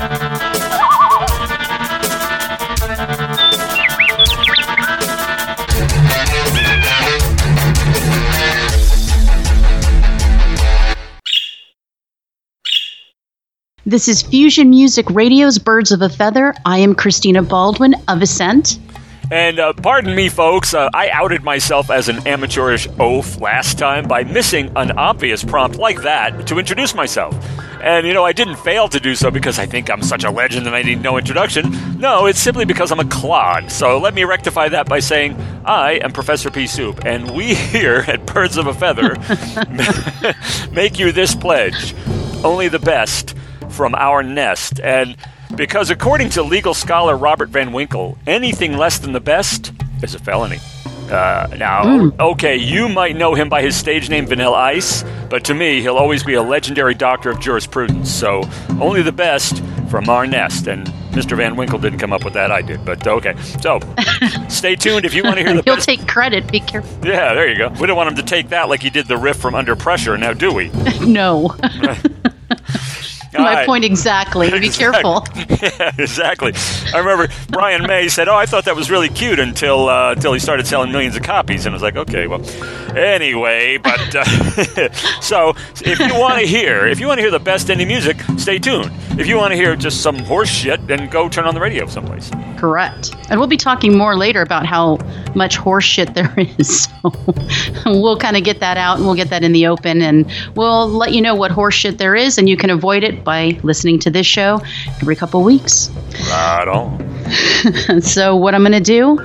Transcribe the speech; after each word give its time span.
This 0.00 0.08
is 14.08 14.22
Fusion 14.22 14.70
Music 14.70 15.04
Radio's 15.10 15.58
Birds 15.58 15.92
of 15.92 16.00
a 16.00 16.08
Feather. 16.08 16.54
I 16.64 16.78
am 16.78 16.94
Christina 16.94 17.42
Baldwin 17.42 17.94
of 18.08 18.22
Ascent. 18.22 18.78
And 19.30 19.58
uh, 19.58 19.74
pardon 19.74 20.14
me, 20.14 20.30
folks, 20.30 20.72
uh, 20.72 20.88
I 20.94 21.10
outed 21.10 21.44
myself 21.44 21.90
as 21.90 22.08
an 22.08 22.26
amateurish 22.26 22.88
oaf 22.98 23.38
last 23.38 23.78
time 23.78 24.08
by 24.08 24.24
missing 24.24 24.72
an 24.76 24.92
obvious 24.92 25.44
prompt 25.44 25.76
like 25.76 26.00
that 26.04 26.46
to 26.46 26.58
introduce 26.58 26.94
myself. 26.94 27.36
And, 27.82 28.06
you 28.06 28.12
know, 28.12 28.24
I 28.24 28.32
didn't 28.32 28.56
fail 28.56 28.88
to 28.88 29.00
do 29.00 29.14
so 29.14 29.30
because 29.30 29.58
I 29.58 29.66
think 29.66 29.90
I'm 29.90 30.02
such 30.02 30.24
a 30.24 30.30
legend 30.30 30.66
and 30.66 30.76
I 30.76 30.82
need 30.82 31.02
no 31.02 31.16
introduction. 31.16 31.98
No, 31.98 32.26
it's 32.26 32.38
simply 32.38 32.64
because 32.64 32.92
I'm 32.92 33.00
a 33.00 33.04
clod. 33.04 33.70
So 33.70 33.98
let 33.98 34.14
me 34.14 34.24
rectify 34.24 34.68
that 34.68 34.88
by 34.88 35.00
saying 35.00 35.36
I 35.64 35.92
am 36.02 36.12
Professor 36.12 36.50
P. 36.50 36.66
Soup, 36.66 37.04
and 37.04 37.30
we 37.30 37.54
here 37.54 38.04
at 38.06 38.26
Birds 38.26 38.56
of 38.56 38.66
a 38.66 38.74
Feather 38.74 39.16
make 40.72 40.98
you 40.98 41.12
this 41.12 41.34
pledge 41.34 41.94
only 42.44 42.68
the 42.68 42.78
best 42.78 43.34
from 43.70 43.94
our 43.94 44.22
nest. 44.22 44.80
And 44.80 45.16
because, 45.56 45.90
according 45.90 46.30
to 46.30 46.42
legal 46.42 46.74
scholar 46.74 47.16
Robert 47.16 47.48
Van 47.48 47.72
Winkle, 47.72 48.18
anything 48.26 48.76
less 48.76 48.98
than 48.98 49.12
the 49.12 49.20
best 49.20 49.72
is 50.02 50.14
a 50.14 50.18
felony. 50.18 50.58
Uh, 51.10 51.48
now, 51.56 51.82
mm. 51.84 52.20
okay, 52.20 52.56
you 52.56 52.88
might 52.88 53.16
know 53.16 53.34
him 53.34 53.48
by 53.48 53.62
his 53.62 53.76
stage 53.76 54.08
name 54.08 54.26
Vanilla 54.26 54.56
Ice, 54.56 55.04
but 55.28 55.44
to 55.44 55.54
me, 55.54 55.80
he'll 55.80 55.96
always 55.96 56.22
be 56.22 56.34
a 56.34 56.42
legendary 56.42 56.94
doctor 56.94 57.30
of 57.30 57.40
jurisprudence. 57.40 58.10
So, 58.10 58.42
only 58.80 59.02
the 59.02 59.12
best 59.12 59.62
from 59.90 60.08
our 60.08 60.26
nest. 60.26 60.68
And 60.68 60.86
Mr. 61.10 61.36
Van 61.36 61.56
Winkle 61.56 61.78
didn't 61.80 61.98
come 61.98 62.12
up 62.12 62.24
with 62.24 62.34
that, 62.34 62.52
I 62.52 62.62
did. 62.62 62.84
But 62.84 63.06
okay, 63.06 63.34
so 63.60 63.80
stay 64.48 64.76
tuned 64.76 65.04
if 65.04 65.12
you 65.14 65.24
want 65.24 65.36
to 65.38 65.42
hear 65.44 65.54
the 65.54 65.62
He'll 65.64 65.76
best. 65.76 65.88
take 65.88 66.06
credit, 66.06 66.50
be 66.50 66.60
careful. 66.60 67.06
Yeah, 67.06 67.34
there 67.34 67.48
you 67.48 67.58
go. 67.58 67.68
We 67.80 67.86
don't 67.86 67.96
want 67.96 68.10
him 68.10 68.16
to 68.16 68.22
take 68.22 68.50
that 68.50 68.68
like 68.68 68.80
he 68.82 68.90
did 68.90 69.08
the 69.08 69.16
riff 69.16 69.36
from 69.36 69.54
Under 69.54 69.74
Pressure, 69.74 70.16
now 70.16 70.32
do 70.32 70.52
we? 70.52 70.68
no. 71.00 71.56
My 73.32 73.54
right. 73.54 73.66
point 73.66 73.84
exactly. 73.84 74.50
Be 74.50 74.68
careful. 74.70 75.24
yeah, 75.36 75.92
exactly. 75.98 76.52
I 76.92 76.98
remember 76.98 77.32
Brian 77.48 77.86
May 77.86 78.08
said, 78.08 78.28
"Oh, 78.28 78.34
I 78.34 78.46
thought 78.46 78.64
that 78.64 78.74
was 78.76 78.90
really 78.90 79.08
cute 79.08 79.38
until 79.38 79.88
uh, 79.88 80.12
until 80.12 80.32
he 80.32 80.40
started 80.40 80.66
selling 80.66 80.90
millions 80.90 81.16
of 81.16 81.22
copies," 81.22 81.66
and 81.66 81.72
I 81.72 81.76
was 81.76 81.82
like, 81.82 81.96
"Okay, 81.96 82.26
well." 82.26 82.40
Anyway, 82.96 83.78
but 83.78 84.16
uh, 84.16 84.24
so 85.20 85.54
if 85.84 86.00
you 86.00 86.12
want 86.18 86.40
to 86.40 86.46
hear, 86.46 86.88
if 86.88 86.98
you 86.98 87.06
want 87.06 87.18
to 87.18 87.22
hear 87.22 87.30
the 87.30 87.38
best 87.38 87.68
indie 87.68 87.86
music, 87.86 88.20
stay 88.36 88.58
tuned. 88.58 88.90
If 89.18 89.28
you 89.28 89.36
want 89.36 89.52
to 89.52 89.56
hear 89.56 89.76
just 89.76 90.00
some 90.00 90.18
horse 90.18 90.48
shit, 90.48 90.84
then 90.88 91.08
go 91.08 91.28
turn 91.28 91.44
on 91.44 91.54
the 91.54 91.60
radio 91.60 91.86
someplace. 91.86 92.30
Correct. 92.58 93.14
And 93.28 93.38
we'll 93.38 93.48
be 93.48 93.56
talking 93.56 93.96
more 93.96 94.16
later 94.16 94.42
about 94.42 94.66
how 94.66 94.98
much 95.36 95.56
horse 95.56 95.84
shit 95.84 96.14
there 96.14 96.34
is. 96.58 96.84
So 96.84 97.12
we'll 97.86 98.18
kind 98.18 98.36
of 98.36 98.42
get 98.44 98.58
that 98.60 98.76
out 98.76 98.96
and 98.96 99.06
we'll 99.06 99.14
get 99.14 99.30
that 99.30 99.44
in 99.44 99.52
the 99.52 99.66
open 99.66 100.02
and 100.02 100.30
we'll 100.56 100.88
let 100.88 101.12
you 101.12 101.20
know 101.20 101.34
what 101.34 101.50
horse 101.50 101.74
shit 101.74 101.98
there 101.98 102.16
is 102.16 102.38
and 102.38 102.48
you 102.48 102.56
can 102.56 102.70
avoid 102.70 103.04
it 103.04 103.19
by 103.24 103.58
listening 103.62 103.98
to 104.00 104.10
this 104.10 104.26
show 104.26 104.60
every 105.00 105.16
couple 105.16 105.42
weeks. 105.42 105.90
Right 106.30 106.68
on. 106.68 108.02
so, 108.02 108.36
what 108.36 108.54
I'm 108.54 108.62
going 108.62 108.72
to 108.72 108.80
do 108.80 109.18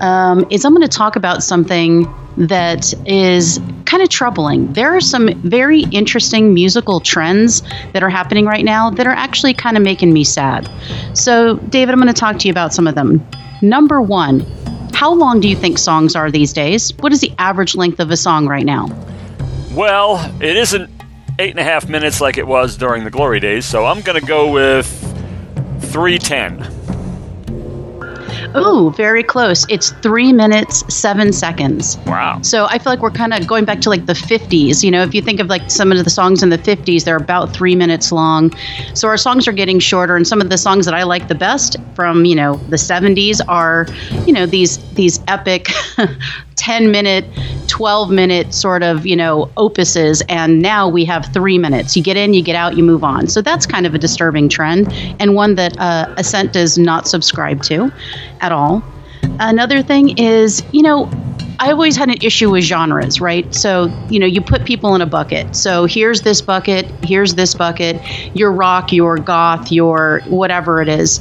um, 0.00 0.46
is 0.50 0.64
I'm 0.64 0.74
going 0.74 0.88
to 0.88 0.96
talk 0.96 1.16
about 1.16 1.42
something 1.42 2.06
that 2.36 2.92
is 3.06 3.60
kind 3.86 4.02
of 4.02 4.08
troubling. 4.08 4.72
There 4.72 4.94
are 4.94 5.00
some 5.00 5.40
very 5.42 5.82
interesting 5.84 6.52
musical 6.52 7.00
trends 7.00 7.62
that 7.92 8.02
are 8.02 8.10
happening 8.10 8.44
right 8.44 8.64
now 8.64 8.90
that 8.90 9.06
are 9.06 9.12
actually 9.12 9.54
kind 9.54 9.76
of 9.76 9.82
making 9.82 10.12
me 10.12 10.24
sad. 10.24 10.70
So, 11.14 11.56
David, 11.56 11.92
I'm 11.92 12.00
going 12.00 12.12
to 12.12 12.20
talk 12.20 12.38
to 12.40 12.48
you 12.48 12.52
about 12.52 12.74
some 12.74 12.86
of 12.86 12.94
them. 12.94 13.26
Number 13.62 14.02
one, 14.02 14.40
how 14.92 15.12
long 15.12 15.40
do 15.40 15.48
you 15.48 15.56
think 15.56 15.78
songs 15.78 16.14
are 16.14 16.30
these 16.30 16.52
days? 16.52 16.96
What 16.98 17.12
is 17.12 17.20
the 17.20 17.32
average 17.38 17.74
length 17.74 18.00
of 18.00 18.10
a 18.10 18.16
song 18.16 18.46
right 18.46 18.66
now? 18.66 18.88
Well, 19.72 20.16
it 20.40 20.56
isn't 20.56 20.90
eight 21.38 21.50
and 21.50 21.58
a 21.58 21.64
half 21.64 21.88
minutes 21.88 22.20
like 22.20 22.38
it 22.38 22.46
was 22.46 22.76
during 22.76 23.04
the 23.04 23.10
glory 23.10 23.40
days, 23.40 23.64
so 23.64 23.84
I'm 23.84 24.00
going 24.00 24.20
to 24.20 24.26
go 24.26 24.50
with 24.50 24.86
310. 25.90 26.76
Ooh, 28.56 28.90
very 28.92 29.22
close. 29.22 29.66
It's 29.68 29.90
three 30.02 30.32
minutes, 30.32 30.82
seven 30.94 31.32
seconds. 31.32 31.98
Wow. 32.06 32.40
So 32.42 32.66
I 32.66 32.78
feel 32.78 32.92
like 32.92 33.00
we're 33.00 33.10
kind 33.10 33.34
of 33.34 33.46
going 33.46 33.64
back 33.64 33.80
to 33.82 33.90
like 33.90 34.06
the 34.06 34.14
50s. 34.14 34.82
You 34.82 34.90
know, 34.90 35.02
if 35.02 35.14
you 35.14 35.20
think 35.20 35.40
of 35.40 35.48
like 35.48 35.70
some 35.70 35.92
of 35.92 36.02
the 36.02 36.10
songs 36.10 36.42
in 36.42 36.48
the 36.48 36.58
50s, 36.58 37.04
they're 37.04 37.16
about 37.16 37.52
three 37.52 37.74
minutes 37.74 38.12
long. 38.12 38.54
So 38.94 39.08
our 39.08 39.16
songs 39.18 39.46
are 39.46 39.52
getting 39.52 39.78
shorter. 39.78 40.16
And 40.16 40.26
some 40.26 40.40
of 40.40 40.48
the 40.48 40.58
songs 40.58 40.86
that 40.86 40.94
I 40.94 41.02
like 41.02 41.28
the 41.28 41.34
best 41.34 41.76
from, 41.94 42.24
you 42.24 42.34
know, 42.34 42.56
the 42.68 42.76
70s 42.76 43.40
are, 43.46 43.86
you 44.26 44.32
know, 44.32 44.46
these, 44.46 44.78
these 44.94 45.20
epic 45.28 45.68
10 46.56 46.90
minute, 46.90 47.24
12 47.68 48.10
minute 48.10 48.52
sort 48.52 48.82
of, 48.82 49.06
you 49.06 49.16
know, 49.16 49.50
opuses. 49.56 50.22
And 50.28 50.60
now 50.60 50.88
we 50.88 51.04
have 51.04 51.32
three 51.32 51.58
minutes. 51.58 51.96
You 51.96 52.02
get 52.02 52.16
in, 52.16 52.34
you 52.34 52.42
get 52.42 52.56
out, 52.56 52.76
you 52.76 52.82
move 52.82 53.04
on. 53.04 53.28
So 53.28 53.42
that's 53.42 53.66
kind 53.66 53.86
of 53.86 53.94
a 53.94 53.98
disturbing 53.98 54.48
trend 54.48 54.92
and 55.20 55.34
one 55.34 55.54
that 55.56 55.78
uh, 55.78 56.14
Ascent 56.16 56.52
does 56.52 56.78
not 56.78 57.06
subscribe 57.06 57.62
to 57.64 57.92
at 58.40 58.52
all. 58.52 58.82
Another 59.38 59.82
thing 59.82 60.18
is, 60.18 60.62
you 60.72 60.82
know, 60.82 61.10
I 61.58 61.70
always 61.70 61.96
had 61.96 62.08
an 62.08 62.18
issue 62.22 62.50
with 62.50 62.64
genres, 62.64 63.20
right? 63.20 63.52
So, 63.54 63.86
you 64.10 64.18
know, 64.18 64.26
you 64.26 64.40
put 64.40 64.64
people 64.64 64.94
in 64.94 65.00
a 65.00 65.06
bucket. 65.06 65.56
So 65.56 65.86
here's 65.86 66.22
this 66.22 66.42
bucket, 66.42 66.86
here's 67.02 67.34
this 67.34 67.54
bucket, 67.54 68.00
your 68.36 68.52
rock, 68.52 68.92
your 68.92 69.16
goth, 69.16 69.72
your 69.72 70.20
whatever 70.26 70.82
it 70.82 70.88
is 70.88 71.20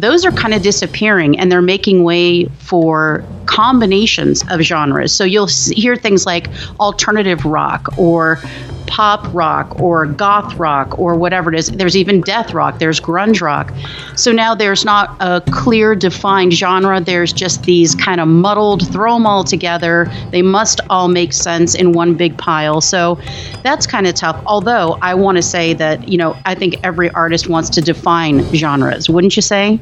those 0.00 0.24
are 0.24 0.32
kind 0.32 0.54
of 0.54 0.62
disappearing 0.62 1.38
and 1.38 1.50
they're 1.50 1.62
making 1.62 2.04
way 2.04 2.46
for 2.58 3.24
combinations 3.46 4.44
of 4.50 4.60
genres. 4.60 5.12
So 5.12 5.24
you'll 5.24 5.48
hear 5.72 5.96
things 5.96 6.26
like 6.26 6.48
alternative 6.80 7.44
rock 7.44 7.88
or 7.96 8.40
pop 8.88 9.32
rock 9.32 9.80
or 9.80 10.06
goth 10.06 10.54
rock 10.56 10.98
or 10.98 11.14
whatever 11.14 11.52
it 11.52 11.58
is. 11.58 11.68
There's 11.68 11.96
even 11.96 12.20
death 12.22 12.52
rock, 12.52 12.78
there's 12.78 13.00
grunge 13.00 13.40
rock. 13.40 13.72
So 14.16 14.32
now 14.32 14.54
there's 14.54 14.84
not 14.84 15.16
a 15.20 15.40
clear 15.52 15.94
defined 15.94 16.52
genre. 16.52 17.00
There's 17.00 17.32
just 17.32 17.62
these 17.62 17.94
kind 17.94 18.20
of 18.20 18.26
muddled, 18.26 18.90
throw 18.92 19.14
them 19.14 19.26
all 19.26 19.44
together. 19.44 20.10
They 20.30 20.42
must 20.42 20.80
all 20.90 21.08
make 21.08 21.32
sense 21.32 21.74
in 21.74 21.92
one 21.92 22.14
big 22.14 22.36
pile. 22.36 22.80
So 22.80 23.18
that's 23.62 23.86
kind 23.86 24.06
of 24.06 24.14
tough. 24.14 24.42
Although 24.46 24.98
I 25.02 25.14
want 25.14 25.36
to 25.36 25.42
say 25.42 25.74
that, 25.74 26.08
you 26.08 26.18
know, 26.18 26.36
I 26.44 26.54
think 26.54 26.76
every 26.82 27.10
artist 27.10 27.48
wants 27.48 27.70
to 27.70 27.80
define 27.80 28.42
genres, 28.54 29.08
wouldn't 29.08 29.36
you 29.36 29.42
say? 29.42 29.78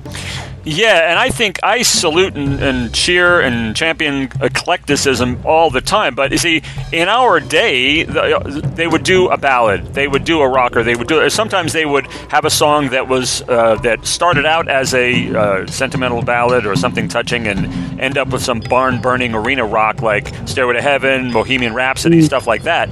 Yeah, 0.68 1.10
and 1.10 1.16
I 1.16 1.28
think 1.28 1.60
I 1.62 1.82
salute 1.82 2.34
and, 2.34 2.60
and, 2.60 2.92
cheer 2.92 3.40
and 3.40 3.76
champion 3.76 4.28
eclecticism 4.40 5.40
all 5.46 5.70
the 5.70 5.80
time. 5.80 6.16
But 6.16 6.32
you 6.32 6.38
see, 6.38 6.62
in 6.92 7.08
our 7.08 7.38
day, 7.38 8.02
they 8.02 8.88
would 8.88 9.04
do 9.04 9.28
a 9.28 9.36
ballad, 9.36 9.94
they 9.94 10.08
would 10.08 10.24
do 10.24 10.40
a 10.40 10.48
rocker, 10.48 10.82
they 10.82 10.96
would 10.96 11.06
do. 11.06 11.30
Sometimes 11.30 11.72
they 11.72 11.86
would 11.86 12.08
have 12.30 12.44
a 12.44 12.50
song 12.50 12.88
that 12.88 13.06
was 13.06 13.42
uh, 13.42 13.76
that 13.84 14.04
started 14.04 14.44
out 14.44 14.68
as 14.68 14.92
a 14.92 15.32
uh, 15.36 15.66
sentimental 15.68 16.20
ballad 16.20 16.66
or 16.66 16.74
something 16.74 17.06
touching, 17.06 17.46
and 17.46 18.00
end 18.00 18.18
up 18.18 18.30
with 18.30 18.42
some 18.42 18.58
barn 18.58 19.00
burning 19.00 19.36
arena 19.36 19.64
rock 19.64 20.02
like 20.02 20.34
"Stairway 20.48 20.74
to 20.74 20.82
Heaven," 20.82 21.32
"Bohemian 21.32 21.74
Rhapsody," 21.74 22.22
mm. 22.22 22.24
stuff 22.24 22.48
like 22.48 22.64
that. 22.64 22.90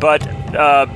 But 0.00 0.26
uh, 0.52 0.86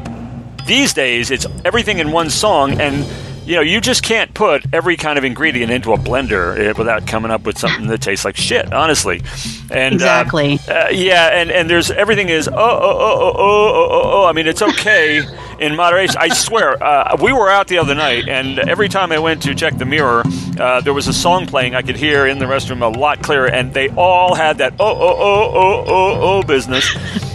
these 0.66 0.92
days, 0.94 1.30
it's 1.30 1.46
everything 1.64 2.00
in 2.00 2.10
one 2.10 2.28
song 2.28 2.80
and 2.80 3.06
you 3.48 3.54
know, 3.54 3.62
you 3.62 3.80
just 3.80 4.02
can't 4.02 4.34
put 4.34 4.62
every 4.74 4.94
kind 4.98 5.16
of 5.16 5.24
ingredient 5.24 5.72
into 5.72 5.94
a 5.94 5.96
blender 5.96 6.54
eh, 6.58 6.74
without 6.76 7.06
coming 7.06 7.30
up 7.30 7.44
with 7.44 7.56
something 7.56 7.86
that 7.86 8.02
tastes 8.02 8.22
like 8.26 8.36
shit. 8.36 8.70
Honestly, 8.74 9.22
and 9.70 9.94
exactly, 9.94 10.58
uh, 10.68 10.72
uh, 10.72 10.88
yeah, 10.92 11.28
and 11.28 11.50
and 11.50 11.70
there's 11.70 11.90
everything 11.90 12.28
is 12.28 12.46
oh 12.46 12.52
oh 12.54 12.58
oh 12.58 12.60
oh 12.60 13.32
oh 13.34 13.72
oh 13.72 13.88
oh. 13.90 14.22
oh. 14.22 14.26
I 14.26 14.32
mean, 14.32 14.46
it's 14.46 14.60
okay 14.60 15.22
in 15.58 15.76
moderation. 15.76 16.16
I 16.18 16.28
swear, 16.28 16.82
uh, 16.82 17.16
we 17.22 17.32
were 17.32 17.48
out 17.48 17.68
the 17.68 17.78
other 17.78 17.94
night, 17.94 18.28
and 18.28 18.58
every 18.58 18.90
time 18.90 19.12
I 19.12 19.18
went 19.18 19.42
to 19.44 19.54
check 19.54 19.78
the 19.78 19.86
mirror, 19.86 20.24
uh, 20.60 20.82
there 20.82 20.92
was 20.92 21.08
a 21.08 21.14
song 21.14 21.46
playing 21.46 21.74
I 21.74 21.80
could 21.80 21.96
hear 21.96 22.26
in 22.26 22.38
the 22.38 22.44
restroom 22.44 22.82
a 22.82 22.98
lot 22.98 23.22
clearer, 23.22 23.46
and 23.46 23.72
they 23.72 23.88
all 23.88 24.34
had 24.34 24.58
that 24.58 24.74
oh 24.78 24.84
oh 24.84 25.16
oh 25.18 25.52
oh 25.54 25.84
oh 25.86 26.20
oh 26.20 26.42
business. 26.42 26.86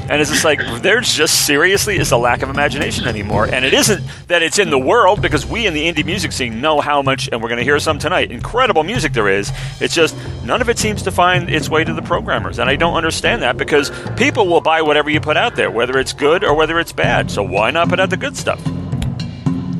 And 0.10 0.22
it's 0.22 0.30
just 0.30 0.44
like, 0.44 0.60
there's 0.82 1.14
just 1.14 1.48
seriously 1.48 1.98
is 1.98 2.12
a 2.12 2.18
lack 2.18 2.42
of 2.42 2.50
imagination 2.50 3.08
anymore. 3.08 3.46
And 3.46 3.64
it 3.64 3.74
isn't 3.74 4.04
that 4.28 4.44
it's 4.44 4.60
in 4.60 4.70
the 4.70 4.78
world, 4.78 5.22
because 5.22 5.46
we 5.46 5.66
in 5.66 5.74
the 5.74 5.92
indie 5.92 6.03
music 6.06 6.32
scene 6.32 6.62
know 6.62 6.82
how 6.82 7.02
much, 7.02 7.30
and 7.32 7.42
we're 7.42 7.50
going 7.50 7.60
to 7.60 7.64
hear 7.64 7.80
some 7.80 8.00
tonight, 8.00 8.32
incredible 8.32 8.84
music 8.84 9.14
there 9.14 9.30
is. 9.30 9.52
It's 9.80 9.94
just 9.94 10.16
none 10.44 10.62
of 10.62 10.70
it 10.70 10.78
seems 10.78 11.04
to 11.04 11.12
find 11.12 11.50
its 11.50 11.70
way 11.70 11.84
to 11.84 11.94
the 11.94 12.02
programmers. 12.02 12.60
And 12.60 12.70
I 12.70 12.76
don't 12.76 12.96
understand 12.96 13.42
that 13.42 13.58
because 13.58 13.92
people 14.18 14.48
will 14.48 14.62
buy 14.62 14.82
whatever 14.82 15.10
you 15.10 15.20
put 15.20 15.38
out 15.38 15.56
there, 15.56 15.72
whether 15.72 15.98
it's 15.98 16.14
good 16.14 16.44
or 16.44 16.54
whether 16.56 16.80
it's 16.80 16.94
bad. 16.94 17.32
So 17.32 17.44
why 17.44 17.72
not 17.72 17.90
put 17.90 18.00
out 18.00 18.10
the 18.10 18.18
good 18.18 18.38
stuff? 18.38 18.62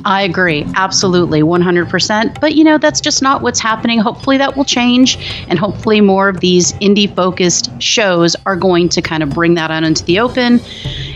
I 0.06 0.24
agree. 0.24 0.66
Absolutely. 0.76 1.42
100%. 1.42 2.42
But, 2.42 2.56
you 2.56 2.64
know, 2.64 2.78
that's 2.78 3.00
just 3.00 3.22
not 3.22 3.42
what's 3.42 3.60
happening. 3.60 4.00
Hopefully 4.00 4.38
that 4.38 4.58
will 4.58 4.66
change. 4.66 5.18
And 5.48 5.58
hopefully 5.58 6.02
more 6.02 6.28
of 6.28 6.42
these 6.42 6.74
indie 6.74 7.14
focused 7.14 7.72
shows 7.82 8.36
are 8.46 8.58
going 8.58 8.90
to 8.90 9.02
kind 9.02 9.24
of 9.24 9.30
bring 9.30 9.54
that 9.54 9.72
out 9.72 9.84
into 9.84 10.04
the 10.04 10.20
open 10.20 10.60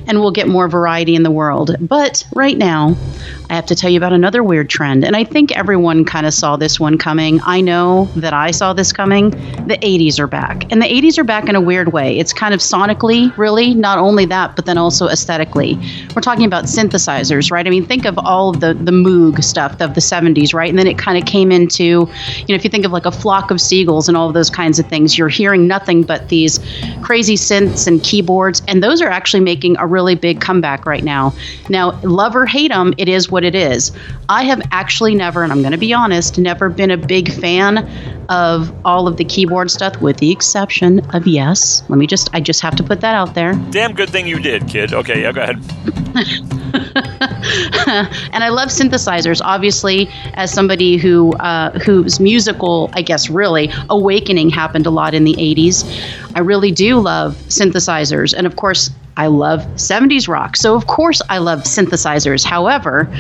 and 0.08 0.22
we'll 0.22 0.32
get 0.32 0.48
more 0.48 0.70
variety 0.70 1.16
in 1.16 1.24
the 1.24 1.32
world. 1.32 1.76
But 1.82 2.26
right 2.34 2.58
now, 2.58 2.96
I 3.50 3.56
have 3.56 3.66
to 3.68 3.76
tell 3.76 3.90
you 3.90 3.98
about 3.98 4.12
another 4.12 4.44
weird 4.44 4.70
trend. 4.70 5.06
And 5.06 5.16
I 5.16 5.24
think 5.24 5.56
everyone 5.56 6.04
kind 6.04 6.26
of 6.26 6.34
saw 6.34 6.58
this 6.58 6.82
one 6.82 6.98
coming. 6.98 7.40
I 7.46 7.62
know 7.62 8.10
that 8.18 8.34
I 8.34 8.52
saw 8.52 8.74
this 8.74 8.92
coming. 8.92 9.30
The 9.30 9.78
80s 9.82 10.20
are 10.20 10.28
back. 10.28 10.70
And 10.70 10.82
the 10.82 10.86
80s 10.86 11.18
are 11.18 11.24
back 11.24 11.48
in 11.48 11.56
a 11.56 11.62
weird 11.62 11.94
way. 11.94 12.20
It's 12.20 12.34
kind 12.34 12.54
of 12.54 12.60
sonically, 12.60 13.36
really, 13.38 13.74
not 13.74 14.00
only 14.00 14.26
that, 14.26 14.58
but 14.58 14.66
then 14.66 14.78
also 14.78 15.08
aesthetically. 15.08 15.80
We're 16.14 16.22
talking 16.22 16.46
about 16.46 16.66
synthesizers, 16.66 17.50
right? 17.50 17.66
I 17.66 17.70
mean, 17.70 17.86
think 17.86 18.06
of 18.06 18.18
all 18.18 18.50
of 18.50 18.60
the, 18.60 18.74
the 18.74 18.92
Moog 18.92 19.42
stuff 19.42 19.80
of 19.80 19.96
the 19.96 20.02
70s, 20.02 20.54
right? 20.54 20.70
And 20.70 20.78
then 20.78 20.88
it 20.88 20.98
kind 20.98 21.18
of 21.18 21.26
came 21.26 21.50
into, 21.50 21.84
you 21.84 22.48
know, 22.50 22.56
if 22.56 22.66
you 22.66 22.70
think 22.70 22.86
of 22.86 22.92
like 22.92 23.06
a 23.06 23.12
flock 23.12 23.50
of 23.50 23.62
seagulls 23.62 24.10
and 24.10 24.18
all 24.18 24.28
of 24.28 24.34
those 24.34 24.50
kinds 24.50 24.78
of 24.78 24.88
things, 24.88 25.18
you're 25.18 25.30
hearing 25.30 25.68
nothing 25.68 26.04
but 26.04 26.28
these 26.28 26.60
crazy 27.02 27.36
synths 27.36 27.88
and 27.88 28.04
keyboards. 28.04 28.62
And 28.68 28.84
those 28.84 29.02
are 29.02 29.10
actually 29.10 29.42
making 29.42 29.78
a 29.78 29.88
really 29.88 30.16
big 30.16 30.42
comeback 30.42 30.86
right 30.86 31.04
now. 31.04 31.34
Now, 31.70 31.98
love 32.02 32.36
or 32.36 32.46
hate 32.46 32.72
them, 32.72 32.94
it 32.98 33.08
is 33.08 33.32
what 33.32 33.37
it 33.44 33.56
is. 33.56 33.92
I 34.30 34.44
have 34.44 34.62
actually 34.72 35.16
never, 35.16 35.44
and 35.44 35.52
I'm 35.52 35.62
going 35.62 35.72
to 35.72 35.78
be 35.78 35.94
honest, 35.94 36.38
never 36.38 36.70
been 36.70 36.92
a 36.92 36.98
big 36.98 37.32
fan 37.32 37.90
of 38.30 38.74
all 38.86 39.08
of 39.08 39.18
the 39.18 39.26
keyboard 39.26 39.72
stuff, 39.72 40.02
with 40.02 40.18
the 40.18 40.32
exception 40.32 41.00
of 41.16 41.28
yes. 41.28 41.84
Let 41.90 42.00
me 42.00 42.08
just, 42.08 42.30
I 42.34 42.42
just 42.42 42.62
have 42.62 42.76
to 42.76 42.84
put 42.84 43.02
that 43.02 43.16
out 43.16 43.34
there. 43.34 43.54
Damn 43.72 43.94
good 43.94 44.10
thing 44.10 44.28
you 44.28 44.40
did, 44.40 44.68
kid. 44.68 44.94
Okay, 44.94 45.22
yeah, 45.22 45.32
go 45.32 45.42
ahead. 45.42 45.58
and 48.34 48.44
I 48.44 48.50
love 48.50 48.70
synthesizers. 48.70 49.42
Obviously, 49.44 50.10
as 50.34 50.52
somebody 50.52 50.98
who 50.98 51.34
uh, 51.34 51.78
whose 51.80 52.20
musical, 52.20 52.90
I 52.94 53.02
guess, 53.02 53.30
really 53.30 53.72
awakening 53.90 54.50
happened 54.50 54.86
a 54.86 54.90
lot 54.90 55.14
in 55.14 55.24
the 55.24 55.36
'80s, 55.36 55.86
I 56.36 56.40
really 56.40 56.72
do 56.72 57.00
love 57.00 57.36
synthesizers, 57.48 58.34
and 58.34 58.48
of 58.48 58.56
course, 58.56 58.90
I 59.18 59.28
love 59.28 59.62
'70s 59.76 60.28
rock. 60.28 60.56
So 60.56 60.76
of 60.76 60.88
course, 60.88 61.22
I 61.30 61.40
love 61.40 61.64
synthesizers. 61.64 62.44
However. 62.46 63.12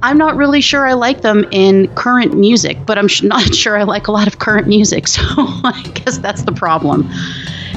I'm 0.00 0.16
not 0.16 0.36
really 0.36 0.60
sure 0.60 0.86
I 0.86 0.92
like 0.92 1.22
them 1.22 1.44
in 1.50 1.92
current 1.96 2.38
music, 2.38 2.78
but 2.86 2.98
I'm 2.98 3.08
not 3.24 3.52
sure 3.52 3.76
I 3.76 3.82
like 3.82 4.06
a 4.06 4.12
lot 4.12 4.28
of 4.28 4.38
current 4.38 4.68
music, 4.68 5.08
so 5.16 5.22
I 5.26 5.82
guess 5.92 6.18
that's 6.18 6.42
the 6.42 6.52
problem. 6.52 7.02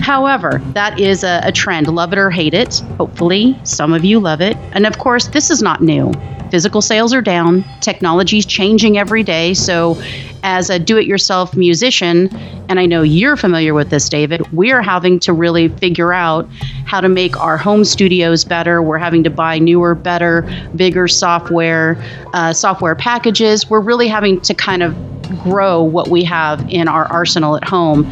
However, 0.01 0.62
that 0.73 1.00
is 1.00 1.23
a, 1.23 1.41
a, 1.44 1.51
trend. 1.51 1.88
Love 1.88 2.12
it 2.12 2.19
or 2.19 2.31
hate 2.31 2.53
it. 2.53 2.79
Hopefully, 2.97 3.57
some 3.63 3.94
of 3.94 4.03
you 4.03 4.19
love 4.19 4.41
it. 4.41 4.57
And 4.74 4.85
of 4.88 4.97
course, 4.97 5.27
this 5.27 5.51
is 5.51 5.62
not 5.62 5.81
new. 5.81 6.12
Physical 6.51 6.81
sales 6.81 7.13
are 7.13 7.21
down, 7.21 7.63
technology 7.80 8.38
is 8.38 8.45
changing 8.45 8.98
every 8.98 9.24
day. 9.24 9.53
So, 9.53 10.00
as 10.44 10.69
a 10.69 10.77
do 10.77 10.98
it 10.98 11.06
yourself 11.06 11.56
musician, 11.56 12.30
and 12.68 12.77
I 12.77 12.86
know 12.86 13.03
you're 13.03 13.38
familiar 13.38 13.74
with 13.74 13.89
this, 13.89 14.09
David, 14.09 14.42
we 14.51 14.71
are 14.71 14.81
having 14.81 15.18
to 15.21 15.31
really 15.31 15.69
figure 15.69 16.12
out 16.12 16.50
how 16.86 17.00
to 17.00 17.07
make 17.07 17.39
our 17.39 17.57
home 17.57 17.86
studios 17.86 18.44
better. 18.44 18.81
We're 18.81 18.98
having 18.98 19.24
to 19.24 19.30
buy 19.30 19.59
newer, 19.59 19.95
better, 19.95 20.42
bigger 20.75 21.07
software, 21.07 21.95
uh, 22.33 22.51
software 22.51 22.95
packages. 22.95 23.69
We're 23.69 23.80
really 23.80 24.09
having 24.09 24.42
to 24.42 24.53
kind 24.53 24.83
of 24.83 24.94
grow 25.44 25.81
what 25.81 26.09
we 26.09 26.24
have 26.25 26.68
in 26.69 26.89
our 26.89 27.06
arsenal 27.06 27.56
at 27.56 27.63
home. 27.63 28.06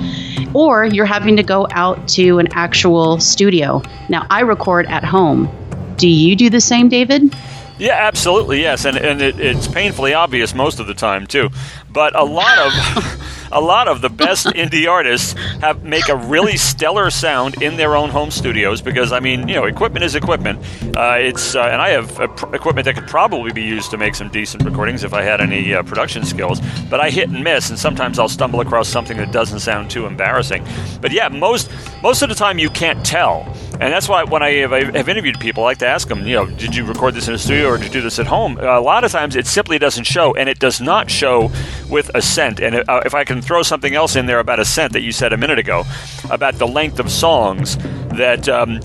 Or 0.54 0.86
you're 0.86 1.06
having 1.06 1.36
to 1.36 1.44
go 1.44 1.68
out 1.72 2.08
to 2.10 2.40
an 2.40 2.48
actual 2.54 3.20
studio. 3.20 3.82
Now, 4.08 4.26
I 4.30 4.42
record 4.42 4.86
at 4.86 5.04
home. 5.04 5.50
Do 5.98 6.08
you 6.08 6.38
do 6.38 6.50
the 6.50 6.62
same, 6.62 6.88
David? 6.88 7.36
Yeah, 7.80 7.96
absolutely, 7.96 8.62
yes, 8.62 8.84
and 8.86 8.98
and 8.98 9.22
it, 9.22 9.40
it's 9.40 9.68
painfully 9.68 10.14
obvious 10.14 10.54
most 10.54 10.80
of 10.80 10.88
the 10.88 10.94
time 10.94 11.26
too. 11.26 11.50
But 11.90 12.14
a 12.14 12.24
lot 12.26 12.58
of 12.60 12.74
a 13.52 13.62
lot 13.62 13.88
of 13.88 14.02
the 14.02 14.10
best 14.10 14.46
indie 14.56 14.90
artists 14.90 15.34
have 15.62 15.84
make 15.84 16.10
a 16.10 16.16
really 16.16 16.58
stellar 16.58 17.10
sound 17.10 17.62
in 17.62 17.78
their 17.78 17.96
own 17.96 18.10
home 18.10 18.32
studios 18.32 18.82
because 18.82 19.12
I 19.12 19.20
mean, 19.20 19.48
you 19.48 19.56
know, 19.56 19.66
equipment 19.66 20.04
is 20.04 20.16
equipment. 20.16 20.60
Uh, 20.96 21.18
it's 21.20 21.56
uh, 21.56 21.62
and 21.62 21.82
I 21.82 21.90
have 21.90 22.20
equipment 22.54 22.86
that 22.86 22.96
could 22.96 23.08
probably 23.08 23.52
be 23.52 23.64
used 23.64 23.92
to 23.92 23.98
make 23.98 24.16
some 24.16 24.30
decent 24.30 24.64
recordings 24.64 25.04
if 25.04 25.14
I 25.14 25.24
had 25.24 25.42
any 25.42 25.74
uh, 25.74 25.84
production 25.84 26.26
skills. 26.26 26.62
But 26.90 27.00
I 27.00 27.10
hit 27.10 27.30
and 27.30 27.44
miss, 27.44 27.70
and 27.70 27.80
sometimes 27.80 28.20
I'll 28.20 28.30
stumble 28.30 28.62
across 28.62 28.88
something 28.88 29.18
that 29.18 29.32
doesn't 29.32 29.60
sound 29.60 29.90
too 29.90 30.06
embarrassing. 30.06 30.66
But 31.02 31.12
yeah, 31.12 31.28
most 31.30 31.72
most 32.04 32.22
of 32.22 32.30
the 32.30 32.36
time 32.36 32.60
you 32.60 32.70
can't 32.70 33.06
tell. 33.06 33.54
And 33.82 33.94
that's 33.94 34.10
why 34.10 34.26
when 34.26 34.44
I 34.44 34.52
have, 34.56 34.74
I 34.74 34.84
have, 34.98 35.08
interviewed 35.08 35.40
people, 35.40 35.64
I 35.64 35.68
like 35.68 35.78
to 35.78 35.88
ask 35.88 36.10
them, 36.10 36.28
you 36.28 36.36
know, 36.36 36.46
did 36.46 36.76
you 36.76 36.84
record 36.84 37.14
this 37.14 37.30
in 37.30 37.34
a 37.34 37.38
studio 37.38 37.70
or 37.70 37.78
did 37.78 37.86
you 37.86 37.92
do 37.92 38.02
this 38.02 38.20
at 38.20 38.28
home? 38.28 38.58
A 38.58 38.82
lot 38.82 39.06
of 39.06 39.12
times 39.12 39.38
it 39.38 39.48
simply 39.48 39.80
doesn't 39.80 40.04
show, 40.04 40.36
and 40.36 40.50
it 40.50 40.60
does 40.60 40.82
not 40.82 41.10
show 41.10 41.50
with 41.90 42.12
Ascent. 42.14 42.60
And 42.60 42.84
uh, 42.90 43.02
if 43.06 43.14
I 43.14 43.24
can 43.24 43.39
throw 43.42 43.62
something 43.64 43.94
else 43.96 44.16
in 44.16 44.26
there 44.26 44.40
about 44.40 44.60
a 44.60 44.70
Ascent 44.70 44.94
that 44.94 45.02
you 45.02 45.12
said 45.12 45.34
a 45.34 45.38
minute 45.38 45.58
ago, 45.58 45.84
about 46.30 46.56
the 46.56 46.68
length 46.68 47.00
of 47.00 47.10
songs, 47.10 47.78
that 48.16 48.48
um, 48.48 48.80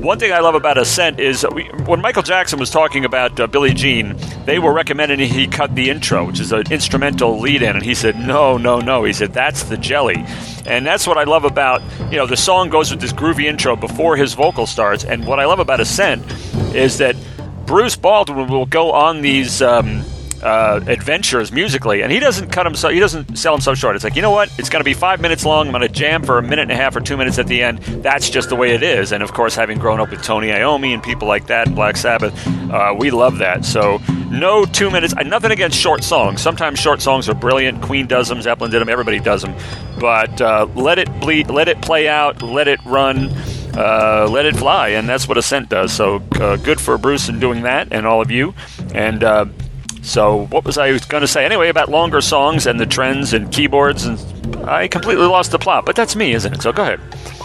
one 0.00 0.18
thing 0.18 0.32
I 0.32 0.38
love 0.38 0.54
about 0.54 0.78
Ascent 0.78 1.20
is 1.20 1.44
we, 1.52 1.64
when 1.84 2.00
Michael 2.00 2.22
Jackson 2.22 2.58
was 2.58 2.70
talking 2.70 3.04
about 3.04 3.38
uh, 3.38 3.46
Billie 3.46 3.74
Jean, 3.74 4.16
they 4.46 4.58
were 4.58 4.72
recommending 4.72 5.18
he 5.18 5.46
cut 5.46 5.74
the 5.74 5.90
intro, 5.90 6.24
which 6.24 6.40
is 6.40 6.52
an 6.52 6.70
instrumental 6.70 7.38
lead 7.38 7.62
in, 7.62 7.76
and 7.76 7.84
he 7.84 7.94
said, 7.94 8.16
no, 8.16 8.56
no, 8.56 8.78
no. 8.78 9.04
He 9.04 9.12
said, 9.12 9.32
that's 9.32 9.64
the 9.64 9.76
jelly. 9.76 10.24
And 10.64 10.86
that's 10.86 11.06
what 11.06 11.18
I 11.18 11.24
love 11.24 11.44
about, 11.44 11.82
you 12.10 12.16
know, 12.16 12.26
the 12.26 12.36
song 12.36 12.70
goes 12.70 12.90
with 12.90 13.00
this 13.00 13.12
groovy 13.12 13.44
intro 13.44 13.76
before 13.76 14.16
his 14.16 14.34
vocal 14.34 14.66
starts. 14.66 15.04
And 15.04 15.26
what 15.26 15.40
I 15.40 15.44
love 15.44 15.58
about 15.58 15.80
Ascent 15.80 16.24
is 16.74 16.98
that 16.98 17.16
Bruce 17.66 17.96
Baldwin 17.96 18.48
will 18.48 18.66
go 18.66 18.92
on 18.92 19.22
these. 19.22 19.60
Um, 19.60 20.04
uh, 20.42 20.80
adventures 20.86 21.52
musically, 21.52 22.02
and 22.02 22.10
he 22.12 22.18
doesn't 22.18 22.50
cut 22.50 22.66
himself. 22.66 22.92
he 22.92 23.00
doesn't 23.00 23.36
sell 23.36 23.52
himself 23.54 23.78
short. 23.78 23.96
It's 23.96 24.04
like 24.04 24.16
you 24.16 24.22
know 24.22 24.30
what, 24.30 24.50
it's 24.58 24.68
going 24.68 24.80
to 24.80 24.84
be 24.84 24.94
five 24.94 25.20
minutes 25.20 25.44
long. 25.44 25.66
I'm 25.66 25.72
going 25.72 25.86
to 25.86 25.88
jam 25.88 26.22
for 26.22 26.38
a 26.38 26.42
minute 26.42 26.62
and 26.62 26.72
a 26.72 26.76
half 26.76 26.96
or 26.96 27.00
two 27.00 27.16
minutes 27.16 27.38
at 27.38 27.46
the 27.46 27.62
end. 27.62 27.78
That's 28.02 28.30
just 28.30 28.48
the 28.48 28.56
way 28.56 28.72
it 28.74 28.82
is. 28.82 29.12
And 29.12 29.22
of 29.22 29.32
course, 29.32 29.54
having 29.54 29.78
grown 29.78 30.00
up 30.00 30.10
with 30.10 30.22
Tony 30.22 30.48
Iommi 30.48 30.94
and 30.94 31.02
people 31.02 31.28
like 31.28 31.46
that, 31.48 31.74
Black 31.74 31.96
Sabbath, 31.96 32.34
uh, 32.70 32.94
we 32.96 33.10
love 33.10 33.38
that. 33.38 33.64
So 33.64 33.98
no 34.30 34.64
two 34.64 34.90
minutes. 34.90 35.14
Nothing 35.14 35.50
against 35.50 35.78
short 35.78 36.04
songs. 36.04 36.40
Sometimes 36.40 36.78
short 36.78 37.02
songs 37.02 37.28
are 37.28 37.34
brilliant. 37.34 37.82
Queen 37.82 38.06
does 38.06 38.28
them, 38.28 38.40
Zeppelin 38.40 38.70
did 38.70 38.80
them, 38.80 38.88
everybody 38.88 39.18
does 39.18 39.42
them. 39.42 39.54
But 39.98 40.40
uh, 40.40 40.66
let 40.74 40.98
it 40.98 41.08
bleed, 41.20 41.50
let 41.50 41.68
it 41.68 41.82
play 41.82 42.08
out, 42.08 42.42
let 42.42 42.68
it 42.68 42.80
run. 42.84 43.30
Uh, 43.72 44.26
let 44.28 44.46
it 44.46 44.56
fly, 44.56 44.88
and 44.88 45.08
that's 45.08 45.28
what 45.28 45.38
Ascent 45.38 45.68
does. 45.68 45.92
So 45.92 46.20
uh, 46.40 46.56
good 46.56 46.80
for 46.80 46.98
Bruce 46.98 47.28
in 47.28 47.38
doing 47.38 47.62
that, 47.62 47.92
and 47.92 48.04
all 48.04 48.20
of 48.20 48.28
you. 48.28 48.52
And 48.94 49.22
uh, 49.22 49.46
so, 50.02 50.46
what 50.46 50.64
was 50.64 50.78
I 50.78 50.98
going 50.98 51.20
to 51.20 51.28
say 51.28 51.44
anyway 51.44 51.68
about 51.68 51.88
longer 51.88 52.20
songs 52.20 52.66
and 52.66 52.80
the 52.80 52.86
trends 52.86 53.32
and 53.32 53.50
keyboards? 53.52 54.04
And 54.04 54.18
I 54.68 54.88
completely 54.88 55.26
lost 55.26 55.50
the 55.50 55.58
plot, 55.58 55.84
but 55.84 55.96
that's 55.96 56.16
me, 56.16 56.32
isn't 56.32 56.52
it? 56.52 56.62
So, 56.62 56.72
go 56.72 56.82
ahead. 56.82 57.00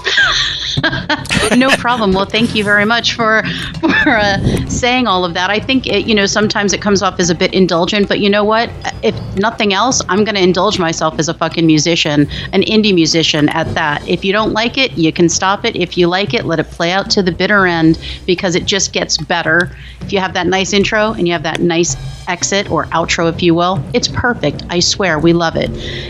no 1.56 1.69
problem. 1.78 2.12
Well, 2.12 2.25
thank 2.25 2.56
you 2.56 2.63
very 2.63 2.86
much 2.86 3.13
for 3.13 3.44
for 3.80 4.10
uh, 4.10 4.38
saying 4.68 5.07
all 5.07 5.25
of 5.25 5.34
that. 5.34 5.50
I 5.50 5.60
think 5.60 5.88
it, 5.88 6.06
you 6.06 6.13
know 6.13 6.25
sometimes 6.25 6.74
it 6.74 6.81
comes 6.81 7.02
off 7.02 7.19
as 7.19 7.30
a 7.30 7.36
bit 7.36 7.54
indulgent, 7.54 8.07
but 8.07 8.19
you 8.19 8.30
know 8.30 8.44
what? 8.44 8.69
If 9.04 9.16
nothing 9.38 9.74
else, 9.74 10.02
I'm 10.10 10.24
going 10.24 10.36
to 10.36 10.41
indulge 10.41 10.80
myself 10.80 11.20
as 11.20 11.30
a 11.30 11.34
fucking 11.34 11.65
musician, 11.65 12.22
an 12.53 12.62
indie 12.63 12.94
musician 12.94 13.50
at 13.50 13.74
that. 13.74 14.08
If 14.08 14.25
you 14.25 14.32
don't 14.34 14.53
like 14.53 14.77
it, 14.77 14.94
you 14.94 15.12
can 15.12 15.30
stop 15.30 15.65
it. 15.65 15.75
If 15.75 15.98
you 15.98 16.08
like 16.08 16.34
it, 16.34 16.46
let 16.46 16.60
it 16.60 16.68
play 16.68 16.91
out 16.91 17.10
to 17.12 17.24
the 17.24 17.32
bitter 17.32 17.65
end 17.65 18.00
because 18.25 18.56
it 18.56 18.65
just 18.65 18.94
gets 18.94 19.18
better. 19.18 19.75
If 20.01 20.13
you 20.13 20.20
have 20.20 20.34
that 20.34 20.48
nice 20.48 20.74
intro 20.74 21.13
and 21.13 21.27
you 21.27 21.34
have 21.34 21.44
that 21.44 21.60
nice 21.62 21.96
exit 22.27 22.70
or 22.70 22.86
outro, 22.86 23.34
if 23.34 23.41
you 23.41 23.56
will, 23.56 23.84
it's 23.94 24.08
perfect. 24.08 24.63
I 24.70 24.80
swear, 24.80 25.20
we 25.20 25.34
love 25.34 25.56
it. 25.56 25.70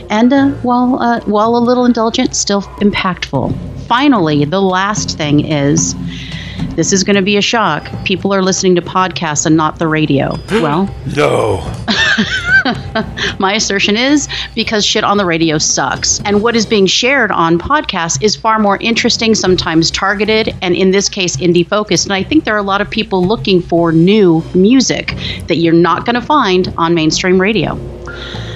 And 0.09 0.33
uh, 0.33 0.49
while 0.63 0.99
uh, 0.99 1.21
while 1.21 1.55
a 1.55 1.59
little 1.59 1.85
indulgent, 1.85 2.35
still 2.35 2.63
impactful 2.81 3.55
finally, 3.87 4.45
the 4.45 4.61
last 4.61 5.17
thing 5.17 5.45
is 5.45 5.95
this 6.75 6.91
is 6.91 7.03
going 7.03 7.15
to 7.15 7.21
be 7.21 7.37
a 7.37 7.41
shock. 7.41 7.89
People 8.03 8.33
are 8.33 8.41
listening 8.41 8.75
to 8.75 8.81
podcasts 8.81 9.45
and 9.45 9.55
not 9.55 9.79
the 9.79 9.87
radio. 9.87 10.37
Well, 10.65 10.89
no. 11.15 11.57
my 13.39 13.53
assertion 13.53 13.97
is 13.97 14.27
because 14.55 14.83
shit 14.83 15.03
on 15.03 15.17
the 15.17 15.25
radio 15.25 15.59
sucks. 15.59 16.19
And 16.21 16.41
what 16.41 16.55
is 16.55 16.65
being 16.65 16.87
shared 16.87 17.29
on 17.29 17.59
podcasts 17.59 18.21
is 18.23 18.35
far 18.35 18.57
more 18.57 18.77
interesting, 18.77 19.35
sometimes 19.35 19.91
targeted, 19.91 20.55
and 20.61 20.75
in 20.75 20.91
this 20.91 21.07
case, 21.07 21.37
indie 21.37 21.67
focused. 21.67 22.05
And 22.05 22.13
I 22.13 22.23
think 22.23 22.45
there 22.45 22.55
are 22.55 22.59
a 22.59 22.63
lot 22.63 22.81
of 22.81 22.89
people 22.89 23.23
looking 23.23 23.61
for 23.61 23.91
new 23.91 24.43
music 24.55 25.13
that 25.47 25.57
you're 25.57 25.73
not 25.73 26.05
going 26.05 26.15
to 26.15 26.21
find 26.21 26.73
on 26.77 26.95
mainstream 26.95 27.39
radio. 27.39 27.94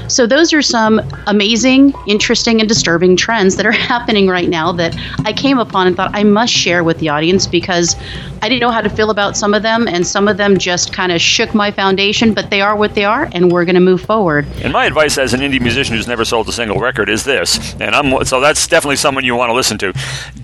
So, 0.10 0.28
those 0.28 0.54
are 0.54 0.62
some 0.62 1.02
amazing, 1.28 1.94
interesting, 2.08 2.60
and 2.60 2.68
disturbing 2.68 3.16
trends 3.16 3.56
that 3.56 3.66
are 3.66 3.72
happening 3.90 4.28
right 4.28 4.50
now 4.50 4.72
that 4.74 4.96
I 5.26 5.34
came 5.34 5.60
upon 5.60 5.88
and 5.88 5.96
thought 5.96 6.12
I 6.14 6.24
must 6.24 6.52
share 6.52 6.84
with 6.84 7.00
the 7.00 7.10
audience 7.10 7.48
because 7.48 7.96
I 8.42 8.50
didn't 8.50 8.62
know 8.62 8.72
how 8.72 8.82
to 8.82 8.90
feel 8.90 9.10
about 9.10 9.38
some 9.38 9.54
of 9.54 9.64
them, 9.64 9.88
and 9.88 10.06
some 10.06 10.28
of 10.28 10.38
them 10.38 10.58
just 10.58 10.94
kind 10.94 11.12
of 11.12 11.22
shook 11.22 11.54
my 11.54 11.72
foundation, 11.72 12.34
but 12.34 12.50
they 12.50 12.62
are 12.62 12.76
what 12.76 12.96
they 12.96 13.06
are, 13.06 13.30
and 13.34 13.52
we're 13.52 13.66
going 13.66 13.76
to 13.76 13.82
move 13.82 14.02
forward. 14.02 14.46
And 14.62 14.74
my 14.74 14.86
advice 14.86 15.18
as 15.18 15.34
an 15.34 15.42
indie 15.42 15.62
musician 15.62 15.96
who's 15.96 16.08
never 16.08 16.26
sold 16.26 16.50
a 16.50 16.52
single 16.52 16.80
record 16.80 17.10
is 17.10 17.24
this, 17.24 17.76
and 17.76 17.96
I'm 17.96 18.26
so 18.26 18.40
that's 18.40 18.68
definitely 18.68 18.98
someone 18.98 19.24
you 19.24 19.36
want 19.36 19.50
to 19.50 19.54
listen 19.54 19.78
to. 19.80 19.94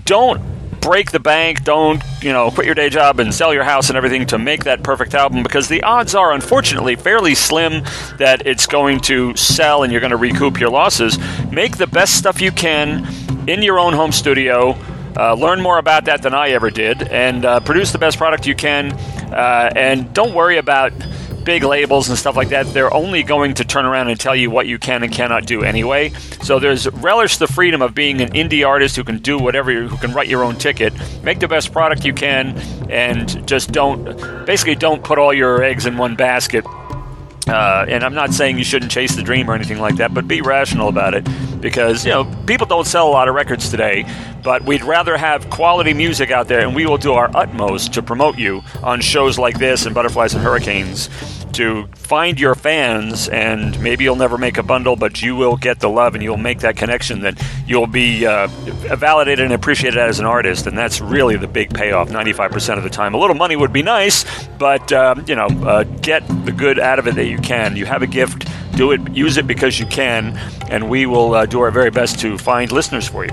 Don't 0.04 0.55
break 0.86 1.10
the 1.10 1.18
bank, 1.18 1.64
don't, 1.64 2.00
you 2.22 2.32
know, 2.32 2.48
quit 2.48 2.64
your 2.64 2.74
day 2.76 2.88
job 2.88 3.18
and 3.18 3.34
sell 3.34 3.52
your 3.52 3.64
house 3.64 3.88
and 3.88 3.96
everything 3.96 4.24
to 4.24 4.38
make 4.38 4.62
that 4.62 4.84
perfect 4.84 5.14
album 5.14 5.42
because 5.42 5.66
the 5.66 5.82
odds 5.82 6.14
are, 6.14 6.32
unfortunately, 6.32 6.94
fairly 6.94 7.34
slim 7.34 7.82
that 8.18 8.46
it's 8.46 8.68
going 8.68 9.00
to 9.00 9.34
sell 9.34 9.82
and 9.82 9.90
you're 9.90 10.00
going 10.00 10.12
to 10.12 10.16
recoup 10.16 10.60
your 10.60 10.70
losses. 10.70 11.18
Make 11.50 11.76
the 11.76 11.88
best 11.88 12.16
stuff 12.16 12.40
you 12.40 12.52
can 12.52 13.04
in 13.48 13.64
your 13.64 13.80
own 13.80 13.94
home 13.94 14.12
studio. 14.12 14.76
Uh, 15.16 15.34
learn 15.34 15.60
more 15.60 15.78
about 15.78 16.04
that 16.04 16.22
than 16.22 16.34
I 16.34 16.50
ever 16.50 16.70
did, 16.70 17.02
and 17.08 17.44
uh, 17.44 17.58
produce 17.58 17.90
the 17.90 17.98
best 17.98 18.16
product 18.16 18.46
you 18.46 18.54
can 18.54 18.92
Uh, 19.26 19.72
and 19.74 20.14
don't 20.14 20.34
worry 20.34 20.58
about 20.58 20.92
big 21.46 21.62
labels 21.62 22.08
and 22.10 22.18
stuff 22.18 22.36
like 22.36 22.50
that, 22.50 22.66
they're 22.74 22.92
only 22.92 23.22
going 23.22 23.54
to 23.54 23.64
turn 23.64 23.86
around 23.86 24.08
and 24.08 24.20
tell 24.20 24.36
you 24.36 24.50
what 24.50 24.66
you 24.66 24.78
can 24.78 25.02
and 25.02 25.12
cannot 25.12 25.46
do 25.46 25.62
anyway. 25.62 26.10
So 26.42 26.58
there's 26.58 26.90
relish 26.90 27.38
the 27.38 27.46
freedom 27.46 27.80
of 27.80 27.94
being 27.94 28.20
an 28.20 28.32
indie 28.32 28.66
artist 28.66 28.96
who 28.96 29.04
can 29.04 29.18
do 29.18 29.38
whatever, 29.38 29.72
who 29.72 29.96
can 29.96 30.12
write 30.12 30.28
your 30.28 30.42
own 30.44 30.56
ticket, 30.56 30.92
make 31.22 31.38
the 31.38 31.48
best 31.48 31.72
product 31.72 32.04
you 32.04 32.12
can, 32.12 32.58
and 32.90 33.46
just 33.46 33.70
don't, 33.72 34.04
basically, 34.44 34.74
don't 34.74 35.02
put 35.04 35.18
all 35.18 35.32
your 35.32 35.62
eggs 35.62 35.86
in 35.86 35.96
one 35.96 36.16
basket 36.16 36.66
uh, 37.48 37.86
and 37.88 38.02
I'm 38.02 38.14
not 38.14 38.34
saying 38.34 38.58
you 38.58 38.64
shouldn't 38.64 38.90
chase 38.90 39.14
the 39.14 39.22
dream 39.22 39.48
or 39.48 39.54
anything 39.54 39.78
like 39.78 39.96
that, 39.96 40.12
but 40.12 40.26
be 40.26 40.40
rational 40.40 40.88
about 40.88 41.14
it 41.14 41.26
because 41.60 42.04
you 42.04 42.10
know 42.10 42.24
people 42.46 42.66
don't 42.66 42.86
sell 42.86 43.08
a 43.08 43.10
lot 43.10 43.28
of 43.28 43.34
records 43.34 43.70
today. 43.70 44.04
But 44.42 44.64
we'd 44.64 44.84
rather 44.84 45.16
have 45.16 45.50
quality 45.50 45.94
music 45.94 46.30
out 46.30 46.48
there, 46.48 46.60
and 46.60 46.74
we 46.74 46.86
will 46.86 46.98
do 46.98 47.12
our 47.14 47.30
utmost 47.36 47.94
to 47.94 48.02
promote 48.02 48.38
you 48.38 48.62
on 48.82 49.00
shows 49.00 49.38
like 49.38 49.58
this 49.58 49.86
and 49.86 49.94
Butterflies 49.94 50.34
and 50.34 50.42
Hurricanes 50.42 51.08
to 51.52 51.88
find 52.06 52.38
your 52.38 52.54
fans, 52.54 53.28
and 53.28 53.78
maybe 53.82 54.04
you'll 54.04 54.14
never 54.14 54.38
make 54.38 54.58
a 54.58 54.62
bundle, 54.62 54.94
but 54.94 55.22
you 55.22 55.34
will 55.34 55.56
get 55.56 55.80
the 55.80 55.88
love 55.88 56.14
and 56.14 56.22
you'll 56.22 56.36
make 56.36 56.60
that 56.60 56.76
connection 56.76 57.20
that 57.22 57.42
you'll 57.66 57.88
be 57.88 58.24
uh, 58.24 58.46
validated 58.96 59.44
and 59.44 59.52
appreciated 59.52 59.98
as 59.98 60.20
an 60.20 60.24
artist, 60.24 60.66
and 60.66 60.78
that's 60.78 61.00
really 61.00 61.36
the 61.36 61.48
big 61.48 61.74
payoff 61.74 62.08
95% 62.08 62.78
of 62.78 62.84
the 62.84 62.90
time. 62.90 63.12
A 63.14 63.18
little 63.18 63.34
money 63.34 63.56
would 63.56 63.72
be 63.72 63.82
nice, 63.82 64.24
but 64.58 64.92
um, 64.92 65.24
you 65.26 65.34
know, 65.34 65.46
uh, 65.46 65.82
get 65.82 66.26
the 66.44 66.52
good 66.52 66.78
out 66.78 67.00
of 67.00 67.08
it 67.08 67.16
that 67.16 67.26
you 67.26 67.38
can. 67.38 67.76
You 67.76 67.86
have 67.86 68.02
a 68.02 68.06
gift, 68.06 68.48
do 68.76 68.92
it, 68.92 69.00
use 69.12 69.36
it 69.36 69.48
because 69.48 69.80
you 69.80 69.86
can, 69.86 70.36
and 70.70 70.88
we 70.88 71.06
will 71.06 71.34
uh, 71.34 71.46
do 71.46 71.60
our 71.60 71.72
very 71.72 71.90
best 71.90 72.20
to 72.20 72.38
find 72.38 72.70
listeners 72.70 73.08
for 73.08 73.24
you. 73.24 73.32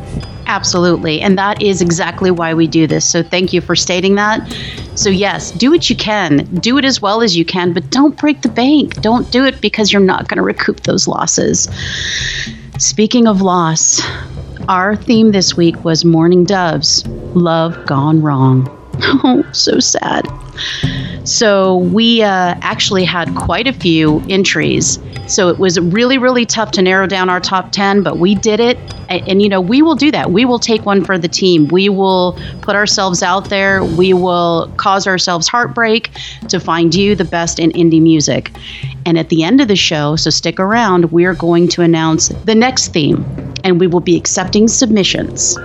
Absolutely. 0.53 1.19
And 1.19 1.35
that 1.35 1.63
is 1.63 1.81
exactly 1.81 2.29
why 2.29 2.53
we 2.53 2.67
do 2.67 2.85
this. 2.85 3.09
So 3.09 3.23
thank 3.23 3.53
you 3.53 3.59
for 3.59 3.75
stating 3.75 4.13
that. 4.15 4.55
So, 4.93 5.09
yes, 5.09 5.49
do 5.49 5.71
what 5.71 5.89
you 5.89 5.95
can. 5.95 6.45
Do 6.61 6.77
it 6.77 6.85
as 6.85 7.01
well 7.01 7.23
as 7.23 7.35
you 7.35 7.43
can, 7.43 7.73
but 7.73 7.89
don't 7.89 8.15
break 8.19 8.43
the 8.43 8.49
bank. 8.49 9.01
Don't 9.01 9.31
do 9.31 9.45
it 9.45 9.61
because 9.61 9.91
you're 9.91 9.99
not 9.99 10.27
going 10.27 10.37
to 10.37 10.43
recoup 10.43 10.81
those 10.81 11.07
losses. 11.07 11.67
Speaking 12.77 13.27
of 13.27 13.41
loss, 13.41 13.99
our 14.69 14.95
theme 14.95 15.31
this 15.31 15.57
week 15.57 15.83
was 15.83 16.05
Mourning 16.05 16.43
Doves 16.43 17.03
Love 17.33 17.83
Gone 17.87 18.21
Wrong. 18.21 18.69
Oh, 19.25 19.43
so 19.53 19.79
sad. 19.79 20.27
So 21.25 21.77
we 21.77 22.21
uh, 22.21 22.55
actually 22.61 23.05
had 23.05 23.33
quite 23.35 23.67
a 23.67 23.73
few 23.73 24.21
entries. 24.29 24.99
So 25.27 25.47
it 25.47 25.57
was 25.57 25.79
really, 25.79 26.17
really 26.17 26.45
tough 26.45 26.71
to 26.71 26.81
narrow 26.81 27.07
down 27.07 27.29
our 27.29 27.39
top 27.39 27.71
10, 27.71 28.03
but 28.03 28.17
we 28.17 28.35
did 28.35 28.59
it. 28.59 28.77
And, 29.07 29.27
and, 29.27 29.41
you 29.41 29.47
know, 29.47 29.61
we 29.61 29.81
will 29.81 29.95
do 29.95 30.11
that. 30.11 30.31
We 30.31 30.43
will 30.43 30.59
take 30.59 30.85
one 30.85 31.05
for 31.05 31.17
the 31.17 31.29
team. 31.29 31.67
We 31.69 31.87
will 31.87 32.37
put 32.61 32.75
ourselves 32.75 33.23
out 33.23 33.49
there. 33.49 33.83
We 33.83 34.13
will 34.13 34.71
cause 34.75 35.07
ourselves 35.07 35.47
heartbreak 35.47 36.11
to 36.49 36.59
find 36.59 36.93
you 36.93 37.15
the 37.15 37.25
best 37.25 37.57
in 37.57 37.71
indie 37.71 38.01
music. 38.01 38.51
And 39.05 39.17
at 39.17 39.29
the 39.29 39.43
end 39.43 39.61
of 39.61 39.69
the 39.69 39.75
show, 39.77 40.17
so 40.17 40.29
stick 40.29 40.59
around, 40.59 41.11
we're 41.11 41.33
going 41.33 41.69
to 41.69 41.81
announce 41.81 42.27
the 42.27 42.55
next 42.55 42.89
theme 42.89 43.25
and 43.63 43.79
we 43.79 43.87
will 43.87 44.01
be 44.01 44.17
accepting 44.17 44.67
submissions. 44.67 45.57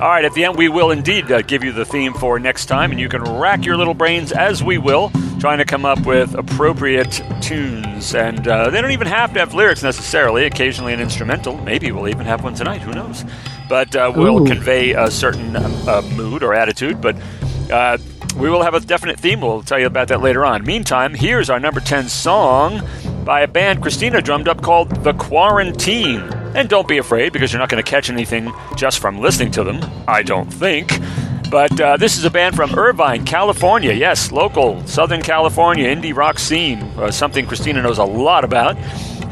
All 0.00 0.10
right, 0.10 0.24
at 0.24 0.34
the 0.34 0.44
end, 0.44 0.56
we 0.56 0.68
will 0.68 0.90
indeed 0.90 1.30
uh, 1.30 1.40
give 1.42 1.62
you 1.62 1.70
the 1.70 1.84
theme 1.84 2.14
for 2.14 2.40
next 2.40 2.66
time, 2.66 2.90
and 2.90 3.00
you 3.00 3.08
can 3.08 3.22
rack 3.22 3.64
your 3.64 3.76
little 3.76 3.94
brains 3.94 4.32
as 4.32 4.62
we 4.62 4.76
will, 4.76 5.12
trying 5.38 5.58
to 5.58 5.64
come 5.64 5.84
up 5.84 6.04
with 6.04 6.34
appropriate 6.34 7.22
tunes. 7.40 8.12
And 8.12 8.46
uh, 8.48 8.70
they 8.70 8.82
don't 8.82 8.90
even 8.90 9.06
have 9.06 9.32
to 9.34 9.38
have 9.38 9.54
lyrics 9.54 9.84
necessarily, 9.84 10.46
occasionally 10.46 10.92
an 10.92 11.00
instrumental. 11.00 11.56
Maybe 11.58 11.92
we'll 11.92 12.08
even 12.08 12.26
have 12.26 12.42
one 12.42 12.54
tonight, 12.54 12.82
who 12.82 12.92
knows? 12.92 13.24
But 13.68 13.94
uh, 13.94 14.12
we'll 14.14 14.42
Ooh. 14.42 14.46
convey 14.46 14.92
a 14.92 15.08
certain 15.12 15.54
uh, 15.54 16.02
mood 16.16 16.42
or 16.42 16.54
attitude, 16.54 17.00
but 17.00 17.16
uh, 17.70 17.96
we 18.36 18.50
will 18.50 18.64
have 18.64 18.74
a 18.74 18.80
definite 18.80 19.20
theme. 19.20 19.42
We'll 19.42 19.62
tell 19.62 19.78
you 19.78 19.86
about 19.86 20.08
that 20.08 20.20
later 20.20 20.44
on. 20.44 20.64
Meantime, 20.64 21.14
here's 21.14 21.48
our 21.48 21.60
number 21.60 21.78
10 21.78 22.08
song 22.08 22.82
by 23.24 23.42
a 23.42 23.48
band 23.48 23.80
Christina 23.80 24.20
drummed 24.20 24.48
up 24.48 24.60
called 24.60 24.90
The 25.04 25.12
Quarantine. 25.14 26.43
And 26.54 26.68
don't 26.68 26.86
be 26.86 26.98
afraid 26.98 27.32
because 27.32 27.52
you're 27.52 27.60
not 27.60 27.68
going 27.68 27.82
to 27.82 27.90
catch 27.90 28.10
anything 28.10 28.52
just 28.76 29.00
from 29.00 29.20
listening 29.20 29.50
to 29.52 29.64
them, 29.64 29.80
I 30.06 30.22
don't 30.22 30.52
think. 30.52 31.00
But 31.50 31.78
uh, 31.80 31.96
this 31.96 32.16
is 32.16 32.24
a 32.24 32.30
band 32.30 32.56
from 32.56 32.78
Irvine, 32.78 33.24
California. 33.24 33.92
Yes, 33.92 34.32
local 34.32 34.84
Southern 34.86 35.22
California 35.22 35.94
indie 35.94 36.16
rock 36.16 36.38
scene, 36.38 36.82
uh, 36.96 37.10
something 37.10 37.46
Christina 37.46 37.82
knows 37.82 37.98
a 37.98 38.04
lot 38.04 38.44
about. 38.44 38.76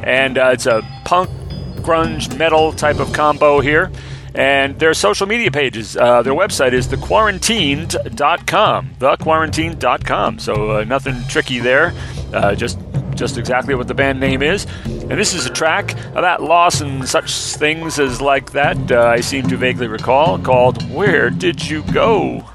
And 0.05 0.39
uh, 0.39 0.51
it's 0.53 0.67
a 0.67 0.83
punk, 1.05 1.31
grunge, 1.77 2.37
metal 2.37 2.73
type 2.73 2.99
of 2.99 3.13
combo 3.13 3.61
here. 3.61 3.91
And 4.35 4.79
their 4.79 4.95
social 4.95 5.27
media 5.27 5.51
pages, 5.51 5.97
uh, 5.97 6.23
their 6.23 6.33
website 6.33 6.73
is 6.73 6.89
thequarantined.com. 6.89 8.91
Thequarantined.com. 8.99 10.39
So 10.39 10.71
uh, 10.71 10.85
nothing 10.85 11.23
tricky 11.29 11.59
there. 11.59 11.93
Uh, 12.33 12.55
just 12.55 12.79
just 13.15 13.39
exactly 13.39 13.75
what 13.75 13.89
the 13.89 13.95
band 13.95 14.21
name 14.21 14.43
is. 14.43 14.67
And 14.85 15.13
this 15.13 15.35
is 15.35 15.47
a 15.47 15.51
track 15.51 15.95
about 16.15 16.43
loss 16.43 16.81
and 16.81 17.09
such 17.09 17.33
things 17.33 17.99
as 17.99 18.21
like 18.21 18.53
that, 18.53 18.93
uh, 18.93 19.07
I 19.07 19.21
seem 19.21 19.49
to 19.49 19.57
vaguely 19.57 19.89
recall, 19.89 20.39
called 20.39 20.89
Where 20.91 21.31
Did 21.31 21.69
You 21.69 21.83
Go? 21.93 22.52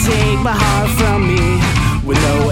take 0.00 0.38
my 0.40 0.54
heart 0.56 0.90
from 0.98 1.26
me 1.28 1.60
with 2.06 2.18
no 2.22 2.51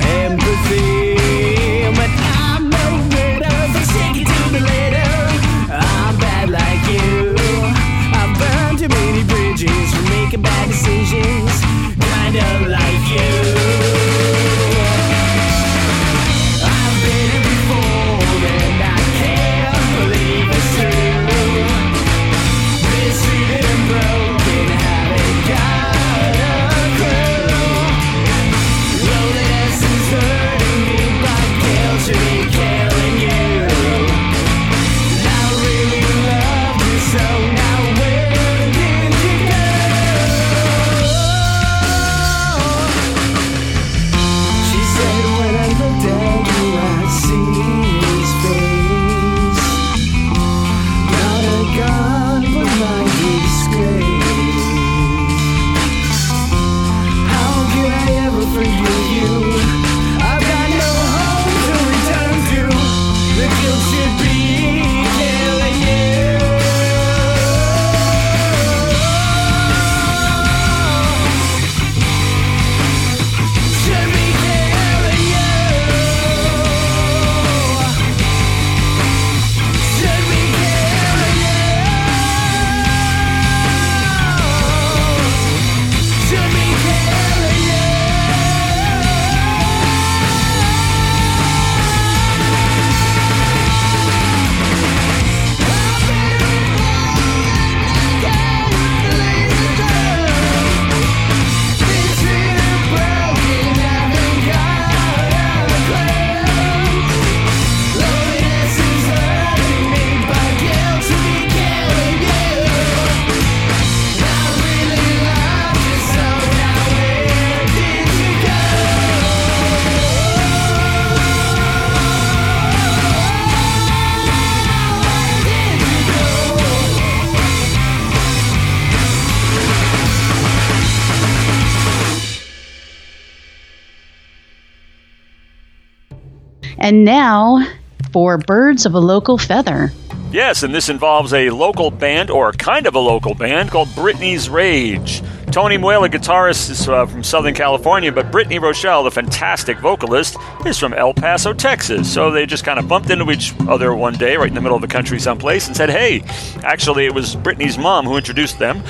And 136.91 137.05
now 137.05 137.65
for 138.13 138.37
Birds 138.37 138.85
of 138.85 138.95
a 138.95 138.99
Local 138.99 139.39
Feather. 139.39 139.93
Yes, 140.33 140.65
and 140.65 140.75
this 140.75 140.89
involves 140.89 141.33
a 141.33 141.51
local 141.51 141.93
band, 141.93 142.33
or 142.33 142.51
kind 142.51 142.85
of 142.85 142.97
a 142.97 142.99
local 142.99 143.33
band, 143.33 143.71
called 143.71 143.95
Brittany's 143.95 144.51
Rage. 144.51 145.23
Tony 145.53 145.79
Muela, 145.79 146.09
guitarist, 146.09 146.69
is 146.69 146.89
uh, 146.89 147.07
from 147.07 147.23
Southern 147.23 147.55
California, 147.55 148.11
but 148.11 148.33
Brittany 148.33 148.59
Rochelle, 148.59 149.05
the 149.05 149.11
fantastic 149.13 149.79
vocalist, 149.79 150.37
is 150.67 150.79
from 150.79 150.93
El 150.93 151.15
Paso, 151.15 151.53
Texas. 151.53 152.13
So 152.13 152.33
they 152.33 152.45
just 152.45 152.65
kind 152.65 152.81
of 152.81 152.89
bumped 152.89 153.11
into 153.11 153.31
each 153.31 153.55
other 153.69 153.95
one 153.95 154.15
day, 154.15 154.37
right 154.37 154.49
in 154.49 154.55
the 154.55 154.61
middle 154.61 154.77
of 154.77 154.83
the 154.83 154.89
country 154.89 155.21
someplace, 155.21 155.69
and 155.69 155.77
said, 155.77 155.91
hey, 155.91 156.23
actually, 156.65 157.07
it 157.07 157.15
was 157.15 157.37
Brittany's 157.37 157.79
mom 157.79 158.05
who 158.05 158.17
introduced 158.17 158.59
them. 158.59 158.83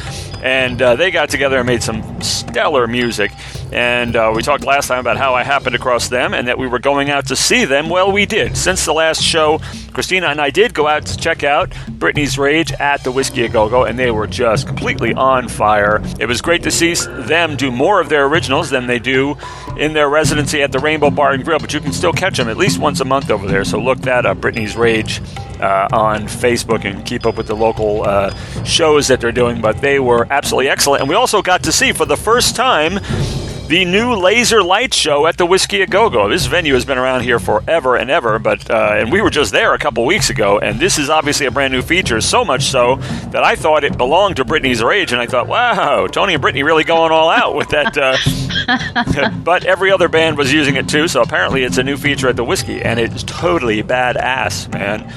And 0.42 0.80
uh, 0.80 0.96
they 0.96 1.10
got 1.10 1.28
together 1.28 1.58
and 1.58 1.66
made 1.66 1.82
some 1.82 2.22
stellar 2.22 2.86
music. 2.86 3.30
And 3.72 4.16
uh, 4.16 4.32
we 4.34 4.42
talked 4.42 4.64
last 4.64 4.88
time 4.88 4.98
about 4.98 5.16
how 5.16 5.34
I 5.34 5.44
happened 5.44 5.74
across 5.74 6.08
them 6.08 6.34
and 6.34 6.48
that 6.48 6.58
we 6.58 6.66
were 6.66 6.78
going 6.78 7.10
out 7.10 7.26
to 7.28 7.36
see 7.36 7.64
them. 7.64 7.88
Well, 7.88 8.10
we 8.10 8.26
did. 8.26 8.56
Since 8.56 8.84
the 8.84 8.92
last 8.92 9.22
show, 9.22 9.60
Christina 9.92 10.26
and 10.26 10.40
I 10.40 10.50
did 10.50 10.74
go 10.74 10.86
out 10.86 11.06
to 11.06 11.16
check 11.16 11.44
out 11.44 11.72
Brittany's 11.88 12.38
Rage 12.38 12.72
at 12.72 13.04
the 13.04 13.12
Whisky 13.12 13.44
a 13.44 13.48
Go 13.48 13.68
Go, 13.68 13.84
and 13.84 13.98
they 13.98 14.10
were 14.10 14.26
just 14.26 14.66
completely 14.66 15.14
on 15.14 15.48
fire. 15.48 16.00
It 16.18 16.26
was 16.26 16.40
great 16.40 16.62
to 16.64 16.70
see 16.70 16.94
them 16.94 17.56
do 17.56 17.70
more 17.70 18.00
of 18.00 18.08
their 18.08 18.26
originals 18.26 18.70
than 18.70 18.86
they 18.86 18.98
do 18.98 19.36
in 19.76 19.92
their 19.92 20.08
residency 20.08 20.62
at 20.62 20.72
the 20.72 20.78
Rainbow 20.78 21.10
Bar 21.10 21.32
and 21.32 21.44
Grill, 21.44 21.58
but 21.58 21.72
you 21.72 21.80
can 21.80 21.92
still 21.92 22.12
catch 22.12 22.36
them 22.36 22.48
at 22.48 22.56
least 22.56 22.80
once 22.80 23.00
a 23.00 23.04
month 23.04 23.30
over 23.30 23.46
there. 23.46 23.64
So 23.64 23.78
look 23.80 24.00
that 24.00 24.26
up, 24.26 24.40
Brittany's 24.40 24.76
Rage. 24.76 25.20
Uh, 25.60 25.86
on 25.92 26.22
Facebook 26.22 26.86
and 26.86 27.04
keep 27.04 27.26
up 27.26 27.36
with 27.36 27.46
the 27.46 27.54
local 27.54 28.02
uh, 28.02 28.34
shows 28.64 29.08
that 29.08 29.20
they're 29.20 29.30
doing, 29.30 29.60
but 29.60 29.78
they 29.82 30.00
were 30.00 30.26
absolutely 30.30 30.70
excellent. 30.70 31.02
And 31.02 31.08
we 31.10 31.14
also 31.14 31.42
got 31.42 31.64
to 31.64 31.70
see 31.70 31.92
for 31.92 32.06
the 32.06 32.16
first 32.16 32.56
time 32.56 32.98
the 33.70 33.84
new 33.84 34.16
laser 34.16 34.64
light 34.64 34.92
show 34.92 35.28
at 35.28 35.36
the 35.36 35.46
Whisky 35.46 35.80
a 35.80 35.86
Go 35.86 36.10
Go. 36.10 36.28
This 36.28 36.46
venue 36.46 36.74
has 36.74 36.84
been 36.84 36.98
around 36.98 37.22
here 37.22 37.38
forever 37.38 37.94
and 37.94 38.10
ever, 38.10 38.40
but 38.40 38.68
uh, 38.68 38.94
and 38.96 39.12
we 39.12 39.22
were 39.22 39.30
just 39.30 39.52
there 39.52 39.74
a 39.74 39.78
couple 39.78 40.04
weeks 40.04 40.28
ago, 40.28 40.58
and 40.58 40.80
this 40.80 40.98
is 40.98 41.08
obviously 41.08 41.46
a 41.46 41.52
brand 41.52 41.72
new 41.72 41.80
feature. 41.80 42.20
So 42.20 42.44
much 42.44 42.64
so 42.64 42.96
that 42.96 43.44
I 43.44 43.54
thought 43.54 43.84
it 43.84 43.96
belonged 43.96 44.36
to 44.36 44.44
Brittany's 44.44 44.82
Rage, 44.82 45.12
and 45.12 45.20
I 45.20 45.26
thought, 45.26 45.46
wow, 45.46 46.08
Tony 46.08 46.34
and 46.34 46.42
Brittany 46.42 46.64
really 46.64 46.82
going 46.82 47.12
all 47.12 47.30
out 47.30 47.54
with 47.54 47.68
that. 47.68 47.96
Uh, 47.96 49.30
but 49.44 49.64
every 49.64 49.92
other 49.92 50.08
band 50.08 50.36
was 50.36 50.52
using 50.52 50.74
it 50.74 50.88
too, 50.88 51.06
so 51.06 51.22
apparently 51.22 51.62
it's 51.62 51.78
a 51.78 51.84
new 51.84 51.96
feature 51.96 52.28
at 52.28 52.34
the 52.34 52.44
Whisky, 52.44 52.82
and 52.82 52.98
it's 52.98 53.22
totally 53.22 53.84
badass, 53.84 54.68
man. 54.72 55.08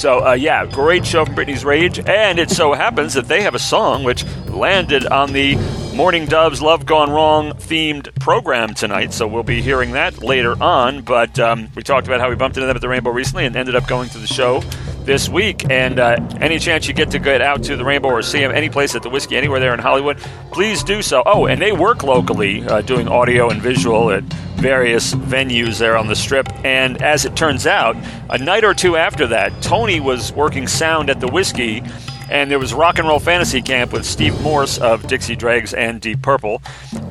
So, 0.00 0.24
uh, 0.26 0.32
yeah, 0.32 0.64
great 0.64 1.04
show 1.04 1.26
from 1.26 1.34
Brittany's 1.34 1.62
Rage. 1.62 1.98
And 1.98 2.38
it 2.38 2.48
so 2.48 2.72
happens 2.72 3.12
that 3.12 3.28
they 3.28 3.42
have 3.42 3.54
a 3.54 3.58
song 3.58 4.02
which 4.02 4.24
landed 4.46 5.04
on 5.04 5.34
the 5.34 5.56
Mourning 5.94 6.24
Doves 6.24 6.62
Love 6.62 6.86
Gone 6.86 7.10
Wrong 7.10 7.50
themed 7.50 8.18
program 8.18 8.72
tonight. 8.72 9.12
So 9.12 9.26
we'll 9.26 9.42
be 9.42 9.60
hearing 9.60 9.92
that 9.92 10.22
later 10.22 10.56
on. 10.62 11.02
But 11.02 11.38
um, 11.38 11.68
we 11.76 11.82
talked 11.82 12.06
about 12.06 12.18
how 12.18 12.30
we 12.30 12.34
bumped 12.34 12.56
into 12.56 12.66
them 12.66 12.76
at 12.76 12.80
the 12.80 12.88
Rainbow 12.88 13.10
recently 13.10 13.44
and 13.44 13.54
ended 13.54 13.76
up 13.76 13.86
going 13.86 14.08
to 14.08 14.18
the 14.18 14.26
show 14.26 14.62
this 15.04 15.28
week. 15.28 15.70
And 15.70 15.98
uh, 15.98 16.16
any 16.40 16.58
chance 16.58 16.86
you 16.88 16.94
get 16.94 17.10
to 17.12 17.18
get 17.18 17.40
out 17.40 17.62
to 17.64 17.76
the 17.76 17.84
Rainbow 17.84 18.08
or 18.08 18.22
see 18.22 18.40
them 18.40 18.52
any 18.52 18.68
place 18.68 18.94
at 18.94 19.02
the 19.02 19.10
Whisky 19.10 19.36
anywhere 19.36 19.60
there 19.60 19.74
in 19.74 19.80
Hollywood, 19.80 20.18
please 20.52 20.82
do 20.82 21.02
so. 21.02 21.22
Oh, 21.26 21.46
and 21.46 21.60
they 21.60 21.72
work 21.72 22.02
locally 22.02 22.64
uh, 22.66 22.80
doing 22.82 23.08
audio 23.08 23.50
and 23.50 23.60
visual 23.60 24.10
at 24.10 24.24
various 24.56 25.14
venues 25.14 25.78
there 25.78 25.96
on 25.96 26.06
the 26.06 26.16
strip. 26.16 26.48
And 26.64 27.02
as 27.02 27.24
it 27.24 27.34
turns 27.36 27.66
out, 27.66 27.96
a 28.28 28.38
night 28.38 28.64
or 28.64 28.74
two 28.74 28.96
after 28.96 29.26
that, 29.28 29.62
Tony 29.62 30.00
was 30.00 30.32
working 30.32 30.66
sound 30.66 31.10
at 31.10 31.20
the 31.20 31.28
Whisky 31.28 31.82
and 32.30 32.48
there 32.48 32.60
was 32.60 32.72
Rock 32.72 32.98
and 32.98 33.08
Roll 33.08 33.18
Fantasy 33.18 33.60
Camp 33.60 33.92
with 33.92 34.06
Steve 34.06 34.40
Morse 34.40 34.78
of 34.78 35.06
Dixie 35.08 35.34
Dregs 35.34 35.74
and 35.74 36.00
Deep 36.00 36.22
Purple, 36.22 36.62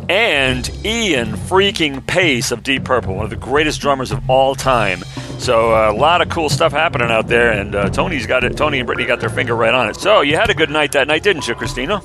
and 0.07 0.69
Ian 0.85 1.33
freaking 1.33 2.05
Pace 2.07 2.51
of 2.51 2.63
Deep 2.63 2.85
Purple, 2.85 3.15
one 3.15 3.25
of 3.25 3.29
the 3.29 3.35
greatest 3.35 3.81
drummers 3.81 4.11
of 4.11 4.27
all 4.29 4.55
time. 4.55 5.03
So 5.39 5.73
uh, 5.73 5.91
a 5.91 5.95
lot 5.95 6.21
of 6.21 6.29
cool 6.29 6.49
stuff 6.49 6.73
happening 6.73 7.09
out 7.09 7.27
there, 7.27 7.51
and 7.51 7.73
uh, 7.73 7.89
Tony's 7.89 8.27
got 8.27 8.43
it. 8.43 8.57
Tony 8.57 8.79
and 8.79 8.85
Brittany 8.85 9.07
got 9.07 9.21
their 9.21 9.29
finger 9.29 9.55
right 9.55 9.73
on 9.73 9.89
it. 9.89 9.95
So 9.95 10.21
you 10.21 10.35
had 10.35 10.49
a 10.49 10.53
good 10.53 10.69
night 10.69 10.91
that 10.91 11.07
night, 11.07 11.23
didn't 11.23 11.47
you, 11.47 11.55
Christina? 11.55 12.01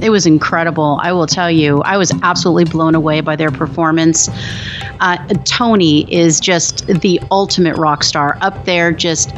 It 0.00 0.10
was 0.10 0.26
incredible. 0.26 0.98
I 1.02 1.12
will 1.12 1.26
tell 1.26 1.50
you, 1.50 1.82
I 1.82 1.98
was 1.98 2.12
absolutely 2.22 2.64
blown 2.64 2.94
away 2.94 3.20
by 3.20 3.36
their 3.36 3.50
performance. 3.50 4.30
Uh, 5.00 5.18
Tony 5.44 6.10
is 6.12 6.40
just 6.40 6.86
the 6.86 7.20
ultimate 7.30 7.76
rock 7.76 8.04
star 8.04 8.38
up 8.40 8.64
there, 8.64 8.90
just 8.90 9.34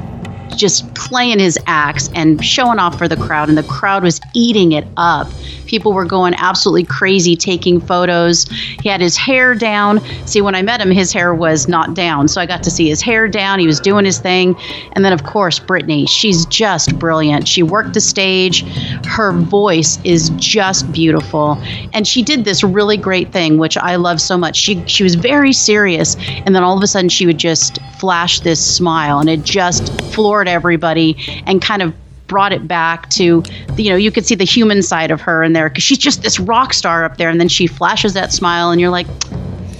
just 0.56 0.94
playing 0.94 1.38
his 1.38 1.58
axe 1.66 2.10
and 2.14 2.44
showing 2.44 2.78
off 2.78 2.98
for 2.98 3.08
the 3.08 3.16
crowd, 3.16 3.48
and 3.48 3.56
the 3.56 3.62
crowd 3.64 4.02
was 4.02 4.20
eating 4.34 4.72
it 4.72 4.86
up. 4.96 5.28
People 5.70 5.92
were 5.92 6.04
going 6.04 6.34
absolutely 6.34 6.82
crazy 6.82 7.36
taking 7.36 7.80
photos. 7.80 8.48
He 8.82 8.88
had 8.88 9.00
his 9.00 9.16
hair 9.16 9.54
down. 9.54 10.00
See, 10.26 10.40
when 10.40 10.56
I 10.56 10.62
met 10.62 10.80
him, 10.80 10.90
his 10.90 11.12
hair 11.12 11.32
was 11.32 11.68
not 11.68 11.94
down, 11.94 12.26
so 12.26 12.40
I 12.40 12.46
got 12.46 12.64
to 12.64 12.72
see 12.72 12.88
his 12.88 13.00
hair 13.00 13.28
down. 13.28 13.60
He 13.60 13.68
was 13.68 13.78
doing 13.78 14.04
his 14.04 14.18
thing. 14.18 14.56
And 14.94 15.04
then, 15.04 15.12
of 15.12 15.22
course, 15.22 15.60
Brittany, 15.60 16.06
she's 16.06 16.44
just 16.46 16.98
brilliant. 16.98 17.46
She 17.46 17.62
worked 17.62 17.94
the 17.94 18.00
stage. 18.00 18.64
Her 19.06 19.30
voice 19.30 20.00
is 20.02 20.30
just 20.30 20.90
beautiful. 20.90 21.56
And 21.92 22.04
she 22.04 22.22
did 22.22 22.44
this 22.44 22.64
really 22.64 22.96
great 22.96 23.30
thing, 23.32 23.56
which 23.58 23.76
I 23.76 23.94
love 23.94 24.20
so 24.20 24.36
much. 24.36 24.56
She, 24.56 24.84
she 24.86 25.04
was 25.04 25.14
very 25.14 25.52
serious, 25.52 26.16
and 26.44 26.52
then 26.52 26.64
all 26.64 26.76
of 26.76 26.82
a 26.82 26.88
sudden, 26.88 27.10
she 27.10 27.26
would 27.26 27.38
just 27.38 27.78
flash 28.00 28.40
this 28.40 28.58
smile, 28.58 29.20
and 29.20 29.30
it 29.30 29.44
just 29.44 30.02
floored 30.12 30.48
everybody 30.48 31.16
and 31.46 31.62
kind 31.62 31.80
of 31.80 31.94
brought 32.30 32.52
it 32.52 32.68
back 32.68 33.10
to 33.10 33.42
you 33.76 33.90
know 33.90 33.96
you 33.96 34.12
could 34.12 34.24
see 34.24 34.36
the 34.36 34.44
human 34.44 34.82
side 34.82 35.10
of 35.10 35.20
her 35.20 35.42
in 35.42 35.52
there 35.52 35.68
because 35.68 35.82
she's 35.82 35.98
just 35.98 36.22
this 36.22 36.38
rock 36.38 36.72
star 36.72 37.04
up 37.04 37.16
there 37.16 37.28
and 37.28 37.40
then 37.40 37.48
she 37.48 37.66
flashes 37.66 38.14
that 38.14 38.32
smile 38.32 38.70
and 38.70 38.80
you're 38.80 38.88
like 38.88 39.08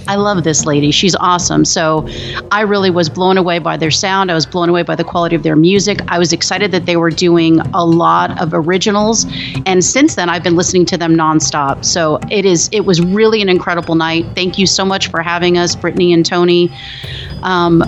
I 0.07 0.15
love 0.15 0.43
this 0.43 0.65
lady. 0.65 0.91
She's 0.91 1.15
awesome. 1.15 1.65
So 1.65 2.07
I 2.51 2.61
really 2.61 2.89
was 2.89 3.09
blown 3.09 3.37
away 3.37 3.59
by 3.59 3.77
their 3.77 3.91
sound. 3.91 4.31
I 4.31 4.33
was 4.33 4.45
blown 4.45 4.69
away 4.69 4.83
by 4.83 4.95
the 4.95 5.03
quality 5.03 5.35
of 5.35 5.43
their 5.43 5.55
music. 5.55 5.99
I 6.07 6.19
was 6.19 6.33
excited 6.33 6.71
that 6.71 6.85
they 6.85 6.97
were 6.97 7.11
doing 7.11 7.59
a 7.73 7.85
lot 7.85 8.41
of 8.41 8.53
originals. 8.53 9.25
And 9.65 9.83
since 9.83 10.15
then, 10.15 10.29
I've 10.29 10.43
been 10.43 10.55
listening 10.55 10.85
to 10.87 10.97
them 10.97 11.15
nonstop. 11.15 11.85
So 11.85 12.19
it 12.29 12.45
is. 12.45 12.69
It 12.71 12.85
was 12.85 13.01
really 13.01 13.41
an 13.41 13.49
incredible 13.49 13.95
night. 13.95 14.25
Thank 14.35 14.57
you 14.57 14.65
so 14.65 14.85
much 14.85 15.09
for 15.09 15.21
having 15.21 15.57
us, 15.57 15.75
Brittany 15.75 16.13
and 16.13 16.25
Tony. 16.25 16.71
Um, 17.43 17.83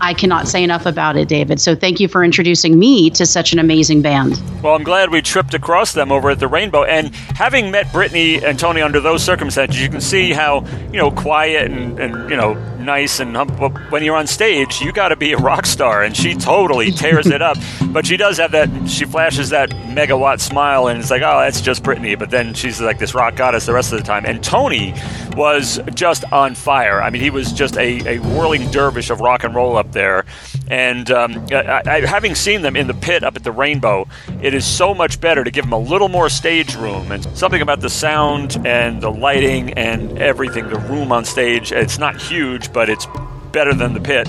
I 0.00 0.14
cannot 0.14 0.48
say 0.48 0.62
enough 0.62 0.84
about 0.86 1.16
it, 1.16 1.28
David. 1.28 1.60
So 1.60 1.74
thank 1.74 2.00
you 2.00 2.08
for 2.08 2.22
introducing 2.22 2.78
me 2.78 3.10
to 3.10 3.24
such 3.24 3.52
an 3.52 3.58
amazing 3.58 4.02
band. 4.02 4.40
Well, 4.62 4.74
I'm 4.74 4.82
glad 4.82 5.10
we 5.10 5.22
tripped 5.22 5.54
across 5.54 5.92
them 5.92 6.12
over 6.12 6.30
at 6.30 6.38
the 6.38 6.48
Rainbow. 6.48 6.84
And 6.84 7.14
having 7.14 7.70
met 7.70 7.92
Brittany 7.92 8.44
and 8.44 8.58
Tony 8.58 8.82
under 8.82 9.00
those 9.00 9.22
circumstances, 9.22 9.80
you 9.80 9.88
can 9.88 10.00
see 10.00 10.32
how 10.32 10.66
you 10.92 10.98
know 10.98 11.10
quiet 11.10 11.55
and, 11.64 11.98
and 11.98 12.30
you 12.30 12.36
know 12.36 12.54
nice 12.78 13.18
and 13.18 13.36
hum- 13.36 13.56
but 13.58 13.72
when 13.90 14.04
you're 14.04 14.16
on 14.16 14.26
stage 14.26 14.80
you 14.80 14.92
got 14.92 15.08
to 15.08 15.16
be 15.16 15.32
a 15.32 15.36
rock 15.38 15.66
star 15.66 16.02
and 16.02 16.16
she 16.16 16.34
totally 16.34 16.90
tears 17.02 17.26
it 17.26 17.42
up. 17.42 17.56
But 17.88 18.06
she 18.06 18.16
does 18.16 18.36
have 18.38 18.52
that 18.52 18.68
she 18.88 19.04
flashes 19.04 19.50
that 19.50 19.70
megawatt 19.70 20.40
smile 20.40 20.88
and 20.88 21.00
it's 21.00 21.10
like 21.10 21.22
oh 21.22 21.40
that's 21.40 21.60
just 21.60 21.82
Brittany. 21.82 22.14
But 22.14 22.30
then 22.30 22.54
she's 22.54 22.80
like 22.80 22.98
this 22.98 23.14
rock 23.14 23.36
goddess 23.36 23.66
the 23.66 23.72
rest 23.72 23.92
of 23.92 23.98
the 23.98 24.04
time. 24.04 24.24
And 24.24 24.42
Tony 24.42 24.94
was 25.34 25.80
just 25.94 26.24
on 26.32 26.54
fire. 26.54 27.02
I 27.02 27.10
mean 27.10 27.22
he 27.22 27.30
was 27.30 27.52
just 27.52 27.76
a, 27.76 28.16
a 28.16 28.18
whirling 28.18 28.70
dervish 28.70 29.10
of 29.10 29.20
rock 29.20 29.44
and 29.44 29.54
roll 29.54 29.76
up 29.76 29.92
there. 29.92 30.24
And 30.68 31.10
um, 31.10 31.46
I, 31.52 31.82
I, 31.86 32.00
having 32.06 32.34
seen 32.34 32.62
them 32.62 32.76
in 32.76 32.86
the 32.86 32.94
pit 32.94 33.22
up 33.22 33.36
at 33.36 33.44
the 33.44 33.52
Rainbow 33.52 34.08
it 34.42 34.54
is 34.54 34.66
so 34.66 34.94
much 34.94 35.20
better 35.20 35.44
to 35.44 35.50
give 35.50 35.64
them 35.64 35.72
a 35.72 35.78
little 35.78 36.08
more 36.08 36.28
stage 36.28 36.74
room. 36.76 37.12
And 37.12 37.24
something 37.36 37.62
about 37.62 37.80
the 37.80 37.90
sound 37.90 38.64
and 38.66 39.00
the 39.00 39.10
lighting 39.10 39.72
and 39.74 40.18
everything 40.18 40.68
the 40.68 40.78
room 40.78 41.12
on 41.12 41.24
stage 41.24 41.45
it's 41.54 41.98
not 41.98 42.20
huge 42.20 42.72
but 42.72 42.88
it's 42.88 43.06
better 43.56 43.72
than 43.72 43.94
the 43.94 44.00
pit. 44.00 44.28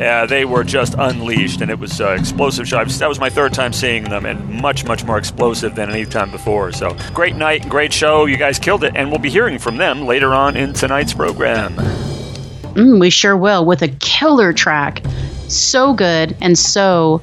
Uh, 0.00 0.24
they 0.26 0.44
were 0.44 0.62
just 0.62 0.94
unleashed, 0.96 1.60
and 1.60 1.68
it 1.68 1.80
was 1.80 2.00
uh, 2.00 2.10
explosive 2.10 2.68
show. 2.68 2.84
That 2.84 3.08
was 3.08 3.18
my 3.18 3.28
third 3.28 3.52
time 3.52 3.72
seeing 3.72 4.04
them, 4.04 4.24
and 4.24 4.48
much, 4.62 4.84
much 4.84 5.02
more 5.02 5.18
explosive 5.18 5.74
than 5.74 5.90
any 5.90 6.04
time 6.04 6.30
before. 6.30 6.70
So 6.70 6.96
great 7.12 7.34
night, 7.34 7.68
great 7.68 7.92
show. 7.92 8.26
You 8.26 8.36
guys 8.36 8.60
killed 8.60 8.84
it, 8.84 8.92
and 8.94 9.10
we'll 9.10 9.18
be 9.18 9.30
hearing 9.30 9.58
from 9.58 9.78
them 9.78 10.06
later 10.06 10.32
on 10.32 10.56
in 10.56 10.74
tonight's 10.74 11.12
program. 11.12 11.74
Mm, 11.74 13.00
we 13.00 13.10
sure 13.10 13.36
will, 13.36 13.64
with 13.64 13.82
a 13.82 13.88
killer 13.88 14.52
track. 14.52 15.02
So 15.48 15.92
good 15.92 16.36
and 16.40 16.56
so 16.56 17.20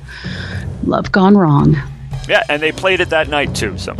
love 0.83 1.11
gone 1.13 1.37
wrong. 1.37 1.77
Yeah, 2.27 2.43
and 2.49 2.61
they 2.61 2.73
played 2.73 2.99
it 2.99 3.11
that 3.11 3.29
night 3.29 3.55
too. 3.55 3.77
So 3.77 3.95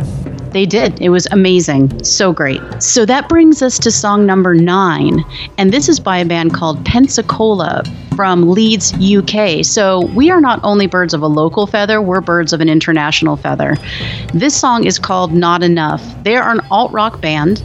they 0.52 0.66
did. 0.66 1.00
It 1.00 1.10
was 1.10 1.26
amazing. 1.30 2.04
So 2.04 2.32
great. 2.32 2.60
So 2.82 3.04
that 3.06 3.28
brings 3.28 3.62
us 3.62 3.78
to 3.80 3.90
song 3.90 4.26
number 4.26 4.54
nine. 4.54 5.24
And 5.58 5.72
this 5.72 5.88
is 5.88 6.00
by 6.00 6.18
a 6.18 6.24
band 6.24 6.54
called 6.54 6.84
Pensacola 6.84 7.82
from 8.14 8.50
Leeds, 8.50 8.94
UK. 8.94 9.64
So 9.64 10.06
we 10.06 10.30
are 10.30 10.40
not 10.40 10.60
only 10.62 10.86
birds 10.86 11.12
of 11.14 11.22
a 11.22 11.26
local 11.26 11.66
feather, 11.66 12.00
we're 12.00 12.20
birds 12.20 12.52
of 12.52 12.60
an 12.60 12.68
international 12.68 13.36
feather. 13.36 13.76
This 14.32 14.58
song 14.58 14.84
is 14.84 14.98
called 14.98 15.32
Not 15.32 15.62
Enough. 15.62 16.02
They 16.22 16.36
are 16.36 16.50
an 16.50 16.60
alt 16.70 16.92
rock 16.92 17.20
band 17.20 17.62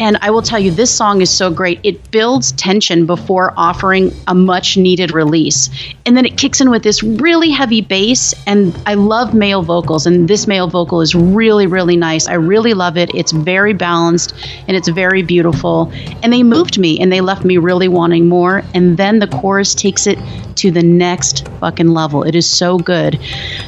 and 0.00 0.16
I 0.20 0.30
will 0.30 0.42
tell 0.42 0.58
you, 0.58 0.70
this 0.70 0.94
song 0.94 1.20
is 1.20 1.30
so 1.30 1.50
great. 1.50 1.80
It 1.82 2.10
builds 2.10 2.52
tension 2.52 3.06
before 3.06 3.52
offering 3.56 4.12
a 4.26 4.34
much 4.34 4.76
needed 4.76 5.12
release. 5.12 5.70
And 6.06 6.16
then 6.16 6.24
it 6.24 6.36
kicks 6.36 6.60
in 6.60 6.70
with 6.70 6.82
this 6.82 7.02
really 7.02 7.50
heavy 7.50 7.80
bass. 7.80 8.34
And 8.46 8.76
I 8.86 8.94
love 8.94 9.34
male 9.34 9.62
vocals. 9.62 10.06
And 10.06 10.28
this 10.28 10.46
male 10.46 10.68
vocal 10.68 11.00
is 11.00 11.14
really, 11.14 11.66
really 11.66 11.96
nice. 11.96 12.28
I 12.28 12.34
really 12.34 12.74
love 12.74 12.96
it. 12.96 13.14
It's 13.14 13.32
very 13.32 13.72
balanced 13.72 14.34
and 14.66 14.76
it's 14.76 14.88
very 14.88 15.22
beautiful. 15.22 15.92
And 16.22 16.32
they 16.32 16.42
moved 16.42 16.78
me 16.78 17.00
and 17.00 17.12
they 17.12 17.20
left 17.20 17.44
me 17.44 17.58
really 17.58 17.88
wanting 17.88 18.28
more. 18.28 18.62
And 18.74 18.96
then 18.96 19.18
the 19.18 19.26
chorus 19.26 19.74
takes 19.74 20.06
it 20.06 20.18
to 20.58 20.70
the 20.70 20.82
next 20.82 21.48
fucking 21.60 21.88
level. 21.88 22.22
It 22.22 22.34
is 22.34 22.46
so 22.48 22.78
good. 22.78 23.18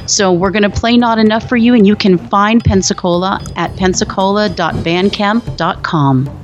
So 0.05 0.31
we're 0.31 0.51
going 0.51 0.63
to 0.63 0.69
play 0.69 0.97
Not 0.97 1.19
Enough 1.19 1.49
for 1.49 1.57
you, 1.57 1.73
and 1.73 1.85
you 1.85 1.95
can 1.95 2.17
find 2.17 2.63
Pensacola 2.63 3.45
at 3.55 3.75
pensacola.bandcamp.com. 3.77 6.40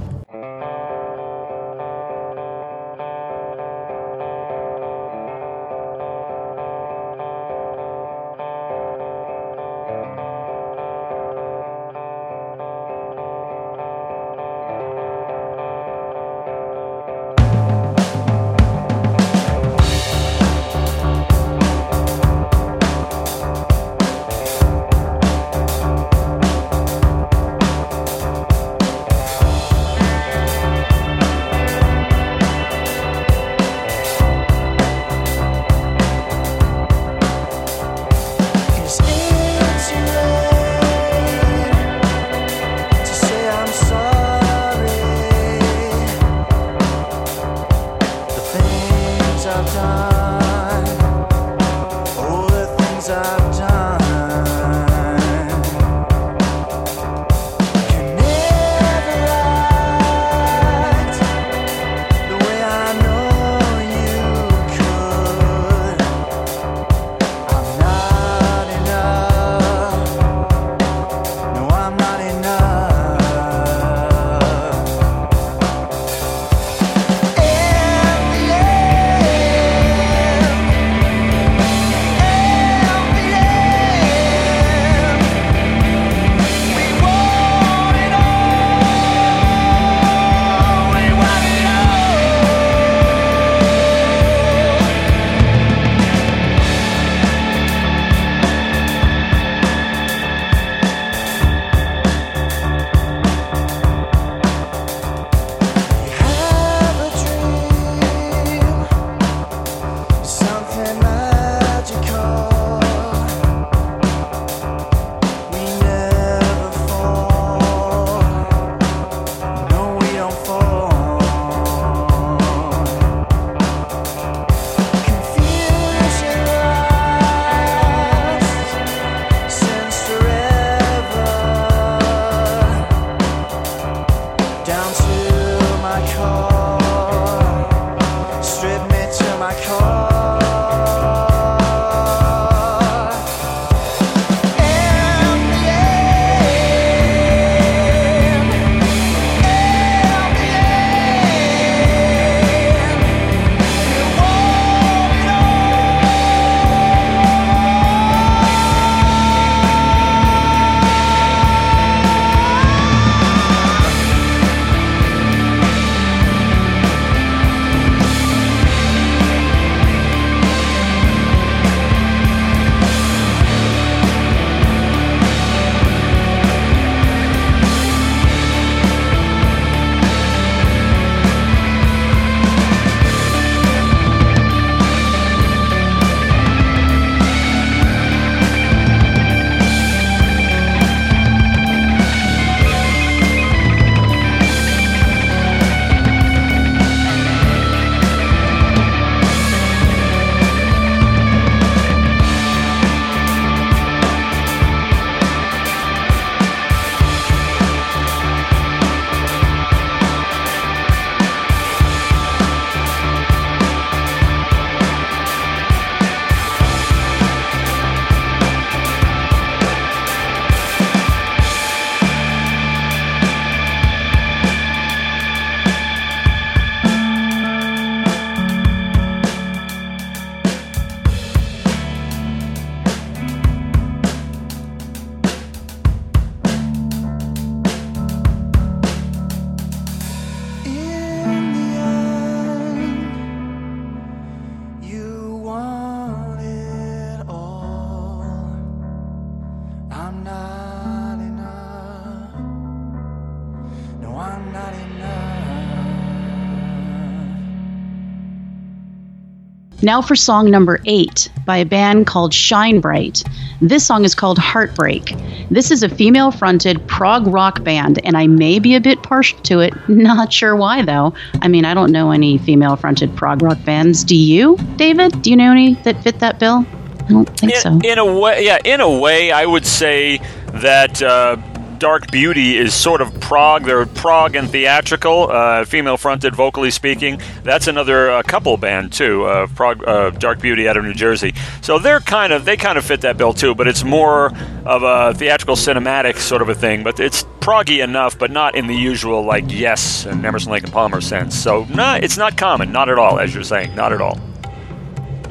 Now 259.87 260.01
for 260.01 260.17
song 260.17 260.51
number 260.51 260.81
eight 260.83 261.29
by 261.45 261.55
a 261.55 261.65
band 261.65 262.07
called 262.07 262.33
Shine 262.33 262.81
Bright. 262.81 263.23
This 263.61 263.87
song 263.87 264.03
is 264.03 264.13
called 264.13 264.37
Heartbreak. 264.37 265.15
This 265.49 265.71
is 265.71 265.81
a 265.81 265.87
female 265.87 266.29
fronted 266.29 266.85
prog 266.89 267.25
rock 267.25 267.63
band, 267.63 268.05
and 268.05 268.17
I 268.17 268.27
may 268.27 268.59
be 268.59 268.75
a 268.75 268.81
bit 268.81 269.01
partial 269.01 269.39
to 269.43 269.61
it. 269.61 269.73
Not 269.87 270.33
sure 270.33 270.57
why, 270.57 270.81
though. 270.81 271.13
I 271.41 271.47
mean, 271.47 271.63
I 271.63 271.73
don't 271.73 271.93
know 271.93 272.11
any 272.11 272.37
female 272.37 272.75
fronted 272.75 273.15
prog 273.15 273.41
rock 273.41 273.63
bands. 273.63 274.03
Do 274.03 274.17
you, 274.17 274.57
David? 274.75 275.21
Do 275.21 275.29
you 275.29 275.37
know 275.37 275.53
any 275.53 275.75
that 275.75 276.03
fit 276.03 276.19
that 276.19 276.37
bill? 276.37 276.65
I 277.05 277.07
don't 277.07 277.39
think 277.39 277.53
in, 277.53 277.61
so. 277.61 277.79
In 277.81 277.97
a 277.97 278.19
way, 278.19 278.43
yeah, 278.43 278.57
in 278.65 278.81
a 278.81 278.99
way, 278.99 279.31
I 279.31 279.45
would 279.45 279.65
say 279.65 280.17
that. 280.47 281.01
Uh, 281.01 281.37
Dark 281.79 282.09
Beauty 282.11 282.57
is 282.57 282.73
sort 282.73 283.01
of 283.01 283.19
prog. 283.19 283.65
They're 283.65 283.85
prog 283.85 284.35
and 284.35 284.49
theatrical, 284.49 285.31
uh, 285.31 285.65
female 285.65 285.97
fronted, 285.97 286.35
vocally 286.35 286.71
speaking. 286.71 287.21
That's 287.43 287.67
another 287.67 288.09
uh, 288.09 288.23
couple 288.23 288.57
band 288.57 288.93
too, 288.93 289.25
uh, 289.25 289.47
prog, 289.47 289.83
uh, 289.87 290.09
Dark 290.11 290.39
Beauty 290.39 290.67
out 290.67 290.77
of 290.77 290.83
New 290.83 290.93
Jersey. 290.93 291.33
So 291.61 291.79
they're 291.79 291.99
kind 291.99 292.33
of 292.33 292.45
they 292.45 292.57
kind 292.57 292.77
of 292.77 292.85
fit 292.85 293.01
that 293.01 293.17
bill 293.17 293.33
too, 293.33 293.53
but 293.53 293.67
it's 293.67 293.83
more 293.83 294.31
of 294.65 294.83
a 294.83 295.13
theatrical 295.13 295.55
cinematic 295.55 296.17
sort 296.17 296.41
of 296.41 296.49
a 296.49 296.55
thing. 296.55 296.83
But 296.83 296.99
it's 296.99 297.23
proggy 297.41 297.83
enough, 297.83 298.17
but 298.17 298.31
not 298.31 298.55
in 298.55 298.67
the 298.67 298.75
usual 298.75 299.23
like 299.23 299.45
Yes 299.47 300.05
and 300.05 300.25
Emerson 300.25 300.51
Lake 300.51 300.63
and 300.63 300.73
Palmer 300.73 301.01
sense. 301.01 301.37
So 301.37 301.65
nah, 301.65 301.95
it's 302.01 302.17
not 302.17 302.37
common, 302.37 302.71
not 302.71 302.89
at 302.89 302.97
all, 302.97 303.19
as 303.19 303.33
you're 303.33 303.43
saying, 303.43 303.75
not 303.75 303.93
at 303.93 304.01
all. 304.01 304.19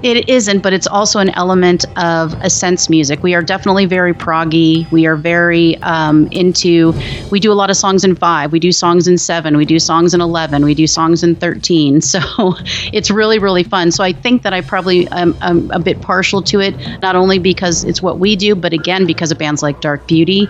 It 0.03 0.29
isn't, 0.29 0.63
but 0.63 0.75
it's 0.75 0.87
also 0.87 1.21
an 1.21 1.31
element 1.31 1.87
of 1.97 2.35
Ascent 2.43 2.91
music. 2.91 3.23
We 3.23 3.35
are 3.35 3.41
definitely 3.43 3.87
very 3.87 4.13
proggy. 4.13 4.91
We 4.93 5.07
are 5.07 5.17
very 5.17 5.79
um, 5.79 6.29
into. 6.31 6.93
We 7.31 7.41
do 7.41 7.51
a 7.51 7.55
lot 7.55 7.71
of 7.71 7.77
songs 7.77 8.05
in 8.05 8.15
five. 8.15 8.53
We 8.53 8.61
do 8.61 8.73
songs 8.73 9.09
in 9.09 9.17
seven. 9.17 9.57
We 9.57 9.65
do 9.65 9.79
songs 9.79 10.13
in 10.13 10.21
eleven. 10.21 10.65
We 10.65 10.75
do 10.75 10.87
songs 10.87 11.23
in 11.23 11.35
thirteen. 11.35 12.01
So 12.17 12.55
it's 12.93 13.11
really 13.11 13.39
really 13.39 13.63
fun. 13.63 13.91
So 13.91 14.03
I 14.03 14.13
think 14.13 14.43
that 14.43 14.53
I 14.53 14.61
probably 14.61 15.09
am, 15.09 15.37
am 15.43 15.71
a 15.71 15.79
bit 15.79 16.01
partial 16.01 16.41
to 16.43 16.61
it, 16.61 16.75
not 17.03 17.15
only 17.15 17.39
because 17.39 17.85
it's 17.85 18.01
what 18.01 18.19
we 18.19 18.37
do, 18.37 18.55
but 18.55 18.73
again 18.73 19.07
because 19.07 19.31
of 19.31 19.39
bands 19.39 19.63
like 19.63 19.81
Dark 19.81 20.07
Beauty. 20.07 20.49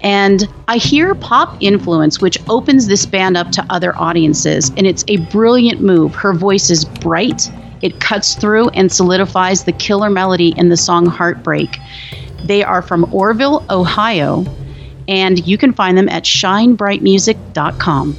And 0.00 0.48
I 0.66 0.78
hear 0.78 1.14
pop 1.14 1.56
influence, 1.60 2.20
which 2.20 2.38
opens 2.48 2.86
this 2.86 3.06
band 3.06 3.36
up 3.36 3.50
to 3.52 3.66
other 3.70 3.96
audiences, 3.96 4.70
and 4.76 4.86
it's 4.86 5.04
a 5.08 5.18
brilliant 5.18 5.82
move. 5.82 6.14
Her 6.14 6.32
voice 6.32 6.70
is 6.70 6.84
bright 6.84 7.50
it 7.82 8.00
cuts 8.00 8.34
through 8.34 8.68
and 8.70 8.90
solidifies 8.90 9.64
the 9.64 9.72
killer 9.72 10.10
melody 10.10 10.54
in 10.56 10.68
the 10.68 10.76
song 10.76 11.06
Heartbreak. 11.06 11.78
They 12.44 12.62
are 12.62 12.82
from 12.82 13.04
Orrville, 13.06 13.68
Ohio, 13.70 14.44
and 15.06 15.46
you 15.46 15.58
can 15.58 15.72
find 15.72 15.96
them 15.96 16.08
at 16.08 16.24
shinebrightmusic.com. 16.24 18.16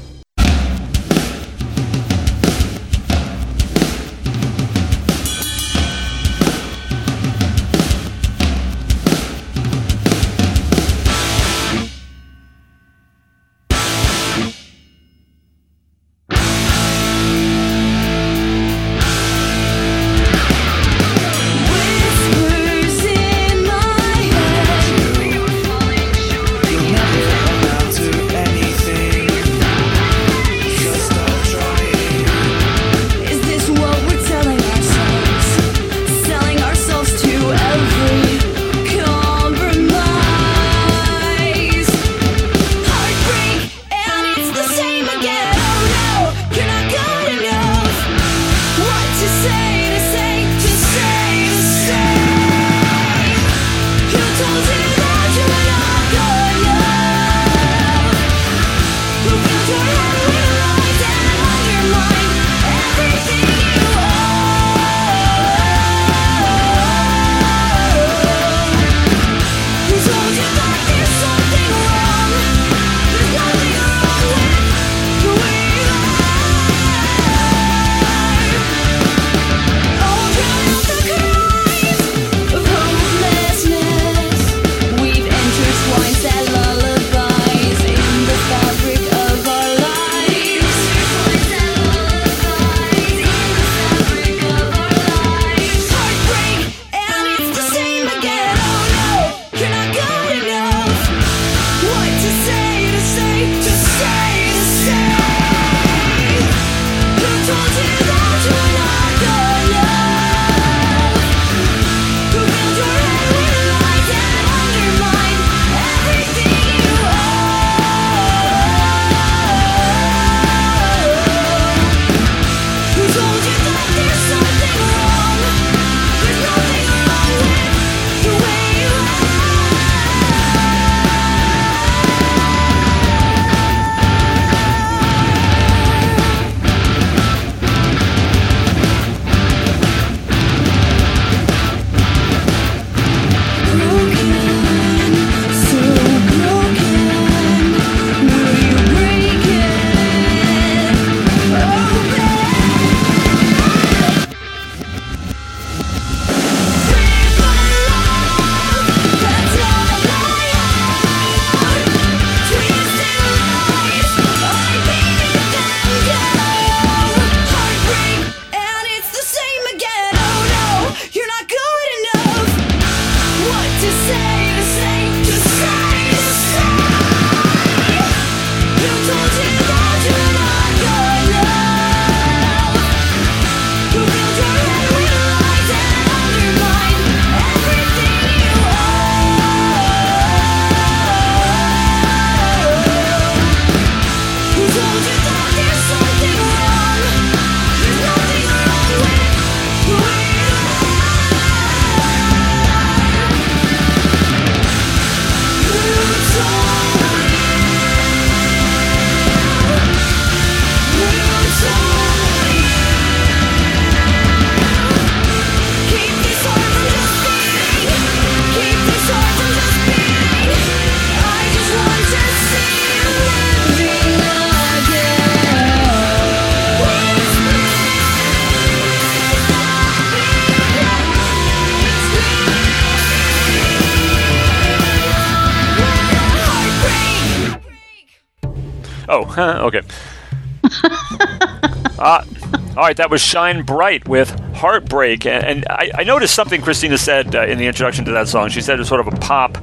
right, 242.89 242.97
that 242.97 243.12
was 243.12 243.21
Shine 243.21 243.62
Bright 243.62 244.08
with 244.08 244.32
Heartbreak. 244.56 245.23
And, 245.28 245.45
and 245.45 245.65
I, 245.69 245.91
I, 245.99 246.04
noticed 246.04 246.34
something 246.34 246.60
Christina 246.60 246.97
said 246.97 247.36
uh, 247.36 247.45
in 247.45 247.60
the 247.60 247.67
introduction 247.67 248.04
to 248.06 248.12
that 248.13 248.28
song. 248.28 248.49
She 248.49 248.62
said 248.62 248.75
it 248.75 248.80
was 248.80 248.88
sort 248.88 248.99
of 248.99 249.13
a 249.13 249.17
pop 249.17 249.58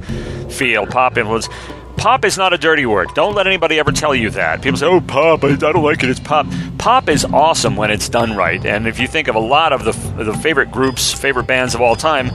feel, 0.49 0.87
pop 0.87 1.17
influence. 1.17 1.49
Pop 1.97 2.23
is 2.23 2.37
not 2.37 2.53
a 2.53 2.57
dirty 2.57 2.85
word. 2.85 3.09
Don't 3.15 3.35
let 3.35 3.45
anybody 3.45 3.79
ever 3.79 3.91
tell 3.91 4.15
you 4.15 4.29
that. 4.29 4.61
People 4.61 4.77
say, 4.77 4.85
oh, 4.85 5.01
pop, 5.01 5.43
I, 5.43 5.49
I 5.49 5.55
don't 5.57 5.83
like 5.83 6.03
it, 6.03 6.09
it's 6.09 6.21
pop. 6.21 6.47
Pop 6.77 7.09
is 7.09 7.25
awesome 7.25 7.75
when 7.75 7.91
it's 7.91 8.07
done 8.07 8.33
right. 8.33 8.65
And 8.65 8.87
if 8.87 8.97
you 8.97 9.09
think 9.09 9.27
of 9.27 9.35
a 9.35 9.39
lot 9.39 9.73
of 9.73 9.83
the, 9.83 10.23
the 10.23 10.33
favorite 10.37 10.71
groups, 10.71 11.11
favorite 11.11 11.47
bands 11.47 11.75
of 11.75 11.81
all 11.81 11.97
time, 11.97 12.31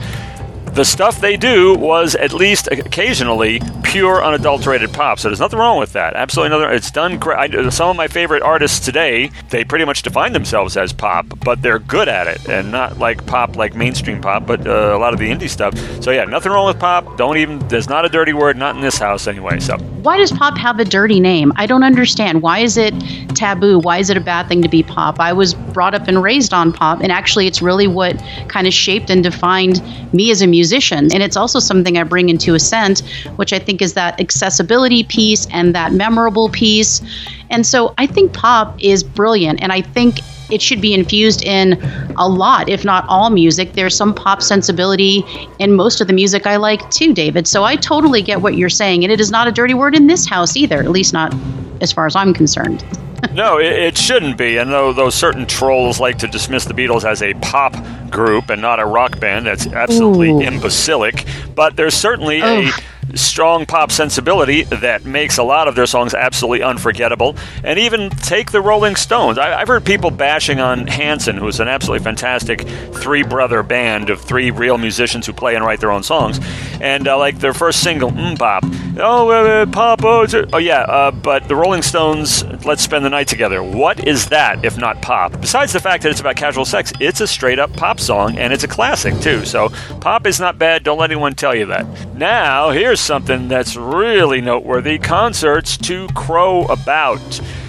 the 0.73 0.85
stuff 0.85 1.19
they 1.19 1.37
do 1.37 1.73
was 1.73 2.13
at 2.13 2.33
least 2.33 2.67
occasionally 2.67 3.61
pure, 3.93 4.25
unadulterated 4.25 4.91
pop. 4.91 5.19
So 5.19 5.29
there's 5.29 5.39
nothing 5.39 5.59
wrong 5.59 5.77
with 5.77 5.93
that. 5.93 6.15
Absolutely 6.15 6.57
nothing. 6.57 6.75
It's 6.75 6.89
done. 6.89 7.21
I, 7.23 7.69
some 7.69 7.89
of 7.89 7.95
my 7.95 8.07
favorite 8.07 8.41
artists 8.41 8.83
today, 8.83 9.29
they 9.49 9.63
pretty 9.63 9.85
much 9.85 10.01
define 10.01 10.33
themselves 10.33 10.75
as 10.75 10.91
pop, 10.91 11.27
but 11.45 11.61
they're 11.61 11.77
good 11.77 12.07
at 12.07 12.25
it, 12.27 12.49
and 12.49 12.71
not 12.71 12.97
like 12.97 13.23
pop, 13.27 13.55
like 13.55 13.75
mainstream 13.75 14.19
pop, 14.19 14.47
but 14.47 14.65
uh, 14.65 14.95
a 14.95 14.97
lot 14.97 15.13
of 15.13 15.19
the 15.19 15.29
indie 15.29 15.47
stuff. 15.47 15.77
So 16.03 16.09
yeah, 16.09 16.25
nothing 16.25 16.51
wrong 16.51 16.65
with 16.65 16.79
pop. 16.79 17.17
Don't 17.17 17.37
even. 17.37 17.59
There's 17.67 17.87
not 17.87 18.03
a 18.03 18.09
dirty 18.09 18.33
word. 18.33 18.57
Not 18.57 18.75
in 18.75 18.81
this 18.81 18.97
house 18.97 19.27
anyway. 19.27 19.59
So 19.59 19.77
why 20.03 20.17
does 20.17 20.31
pop 20.31 20.57
have 20.57 20.79
a 20.79 20.85
dirty 20.85 21.19
name? 21.19 21.53
I 21.55 21.65
don't 21.65 21.83
understand. 21.83 22.41
Why 22.41 22.59
is 22.59 22.77
it 22.77 22.93
taboo? 23.35 23.79
Why 23.79 23.99
is 23.99 24.09
it 24.09 24.17
a 24.17 24.21
bad 24.21 24.47
thing 24.49 24.61
to 24.61 24.67
be 24.67 24.83
pop? 24.83 25.19
I 25.19 25.31
was 25.31 25.53
brought 25.53 25.95
up 25.95 26.07
and 26.09 26.21
raised 26.21 26.53
on 26.53 26.73
pop, 26.73 26.99
and 26.99 27.11
actually, 27.11 27.47
it's 27.47 27.61
really 27.61 27.87
what 27.87 28.21
kind 28.49 28.67
of 28.67 28.73
shaped 28.73 29.09
and 29.09 29.23
defined 29.23 29.81
me 30.13 30.29
as 30.29 30.41
a 30.41 30.47
musician. 30.47 31.05
And 31.13 31.23
it's 31.23 31.37
also 31.37 31.59
something 31.59 31.97
I 31.97 32.03
bring 32.03 32.27
into 32.27 32.53
Ascent, 32.53 33.01
which 33.37 33.53
I 33.53 33.59
think 33.59 33.81
is 33.81 33.93
that 33.93 34.19
accessibility 34.19 35.03
piece 35.03 35.47
and 35.51 35.73
that 35.73 35.93
memorable 35.93 36.49
piece. 36.49 37.01
And 37.49 37.65
so 37.65 37.93
I 37.97 38.05
think 38.05 38.33
pop 38.33 38.83
is 38.83 39.03
brilliant, 39.03 39.61
and 39.61 39.71
I 39.71 39.81
think 39.81 40.19
it 40.53 40.61
should 40.61 40.79
be 40.79 40.93
infused 40.93 41.43
in 41.43 41.81
a 42.17 42.27
lot, 42.27 42.69
if 42.69 42.85
not 42.85 43.05
all 43.09 43.29
music. 43.29 43.73
There's 43.73 43.95
some 43.95 44.13
pop 44.13 44.41
sensibility 44.41 45.23
in 45.59 45.73
most 45.73 45.99
of 45.99 46.07
the 46.07 46.13
music 46.13 46.45
I 46.45 46.57
like 46.57 46.89
too, 46.91 47.13
David. 47.13 47.47
So 47.47 47.63
I 47.63 47.75
totally 47.75 48.21
get 48.21 48.41
what 48.41 48.55
you're 48.55 48.69
saying, 48.69 49.03
and 49.03 49.11
it 49.11 49.19
is 49.19 49.31
not 49.31 49.47
a 49.47 49.51
dirty 49.51 49.73
word 49.73 49.95
in 49.95 50.07
this 50.07 50.27
house 50.27 50.55
either, 50.55 50.79
at 50.79 50.91
least 50.91 51.11
not 51.11 51.33
as 51.81 51.91
far 51.91 52.05
as 52.05 52.15
I'm 52.15 52.33
concerned. 52.33 52.85
no, 53.33 53.57
it, 53.57 53.71
it, 53.71 53.97
shouldn't 53.97 54.37
be. 54.37 54.57
And 54.57 54.71
though 54.71 54.93
those 54.93 55.15
certain 55.15 55.45
trolls 55.45 55.99
like 55.99 56.19
to 56.19 56.27
dismiss 56.27 56.65
the 56.65 56.73
Beatles 56.73 57.03
as 57.03 57.21
a 57.21 57.33
pop 57.35 57.73
group 58.11 58.49
and 58.49 58.61
not 58.61 58.79
a 58.79 58.85
rock 58.85 59.19
band, 59.19 59.45
that's 59.45 59.65
absolutely 59.67 60.31
Ooh. 60.31 60.41
imbecilic. 60.41 61.25
But 61.55 61.75
there's 61.75 61.93
certainly 61.93 62.41
a 62.41 62.69
strong 63.15 63.65
pop 63.65 63.91
sensibility 63.91 64.63
that 64.63 65.05
makes 65.05 65.37
a 65.37 65.43
lot 65.43 65.67
of 65.67 65.75
their 65.75 65.85
songs 65.85 66.13
absolutely 66.13 66.63
unforgettable. 66.63 67.35
And 67.63 67.79
even 67.79 68.09
take 68.09 68.51
the 68.51 68.61
Rolling 68.61 68.95
Stones. 68.95 69.37
I, 69.37 69.59
have 69.59 69.67
heard 69.67 69.85
people 69.85 70.11
bashing 70.11 70.59
on 70.59 70.87
Hanson, 70.87 71.37
who's 71.37 71.59
an 71.59 71.67
absolutely 71.67 72.03
fantastic 72.03 72.61
three 72.93 73.23
brother 73.23 73.63
band 73.63 74.09
of 74.09 74.21
three 74.21 74.51
real 74.51 74.77
musicians 74.77 75.25
who 75.25 75.33
play 75.33 75.55
and 75.55 75.65
write 75.65 75.79
their 75.79 75.91
own 75.91 76.03
songs. 76.03 76.39
And 76.81 77.07
uh, 77.07 77.17
like 77.17 77.39
their 77.39 77.53
first 77.53 77.81
single, 77.81 78.11
mm, 78.11 78.37
Pop. 78.37 78.63
Oh, 78.97 79.29
uh, 79.29 79.65
Pop, 79.67 80.03
oh, 80.03 80.27
oh 80.53 80.57
yeah, 80.57 80.81
uh, 80.81 81.11
but 81.11 81.47
the 81.47 81.55
Rolling 81.55 81.81
Stones, 81.81 82.43
Let's 82.65 82.83
Spend 82.83 83.05
the 83.05 83.09
Night 83.09 83.27
Together. 83.27 83.63
What 83.63 84.07
is 84.07 84.27
that 84.27 84.65
if 84.65 84.77
not 84.77 85.01
pop? 85.01 85.39
Besides 85.39 85.73
the 85.73 85.79
fact 85.79 86.03
that 86.03 86.09
it's 86.09 86.19
about 86.19 86.35
casual 86.35 86.65
sex, 86.65 86.91
it's 86.99 87.21
a 87.21 87.27
straight 87.27 87.59
up 87.59 87.71
pop 87.73 87.99
song 87.99 88.37
and 88.37 88.53
it's 88.53 88.63
a 88.63 88.67
classic 88.67 89.19
too. 89.21 89.45
So 89.45 89.69
pop 90.01 90.27
is 90.27 90.39
not 90.39 90.57
bad. 90.57 90.83
Don't 90.83 90.97
let 90.97 91.11
anyone 91.11 91.35
tell 91.35 91.55
you 91.55 91.67
that. 91.67 91.85
Now, 92.15 92.71
here's 92.71 93.02
something 93.03 93.47
that's 93.47 93.75
really 93.75 94.41
noteworthy 94.41 94.97
concerts 94.97 95.77
to 95.77 96.07
crow 96.09 96.65
about. 96.65 97.19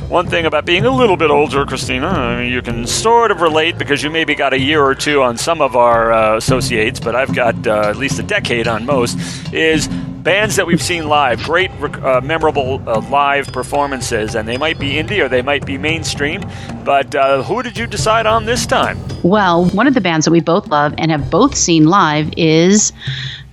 One 0.08 0.26
thing 0.28 0.46
about 0.46 0.64
being 0.64 0.84
a 0.84 0.90
little 0.90 1.16
bit 1.16 1.30
older, 1.30 1.64
Christina, 1.64 2.42
you 2.42 2.62
can 2.62 2.86
sort 2.86 3.30
of 3.30 3.40
relate 3.40 3.78
because 3.78 4.02
you 4.02 4.10
maybe 4.10 4.34
got 4.34 4.52
a 4.52 4.58
year 4.58 4.82
or 4.82 4.94
two 4.94 5.22
on 5.22 5.36
some 5.36 5.60
of 5.60 5.76
our 5.76 6.12
uh, 6.12 6.36
associates, 6.36 7.00
but 7.00 7.16
I've 7.16 7.34
got 7.34 7.66
uh, 7.66 7.88
at 7.88 7.96
least 7.96 8.18
a 8.18 8.22
decade 8.22 8.68
on 8.68 8.86
most, 8.86 9.18
is 9.52 9.88
bands 9.88 10.56
that 10.56 10.66
we've 10.66 10.82
seen 10.82 11.08
live, 11.08 11.42
great, 11.42 11.70
uh, 11.70 12.20
memorable 12.22 12.82
uh, 12.86 13.00
live 13.10 13.46
performances, 13.52 14.34
and 14.34 14.48
they 14.48 14.56
might 14.56 14.78
be 14.78 14.92
indie 14.92 15.22
or 15.22 15.28
they 15.28 15.42
might 15.42 15.66
be 15.66 15.78
mainstream. 15.78 16.42
But 16.84 17.14
uh, 17.14 17.42
who 17.42 17.62
did 17.62 17.76
you 17.76 17.86
decide 17.86 18.26
on 18.26 18.46
this 18.46 18.66
time? 18.66 18.98
Well, 19.22 19.66
one 19.66 19.86
of 19.86 19.94
the 19.94 20.00
bands 20.00 20.24
that 20.26 20.32
we 20.32 20.40
both 20.40 20.68
love 20.68 20.94
and 20.98 21.10
have 21.10 21.30
both 21.30 21.54
seen 21.54 21.86
live 21.86 22.30
is 22.36 22.92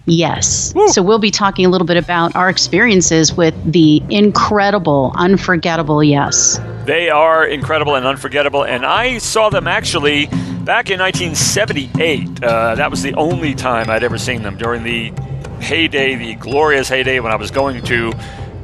Yes. 0.05 0.73
Woo. 0.73 0.87
So 0.89 1.01
we'll 1.01 1.19
be 1.19 1.31
talking 1.31 1.65
a 1.65 1.69
little 1.69 1.87
bit 1.87 1.97
about 1.97 2.35
our 2.35 2.49
experiences 2.49 3.33
with 3.33 3.55
the 3.71 4.01
incredible, 4.09 5.13
unforgettable 5.15 6.03
Yes. 6.03 6.59
They 6.85 7.09
are 7.09 7.45
incredible 7.45 7.95
and 7.95 8.05
unforgettable, 8.05 8.63
and 8.63 8.85
I 8.85 9.19
saw 9.19 9.49
them 9.49 9.67
actually 9.67 10.25
back 10.65 10.89
in 10.89 10.99
1978. 10.99 12.43
Uh, 12.43 12.75
that 12.75 12.89
was 12.89 13.03
the 13.03 13.13
only 13.13 13.53
time 13.53 13.89
I'd 13.89 14.03
ever 14.03 14.17
seen 14.17 14.41
them 14.41 14.57
during 14.57 14.83
the 14.83 15.13
heyday, 15.61 16.15
the 16.15 16.33
glorious 16.35 16.89
heyday 16.89 17.19
when 17.19 17.31
I 17.31 17.35
was 17.35 17.51
going 17.51 17.83
to 17.83 18.11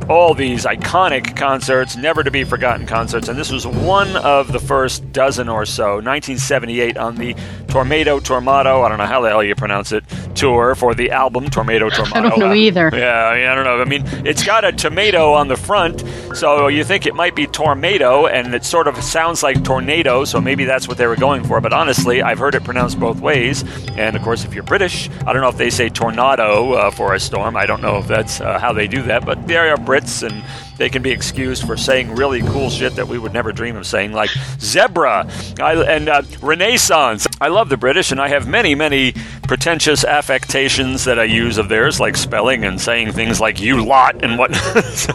all 0.10 0.34
these 0.34 0.66
iconic 0.66 1.36
concerts, 1.36 1.96
never 1.98 2.24
to 2.24 2.32
be 2.32 2.44
forgotten 2.44 2.86
concerts, 2.86 3.28
and 3.28 3.38
this 3.38 3.52
was 3.52 3.68
one 3.68 4.16
of 4.18 4.52
the 4.52 4.60
first 4.60 5.12
dozen 5.12 5.50
or 5.50 5.66
so, 5.66 5.96
1978, 5.96 6.98
on 6.98 7.16
the 7.16 7.36
Tornado 7.68 8.20
Tormato, 8.20 8.86
I 8.86 8.90
don't 8.90 8.98
know 8.98 9.06
how 9.06 9.22
the 9.22 9.30
hell 9.30 9.44
you 9.44 9.56
pronounce 9.56 9.92
it, 9.92 10.04
tour 10.36 10.76
for 10.76 10.96
the 10.96 11.12
album 11.12 11.50
Tornado 11.50 11.90
Tormato. 11.90 12.16
I 12.16 12.30
don't 12.30 12.40
know 12.40 12.54
either. 12.54 12.90
Yeah, 12.94 13.52
I 13.52 13.56
don't 13.56 13.66
know. 13.66 13.82
I 13.82 13.86
mean, 13.86 14.04
it's 14.26 14.44
got 14.44 14.64
a 14.64 14.72
tomato 14.72 15.34
on 15.34 15.50
the 15.50 15.58
front, 15.58 16.04
so 16.36 16.68
you 16.68 16.84
think 16.84 17.06
it 17.06 17.14
might 17.14 17.36
be 17.36 17.46
Tornado, 17.46 18.28
and 18.28 18.56
it 18.56 18.64
sort 18.64 18.88
of 18.88 19.02
sounds 19.04 19.44
like 19.44 19.64
tornado, 19.64 20.24
so 20.24 20.40
maybe 20.40 20.64
that's 20.66 20.88
what 20.88 20.98
they 20.98 21.08
were 21.08 21.18
going 21.18 21.44
for, 21.44 21.60
but 21.60 21.74
honestly, 21.74 22.22
I've 22.22 22.40
heard 22.40 22.56
it 22.56 22.64
pronounced 22.64 23.00
both 23.00 23.20
ways, 23.20 23.64
and 23.98 24.16
of 24.16 24.22
course, 24.22 24.46
if 24.46 24.54
you're 24.54 24.64
British, 24.64 25.10
I 25.26 25.34
don't 25.34 25.42
know 25.42 25.50
if 25.50 25.58
they 25.58 25.70
say 25.70 25.90
tornado 25.90 26.74
uh, 26.74 26.92
for 26.92 27.14
a 27.14 27.20
storm, 27.20 27.58
I 27.58 27.66
don't 27.66 27.82
know 27.82 27.98
if 27.98 28.08
that's 28.08 28.40
uh, 28.40 28.58
how 28.60 28.72
they 28.72 28.88
do 28.88 29.02
that, 29.04 29.26
but 29.26 29.48
they 29.48 29.58
are 29.58 29.76
Brits 29.78 29.97
Brits 29.98 30.28
and 30.28 30.44
they 30.78 30.90
can 30.90 31.02
be 31.02 31.12
excused 31.12 31.66
for 31.66 31.76
saying 31.76 32.16
really 32.16 32.42
cool 32.42 32.70
shit 32.70 32.96
that 32.96 33.08
we 33.08 33.18
would 33.18 33.34
never 33.34 33.52
dream 33.52 33.76
of 33.76 33.86
saying, 33.86 34.14
like 34.14 34.30
zebra 34.60 35.30
I, 35.60 35.74
and 35.84 36.10
uh, 36.10 36.22
Renaissance. 36.42 37.28
I 37.42 37.48
love 37.48 37.70
the 37.70 37.78
British, 37.78 38.12
and 38.12 38.22
I 38.22 38.28
have 38.30 38.48
many, 38.48 38.76
many 38.76 39.14
pretentious 39.48 40.04
affectations 40.04 41.06
that 41.06 41.20
I 41.20 41.24
use 41.24 41.58
of 41.58 41.70
theirs, 41.70 42.00
like 42.00 42.16
spelling 42.16 42.64
and 42.64 42.80
saying 42.80 43.14
things 43.14 43.40
like 43.40 43.60
"you 43.60 43.84
lot" 43.84 44.24
and 44.24 44.38
what. 44.38 44.54
so, 44.86 45.14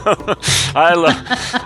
I 0.74 0.94
love, 0.94 1.16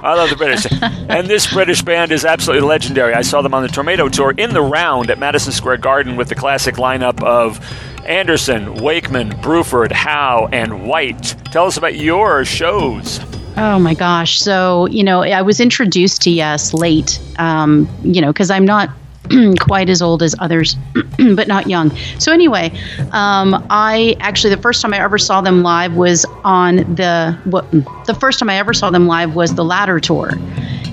I 0.03 0.15
love 0.15 0.31
the 0.31 0.37
British, 0.37 0.67
and 1.09 1.29
this 1.29 1.53
British 1.53 1.83
band 1.83 2.13
is 2.13 2.25
absolutely 2.25 2.67
legendary. 2.67 3.15
I 3.15 3.23
saw 3.23 3.43
them 3.43 3.55
on 3.55 3.63
the 3.63 3.69
Tormato 3.69 4.11
tour 4.11 4.35
in 4.37 4.53
the 4.53 4.63
round 4.63 5.11
at 5.11 5.19
Madison 5.19 5.53
Square 5.53 5.79
Garden 5.79 6.17
with 6.17 6.29
the 6.29 6.35
classic 6.35 6.77
lineup 6.77 7.23
of. 7.23 7.61
Anderson, 8.09 8.75
Wakeman, 8.77 9.31
Bruford, 9.43 9.93
Howe, 9.93 10.49
and 10.53 10.87
White. 10.87 11.35
Tell 11.47 11.67
us 11.67 11.77
about 11.77 11.97
your 11.97 12.45
shows. 12.45 13.21
Oh 13.57 13.79
my 13.79 13.95
gosh. 13.95 14.39
So, 14.39 14.87
you 14.87 15.03
know, 15.03 15.23
I 15.23 15.43
was 15.43 15.61
introduced 15.61 16.23
to 16.23 16.31
Yes 16.31 16.75
late, 16.75 17.19
um, 17.39 17.89
you 18.03 18.21
know, 18.21 18.33
because 18.33 18.51
I'm 18.51 18.67
not 18.67 18.91
quite 19.61 19.89
as 19.89 20.03
old 20.03 20.23
as 20.23 20.35
others, 20.39 20.77
but 21.35 21.49
not 21.49 21.69
young. 21.69 21.95
So 22.19 22.33
anyway, 22.33 22.71
um, 23.13 23.67
I 23.71 24.17
actually 24.21 24.55
the 24.55 24.61
first 24.61 24.83
time 24.83 24.93
I 24.93 24.99
ever 24.99 25.19
saw 25.19 25.41
them 25.41 25.63
live 25.63 25.95
was 25.95 26.25
on 26.45 26.77
the 26.95 27.39
what, 27.45 27.71
the 28.07 28.17
first 28.19 28.39
time 28.39 28.51
I 28.51 28.57
ever 28.59 28.75
saw 28.75 28.91
them 28.91 29.07
live 29.07 29.35
was 29.35 29.55
the 29.55 29.65
Ladder 29.65 30.01
tour, 30.01 30.33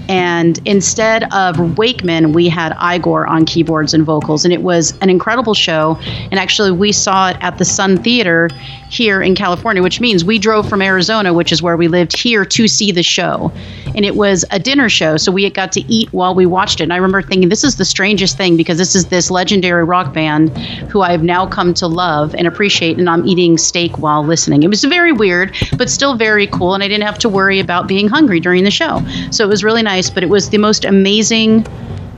and 0.09 0.59
instead 0.65 1.23
of 1.33 1.77
Wakeman, 1.77 2.33
we 2.33 2.49
had 2.49 2.75
Igor 2.81 3.27
on 3.27 3.45
keyboards 3.45 3.93
and 3.93 4.03
vocals. 4.03 4.43
And 4.43 4.53
it 4.53 4.61
was 4.61 4.97
an 4.99 5.09
incredible 5.09 5.53
show. 5.53 5.97
And 6.31 6.39
actually, 6.39 6.71
we 6.71 6.91
saw 6.91 7.29
it 7.29 7.37
at 7.41 7.57
the 7.57 7.65
Sun 7.65 8.03
Theater 8.03 8.49
here 8.93 9.21
in 9.21 9.35
California, 9.35 9.81
which 9.81 9.99
means 9.99 10.23
we 10.23 10.37
drove 10.37 10.69
from 10.69 10.81
Arizona, 10.81 11.33
which 11.33 11.51
is 11.51 11.61
where 11.61 11.75
we 11.75 11.87
lived, 11.87 12.17
here 12.17 12.45
to 12.45 12.67
see 12.67 12.91
the 12.91 13.03
show. 13.03 13.51
And 13.95 14.05
it 14.05 14.15
was 14.15 14.45
a 14.51 14.59
dinner 14.59 14.87
show. 14.89 15.17
So 15.17 15.31
we 15.31 15.49
got 15.49 15.71
to 15.73 15.81
eat 15.91 16.13
while 16.13 16.35
we 16.35 16.45
watched 16.45 16.79
it. 16.79 16.83
And 16.83 16.93
I 16.93 16.97
remember 16.97 17.21
thinking, 17.21 17.49
this 17.49 17.63
is 17.63 17.77
the 17.77 17.85
strangest 17.85 18.37
thing 18.37 18.55
because 18.55 18.77
this 18.77 18.95
is 18.95 19.05
this 19.05 19.31
legendary 19.31 19.83
rock 19.83 20.13
band 20.13 20.55
who 20.89 21.01
I 21.01 21.11
have 21.11 21.23
now 21.23 21.47
come 21.47 21.73
to 21.75 21.87
love 21.87 22.35
and 22.35 22.47
appreciate. 22.47 22.97
And 22.97 23.09
I'm 23.09 23.25
eating 23.25 23.57
steak 23.57 23.97
while 23.97 24.23
listening. 24.23 24.63
It 24.63 24.69
was 24.69 24.83
very 24.83 25.11
weird, 25.11 25.55
but 25.77 25.89
still 25.89 26.15
very 26.15 26.47
cool. 26.47 26.73
And 26.75 26.83
I 26.83 26.87
didn't 26.87 27.05
have 27.05 27.19
to 27.19 27.29
worry 27.29 27.59
about 27.59 27.87
being 27.87 28.07
hungry 28.07 28.39
during 28.39 28.63
the 28.63 28.71
show. 28.71 29.01
So 29.31 29.43
it 29.43 29.47
was 29.47 29.63
really 29.63 29.83
nice, 29.83 30.09
but 30.09 30.23
it 30.23 30.29
was 30.29 30.49
the 30.49 30.59
most 30.59 30.85
amazing 30.85 31.65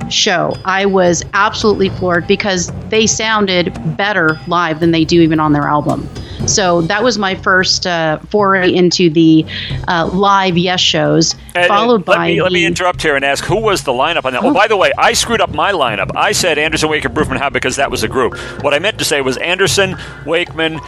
show. 0.09 0.55
I 0.65 0.85
was 0.85 1.23
absolutely 1.33 1.89
floored 1.89 2.27
because 2.27 2.71
they 2.89 3.07
sounded 3.07 3.73
better 3.97 4.39
live 4.47 4.79
than 4.79 4.91
they 4.91 5.05
do 5.05 5.21
even 5.21 5.39
on 5.39 5.53
their 5.53 5.63
album. 5.63 6.07
So 6.47 6.81
that 6.83 7.03
was 7.03 7.17
my 7.17 7.35
first 7.35 7.87
uh, 7.87 8.19
foray 8.29 8.73
into 8.73 9.09
the 9.09 9.45
uh, 9.87 10.09
live 10.13 10.57
Yes 10.57 10.79
shows, 10.79 11.35
and, 11.53 11.67
followed 11.67 12.01
and 12.01 12.07
let 12.07 12.17
by. 12.17 12.27
Me, 12.27 12.37
the, 12.37 12.43
let 12.43 12.51
me 12.51 12.65
interrupt 12.65 13.01
here 13.01 13.15
and 13.15 13.25
ask 13.25 13.43
who 13.43 13.61
was 13.61 13.83
the 13.83 13.91
lineup 13.91 14.25
on 14.25 14.33
that. 14.33 14.43
Oh, 14.43 14.49
oh 14.49 14.53
by 14.53 14.67
the 14.67 14.77
way, 14.77 14.91
I 14.97 15.13
screwed 15.13 15.41
up 15.41 15.53
my 15.53 15.71
lineup. 15.71 16.15
I 16.15 16.31
said 16.31 16.57
Anderson, 16.57 16.89
Wakeman, 16.89 17.13
Bruford, 17.13 17.37
Howe 17.37 17.49
because 17.49 17.75
that 17.77 17.91
was 17.91 18.03
a 18.03 18.07
group. 18.07 18.37
What 18.61 18.73
I 18.73 18.79
meant 18.79 18.99
to 18.99 19.05
say 19.05 19.21
was 19.21 19.37
Anderson, 19.37 19.95
Wakeman, 20.25 20.79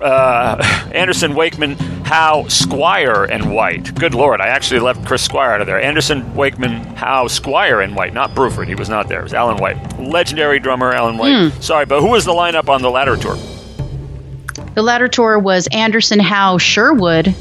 uh, 0.00 0.88
Anderson, 0.94 1.34
Wakeman, 1.34 1.76
Howe, 2.04 2.46
Squire, 2.48 3.24
and 3.24 3.54
White. 3.54 3.94
Good 3.94 4.14
lord, 4.14 4.40
I 4.40 4.48
actually 4.48 4.80
left 4.80 5.06
Chris 5.06 5.22
Squire 5.22 5.52
out 5.52 5.60
of 5.60 5.66
there. 5.66 5.80
Anderson, 5.80 6.34
Wakeman, 6.34 6.72
Howe, 6.96 7.26
Squire, 7.28 7.80
and 7.80 7.94
White. 7.94 8.14
Not 8.14 8.34
Bruford, 8.34 8.68
he 8.68 8.74
was 8.74 8.88
not 8.88 9.08
there. 9.08 9.20
It 9.20 9.24
was 9.24 9.34
Alan 9.34 9.58
White. 9.58 9.98
Legendary 9.98 10.58
drummer 10.58 10.92
Alan 10.92 11.18
White. 11.18 11.52
Hmm. 11.52 11.60
Sorry, 11.60 11.86
but 11.86 12.00
who 12.00 12.10
was 12.10 12.24
the 12.24 12.32
lineup 12.32 12.68
on 12.68 12.82
the 12.82 12.90
Ladder 12.90 13.16
tour? 13.16 13.36
The 14.74 14.82
Ladder 14.82 15.08
tour 15.08 15.38
was 15.38 15.66
Anderson, 15.68 16.20
Howe, 16.20 16.58
Sherwood. 16.58 17.34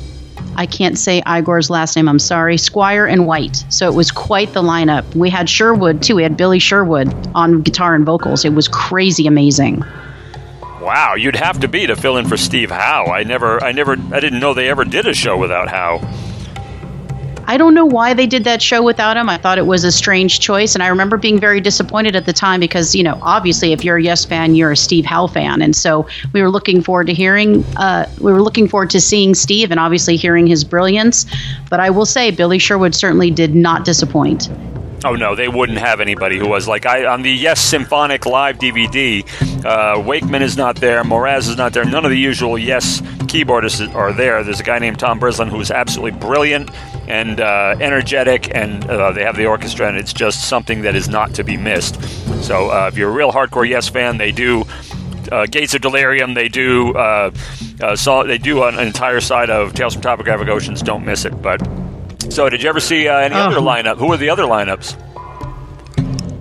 I 0.55 0.65
can't 0.65 0.97
say 0.97 1.21
Igor's 1.25 1.69
last 1.69 1.95
name, 1.95 2.07
I'm 2.07 2.19
sorry. 2.19 2.57
Squire 2.57 3.05
and 3.05 3.27
White. 3.27 3.65
So 3.69 3.89
it 3.89 3.93
was 3.93 4.11
quite 4.11 4.53
the 4.53 4.61
lineup. 4.61 5.15
We 5.15 5.29
had 5.29 5.49
Sherwood 5.49 6.01
too. 6.01 6.15
We 6.15 6.23
had 6.23 6.37
Billy 6.37 6.59
Sherwood 6.59 7.13
on 7.35 7.61
guitar 7.61 7.93
and 7.93 8.05
vocals. 8.05 8.45
It 8.45 8.53
was 8.53 8.67
crazy 8.67 9.27
amazing. 9.27 9.83
Wow, 10.81 11.15
you'd 11.15 11.35
have 11.35 11.59
to 11.61 11.67
be 11.67 11.87
to 11.87 11.95
fill 11.95 12.17
in 12.17 12.27
for 12.27 12.37
Steve 12.37 12.69
Howe. 12.69 13.05
I 13.05 13.23
never, 13.23 13.61
I 13.63 13.71
never, 13.71 13.93
I 14.13 14.19
didn't 14.19 14.39
know 14.39 14.53
they 14.53 14.69
ever 14.69 14.85
did 14.85 15.07
a 15.07 15.13
show 15.13 15.37
without 15.37 15.67
Howe. 15.67 15.99
I 17.47 17.57
don't 17.57 17.73
know 17.73 17.85
why 17.85 18.13
they 18.13 18.25
did 18.25 18.43
that 18.45 18.61
show 18.61 18.81
without 18.81 19.17
him. 19.17 19.29
I 19.29 19.37
thought 19.37 19.57
it 19.57 19.67
was 19.67 19.83
a 19.83 19.91
strange 19.91 20.39
choice, 20.39 20.73
and 20.73 20.81
I 20.81 20.87
remember 20.87 21.17
being 21.17 21.39
very 21.39 21.61
disappointed 21.61 22.15
at 22.15 22.25
the 22.25 22.33
time 22.33 22.59
because, 22.59 22.95
you 22.95 23.03
know, 23.03 23.19
obviously, 23.21 23.71
if 23.71 23.83
you're 23.83 23.97
a 23.97 24.03
Yes 24.03 24.25
fan, 24.25 24.55
you're 24.55 24.71
a 24.71 24.77
Steve 24.77 25.05
Howe 25.05 25.27
fan, 25.27 25.61
and 25.61 25.75
so 25.75 26.07
we 26.33 26.41
were 26.41 26.49
looking 26.49 26.81
forward 26.81 27.07
to 27.07 27.13
hearing, 27.13 27.63
uh, 27.77 28.09
we 28.19 28.31
were 28.31 28.41
looking 28.41 28.67
forward 28.67 28.89
to 28.91 29.01
seeing 29.01 29.35
Steve 29.35 29.69
and 29.69 29.79
obviously 29.79 30.15
hearing 30.15 30.47
his 30.47 30.63
brilliance. 30.63 31.25
But 31.69 31.79
I 31.79 31.91
will 31.91 32.05
say, 32.05 32.31
Billy 32.31 32.57
Sherwood 32.57 32.95
certainly 32.95 33.29
did 33.29 33.53
not 33.53 33.85
disappoint. 33.85 34.49
Oh 35.03 35.13
no, 35.13 35.35
they 35.35 35.47
wouldn't 35.47 35.77
have 35.77 36.01
anybody 36.01 36.39
who 36.39 36.47
was 36.47 36.67
like 36.67 36.87
I 36.87 37.05
on 37.05 37.21
the 37.21 37.29
Yes 37.29 37.61
Symphonic 37.61 38.25
Live 38.25 38.57
DVD. 38.57 39.23
Uh, 39.63 40.01
Wakeman 40.01 40.41
is 40.41 40.57
not 40.57 40.77
there, 40.77 41.03
Moraz 41.03 41.47
is 41.47 41.57
not 41.57 41.73
there. 41.73 41.85
None 41.85 42.05
of 42.05 42.09
the 42.09 42.17
usual 42.17 42.57
Yes 42.57 43.01
keyboardists 43.01 43.93
are 43.93 44.13
there. 44.13 44.43
There's 44.43 44.59
a 44.59 44.63
guy 44.63 44.79
named 44.79 44.97
Tom 44.97 45.19
Brislin 45.19 45.49
who's 45.49 45.69
absolutely 45.69 46.19
brilliant 46.19 46.71
and 47.07 47.39
uh, 47.39 47.75
energetic, 47.79 48.53
and 48.55 48.83
uh, 48.89 49.11
they 49.11 49.23
have 49.23 49.35
the 49.37 49.45
orchestra, 49.45 49.87
and 49.87 49.97
it's 49.97 50.13
just 50.13 50.47
something 50.47 50.81
that 50.83 50.95
is 50.95 51.07
not 51.09 51.33
to 51.35 51.43
be 51.43 51.57
missed. 51.57 52.01
So 52.43 52.69
uh, 52.69 52.87
if 52.91 52.97
you're 52.97 53.09
a 53.09 53.13
real 53.13 53.31
hardcore 53.31 53.67
Yes 53.67 53.87
fan, 53.89 54.17
they 54.17 54.31
do. 54.31 54.65
Uh, 55.31 55.47
Gates 55.47 55.73
of 55.73 55.81
Delirium. 55.81 56.35
They 56.35 56.49
do. 56.49 56.93
Uh, 56.93 57.31
uh, 57.81 57.95
so 57.95 58.23
they 58.23 58.37
do 58.37 58.63
an 58.63 58.77
entire 58.77 59.19
side 59.19 59.49
of 59.49 59.73
Tales 59.73 59.93
from 59.93 60.03
Topographic 60.03 60.47
Oceans. 60.47 60.83
Don't 60.83 61.03
miss 61.03 61.25
it. 61.25 61.41
But 61.41 61.67
so, 62.29 62.47
did 62.49 62.61
you 62.61 62.69
ever 62.69 62.79
see 62.79 63.07
uh, 63.07 63.17
any 63.17 63.33
other 63.35 63.57
Oh. 63.57 63.61
lineup? 63.61 63.97
Who 63.97 64.11
are 64.13 64.17
the 64.17 64.29
other 64.29 64.43
lineups? 64.43 64.95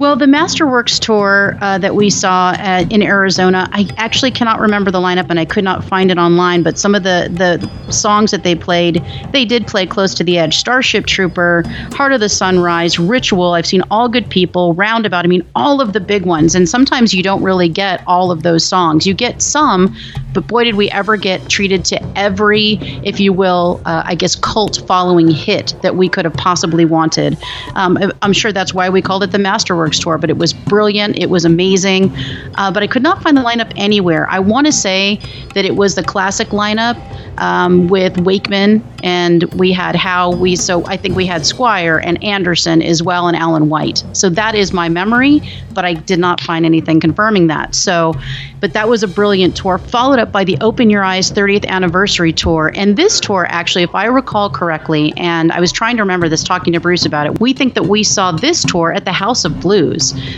Well, 0.04 0.16
the 0.16 0.26
Masterworks 0.26 1.00
tour 1.00 1.56
uh, 1.62 1.78
that 1.78 1.94
we 1.94 2.10
saw 2.10 2.54
at, 2.58 2.92
in 2.92 3.02
Arizona, 3.02 3.70
I 3.72 3.88
actually 3.96 4.32
cannot 4.32 4.60
remember 4.60 4.90
the 4.90 4.98
lineup 4.98 5.30
and 5.30 5.40
I 5.40 5.46
could 5.46 5.64
not 5.64 5.82
find 5.82 6.10
it 6.10 6.18
online, 6.18 6.62
but 6.62 6.78
some 6.78 6.94
of 6.94 7.04
the, 7.04 7.30
the 7.32 7.90
songs 7.90 8.30
that 8.30 8.44
they 8.44 8.54
played, 8.54 9.02
they 9.32 9.46
did 9.46 9.66
play 9.66 9.86
Close 9.86 10.12
to 10.16 10.22
the 10.22 10.36
Edge, 10.36 10.58
Starship 10.58 11.06
Trooper, 11.06 11.62
Heart 11.94 12.12
of 12.12 12.20
the 12.20 12.28
Sunrise, 12.28 12.98
Ritual. 12.98 13.54
I've 13.54 13.64
seen 13.64 13.82
All 13.90 14.10
Good 14.10 14.28
People, 14.28 14.74
Roundabout. 14.74 15.24
I 15.24 15.28
mean, 15.28 15.46
all 15.54 15.80
of 15.80 15.94
the 15.94 16.00
big 16.00 16.26
ones. 16.26 16.54
And 16.54 16.68
sometimes 16.68 17.14
you 17.14 17.22
don't 17.22 17.42
really 17.42 17.70
get 17.70 18.04
all 18.06 18.30
of 18.30 18.42
those 18.42 18.62
songs. 18.62 19.06
You 19.06 19.14
get 19.14 19.40
some, 19.40 19.96
but 20.34 20.46
boy, 20.46 20.64
did 20.64 20.74
we 20.74 20.90
ever 20.90 21.16
get 21.16 21.48
treated 21.48 21.82
to 21.86 22.18
every, 22.18 22.74
if 23.04 23.20
you 23.20 23.32
will, 23.32 23.80
uh, 23.86 24.02
I 24.04 24.16
guess, 24.16 24.34
cult 24.36 24.82
following 24.86 25.30
hit 25.30 25.74
that 25.80 25.96
we 25.96 26.10
could 26.10 26.26
have 26.26 26.34
possibly 26.34 26.84
wanted. 26.84 27.38
Um, 27.74 27.96
I'm 28.20 28.34
sure 28.34 28.52
that's 28.52 28.74
why 28.74 28.90
we 28.90 29.00
called 29.00 29.22
it 29.22 29.30
the 29.30 29.38
Masterworks 29.38 29.93
tour, 29.98 30.18
but 30.18 30.30
it 30.30 30.38
was 30.38 30.52
brilliant. 30.52 31.18
It 31.18 31.30
was 31.30 31.44
amazing. 31.44 32.14
Uh, 32.56 32.70
but 32.72 32.82
I 32.82 32.86
could 32.86 33.02
not 33.02 33.22
find 33.22 33.36
the 33.36 33.42
lineup 33.42 33.72
anywhere. 33.76 34.28
I 34.28 34.38
want 34.38 34.66
to 34.66 34.72
say 34.72 35.20
that 35.54 35.64
it 35.64 35.76
was 35.76 35.94
the 35.94 36.02
classic 36.02 36.48
lineup 36.48 36.96
um, 37.38 37.88
with 37.88 38.18
Wakeman, 38.18 38.84
and 39.02 39.44
we 39.54 39.72
had 39.72 39.96
Howe. 39.96 40.34
We 40.34 40.56
so 40.56 40.84
I 40.86 40.96
think 40.96 41.16
we 41.16 41.26
had 41.26 41.46
Squire 41.46 41.98
and 41.98 42.22
Anderson 42.22 42.82
as 42.82 43.02
well, 43.02 43.28
and 43.28 43.36
Alan 43.36 43.68
White. 43.68 44.04
So 44.12 44.28
that 44.30 44.54
is 44.54 44.72
my 44.72 44.88
memory, 44.88 45.40
but 45.72 45.84
I 45.84 45.94
did 45.94 46.18
not 46.18 46.40
find 46.40 46.64
anything 46.64 47.00
confirming 47.00 47.48
that. 47.48 47.74
So, 47.74 48.14
but 48.60 48.72
that 48.72 48.88
was 48.88 49.02
a 49.02 49.08
brilliant 49.08 49.56
tour, 49.56 49.78
followed 49.78 50.18
up 50.18 50.32
by 50.32 50.44
the 50.44 50.56
Open 50.60 50.90
Your 50.90 51.04
Eyes 51.04 51.30
30th 51.30 51.66
anniversary 51.66 52.32
tour. 52.32 52.72
And 52.74 52.96
this 52.96 53.20
tour, 53.20 53.46
actually, 53.48 53.82
if 53.84 53.94
I 53.94 54.06
recall 54.06 54.50
correctly, 54.50 55.12
and 55.16 55.52
I 55.52 55.60
was 55.60 55.72
trying 55.72 55.96
to 55.96 56.02
remember 56.02 56.28
this 56.28 56.44
talking 56.44 56.72
to 56.72 56.80
Bruce 56.80 57.04
about 57.04 57.26
it, 57.26 57.40
we 57.40 57.52
think 57.52 57.74
that 57.74 57.84
we 57.84 58.02
saw 58.02 58.32
this 58.32 58.62
tour 58.64 58.92
at 58.92 59.04
the 59.04 59.12
House 59.12 59.44
of 59.44 59.60
Blues. 59.60 59.73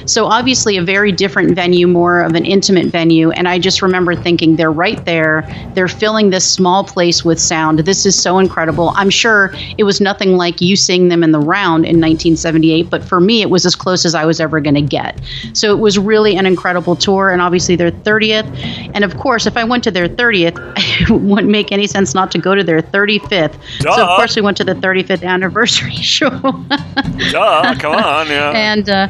So 0.06 0.26
obviously 0.26 0.76
a 0.76 0.82
very 0.82 1.12
different 1.12 1.54
venue, 1.54 1.86
more 1.86 2.22
of 2.22 2.34
an 2.34 2.44
intimate 2.44 2.86
venue. 2.86 3.30
And 3.30 3.48
I 3.48 3.58
just 3.58 3.82
remember 3.82 4.14
thinking 4.14 4.56
they're 4.56 4.72
right 4.72 5.04
there. 5.04 5.44
They're 5.74 5.88
filling 5.88 6.30
this 6.30 6.48
small 6.50 6.84
place 6.84 7.24
with 7.24 7.40
sound. 7.40 7.80
This 7.80 8.06
is 8.06 8.20
so 8.20 8.38
incredible. 8.38 8.92
I'm 8.96 9.10
sure 9.10 9.52
it 9.78 9.84
was 9.84 10.00
nothing 10.00 10.36
like 10.36 10.60
you 10.60 10.76
seeing 10.76 11.08
them 11.08 11.22
in 11.22 11.32
the 11.32 11.40
round 11.40 11.84
in 11.84 12.00
1978, 12.00 12.90
but 12.90 13.04
for 13.04 13.20
me, 13.20 13.42
it 13.42 13.50
was 13.50 13.66
as 13.66 13.74
close 13.74 14.04
as 14.04 14.14
I 14.14 14.24
was 14.24 14.40
ever 14.40 14.60
going 14.60 14.74
to 14.74 14.82
get. 14.82 15.20
So 15.52 15.72
it 15.72 15.78
was 15.78 15.98
really 15.98 16.36
an 16.36 16.46
incredible 16.46 16.96
tour, 16.96 17.30
and 17.30 17.42
obviously 17.42 17.76
their 17.76 17.90
30th. 17.90 18.46
And 18.94 19.04
of 19.04 19.16
course, 19.18 19.46
if 19.46 19.56
I 19.56 19.64
went 19.64 19.84
to 19.84 19.90
their 19.90 20.08
30th, 20.08 20.56
it 20.76 21.10
wouldn't 21.10 21.50
make 21.50 21.72
any 21.72 21.86
sense 21.86 22.14
not 22.14 22.30
to 22.32 22.38
go 22.38 22.54
to 22.54 22.64
their 22.64 22.80
35th. 22.80 23.58
So 23.80 23.90
of 23.90 24.16
course 24.16 24.36
we 24.36 24.42
went 24.42 24.56
to 24.58 24.64
the 24.64 24.74
35th 24.74 25.24
anniversary 25.24 25.94
show. 25.96 26.30
Duh, 26.30 27.74
come 27.78 27.94
on, 27.94 28.28
yeah. 28.28 28.50
and 28.54 28.88
uh, 28.88 29.08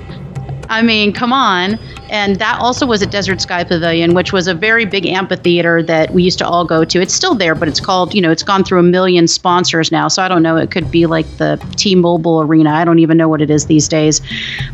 I 0.68 0.82
mean, 0.82 1.12
come 1.12 1.32
on. 1.32 1.78
And 2.08 2.36
that 2.36 2.58
also 2.60 2.86
was 2.86 3.02
at 3.02 3.10
Desert 3.10 3.40
Sky 3.40 3.64
Pavilion, 3.64 4.14
which 4.14 4.32
was 4.32 4.46
a 4.46 4.54
very 4.54 4.84
big 4.84 5.06
amphitheater 5.06 5.82
that 5.82 6.12
we 6.12 6.22
used 6.22 6.38
to 6.38 6.46
all 6.46 6.64
go 6.64 6.84
to. 6.84 7.00
It's 7.00 7.14
still 7.14 7.34
there, 7.34 7.54
but 7.54 7.68
it's 7.68 7.80
called, 7.80 8.14
you 8.14 8.20
know, 8.20 8.30
it's 8.30 8.42
gone 8.42 8.64
through 8.64 8.80
a 8.80 8.84
million 8.84 9.26
sponsors 9.28 9.90
now. 9.90 10.08
So 10.08 10.22
I 10.22 10.28
don't 10.28 10.42
know. 10.42 10.56
It 10.56 10.70
could 10.70 10.90
be 10.90 11.06
like 11.06 11.26
the 11.36 11.56
T 11.76 11.94
Mobile 11.94 12.40
Arena. 12.40 12.70
I 12.70 12.84
don't 12.84 12.98
even 12.98 13.16
know 13.16 13.28
what 13.28 13.42
it 13.42 13.50
is 13.50 13.66
these 13.66 13.88
days. 13.88 14.20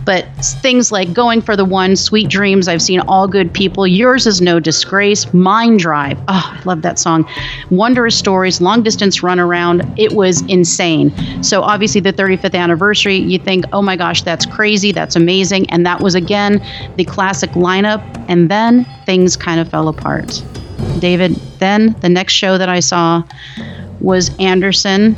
But 0.04 0.26
things 0.60 0.92
like 0.92 1.12
Going 1.12 1.40
for 1.40 1.56
the 1.56 1.64
One, 1.64 1.96
Sweet 1.96 2.28
Dreams, 2.28 2.68
I've 2.68 2.82
seen 2.82 3.00
All 3.00 3.26
Good 3.28 3.52
People, 3.52 3.86
Yours 3.86 4.26
is 4.26 4.40
No 4.40 4.60
Disgrace, 4.60 5.32
Mind 5.32 5.78
Drive. 5.78 6.18
Oh, 6.28 6.58
I 6.58 6.62
love 6.64 6.82
that 6.82 6.98
song. 6.98 7.28
Wondrous 7.70 8.16
Stories, 8.16 8.60
Long 8.60 8.82
Distance 8.82 9.20
Runaround. 9.20 9.98
It 9.98 10.12
was 10.12 10.42
insane. 10.42 11.12
So 11.42 11.62
obviously, 11.62 12.00
the 12.00 12.12
35th 12.12 12.54
anniversary, 12.54 13.16
you 13.16 13.38
think, 13.38 13.64
oh 13.72 13.82
my 13.82 13.96
gosh, 13.96 14.22
that's 14.22 14.46
crazy, 14.46 14.92
that's 14.92 15.16
amazing. 15.16 15.68
And 15.70 15.86
that 15.86 16.00
was 16.00 16.14
again 16.14 16.64
the 16.96 17.04
classic 17.22 17.50
lineup. 17.50 18.02
And 18.28 18.50
then 18.50 18.84
things 19.06 19.36
kind 19.36 19.60
of 19.60 19.68
fell 19.68 19.86
apart. 19.86 20.42
David, 20.98 21.36
then 21.60 21.92
the 22.00 22.08
next 22.08 22.32
show 22.32 22.58
that 22.58 22.68
I 22.68 22.80
saw 22.80 23.22
was 24.00 24.36
Anderson, 24.40 25.14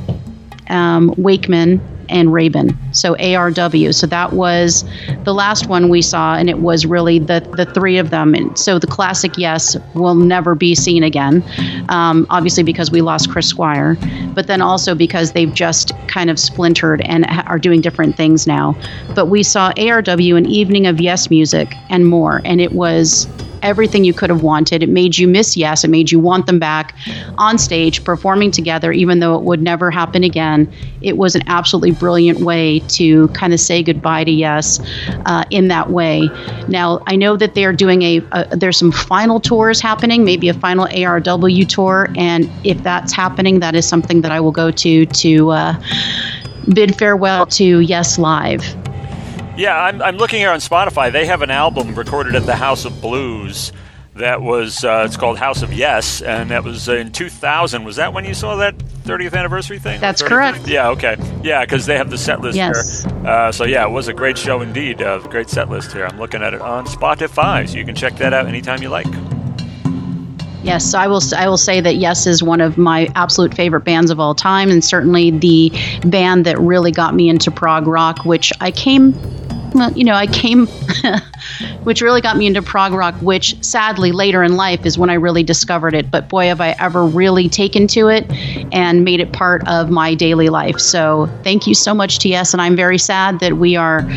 um, 0.68 1.14
Wakeman, 1.16 1.80
and 2.08 2.32
Rabin. 2.32 2.76
So 2.92 3.14
ARW. 3.16 3.94
So 3.94 4.06
that 4.06 4.32
was 4.32 4.84
the 5.24 5.34
last 5.34 5.68
one 5.68 5.88
we 5.88 6.02
saw, 6.02 6.34
and 6.36 6.48
it 6.48 6.58
was 6.58 6.86
really 6.86 7.18
the 7.18 7.40
the 7.56 7.66
three 7.66 7.98
of 7.98 8.10
them. 8.10 8.34
And 8.34 8.56
so 8.58 8.78
the 8.78 8.86
classic 8.86 9.36
Yes 9.36 9.76
will 9.94 10.14
never 10.14 10.54
be 10.54 10.74
seen 10.74 11.02
again, 11.02 11.44
um, 11.88 12.26
obviously 12.30 12.62
because 12.62 12.90
we 12.90 13.00
lost 13.00 13.30
Chris 13.30 13.48
Squire, 13.48 13.96
but 14.34 14.46
then 14.46 14.60
also 14.60 14.94
because 14.94 15.32
they've 15.32 15.52
just 15.52 15.92
kind 16.08 16.30
of 16.30 16.38
splintered 16.38 17.00
and 17.02 17.26
are 17.46 17.58
doing 17.58 17.80
different 17.80 18.16
things 18.16 18.46
now. 18.46 18.76
But 19.14 19.26
we 19.26 19.42
saw 19.42 19.72
ARW, 19.72 20.36
an 20.36 20.46
evening 20.46 20.86
of 20.86 21.00
Yes 21.00 21.30
music 21.30 21.74
and 21.90 22.06
more, 22.06 22.40
and 22.44 22.60
it 22.60 22.72
was 22.72 23.26
everything 23.64 24.04
you 24.04 24.14
could 24.14 24.30
have 24.30 24.42
wanted. 24.42 24.82
It 24.82 24.88
made 24.88 25.18
you 25.18 25.26
miss 25.26 25.56
Yes. 25.56 25.82
It 25.82 25.88
made 25.88 26.12
you 26.12 26.20
want 26.20 26.46
them 26.46 26.58
back 26.58 26.94
on 27.38 27.58
stage 27.58 28.04
performing 28.04 28.50
together, 28.50 28.92
even 28.92 29.20
though 29.20 29.34
it 29.36 29.42
would 29.42 29.62
never 29.62 29.90
happen 29.90 30.22
again. 30.22 30.72
It 31.00 31.16
was 31.16 31.34
an 31.34 31.42
absolutely 31.46 31.92
brilliant 31.92 32.40
way 32.40 32.80
to 32.80 33.28
kind 33.28 33.52
of 33.52 33.60
say 33.60 33.82
goodbye 33.82 34.24
to 34.24 34.30
Yes 34.30 34.80
uh, 35.26 35.44
in 35.50 35.68
that 35.68 35.90
way. 35.90 36.28
Now, 36.68 37.02
I 37.06 37.16
know 37.16 37.36
that 37.36 37.54
they 37.54 37.64
are 37.64 37.72
doing 37.72 38.02
a, 38.02 38.20
a, 38.32 38.56
there's 38.56 38.78
some 38.78 38.92
final 38.92 39.40
tours 39.40 39.80
happening, 39.80 40.24
maybe 40.24 40.48
a 40.48 40.54
final 40.54 40.86
ARW 40.86 41.68
tour. 41.68 42.08
And 42.16 42.50
if 42.64 42.82
that's 42.82 43.12
happening, 43.12 43.60
that 43.60 43.74
is 43.74 43.88
something 43.88 44.20
that 44.20 44.30
I 44.30 44.40
will 44.40 44.52
go 44.52 44.70
to 44.70 45.06
to 45.06 45.50
uh, 45.50 45.82
bid 46.74 46.96
farewell 46.96 47.46
to 47.46 47.80
Yes 47.80 48.18
Live. 48.18 48.76
Yeah, 49.56 49.80
I'm, 49.80 50.02
I'm 50.02 50.16
looking 50.16 50.40
here 50.40 50.50
on 50.50 50.58
Spotify. 50.58 51.12
They 51.12 51.26
have 51.26 51.42
an 51.42 51.50
album 51.50 51.94
recorded 51.94 52.34
at 52.34 52.44
the 52.44 52.56
House 52.56 52.84
of 52.84 53.00
Blues 53.00 53.72
that 54.16 54.42
was, 54.42 54.84
uh, 54.84 55.04
it's 55.06 55.16
called 55.16 55.38
House 55.38 55.62
of 55.62 55.72
Yes, 55.72 56.22
and 56.22 56.50
that 56.50 56.64
was 56.64 56.88
in 56.88 57.12
2000. 57.12 57.84
Was 57.84 57.96
that 57.96 58.12
when 58.12 58.24
you 58.24 58.34
saw 58.34 58.56
that 58.56 58.76
30th 58.78 59.34
anniversary 59.34 59.78
thing? 59.78 60.00
That's 60.00 60.22
35th? 60.22 60.28
correct. 60.28 60.68
Yeah, 60.68 60.88
okay. 60.90 61.16
Yeah, 61.44 61.64
because 61.64 61.86
they 61.86 61.96
have 61.96 62.10
the 62.10 62.18
set 62.18 62.40
list 62.40 62.56
Yes. 62.56 63.04
here. 63.04 63.26
Uh, 63.26 63.52
so, 63.52 63.64
yeah, 63.64 63.84
it 63.86 63.90
was 63.90 64.08
a 64.08 64.12
great 64.12 64.36
show 64.38 64.60
indeed. 64.60 65.00
Uh, 65.00 65.18
great 65.18 65.48
set 65.48 65.68
list 65.68 65.92
here. 65.92 66.04
I'm 66.04 66.18
looking 66.18 66.42
at 66.42 66.52
it 66.54 66.60
on 66.60 66.86
Spotify, 66.86 67.68
so 67.68 67.76
you 67.76 67.84
can 67.84 67.94
check 67.94 68.16
that 68.16 68.32
out 68.32 68.46
anytime 68.46 68.82
you 68.82 68.88
like. 68.88 69.06
Yes, 70.64 70.94
I 70.94 71.06
will. 71.08 71.20
I 71.36 71.46
will 71.46 71.58
say 71.58 71.82
that 71.82 71.96
Yes 71.96 72.26
is 72.26 72.42
one 72.42 72.62
of 72.62 72.78
my 72.78 73.08
absolute 73.16 73.52
favorite 73.54 73.84
bands 73.84 74.10
of 74.10 74.18
all 74.18 74.34
time, 74.34 74.70
and 74.70 74.82
certainly 74.82 75.30
the 75.30 75.70
band 76.06 76.46
that 76.46 76.58
really 76.58 76.90
got 76.90 77.14
me 77.14 77.28
into 77.28 77.50
prog 77.50 77.86
rock, 77.86 78.24
which 78.24 78.50
I 78.62 78.70
came 78.70 79.12
well, 79.74 79.92
you 79.92 80.04
know, 80.04 80.14
I 80.14 80.26
came, 80.26 80.66
which 81.84 82.00
really 82.00 82.20
got 82.20 82.36
me 82.36 82.46
into 82.46 82.62
prog 82.62 82.92
rock, 82.92 83.14
which 83.16 83.62
sadly 83.62 84.12
later 84.12 84.42
in 84.42 84.56
life 84.56 84.86
is 84.86 84.96
when 84.96 85.10
I 85.10 85.14
really 85.14 85.42
discovered 85.42 85.94
it. 85.94 86.10
But 86.10 86.28
boy, 86.28 86.46
have 86.46 86.60
I 86.60 86.76
ever 86.78 87.04
really 87.04 87.48
taken 87.48 87.86
to 87.88 88.08
it 88.08 88.24
and 88.72 89.04
made 89.04 89.20
it 89.20 89.32
part 89.32 89.66
of 89.66 89.90
my 89.90 90.14
daily 90.14 90.48
life. 90.48 90.78
So 90.78 91.28
thank 91.42 91.66
you 91.66 91.74
so 91.74 91.92
much, 91.92 92.20
TS. 92.20 92.54
And 92.54 92.62
I'm 92.62 92.76
very 92.76 92.98
sad 92.98 93.40
that 93.40 93.54
we 93.54 93.74
are 93.74 94.08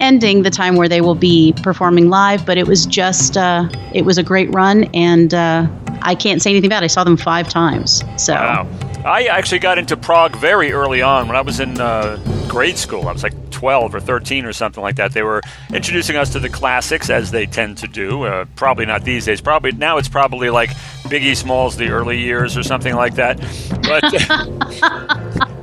ending 0.00 0.42
the 0.42 0.50
time 0.50 0.76
where 0.76 0.88
they 0.88 1.00
will 1.00 1.14
be 1.14 1.54
performing 1.62 2.10
live. 2.10 2.44
But 2.44 2.58
it 2.58 2.66
was 2.66 2.84
just, 2.84 3.36
uh, 3.36 3.68
it 3.94 4.04
was 4.04 4.18
a 4.18 4.22
great 4.22 4.52
run. 4.54 4.84
And 4.94 5.32
uh, 5.32 5.66
I 6.02 6.14
can't 6.14 6.42
say 6.42 6.50
anything 6.50 6.70
bad. 6.70 6.84
I 6.84 6.88
saw 6.88 7.04
them 7.04 7.16
five 7.16 7.48
times. 7.48 8.02
So. 8.18 8.34
Wow. 8.34 8.68
I 9.06 9.26
actually 9.26 9.60
got 9.60 9.78
into 9.78 9.96
prog 9.96 10.34
very 10.36 10.72
early 10.72 11.00
on 11.00 11.28
when 11.28 11.36
I 11.36 11.40
was 11.40 11.60
in 11.60 11.80
uh, 11.80 12.16
grade 12.48 12.78
school. 12.78 13.08
I 13.08 13.12
was 13.12 13.22
like 13.22 13.50
12 13.50 13.94
or 13.94 14.00
13 14.00 14.44
or 14.44 14.52
something 14.52 14.82
like 14.82 14.96
that. 14.96 15.12
They 15.12 15.22
were 15.22 15.40
introducing 15.72 16.16
us 16.16 16.30
to 16.30 16.40
the 16.40 16.48
classics 16.48 17.10
as 17.10 17.30
they 17.30 17.46
tend 17.46 17.78
to 17.78 17.88
do. 17.88 18.24
Uh, 18.24 18.44
probably 18.56 18.86
not 18.86 19.04
these 19.04 19.26
days. 19.26 19.40
Probably 19.40 19.72
now 19.72 19.98
it's 19.98 20.08
probably 20.08 20.50
like 20.50 20.70
Biggie 21.04 21.36
Smalls, 21.36 21.76
the 21.76 21.88
early 21.88 22.18
years 22.18 22.56
or 22.56 22.62
something 22.62 22.94
like 22.94 23.14
that. 23.14 23.38
But 23.82 24.02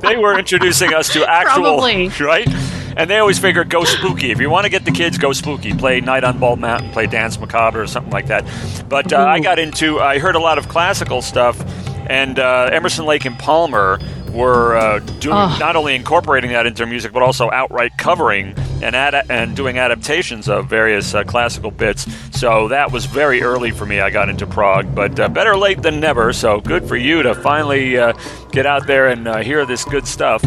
they 0.02 0.16
were 0.16 0.38
introducing 0.38 0.92
us 0.92 1.12
to 1.12 1.28
actual 1.28 1.78
Probably. 1.78 2.08
right. 2.20 2.48
And 2.96 3.10
they 3.10 3.18
always 3.18 3.38
figure 3.38 3.64
go 3.64 3.84
spooky. 3.84 4.30
If 4.30 4.40
you 4.40 4.48
want 4.50 4.64
to 4.64 4.70
get 4.70 4.84
the 4.84 4.92
kids, 4.92 5.18
go 5.18 5.32
spooky. 5.32 5.74
Play 5.74 6.00
Night 6.00 6.22
on 6.22 6.38
Bald 6.38 6.60
Mountain, 6.60 6.90
play 6.92 7.06
Danse 7.06 7.38
Macabre 7.40 7.82
or 7.82 7.86
something 7.88 8.12
like 8.12 8.28
that. 8.28 8.44
But 8.88 9.12
uh, 9.12 9.18
I 9.18 9.40
got 9.40 9.58
into, 9.58 10.00
I 10.00 10.18
heard 10.18 10.36
a 10.36 10.40
lot 10.40 10.58
of 10.58 10.68
classical 10.68 11.20
stuff, 11.20 11.60
and 12.08 12.38
uh, 12.38 12.70
Emerson, 12.72 13.04
Lake, 13.04 13.24
and 13.24 13.36
Palmer 13.36 13.98
were 14.34 14.76
uh, 14.76 14.98
doing 15.20 15.36
Oh. 15.36 15.56
not 15.60 15.76
only 15.76 15.94
incorporating 15.94 16.50
that 16.50 16.66
into 16.66 16.78
their 16.78 16.86
music, 16.86 17.12
but 17.12 17.22
also 17.22 17.50
outright 17.50 17.96
covering 17.96 18.54
and 18.82 18.94
ad- 18.94 19.26
and 19.30 19.56
doing 19.56 19.78
adaptations 19.78 20.48
of 20.48 20.66
various 20.68 21.14
uh, 21.14 21.24
classical 21.24 21.70
bits. 21.70 22.06
So 22.38 22.68
that 22.68 22.92
was 22.92 23.06
very 23.06 23.42
early 23.42 23.70
for 23.70 23.86
me. 23.86 24.00
I 24.00 24.10
got 24.10 24.28
into 24.28 24.46
prog, 24.46 24.94
but 24.94 25.18
uh, 25.18 25.28
better 25.28 25.56
late 25.56 25.80
than 25.82 26.00
never. 26.00 26.32
So 26.32 26.60
good 26.60 26.86
for 26.86 26.96
you 26.96 27.22
to 27.22 27.34
finally 27.34 27.96
uh, 27.96 28.12
get 28.52 28.66
out 28.66 28.86
there 28.86 29.06
and 29.08 29.26
uh, 29.26 29.38
hear 29.38 29.64
this 29.64 29.84
good 29.84 30.06
stuff. 30.06 30.44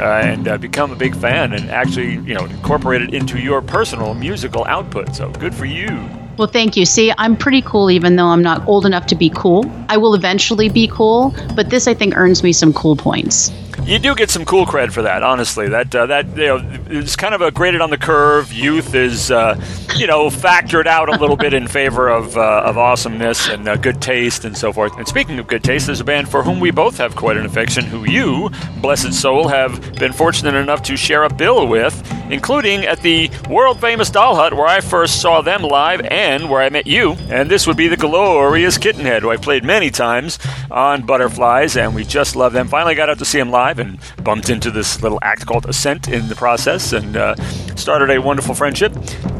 Uh, 0.00 0.04
and 0.04 0.48
uh, 0.48 0.56
become 0.56 0.90
a 0.90 0.96
big 0.96 1.14
fan 1.14 1.52
and 1.52 1.70
actually, 1.70 2.12
you 2.14 2.32
know, 2.34 2.46
incorporate 2.46 3.02
it 3.02 3.12
into 3.12 3.38
your 3.38 3.60
personal 3.60 4.14
musical 4.14 4.64
output. 4.64 5.14
So 5.14 5.30
good 5.32 5.54
for 5.54 5.66
you. 5.66 6.08
Well, 6.36 6.48
thank 6.48 6.76
you. 6.76 6.86
See, 6.86 7.12
I'm 7.16 7.36
pretty 7.36 7.62
cool 7.62 7.90
even 7.90 8.16
though 8.16 8.28
I'm 8.28 8.42
not 8.42 8.66
old 8.66 8.86
enough 8.86 9.06
to 9.08 9.14
be 9.14 9.30
cool. 9.30 9.70
I 9.88 9.98
will 9.98 10.14
eventually 10.14 10.68
be 10.68 10.88
cool, 10.88 11.34
but 11.54 11.70
this 11.70 11.86
I 11.86 11.94
think 11.94 12.16
earns 12.16 12.42
me 12.42 12.52
some 12.52 12.72
cool 12.72 12.96
points. 12.96 13.50
You 13.84 13.98
do 13.98 14.14
get 14.14 14.30
some 14.30 14.44
cool 14.44 14.64
cred 14.64 14.92
for 14.92 15.02
that, 15.02 15.24
honestly. 15.24 15.68
That 15.68 15.92
uh, 15.92 16.06
that 16.06 16.28
you 16.36 16.46
know 16.46 16.56
is 16.88 17.16
kind 17.16 17.34
of 17.34 17.40
a 17.40 17.50
graded 17.50 17.80
on 17.80 17.90
the 17.90 17.98
curve. 17.98 18.52
Youth 18.52 18.94
is 18.94 19.32
uh, 19.32 19.60
you 19.96 20.06
know 20.06 20.28
factored 20.28 20.86
out 20.86 21.08
a 21.08 21.18
little 21.18 21.36
bit 21.36 21.52
in 21.52 21.66
favor 21.66 22.08
of 22.08 22.36
uh, 22.36 22.62
of 22.64 22.78
awesomeness 22.78 23.48
and 23.48 23.66
uh, 23.68 23.74
good 23.74 24.00
taste 24.00 24.44
and 24.44 24.56
so 24.56 24.72
forth. 24.72 24.96
And 24.96 25.08
speaking 25.08 25.36
of 25.40 25.48
good 25.48 25.64
taste, 25.64 25.86
there's 25.86 25.98
a 25.98 26.04
band 26.04 26.28
for 26.28 26.44
whom 26.44 26.60
we 26.60 26.70
both 26.70 26.96
have 26.98 27.16
quite 27.16 27.36
an 27.36 27.44
affection, 27.44 27.84
who 27.84 28.08
you, 28.08 28.50
blessed 28.80 29.12
soul, 29.14 29.48
have 29.48 29.96
been 29.96 30.12
fortunate 30.12 30.54
enough 30.54 30.84
to 30.84 30.96
share 30.96 31.24
a 31.24 31.34
bill 31.34 31.66
with, 31.66 32.08
including 32.30 32.84
at 32.84 33.02
the 33.02 33.30
world 33.50 33.80
famous 33.80 34.10
Doll 34.10 34.36
Hut 34.36 34.54
where 34.54 34.66
I 34.66 34.80
first 34.80 35.20
saw 35.20 35.40
them 35.42 35.62
live 35.62 36.02
and 36.02 36.48
where 36.48 36.62
I 36.62 36.68
met 36.68 36.86
you. 36.86 37.14
And 37.28 37.50
this 37.50 37.66
would 37.66 37.76
be 37.76 37.88
the 37.88 37.96
glorious 37.96 38.78
Kittenhead, 38.78 39.22
who 39.22 39.30
I 39.30 39.38
played 39.38 39.64
many 39.64 39.90
times 39.90 40.38
on 40.70 41.02
Butterflies, 41.02 41.76
and 41.76 41.96
we 41.96 42.04
just 42.04 42.36
love 42.36 42.52
them. 42.52 42.68
Finally 42.68 42.94
got 42.94 43.10
out 43.10 43.18
to 43.18 43.24
see 43.24 43.38
them 43.38 43.50
live 43.50 43.71
and 43.78 43.98
bumped 44.22 44.50
into 44.50 44.70
this 44.70 45.02
little 45.02 45.18
act 45.22 45.46
called 45.46 45.66
Ascent 45.66 46.08
in 46.08 46.28
the 46.28 46.34
process 46.34 46.92
and 46.92 47.16
uh, 47.16 47.34
started 47.76 48.10
a 48.10 48.20
wonderful 48.20 48.54
friendship 48.54 48.94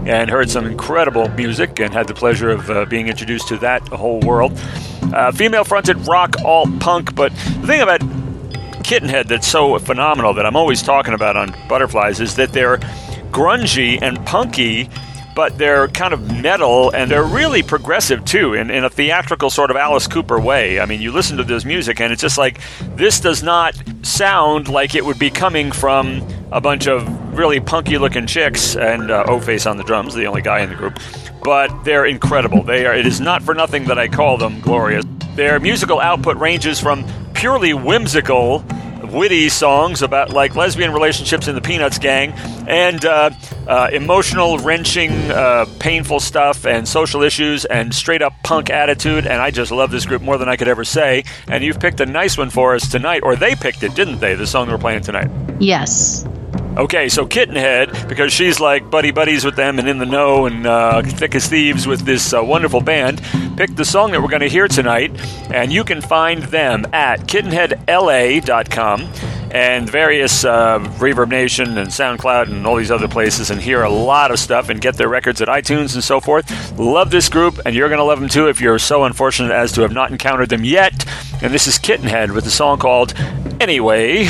and 0.07 0.31
heard 0.31 0.51
some 0.51 0.67
incredible 0.67 1.29
music 1.31 1.81
and 1.81 1.93
had 1.93 2.07
the 2.07 2.15
pleasure 2.15 2.51
of 2.51 2.71
uh, 2.71 2.85
being 2.87 3.09
introduced 3.09 3.49
to 3.49 3.57
that 3.59 3.87
whole 3.89 4.21
world. 4.21 4.53
Uh, 5.03 5.31
Female 5.33 5.65
fronted 5.65 6.07
rock, 6.07 6.37
alt 6.45 6.81
punk, 6.81 7.15
but 7.15 7.33
the 7.33 7.67
thing 7.67 7.81
about 7.81 8.01
Kittenhead 8.83 9.29
that's 9.29 9.47
so 9.47 9.79
phenomenal 9.79 10.35
that 10.35 10.45
I'm 10.45 10.57
always 10.57 10.83
talking 10.83 11.15
about 11.15 11.37
on 11.37 11.55
Butterflies 11.69 12.21
is 12.21 12.37
that 12.37 12.53
they're 12.53 12.79
grungy 13.31 14.01
and 14.03 14.25
punky, 14.27 14.91
but 15.35 15.57
they're 15.59 15.89
kind 15.89 16.13
of 16.13 16.43
metal 16.43 16.91
and 16.91 17.11
they're 17.11 17.25
really 17.25 17.63
progressive 17.63 18.25
too, 18.25 18.55
in, 18.55 18.71
in 18.71 18.85
a 18.85 18.91
theatrical 18.91 19.51
sort 19.51 19.71
of 19.71 19.77
Alice 19.77 20.07
Cooper 20.07 20.41
way. 20.41 20.81
I 20.81 20.87
mean, 20.87 21.01
you 21.01 21.13
listen 21.13 21.37
to 21.39 21.45
this 21.45 21.65
music 21.65 22.01
and 22.01 22.13
it's 22.13 22.23
just 22.23 22.39
like 22.39 22.61
this 22.97 23.21
does 23.21 23.43
not 23.43 23.75
sound 24.03 24.69
like 24.69 24.95
it 24.95 25.05
would 25.05 25.19
be 25.19 25.31
coming 25.31 25.73
from 25.73 26.27
a 26.51 26.61
bunch 26.61 26.87
of 26.87 27.09
really 27.37 27.61
punky 27.61 27.99
looking 27.99 28.27
chicks 28.27 28.77
and 28.77 29.11
uh, 29.11 29.25
O 29.27 29.41
Face 29.41 29.67
on 29.67 29.77
the 29.77 29.85
drums, 29.85 30.15
the 30.15 30.27
only 30.27 30.43
guy 30.43 30.61
in 30.61 30.69
the 30.69 30.77
group. 30.77 30.99
But 31.43 31.85
they're 31.85 32.05
incredible. 32.05 32.63
They 32.63 32.87
are. 32.87 32.95
It 32.95 33.07
is 33.07 33.21
not 33.21 33.43
for 33.43 33.55
nothing 33.55 33.87
that 33.87 33.99
I 33.99 34.09
call 34.09 34.37
them 34.37 34.61
glorious. 34.61 35.05
Their 35.35 35.59
musical 35.59 35.99
output 35.99 36.37
ranges 36.37 36.79
from 36.79 37.05
purely 37.33 37.75
whimsical, 37.75 38.65
witty 39.03 39.49
songs 39.49 40.03
about 40.03 40.31
like 40.31 40.55
lesbian 40.57 40.93
relationships 40.93 41.49
in 41.49 41.55
the 41.55 41.61
Peanuts 41.61 41.99
gang, 41.99 42.33
and 42.67 43.05
uh, 43.05 43.31
uh, 43.67 43.91
emotional, 43.93 44.59
wrenching, 44.59 45.13
uh, 45.31 45.67
painful 45.79 46.21
stuff, 46.21 46.67
and 46.67 46.87
social 46.87 47.23
issues, 47.23 47.65
and 47.65 47.95
straight 47.95 48.23
up 48.23 48.35
punk 48.43 48.71
attitude. 48.71 49.27
And 49.27 49.41
I 49.41 49.51
just 49.51 49.71
love 49.73 49.91
this 49.91 50.07
group 50.07 50.23
more 50.23 50.39
than 50.39 50.49
I 50.49 50.57
could 50.57 50.69
ever 50.69 50.85
say. 50.85 51.25
And 51.49 51.63
you've 51.65 51.81
picked 51.81 52.01
a 52.01 52.07
nice 52.07 52.37
one 52.39 52.51
for 52.51 52.75
us 52.75 52.89
tonight, 52.91 53.23
or 53.23 53.37
they 53.37 53.55
picked 53.55 53.83
it, 53.83 53.95
didn't 53.95 54.21
they? 54.21 54.35
The 54.35 54.47
song 54.47 54.69
we're 54.69 54.79
playing 54.79 55.03
tonight. 55.03 55.31
Yes. 55.61 56.27
Okay, 56.77 57.11
so 57.11 57.27
Kittenhead, 57.27 58.09
because 58.09 58.33
she's 58.33 58.59
like 58.59 58.91
buddy 58.91 59.11
buddies 59.11 59.45
with 59.45 59.57
them 59.57 59.79
and 59.79 59.87
in 59.87 59.99
the 59.99 60.07
know 60.07 60.47
and 60.47 60.67
uh, 60.67 61.03
thick 61.03 61.35
as 61.35 61.47
thieves 61.47 61.87
with 61.87 62.01
this 62.07 62.33
uh, 62.33 62.43
wonderful 62.43 62.81
band, 62.81 63.21
picked 63.59 63.77
the 63.77 63.85
song 63.85 64.11
that 64.13 64.23
we're 64.23 64.31
going 64.31 64.41
to 64.41 64.49
hear 64.49 64.69
tonight, 64.69 65.13
and 65.53 65.71
you 65.71 65.85
can 65.85 66.01
find 66.01 66.45
them 66.45 66.87
at 66.95 67.21
kittenheadla.com 67.27 69.03
and 69.53 69.91
various 69.91 70.47
uh, 70.47 70.79
Reverb 70.97 71.29
Nation 71.29 71.77
and 71.77 71.91
SoundCloud 71.91 72.49
and 72.49 72.67
all 72.67 72.77
these 72.77 72.91
other 72.91 73.09
places, 73.09 73.51
and 73.51 73.61
hear 73.61 73.83
a 73.83 73.91
lot 73.91 74.31
of 74.31 74.39
stuff 74.39 74.71
and 74.71 74.81
get 74.81 74.97
their 74.97 75.09
records 75.09 75.43
at 75.43 75.49
iTunes 75.49 75.93
and 75.95 76.03
so 76.03 76.21
forth. 76.21 76.79
Love 76.79 77.11
this 77.11 77.29
group, 77.29 77.61
and 77.67 77.75
you're 77.75 77.91
going 77.91 77.99
to 77.99 78.05
love 78.05 78.19
them 78.19 78.31
too 78.31 78.49
if 78.49 78.63
you're 78.63 78.79
so 78.79 79.05
unfortunate 79.05 79.53
as 79.53 79.73
to 79.73 79.83
have 79.83 79.93
not 79.93 80.11
encountered 80.11 80.49
them 80.49 80.65
yet. 80.65 81.07
And 81.43 81.53
this 81.53 81.67
is 81.67 81.79
Kittenhead 81.79 82.35
with 82.35 82.47
a 82.47 82.51
song 82.51 82.79
called 82.79 83.13
Anyway. 83.61 84.27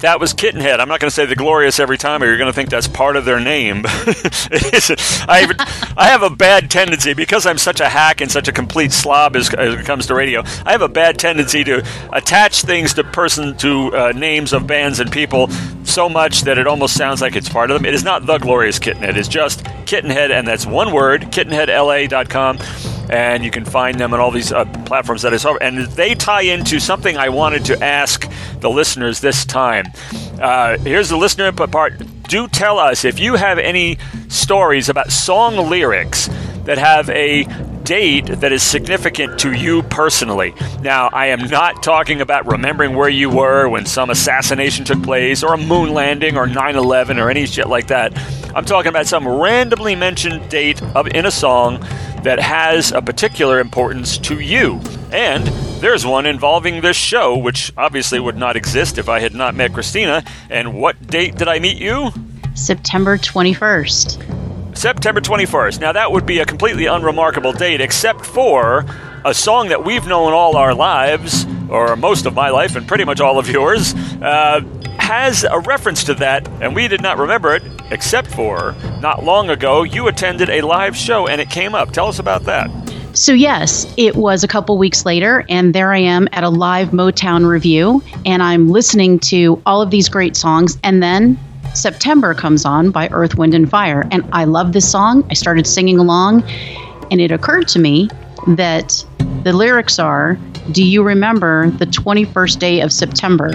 Right, 0.00 0.10
that 0.10 0.20
was 0.20 0.34
Kittenhead. 0.34 0.80
I'm 0.80 0.88
not 0.88 1.00
going 1.00 1.10
to 1.10 1.14
say 1.14 1.26
the 1.26 1.36
glorious 1.36 1.78
every 1.78 1.98
time, 1.98 2.22
or 2.22 2.26
you're 2.26 2.38
going 2.38 2.48
to 2.48 2.52
think 2.52 2.70
that's 2.70 2.88
part 2.88 3.16
of 3.16 3.24
their 3.24 3.40
name. 3.40 3.82
I, 3.86 5.46
have, 5.46 5.94
I 5.96 6.08
have 6.08 6.22
a 6.22 6.30
bad 6.30 6.70
tendency 6.70 7.14
because 7.14 7.46
I'm 7.46 7.58
such 7.58 7.80
a 7.80 7.88
hack 7.88 8.20
and 8.20 8.30
such 8.30 8.48
a 8.48 8.52
complete 8.52 8.92
slob 8.92 9.36
as, 9.36 9.52
as 9.54 9.74
it 9.74 9.84
comes 9.84 10.06
to 10.06 10.14
radio. 10.14 10.42
I 10.64 10.72
have 10.72 10.82
a 10.82 10.88
bad 10.88 11.18
tendency 11.18 11.64
to 11.64 11.84
attach 12.12 12.62
things 12.62 12.94
to 12.94 13.04
person 13.04 13.56
to 13.58 13.94
uh, 13.94 14.12
names 14.12 14.52
of 14.52 14.66
bands 14.66 15.00
and 15.00 15.10
people 15.10 15.48
so 15.84 16.08
much 16.08 16.42
that 16.42 16.58
it 16.58 16.66
almost 16.66 16.96
sounds 16.96 17.20
like 17.20 17.36
it's 17.36 17.48
part 17.48 17.70
of 17.70 17.74
them. 17.80 17.84
It 17.84 17.94
is 17.94 18.04
not 18.04 18.26
the 18.26 18.38
glorious 18.38 18.78
Kittenhead. 18.78 19.16
It's 19.16 19.28
just 19.28 19.64
Kittenhead, 19.86 20.30
and 20.30 20.46
that's 20.46 20.66
one 20.66 20.92
word. 20.92 21.22
KittenheadLA.com 21.22 22.58
and 23.10 23.44
you 23.44 23.50
can 23.50 23.64
find 23.64 23.98
them 23.98 24.14
on 24.14 24.20
all 24.20 24.30
these 24.30 24.52
uh, 24.52 24.64
platforms 24.86 25.22
that 25.22 25.34
I 25.34 25.36
saw. 25.36 25.56
And 25.56 25.86
they 25.88 26.14
tie 26.14 26.42
into 26.42 26.78
something 26.78 27.16
I 27.16 27.28
wanted 27.28 27.64
to 27.66 27.84
ask 27.84 28.30
the 28.60 28.70
listeners 28.70 29.20
this 29.20 29.44
time. 29.44 29.86
Uh, 30.40 30.78
here's 30.78 31.08
the 31.08 31.16
listener 31.16 31.46
input 31.46 31.72
part. 31.72 31.94
Do 32.28 32.46
tell 32.46 32.78
us 32.78 33.04
if 33.04 33.18
you 33.18 33.34
have 33.34 33.58
any 33.58 33.98
stories 34.28 34.88
about 34.88 35.10
song 35.10 35.56
lyrics 35.68 36.28
that 36.64 36.78
have 36.78 37.10
a 37.10 37.44
date 37.82 38.26
that 38.26 38.52
is 38.52 38.62
significant 38.62 39.40
to 39.40 39.52
you 39.52 39.82
personally. 39.82 40.54
Now, 40.80 41.08
I 41.12 41.26
am 41.26 41.48
not 41.48 41.82
talking 41.82 42.20
about 42.20 42.46
remembering 42.46 42.94
where 42.94 43.08
you 43.08 43.28
were 43.28 43.68
when 43.68 43.86
some 43.86 44.10
assassination 44.10 44.84
took 44.84 45.02
place, 45.02 45.42
or 45.42 45.54
a 45.54 45.58
moon 45.58 45.92
landing, 45.92 46.36
or 46.36 46.46
9 46.46 46.76
11, 46.76 47.18
or 47.18 47.30
any 47.30 47.46
shit 47.46 47.66
like 47.66 47.88
that. 47.88 48.16
I'm 48.54 48.64
talking 48.64 48.90
about 48.90 49.06
some 49.06 49.26
randomly 49.26 49.96
mentioned 49.96 50.48
date 50.48 50.80
of, 50.94 51.08
in 51.08 51.26
a 51.26 51.30
song 51.32 51.84
that 52.22 52.38
has 52.40 52.92
a 52.92 53.02
particular 53.02 53.58
importance 53.58 54.18
to 54.18 54.40
you. 54.40 54.80
And 55.12 55.46
there's 55.80 56.06
one 56.06 56.26
involving 56.26 56.80
this 56.80 56.96
show, 56.96 57.36
which 57.36 57.72
obviously 57.76 58.20
would 58.20 58.36
not 58.36 58.56
exist 58.56 58.98
if 58.98 59.08
I 59.08 59.20
had 59.20 59.34
not 59.34 59.54
met 59.54 59.72
Christina. 59.72 60.22
And 60.48 60.74
what 60.74 61.06
date 61.06 61.36
did 61.36 61.48
I 61.48 61.58
meet 61.58 61.78
you? 61.78 62.10
September 62.54 63.16
21st. 63.16 64.76
September 64.76 65.20
21st. 65.20 65.80
Now, 65.80 65.92
that 65.92 66.12
would 66.12 66.26
be 66.26 66.38
a 66.38 66.44
completely 66.44 66.86
unremarkable 66.86 67.52
date, 67.52 67.80
except 67.80 68.24
for 68.24 68.84
a 69.24 69.34
song 69.34 69.68
that 69.68 69.84
we've 69.84 70.06
known 70.06 70.32
all 70.32 70.56
our 70.56 70.74
lives, 70.74 71.46
or 71.68 71.96
most 71.96 72.26
of 72.26 72.34
my 72.34 72.50
life, 72.50 72.76
and 72.76 72.86
pretty 72.86 73.04
much 73.04 73.20
all 73.20 73.38
of 73.38 73.48
yours, 73.48 73.94
uh, 74.22 74.60
has 74.98 75.44
a 75.44 75.58
reference 75.60 76.04
to 76.04 76.14
that, 76.14 76.46
and 76.60 76.74
we 76.74 76.88
did 76.88 77.02
not 77.02 77.18
remember 77.18 77.54
it, 77.54 77.62
except 77.90 78.28
for 78.28 78.74
not 79.00 79.24
long 79.24 79.50
ago 79.50 79.82
you 79.82 80.08
attended 80.08 80.48
a 80.50 80.60
live 80.62 80.96
show 80.96 81.26
and 81.26 81.40
it 81.40 81.50
came 81.50 81.74
up. 81.74 81.90
Tell 81.92 82.06
us 82.06 82.18
about 82.18 82.44
that. 82.44 82.70
So, 83.12 83.32
yes, 83.32 83.92
it 83.96 84.14
was 84.14 84.44
a 84.44 84.48
couple 84.48 84.78
weeks 84.78 85.04
later, 85.04 85.44
and 85.48 85.74
there 85.74 85.92
I 85.92 85.98
am 85.98 86.28
at 86.32 86.44
a 86.44 86.48
live 86.48 86.90
Motown 86.90 87.48
revue, 87.48 88.00
and 88.24 88.40
I'm 88.40 88.68
listening 88.68 89.18
to 89.20 89.60
all 89.66 89.82
of 89.82 89.90
these 89.90 90.08
great 90.08 90.36
songs, 90.36 90.78
and 90.84 91.02
then 91.02 91.36
September 91.74 92.34
comes 92.34 92.64
on 92.64 92.92
by 92.92 93.08
Earth, 93.08 93.34
Wind, 93.34 93.52
and 93.52 93.68
Fire. 93.68 94.06
And 94.12 94.28
I 94.32 94.44
love 94.44 94.72
this 94.72 94.90
song. 94.90 95.26
I 95.28 95.34
started 95.34 95.66
singing 95.66 95.98
along, 95.98 96.44
and 97.10 97.20
it 97.20 97.32
occurred 97.32 97.66
to 97.68 97.80
me 97.80 98.08
that 98.46 99.04
the 99.42 99.52
lyrics 99.52 99.98
are 99.98 100.38
Do 100.72 100.84
you 100.84 101.02
remember 101.02 101.70
the 101.70 101.86
21st 101.86 102.58
day 102.58 102.80
of 102.80 102.92
September? 102.92 103.50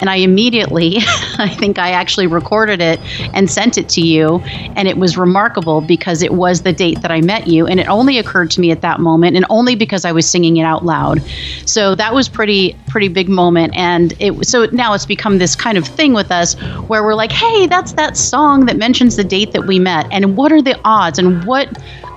And 0.00 0.08
I 0.08 0.16
immediately, 0.16 0.96
I 1.38 1.48
think 1.48 1.78
I 1.78 1.90
actually 1.90 2.26
recorded 2.26 2.80
it 2.80 3.00
and 3.34 3.50
sent 3.50 3.78
it 3.78 3.88
to 3.90 4.00
you. 4.00 4.38
And 4.76 4.88
it 4.88 4.96
was 4.96 5.16
remarkable 5.16 5.80
because 5.80 6.22
it 6.22 6.32
was 6.32 6.62
the 6.62 6.72
date 6.72 7.02
that 7.02 7.10
I 7.10 7.20
met 7.20 7.46
you. 7.46 7.66
And 7.66 7.80
it 7.80 7.88
only 7.88 8.18
occurred 8.18 8.50
to 8.52 8.60
me 8.60 8.70
at 8.70 8.80
that 8.82 9.00
moment 9.00 9.36
and 9.36 9.44
only 9.50 9.74
because 9.74 10.04
I 10.04 10.12
was 10.12 10.28
singing 10.28 10.56
it 10.56 10.64
out 10.64 10.84
loud. 10.84 11.22
So 11.66 11.94
that 11.94 12.14
was 12.14 12.28
pretty, 12.28 12.76
pretty 12.86 13.08
big 13.08 13.28
moment. 13.28 13.74
And 13.76 14.14
it, 14.18 14.46
so 14.46 14.66
now 14.66 14.94
it's 14.94 15.06
become 15.06 15.38
this 15.38 15.54
kind 15.54 15.78
of 15.78 15.86
thing 15.86 16.12
with 16.12 16.30
us 16.30 16.54
where 16.88 17.02
we're 17.02 17.14
like, 17.14 17.32
hey, 17.32 17.66
that's 17.66 17.92
that 17.92 18.16
song 18.16 18.66
that 18.66 18.76
mentions 18.76 19.16
the 19.16 19.24
date 19.24 19.52
that 19.52 19.66
we 19.66 19.78
met. 19.78 20.06
And 20.10 20.36
what 20.36 20.52
are 20.52 20.62
the 20.62 20.78
odds? 20.84 21.18
And 21.18 21.44
what, 21.44 21.68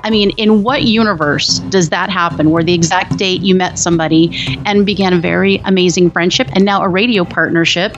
I 0.04 0.10
mean, 0.10 0.32
in 0.32 0.64
what 0.64 0.84
universe 0.84 1.60
does 1.70 1.90
that 1.90 2.10
happen 2.10 2.50
where 2.50 2.64
the 2.64 2.74
exact 2.74 3.18
date 3.18 3.42
you 3.42 3.56
met 3.56 3.78
somebody 3.78 4.36
and 4.66 4.86
began 4.86 5.14
a 5.14 5.20
very 5.20 5.62
amazing 5.66 6.12
friendship 6.12 6.50
and 6.54 6.66
now 6.66 6.82
a 6.82 6.90
radio 6.90 7.26
partnership 7.26 7.98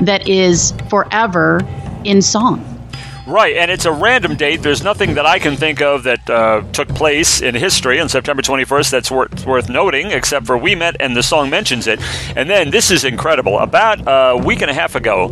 that 0.00 0.26
is 0.26 0.72
forever 0.88 1.68
in 2.04 2.22
song? 2.22 2.71
Right, 3.24 3.54
and 3.56 3.70
it's 3.70 3.84
a 3.84 3.92
random 3.92 4.34
date. 4.34 4.62
There's 4.62 4.82
nothing 4.82 5.14
that 5.14 5.24
I 5.24 5.38
can 5.38 5.54
think 5.56 5.80
of 5.80 6.02
that 6.02 6.28
uh, 6.28 6.62
took 6.72 6.88
place 6.88 7.40
in 7.40 7.54
history 7.54 8.00
on 8.00 8.08
September 8.08 8.42
21st 8.42 8.90
that's 8.90 9.12
worth, 9.12 9.46
worth 9.46 9.68
noting, 9.68 10.10
except 10.10 10.44
for 10.44 10.58
we 10.58 10.74
met 10.74 10.96
and 10.98 11.16
the 11.16 11.22
song 11.22 11.48
mentions 11.48 11.86
it. 11.86 12.00
And 12.36 12.50
then 12.50 12.70
this 12.70 12.90
is 12.90 13.04
incredible. 13.04 13.60
About 13.60 14.00
a 14.08 14.36
week 14.36 14.60
and 14.60 14.68
a 14.72 14.74
half 14.74 14.96
ago, 14.96 15.30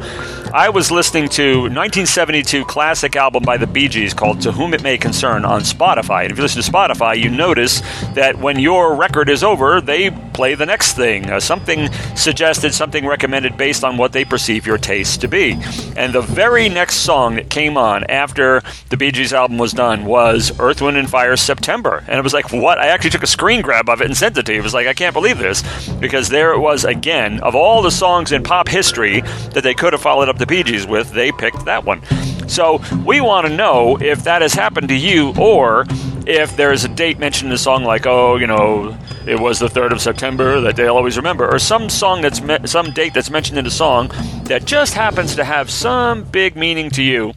I 0.55 0.69
was 0.69 0.93
listening 0.93 1.29
to 1.31 1.63
1972 1.63 2.65
classic 2.65 3.17
album 3.17 3.43
by 3.43 3.57
the 3.57 3.67
Bee 3.67 3.89
Gees 3.89 4.15
called 4.15 4.41
"To 4.43 4.53
Whom 4.53 4.73
It 4.73 4.83
May 4.83 4.97
Concern" 4.97 5.45
on 5.45 5.63
Spotify. 5.63 6.23
And 6.23 6.31
if 6.31 6.39
you 6.39 6.43
listen 6.43 6.63
to 6.63 6.71
Spotify, 6.71 7.17
you 7.21 7.29
notice 7.29 7.81
that 8.15 8.39
when 8.39 8.59
your 8.61 8.95
record 8.95 9.29
is 9.29 9.43
over, 9.43 9.81
they 9.81 10.11
play 10.11 10.55
the 10.55 10.67
next 10.67 10.95
thing. 10.95 11.29
Uh, 11.29 11.39
something 11.39 11.93
suggested, 12.17 12.73
something 12.73 13.07
recommended 13.07 13.57
based 13.57 13.85
on 13.85 13.97
what 13.97 14.13
they 14.13 14.25
perceive 14.25 14.67
your 14.67 14.79
taste 14.79 15.21
to 15.21 15.29
be. 15.29 15.57
And 15.97 16.13
the 16.13 16.23
very 16.23 16.69
next 16.69 16.97
song 16.97 17.35
that 17.37 17.51
came 17.51 17.77
on 17.81 18.05
after 18.05 18.63
the 18.91 18.97
Bee 18.97 19.11
Gees 19.11 19.33
album 19.33 19.59
was 19.59 19.73
done 19.73 20.05
was 20.05 20.53
Earth, 20.61 20.81
Wind, 20.81 20.97
and 20.97 21.11
Fire 21.11 21.37
September. 21.37 22.05
And 22.07 22.19
it 22.19 22.23
was 22.23 22.35
like, 22.35 22.53
what? 22.53 22.79
I 22.79 22.89
actually 22.89 23.11
took 23.11 23.23
a 23.23 23.27
screen 23.27 23.63
grab 23.63 23.89
of 23.89 24.01
it 24.01 24.07
and 24.07 24.17
sent 24.17 24.39
it 24.39 24.47
to 24.47 24.53
you. 24.53 24.61
It 24.61 24.63
was 24.63 24.75
like, 24.75 24.87
I 24.87 24.95
can't 24.95 25.15
believe 25.15 25.39
this. 25.39 25.63
Because 25.95 26.29
there 26.29 26.53
it 26.53 26.61
was 26.61 26.85
again, 26.85 27.41
of 27.41 27.55
all 27.55 27.83
the 27.83 27.91
songs 27.91 28.31
in 28.31 28.43
pop 28.43 28.69
history 28.69 29.23
that 29.53 29.63
they 29.63 29.75
could 29.75 29.93
have 29.93 30.03
followed 30.03 30.29
up 30.29 30.39
the 30.39 30.47
Bee 30.47 30.63
Gees 30.63 30.87
with, 30.87 31.11
they 31.13 31.33
picked 31.33 31.65
that 31.65 31.85
one. 31.85 32.03
So 32.49 32.83
we 33.05 33.21
want 33.21 33.47
to 33.47 33.57
know 33.57 33.97
if 34.01 34.25
that 34.25 34.43
has 34.43 34.53
happened 34.53 34.89
to 34.89 34.97
you 34.97 35.33
or 35.39 35.87
if 36.27 36.57
there's 36.57 36.85
a 36.85 36.89
date 36.89 37.19
mentioned 37.19 37.47
in 37.47 37.53
the 37.53 37.59
song 37.59 37.85
like, 37.85 38.07
oh, 38.07 38.37
you 38.37 38.47
know, 38.47 38.97
it 39.27 39.39
was 39.39 39.59
the 39.59 39.69
3rd 39.69 39.93
of 39.93 40.01
September 40.01 40.61
that 40.61 40.77
they'll 40.77 40.97
always 40.97 41.17
remember, 41.17 41.49
or 41.49 41.59
some 41.59 41.89
song 41.89 42.23
that's 42.23 42.41
me- 42.41 42.59
some 42.67 42.93
date 42.93 43.15
that's 43.15 43.31
mentioned 43.31 43.59
in 43.59 43.65
the 43.65 43.71
song 43.71 44.09
that 44.45 44.65
just 44.65 44.95
happens 44.95 45.37
to 45.37 45.45
have 45.45 45.71
some 45.71 46.25
big 46.25 46.57
meaning 46.57 46.91
to 46.91 47.03
you. 47.03 47.33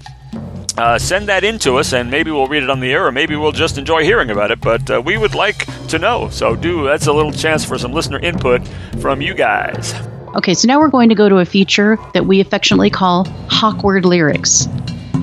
Uh, 0.78 0.98
send 0.98 1.28
that 1.28 1.44
in 1.44 1.60
to 1.60 1.76
us, 1.78 1.94
and 1.94 2.10
maybe 2.10 2.32
we'll 2.32 2.48
read 2.48 2.64
it 2.64 2.70
on 2.70 2.80
the 2.80 2.92
air, 2.92 3.06
or 3.06 3.12
maybe 3.12 3.36
we'll 3.36 3.52
just 3.52 3.78
enjoy 3.78 4.04
hearing 4.04 4.32
about 4.32 4.50
it. 4.52 4.60
But 4.60 4.90
uh, 4.90 5.02
we 5.02 5.18
would 5.18 5.36
like 5.36 5.66
to 5.90 6.00
know. 6.00 6.30
So, 6.30 6.56
do 6.56 6.86
that's 6.86 7.06
a 7.08 7.14
little 7.14 7.32
chance 7.32 7.64
for 7.64 7.78
some 7.78 7.94
listener 7.94 8.20
input 8.20 8.68
from 9.00 9.22
you 9.22 9.34
guys. 9.36 9.94
Okay, 10.36 10.56
so 10.56 10.68
now 10.68 10.80
we're 10.80 10.90
going 10.90 11.10
to 11.10 11.16
go 11.16 11.30
to 11.30 11.38
a 11.38 11.46
feature 11.46 11.98
that 12.16 12.26
we 12.26 12.40
affectionately 12.40 12.90
call 12.90 13.26
Hawkward 13.50 14.04
Lyrics. 14.04 14.68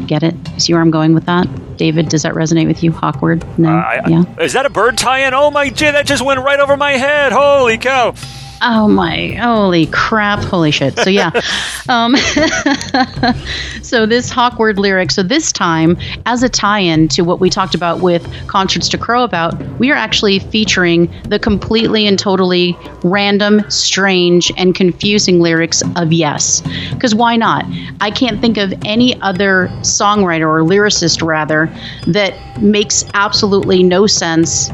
Get 0.06 0.22
it? 0.22 0.34
See 0.58 0.72
where 0.72 0.80
I'm 0.80 0.92
going 0.92 1.14
with 1.14 1.26
that? 1.26 1.48
David, 1.76 2.08
does 2.10 2.22
that 2.22 2.34
resonate 2.34 2.66
with 2.68 2.84
you? 2.84 2.92
Hawkward? 2.92 3.44
No? 3.58 3.70
I, 3.70 4.00
I- 4.04 4.08
yeah. 4.08 4.24
Is 4.40 4.52
that 4.52 4.66
a 4.66 4.70
bird 4.70 4.98
tie-in? 4.98 5.34
Oh 5.34 5.50
my 5.50 5.68
gee, 5.70 5.90
that 5.90 6.06
just 6.06 6.24
went 6.24 6.38
right 6.40 6.60
over 6.60 6.76
my 6.76 6.92
head. 6.92 7.32
Holy 7.32 7.76
cow! 7.76 8.14
Oh 8.62 8.88
my, 8.88 9.28
holy 9.40 9.86
crap, 9.86 10.40
holy 10.40 10.70
shit. 10.70 10.98
So, 10.98 11.08
yeah. 11.08 11.30
um, 11.88 12.14
so, 13.82 14.04
this 14.04 14.28
Hawkward 14.28 14.78
lyric, 14.78 15.10
so 15.10 15.22
this 15.22 15.50
time, 15.50 15.96
as 16.26 16.42
a 16.42 16.48
tie 16.48 16.80
in 16.80 17.08
to 17.08 17.22
what 17.22 17.40
we 17.40 17.48
talked 17.48 17.74
about 17.74 18.00
with 18.00 18.26
Concerts 18.48 18.88
to 18.90 18.98
Crow 18.98 19.24
About, 19.24 19.58
we 19.78 19.90
are 19.90 19.96
actually 19.96 20.40
featuring 20.40 21.10
the 21.28 21.38
completely 21.38 22.06
and 22.06 22.18
totally 22.18 22.76
random, 23.02 23.62
strange, 23.70 24.52
and 24.58 24.74
confusing 24.74 25.40
lyrics 25.40 25.82
of 25.96 26.12
Yes. 26.12 26.62
Because 26.90 27.14
why 27.14 27.36
not? 27.36 27.64
I 28.00 28.10
can't 28.10 28.42
think 28.42 28.58
of 28.58 28.74
any 28.84 29.18
other 29.22 29.68
songwriter 29.80 30.42
or 30.42 30.60
lyricist, 30.60 31.26
rather, 31.26 31.72
that 32.08 32.34
makes 32.60 33.06
absolutely 33.14 33.82
no 33.82 34.06
sense 34.06 34.70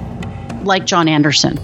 like 0.66 0.86
Jon 0.86 1.08
Anderson. 1.08 1.58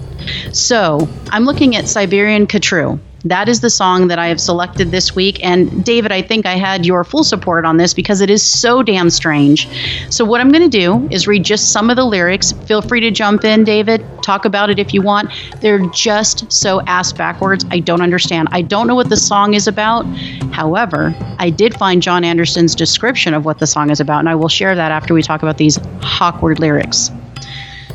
So 0.52 1.08
I'm 1.30 1.44
looking 1.44 1.76
at 1.76 1.88
Siberian 1.88 2.46
Khatru. 2.46 3.00
That 3.24 3.48
is 3.48 3.60
the 3.60 3.70
song 3.70 4.08
that 4.08 4.18
I 4.18 4.26
have 4.28 4.40
selected 4.40 4.90
this 4.90 5.14
week. 5.14 5.44
And 5.44 5.84
David, 5.84 6.10
I 6.10 6.22
think 6.22 6.44
I 6.44 6.56
had 6.56 6.84
your 6.84 7.04
full 7.04 7.22
support 7.22 7.64
on 7.64 7.76
this 7.76 7.94
because 7.94 8.20
it 8.20 8.30
is 8.30 8.42
so 8.42 8.82
damn 8.82 9.10
strange. 9.10 9.68
So, 10.10 10.24
what 10.24 10.40
I'm 10.40 10.50
going 10.50 10.68
to 10.68 10.78
do 10.78 11.08
is 11.10 11.28
read 11.28 11.44
just 11.44 11.72
some 11.72 11.88
of 11.88 11.96
the 11.96 12.04
lyrics. 12.04 12.52
Feel 12.52 12.82
free 12.82 13.00
to 13.00 13.10
jump 13.10 13.44
in, 13.44 13.62
David. 13.62 14.04
Talk 14.22 14.44
about 14.44 14.70
it 14.70 14.78
if 14.78 14.92
you 14.92 15.02
want. 15.02 15.30
They're 15.60 15.86
just 15.90 16.50
so 16.50 16.80
ass 16.82 17.12
backwards. 17.12 17.64
I 17.70 17.78
don't 17.78 18.02
understand. 18.02 18.48
I 18.50 18.62
don't 18.62 18.88
know 18.88 18.94
what 18.96 19.08
the 19.08 19.16
song 19.16 19.54
is 19.54 19.68
about. 19.68 20.04
However, 20.52 21.14
I 21.38 21.50
did 21.50 21.74
find 21.74 22.02
Jon 22.02 22.24
Anderson's 22.24 22.74
description 22.74 23.34
of 23.34 23.44
what 23.44 23.58
the 23.58 23.66
song 23.66 23.90
is 23.90 24.00
about, 24.00 24.20
and 24.20 24.28
I 24.28 24.34
will 24.34 24.48
share 24.48 24.74
that 24.74 24.90
after 24.90 25.14
we 25.14 25.22
talk 25.22 25.42
about 25.42 25.58
these 25.58 25.78
awkward 26.20 26.58
lyrics. 26.58 27.10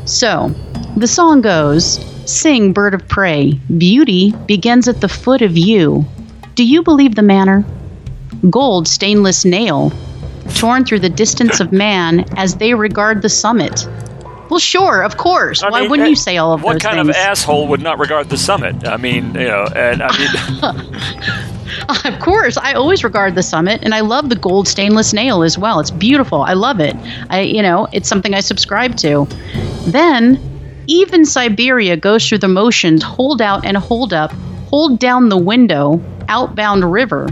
So, 0.07 0.55
the 0.95 1.05
song 1.05 1.41
goes 1.41 1.99
Sing, 2.25 2.71
bird 2.71 2.93
of 2.93 3.07
prey, 3.09 3.59
beauty 3.77 4.31
begins 4.47 4.87
at 4.87 5.01
the 5.01 5.09
foot 5.09 5.41
of 5.41 5.57
you. 5.57 6.05
Do 6.55 6.63
you 6.63 6.81
believe 6.81 7.15
the 7.15 7.21
manner? 7.21 7.65
Gold, 8.49 8.87
stainless 8.87 9.43
nail, 9.43 9.91
torn 10.55 10.85
through 10.85 10.99
the 10.99 11.09
distance 11.09 11.59
of 11.59 11.73
man 11.73 12.25
as 12.37 12.55
they 12.55 12.73
regard 12.73 13.21
the 13.21 13.27
summit. 13.27 13.85
Well, 14.49 14.59
sure, 14.59 15.01
of 15.03 15.17
course. 15.17 15.61
I 15.63 15.69
Why 15.69 15.81
mean, 15.81 15.89
wouldn't 15.89 16.07
eh, 16.07 16.09
you 16.11 16.15
say 16.15 16.37
all 16.37 16.53
of 16.53 16.63
What 16.63 16.73
those 16.73 16.81
kind 16.81 16.97
things? 16.97 17.09
of 17.09 17.15
asshole 17.15 17.67
would 17.67 17.81
not 17.81 17.99
regard 17.99 18.29
the 18.29 18.37
summit? 18.37 18.87
I 18.87 18.97
mean, 18.97 19.33
you 19.35 19.47
know, 19.47 19.65
and 19.75 20.01
I 20.03 20.17
mean, 20.17 21.43
Of 22.05 22.19
course, 22.19 22.57
I 22.57 22.73
always 22.73 23.03
regard 23.03 23.35
the 23.35 23.43
summit, 23.43 23.81
and 23.83 23.93
I 23.93 23.99
love 23.99 24.29
the 24.29 24.35
gold 24.35 24.67
stainless 24.67 25.13
nail 25.13 25.43
as 25.43 25.57
well. 25.57 25.79
It's 25.79 25.91
beautiful. 25.91 26.41
I 26.41 26.53
love 26.53 26.79
it. 26.79 26.95
I, 27.29 27.41
you 27.41 27.61
know, 27.61 27.87
it's 27.91 28.07
something 28.09 28.33
I 28.33 28.39
subscribe 28.39 28.95
to. 28.97 29.27
Then, 29.85 30.39
even 30.87 31.25
Siberia 31.25 31.97
goes 31.97 32.27
through 32.27 32.37
the 32.39 32.47
motions: 32.47 33.03
hold 33.03 33.41
out 33.41 33.65
and 33.65 33.75
hold 33.77 34.13
up, 34.13 34.31
hold 34.69 34.97
down 34.99 35.29
the 35.29 35.37
window, 35.37 36.01
outbound 36.29 36.89
river, 36.89 37.27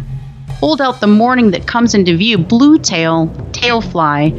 hold 0.60 0.82
out 0.82 1.00
the 1.00 1.08
morning 1.08 1.52
that 1.52 1.66
comes 1.66 1.96
into 1.96 2.16
view, 2.18 2.38
blue 2.38 2.78
tail, 2.78 3.28
tail 3.54 3.82
fly, 3.82 4.30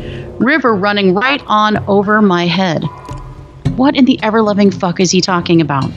river 0.40 0.74
running 0.74 1.14
right 1.14 1.42
on 1.46 1.84
over 1.88 2.20
my 2.22 2.46
head. 2.46 2.84
What 3.76 3.96
in 3.96 4.04
the 4.04 4.22
ever 4.22 4.42
loving 4.42 4.70
fuck 4.70 5.00
is 5.00 5.10
he 5.10 5.20
talking 5.20 5.60
about? 5.60 5.90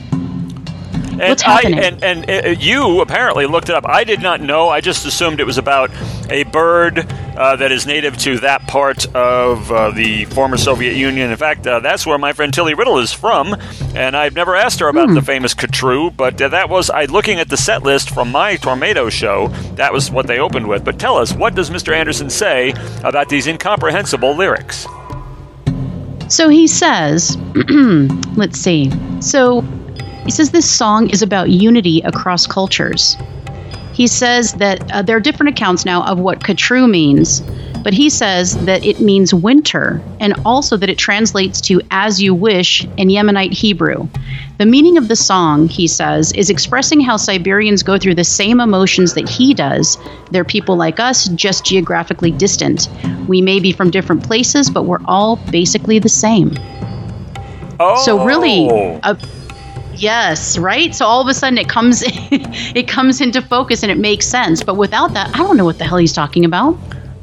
And 1.20 1.28
What's 1.28 1.42
I, 1.42 1.48
happening? 1.68 1.78
and 1.78 2.02
and 2.04 2.46
uh, 2.46 2.48
you 2.58 3.00
apparently 3.02 3.44
looked 3.46 3.68
it 3.68 3.74
up. 3.74 3.84
I 3.86 4.04
did 4.04 4.22
not 4.22 4.40
know. 4.40 4.70
I 4.70 4.80
just 4.80 5.04
assumed 5.04 5.38
it 5.38 5.44
was 5.44 5.58
about 5.58 5.90
a 6.30 6.44
bird 6.44 6.98
uh, 7.36 7.56
that 7.56 7.70
is 7.72 7.86
native 7.86 8.16
to 8.18 8.38
that 8.38 8.66
part 8.66 9.04
of 9.14 9.70
uh, 9.70 9.90
the 9.90 10.24
former 10.26 10.56
Soviet 10.56 10.94
Union. 10.96 11.30
In 11.30 11.36
fact, 11.36 11.66
uh, 11.66 11.80
that's 11.80 12.06
where 12.06 12.16
my 12.18 12.32
friend 12.32 12.54
Tilly 12.54 12.72
Riddle 12.74 12.98
is 12.98 13.12
from, 13.12 13.54
and 13.94 14.16
I've 14.16 14.34
never 14.34 14.56
asked 14.56 14.80
her 14.80 14.88
about 14.88 15.08
Hmm. 15.10 15.14
the 15.14 15.22
famous 15.22 15.52
Khatru. 15.54 16.16
But 16.16 16.40
uh, 16.40 16.48
that 16.48 16.68
was 16.70 16.88
I 16.88 17.04
looking 17.04 17.38
at 17.38 17.48
the 17.50 17.56
set 17.58 17.82
list 17.82 18.10
from 18.10 18.30
my 18.32 18.56
Tornado 18.56 19.10
show. 19.10 19.48
That 19.76 19.92
was 19.92 20.10
what 20.10 20.26
they 20.26 20.38
opened 20.38 20.68
with. 20.68 20.84
But 20.84 20.98
tell 20.98 21.16
us, 21.18 21.34
what 21.34 21.54
does 21.54 21.68
Mr. 21.68 21.94
Anderson 21.94 22.30
say 22.30 22.72
about 23.04 23.28
these 23.28 23.46
incomprehensible 23.46 24.34
lyrics? 24.34 24.86
So 26.28 26.48
he 26.48 26.66
says, 26.68 27.36
let's 28.36 28.58
see. 28.58 28.90
So 29.20 29.62
he 30.30 30.36
says 30.36 30.52
this 30.52 30.70
song 30.70 31.10
is 31.10 31.22
about 31.22 31.50
unity 31.50 32.02
across 32.02 32.46
cultures. 32.46 33.16
He 33.92 34.06
says 34.06 34.52
that 34.54 34.88
uh, 34.92 35.02
there 35.02 35.16
are 35.16 35.20
different 35.20 35.58
accounts 35.58 35.84
now 35.84 36.04
of 36.06 36.20
what 36.20 36.38
Khatru 36.38 36.88
means, 36.88 37.40
but 37.82 37.92
he 37.92 38.08
says 38.08 38.56
that 38.64 38.84
it 38.84 39.00
means 39.00 39.34
winter 39.34 40.00
and 40.20 40.34
also 40.44 40.76
that 40.76 40.88
it 40.88 40.98
translates 40.98 41.60
to 41.62 41.82
as 41.90 42.22
you 42.22 42.32
wish 42.32 42.84
in 42.96 43.08
Yemenite 43.08 43.52
Hebrew. 43.52 44.06
The 44.58 44.66
meaning 44.66 44.96
of 44.98 45.08
the 45.08 45.16
song, 45.16 45.66
he 45.66 45.88
says, 45.88 46.30
is 46.34 46.48
expressing 46.48 47.00
how 47.00 47.16
Siberians 47.16 47.82
go 47.82 47.98
through 47.98 48.14
the 48.14 48.22
same 48.22 48.60
emotions 48.60 49.14
that 49.14 49.28
he 49.28 49.52
does. 49.52 49.98
They're 50.30 50.44
people 50.44 50.76
like 50.76 51.00
us, 51.00 51.26
just 51.30 51.64
geographically 51.64 52.30
distant. 52.30 52.88
We 53.26 53.42
may 53.42 53.58
be 53.58 53.72
from 53.72 53.90
different 53.90 54.22
places, 54.22 54.70
but 54.70 54.84
we're 54.84 55.02
all 55.06 55.34
basically 55.50 55.98
the 55.98 56.08
same. 56.08 56.56
Oh, 57.80 58.00
So 58.04 58.24
really, 58.24 58.68
uh, 59.02 59.16
yes, 60.00 60.58
right. 60.58 60.94
So 60.94 61.04
all 61.04 61.20
of 61.20 61.28
a 61.28 61.34
sudden 61.34 61.58
it 61.58 61.68
comes, 61.68 62.02
it 62.06 62.88
comes 62.88 63.20
into 63.20 63.42
focus 63.42 63.82
and 63.82 63.92
it 63.92 63.98
makes 63.98 64.26
sense. 64.26 64.62
But 64.62 64.74
without 64.76 65.12
that, 65.14 65.34
I 65.34 65.38
don't 65.38 65.56
know 65.56 65.64
what 65.64 65.78
the 65.78 65.84
hell 65.84 65.98
he's 65.98 66.12
talking 66.12 66.44
about. 66.44 66.78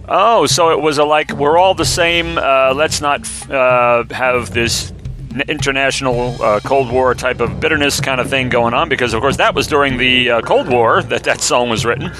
Oh, 0.09 0.45
so 0.45 0.71
it 0.71 0.82
was 0.82 0.97
a 0.97 1.03
like 1.03 1.32
we're 1.34 1.57
all 1.57 1.73
the 1.73 1.86
same. 1.86 2.38
Uh, 2.38 2.73
let's 2.73 3.01
not 3.01 3.28
uh, 3.51 4.05
have 4.11 4.51
this 4.51 4.93
international 5.49 6.41
uh, 6.41 6.59
Cold 6.61 6.91
War 6.91 7.13
type 7.13 7.41
of 7.41 7.59
bitterness 7.59 7.99
kind 7.99 8.21
of 8.21 8.30
thing 8.30 8.49
going 8.49 8.73
on 8.73 8.89
because, 8.89 9.13
of 9.13 9.21
course, 9.21 9.38
that 9.38 9.53
was 9.53 9.67
during 9.67 9.97
the 9.97 10.30
uh, 10.30 10.41
Cold 10.41 10.69
War 10.69 11.03
that 11.03 11.23
that 11.23 11.41
song 11.41 11.69
was 11.69 11.86
written. 11.86 12.11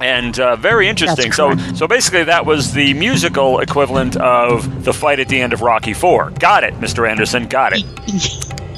And 0.00 0.38
uh, 0.38 0.56
very 0.56 0.88
interesting. 0.88 1.30
So, 1.32 1.56
so 1.74 1.86
basically, 1.86 2.24
that 2.24 2.46
was 2.46 2.72
the 2.72 2.94
musical 2.94 3.58
equivalent 3.58 4.16
of 4.16 4.84
the 4.84 4.94
fight 4.94 5.20
at 5.20 5.28
the 5.28 5.40
end 5.40 5.52
of 5.52 5.60
Rocky 5.60 5.92
Four. 5.92 6.30
Got 6.30 6.64
it, 6.64 6.74
Mr. 6.74 7.10
Anderson. 7.10 7.48
Got 7.48 7.72
it. 7.74 8.56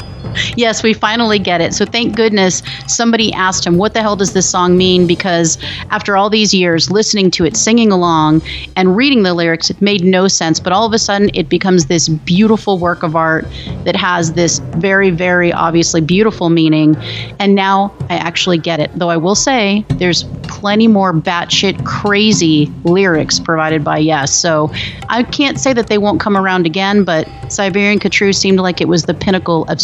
Yes, 0.56 0.82
we 0.82 0.92
finally 0.92 1.38
get 1.38 1.60
it. 1.60 1.74
So 1.74 1.84
thank 1.84 2.16
goodness 2.16 2.62
somebody 2.86 3.32
asked 3.32 3.66
him, 3.66 3.76
What 3.76 3.94
the 3.94 4.00
hell 4.00 4.16
does 4.16 4.32
this 4.32 4.48
song 4.48 4.76
mean? 4.76 5.06
Because 5.06 5.58
after 5.90 6.16
all 6.16 6.30
these 6.30 6.52
years 6.54 6.90
listening 6.90 7.30
to 7.32 7.44
it, 7.44 7.56
singing 7.56 7.92
along, 7.92 8.42
and 8.76 8.96
reading 8.96 9.22
the 9.22 9.34
lyrics, 9.34 9.70
it 9.70 9.80
made 9.80 10.04
no 10.04 10.28
sense. 10.28 10.60
But 10.60 10.72
all 10.72 10.86
of 10.86 10.92
a 10.92 10.98
sudden, 10.98 11.30
it 11.34 11.48
becomes 11.48 11.86
this 11.86 12.08
beautiful 12.08 12.78
work 12.78 13.02
of 13.02 13.16
art 13.16 13.46
that 13.84 13.96
has 13.96 14.32
this 14.32 14.58
very, 14.76 15.10
very 15.10 15.52
obviously 15.52 16.00
beautiful 16.00 16.50
meaning. 16.50 16.96
And 17.38 17.54
now 17.54 17.94
I 18.10 18.16
actually 18.16 18.58
get 18.58 18.80
it. 18.80 18.90
Though 18.94 19.10
I 19.10 19.16
will 19.16 19.34
say, 19.34 19.84
there's 19.90 20.24
plenty 20.44 20.88
more 20.88 21.12
batshit 21.12 21.84
crazy 21.86 22.70
lyrics 22.84 23.40
provided 23.40 23.82
by 23.82 23.98
Yes. 23.98 24.34
So 24.34 24.70
I 25.08 25.22
can't 25.22 25.58
say 25.58 25.72
that 25.72 25.86
they 25.86 25.98
won't 25.98 26.20
come 26.20 26.36
around 26.36 26.66
again, 26.66 27.04
but 27.04 27.28
Siberian 27.48 27.98
Khatru 27.98 28.34
seemed 28.34 28.58
like 28.58 28.80
it 28.80 28.88
was 28.88 29.04
the 29.04 29.14
pinnacle 29.14 29.64
of 29.64 29.80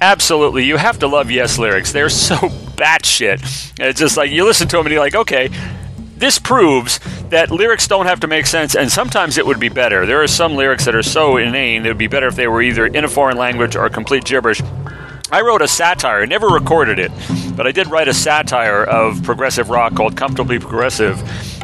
Absolutely. 0.00 0.64
You 0.64 0.76
have 0.76 0.98
to 1.00 1.06
love 1.06 1.30
Yes 1.30 1.58
lyrics. 1.58 1.92
They're 1.92 2.08
so 2.08 2.36
batshit. 2.76 3.72
It's 3.78 3.98
just 3.98 4.16
like 4.16 4.30
you 4.30 4.44
listen 4.44 4.68
to 4.68 4.76
them 4.76 4.86
and 4.86 4.92
you're 4.92 5.02
like, 5.02 5.14
okay, 5.14 5.48
this 6.22 6.38
proves 6.38 7.00
that 7.30 7.50
lyrics 7.50 7.88
don't 7.88 8.06
have 8.06 8.20
to 8.20 8.28
make 8.28 8.46
sense, 8.46 8.76
and 8.76 8.92
sometimes 8.92 9.38
it 9.38 9.44
would 9.44 9.58
be 9.58 9.68
better. 9.68 10.06
There 10.06 10.22
are 10.22 10.28
some 10.28 10.54
lyrics 10.54 10.84
that 10.84 10.94
are 10.94 11.02
so 11.02 11.36
inane, 11.36 11.84
it 11.84 11.88
would 11.88 11.98
be 11.98 12.06
better 12.06 12.28
if 12.28 12.36
they 12.36 12.46
were 12.46 12.62
either 12.62 12.86
in 12.86 13.04
a 13.04 13.08
foreign 13.08 13.36
language 13.36 13.74
or 13.74 13.88
complete 13.88 14.24
gibberish. 14.24 14.62
I 15.32 15.40
wrote 15.40 15.62
a 15.62 15.66
satire, 15.66 16.22
I 16.22 16.26
never 16.26 16.46
recorded 16.46 17.00
it, 17.00 17.10
but 17.56 17.66
I 17.66 17.72
did 17.72 17.88
write 17.88 18.06
a 18.06 18.14
satire 18.14 18.84
of 18.84 19.22
progressive 19.24 19.68
rock 19.68 19.96
called 19.96 20.16
Comfortably 20.16 20.60
Progressive 20.60 21.20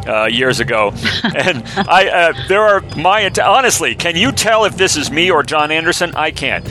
uh, 0.09 0.25
years 0.25 0.59
ago. 0.59 0.93
and 1.23 1.63
I, 1.77 2.09
uh, 2.09 2.49
there 2.49 2.63
are 2.63 2.81
my, 2.97 3.31
honestly, 3.41 3.95
can 3.95 4.17
you 4.17 4.33
tell 4.33 4.65
if 4.65 4.77
this 4.77 4.97
is 4.97 5.11
me 5.11 5.31
or 5.31 5.45
Jon 5.45 5.71
Anderson? 5.71 6.15
I 6.17 6.33
can't. 6.33 6.67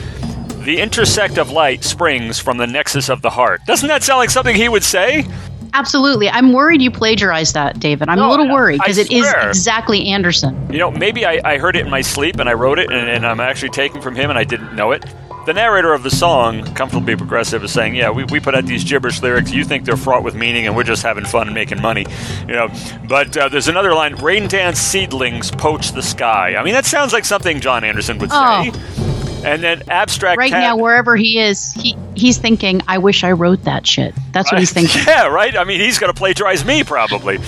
The 0.68 0.80
intersect 0.80 1.38
of 1.38 1.50
light 1.50 1.82
springs 1.82 2.38
from 2.38 2.58
the 2.58 2.66
nexus 2.66 3.08
of 3.08 3.22
the 3.22 3.30
heart. 3.30 3.64
Doesn't 3.64 3.88
that 3.88 4.02
sound 4.02 4.18
like 4.18 4.28
something 4.28 4.54
he 4.54 4.68
would 4.68 4.84
say? 4.84 5.24
Absolutely. 5.72 6.28
I'm 6.28 6.52
worried 6.52 6.82
you 6.82 6.90
plagiarized 6.90 7.54
that, 7.54 7.80
David. 7.80 8.10
I'm 8.10 8.18
No, 8.18 8.28
a 8.28 8.30
little 8.32 8.50
worried 8.50 8.78
because 8.78 8.98
it 8.98 9.10
is 9.10 9.32
exactly 9.40 10.08
Anderson. 10.08 10.70
You 10.70 10.78
know, 10.78 10.90
maybe 10.90 11.24
I, 11.24 11.40
I 11.42 11.56
heard 11.56 11.74
it 11.74 11.86
in 11.86 11.90
my 11.90 12.02
sleep 12.02 12.38
and 12.38 12.50
I 12.50 12.52
wrote 12.52 12.78
it 12.78 12.92
and, 12.92 13.08
and 13.08 13.24
I'm 13.24 13.40
actually 13.40 13.70
taking 13.70 14.02
from 14.02 14.14
him 14.14 14.28
and 14.28 14.38
I 14.38 14.44
didn't 14.44 14.76
know 14.76 14.92
it. 14.92 15.06
The 15.46 15.54
narrator 15.54 15.94
of 15.94 16.02
the 16.02 16.10
song, 16.10 16.62
Comfortably 16.74 17.16
Progressive, 17.16 17.64
is 17.64 17.72
saying, 17.72 17.94
Yeah, 17.94 18.10
we, 18.10 18.24
we 18.24 18.38
put 18.38 18.54
out 18.54 18.66
these 18.66 18.84
gibberish 18.84 19.22
lyrics. 19.22 19.50
You 19.50 19.64
think 19.64 19.86
they're 19.86 19.96
fraught 19.96 20.22
with 20.22 20.34
meaning 20.34 20.66
and 20.66 20.76
we're 20.76 20.82
just 20.82 21.02
having 21.02 21.24
fun 21.24 21.46
and 21.46 21.54
making 21.54 21.80
money. 21.80 22.04
You 22.46 22.52
know, 22.52 22.68
but 23.08 23.34
uh, 23.34 23.48
there's 23.48 23.68
another 23.68 23.94
line 23.94 24.16
Rain 24.16 24.46
dance 24.48 24.78
seedlings 24.78 25.50
poach 25.50 25.92
the 25.92 26.02
sky. 26.02 26.56
I 26.56 26.62
mean, 26.62 26.74
that 26.74 26.84
sounds 26.84 27.14
like 27.14 27.24
something 27.24 27.58
Jon 27.58 27.84
Anderson 27.84 28.18
would 28.18 28.28
say. 28.28 28.36
Oh. 28.36 29.17
And 29.44 29.62
then 29.62 29.82
abstract 29.88 30.38
Right 30.38 30.50
Cat- 30.50 30.60
now, 30.60 30.76
wherever 30.76 31.16
he 31.16 31.38
is, 31.38 31.72
he, 31.72 31.96
he's 32.16 32.38
thinking, 32.38 32.82
I 32.88 32.98
wish 32.98 33.22
I 33.24 33.32
wrote 33.32 33.64
that 33.64 33.86
shit. 33.86 34.14
That's 34.32 34.50
what 34.50 34.58
he's 34.58 34.72
thinking. 34.74 35.02
Yeah, 35.06 35.28
right? 35.28 35.56
I 35.56 35.64
mean, 35.64 35.80
he's 35.80 35.98
going 35.98 36.12
to 36.12 36.18
plagiarize 36.18 36.64
me 36.64 36.82
probably. 36.84 37.38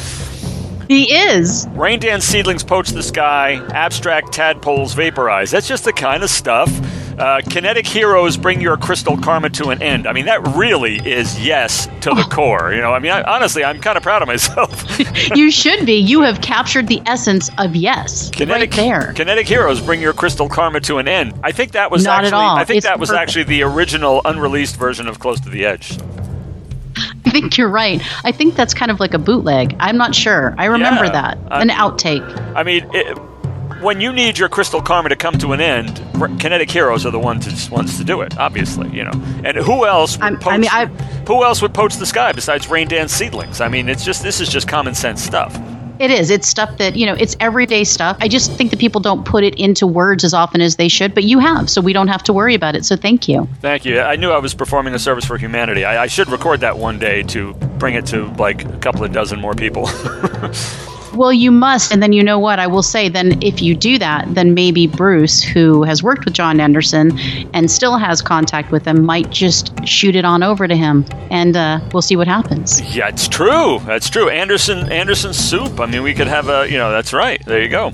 he 0.88 1.12
is. 1.12 1.66
Rain 1.70 1.98
dance 2.00 2.24
seedlings 2.24 2.62
poach 2.64 2.90
the 2.90 3.02
sky, 3.02 3.54
abstract 3.74 4.32
tadpoles 4.32 4.94
vaporize. 4.94 5.50
That's 5.50 5.68
just 5.68 5.84
the 5.84 5.92
kind 5.92 6.22
of 6.22 6.30
stuff. 6.30 6.70
Uh, 7.20 7.40
kinetic 7.50 7.86
heroes 7.86 8.36
bring 8.38 8.60
your 8.62 8.76
crystal 8.78 9.16
karma 9.18 9.50
to 9.50 9.68
an 9.68 9.82
end. 9.82 10.06
I 10.06 10.12
mean, 10.14 10.24
that 10.26 10.40
really 10.56 10.96
is 10.96 11.38
yes 11.44 11.86
to 12.00 12.10
the 12.14 12.22
core. 12.32 12.72
You 12.72 12.80
know, 12.80 12.92
I 12.94 12.98
mean, 12.98 13.12
I, 13.12 13.22
honestly, 13.22 13.62
I'm 13.62 13.78
kind 13.80 13.96
of 13.98 14.02
proud 14.02 14.22
of 14.22 14.28
myself. 14.28 14.84
You 15.36 15.50
should 15.50 15.84
be. 15.86 15.94
You 15.96 16.22
have 16.22 16.40
captured 16.40 16.88
the 16.88 17.02
essence 17.06 17.50
of 17.58 17.76
yes 17.76 18.30
kinetic, 18.30 18.70
right 18.70 18.76
there. 18.76 19.12
Kinetic 19.12 19.46
heroes 19.46 19.80
bring 19.80 20.00
your 20.00 20.12
crystal 20.12 20.48
karma 20.48 20.80
to 20.80 20.96
an 20.98 21.06
end. 21.08 21.34
I 21.44 21.52
think 21.52 21.72
that 21.72 21.90
was 21.90 22.04
Not 22.04 22.20
at 22.20 22.24
actually. 22.26 22.42
all. 22.44 22.56
I 22.56 22.64
think 22.64 22.78
It's 22.78 22.86
that 22.86 22.98
was 22.98 23.10
perfect. 23.10 23.22
actually 23.22 23.44
the 23.44 23.62
original 23.62 24.22
unreleased 24.24 24.76
version 24.76 25.06
of 25.06 25.18
Close 25.18 25.40
to 25.40 25.50
the 25.50 25.66
Edge. 25.66 25.98
I 27.26 27.30
think 27.30 27.58
you're 27.58 27.68
right. 27.68 28.02
I 28.24 28.32
think 28.32 28.56
that's 28.56 28.74
kind 28.74 28.90
of 28.90 28.98
like 28.98 29.14
a 29.14 29.18
bootleg. 29.18 29.76
I'm 29.78 29.96
not 29.96 30.14
sure. 30.14 30.54
I 30.58 30.64
remember 30.66 31.04
Yeah, 31.04 31.12
that. 31.12 31.38
I- 31.48 31.62
An 31.62 31.68
outtake. 31.68 32.54
I 32.56 32.62
mean, 32.62 32.88
it, 32.92 33.16
when 33.80 34.00
you 34.00 34.12
need 34.12 34.38
your 34.38 34.48
crystal 34.48 34.80
karma 34.82 35.08
to 35.08 35.16
come 35.16 35.34
to 35.38 35.52
an 35.52 35.60
end, 35.60 36.02
r- 36.20 36.28
kinetic 36.38 36.70
heroes 36.70 37.04
are 37.06 37.10
the 37.10 37.18
ones 37.18 37.46
to, 37.66 37.72
ones 37.72 37.96
to 37.98 38.04
do 38.04 38.20
it. 38.20 38.38
Obviously, 38.38 38.88
you 38.90 39.04
know. 39.04 39.12
And 39.44 39.56
who 39.56 39.86
else 39.86 40.16
would 40.16 40.24
I'm- 40.24 40.38
poach? 40.38 40.52
I 40.52 40.58
mean, 40.58 40.70
I- 40.72 40.86
who 41.26 41.44
else 41.44 41.62
would 41.62 41.74
poach 41.74 41.96
the 41.96 42.06
sky 42.06 42.32
besides 42.32 42.68
rain 42.68 42.88
dance 42.88 43.12
seedlings? 43.12 43.60
I 43.60 43.68
mean, 43.68 43.88
it's 43.88 44.04
just 44.04 44.22
this 44.22 44.40
is 44.40 44.48
just 44.48 44.68
common 44.68 44.94
sense 44.94 45.22
stuff. 45.22 45.58
It 45.98 46.10
is. 46.10 46.30
It's 46.30 46.48
stuff 46.48 46.78
that, 46.78 46.96
you 46.96 47.04
know, 47.04 47.12
it's 47.14 47.36
everyday 47.40 47.84
stuff. 47.84 48.16
I 48.20 48.28
just 48.28 48.52
think 48.52 48.70
that 48.70 48.80
people 48.80 49.02
don't 49.02 49.26
put 49.26 49.44
it 49.44 49.54
into 49.56 49.86
words 49.86 50.24
as 50.24 50.32
often 50.32 50.62
as 50.62 50.76
they 50.76 50.88
should, 50.88 51.14
but 51.14 51.24
you 51.24 51.38
have, 51.40 51.68
so 51.68 51.82
we 51.82 51.92
don't 51.92 52.08
have 52.08 52.22
to 52.22 52.32
worry 52.32 52.54
about 52.54 52.74
it. 52.74 52.86
So 52.86 52.96
thank 52.96 53.28
you. 53.28 53.46
Thank 53.60 53.84
you. 53.84 54.00
I 54.00 54.16
knew 54.16 54.30
I 54.30 54.38
was 54.38 54.54
performing 54.54 54.94
a 54.94 54.98
service 54.98 55.26
for 55.26 55.36
humanity. 55.36 55.84
I, 55.84 56.04
I 56.04 56.06
should 56.06 56.30
record 56.30 56.60
that 56.60 56.78
one 56.78 56.98
day 56.98 57.22
to 57.24 57.52
bring 57.78 57.96
it 57.96 58.06
to 58.06 58.28
like 58.38 58.64
a 58.64 58.78
couple 58.78 59.04
of 59.04 59.12
dozen 59.12 59.40
more 59.40 59.52
people. 59.54 59.90
Well, 61.14 61.32
you 61.32 61.50
must. 61.50 61.92
And 61.92 62.02
then 62.02 62.12
you 62.12 62.22
know 62.22 62.38
what? 62.38 62.58
I 62.58 62.66
will 62.66 62.82
say, 62.82 63.08
then 63.08 63.42
if 63.42 63.60
you 63.60 63.74
do 63.74 63.98
that, 63.98 64.32
then 64.34 64.54
maybe 64.54 64.86
Bruce, 64.86 65.42
who 65.42 65.82
has 65.82 66.02
worked 66.02 66.24
with 66.24 66.34
Jon 66.34 66.60
Anderson 66.60 67.18
and 67.52 67.70
still 67.70 67.98
has 67.98 68.22
contact 68.22 68.70
with 68.70 68.86
him, 68.86 69.04
might 69.04 69.30
just 69.30 69.72
shoot 69.86 70.14
it 70.14 70.24
on 70.24 70.42
over 70.42 70.68
to 70.68 70.76
him 70.76 71.04
and 71.30 71.56
uh, 71.56 71.80
we'll 71.92 72.02
see 72.02 72.16
what 72.16 72.28
happens. 72.28 72.80
yeah, 72.94 73.08
it's 73.08 73.28
true. 73.28 73.80
That's 73.80 74.08
true. 74.08 74.28
Anderson 74.28 74.90
Anderson 74.92 75.32
soup. 75.32 75.80
I 75.80 75.86
mean, 75.86 76.02
we 76.02 76.14
could 76.14 76.28
have 76.28 76.48
a. 76.48 76.68
You 76.70 76.78
know, 76.78 76.90
that's 76.90 77.12
right. 77.12 77.44
There 77.44 77.62
you 77.62 77.68
go. 77.68 77.92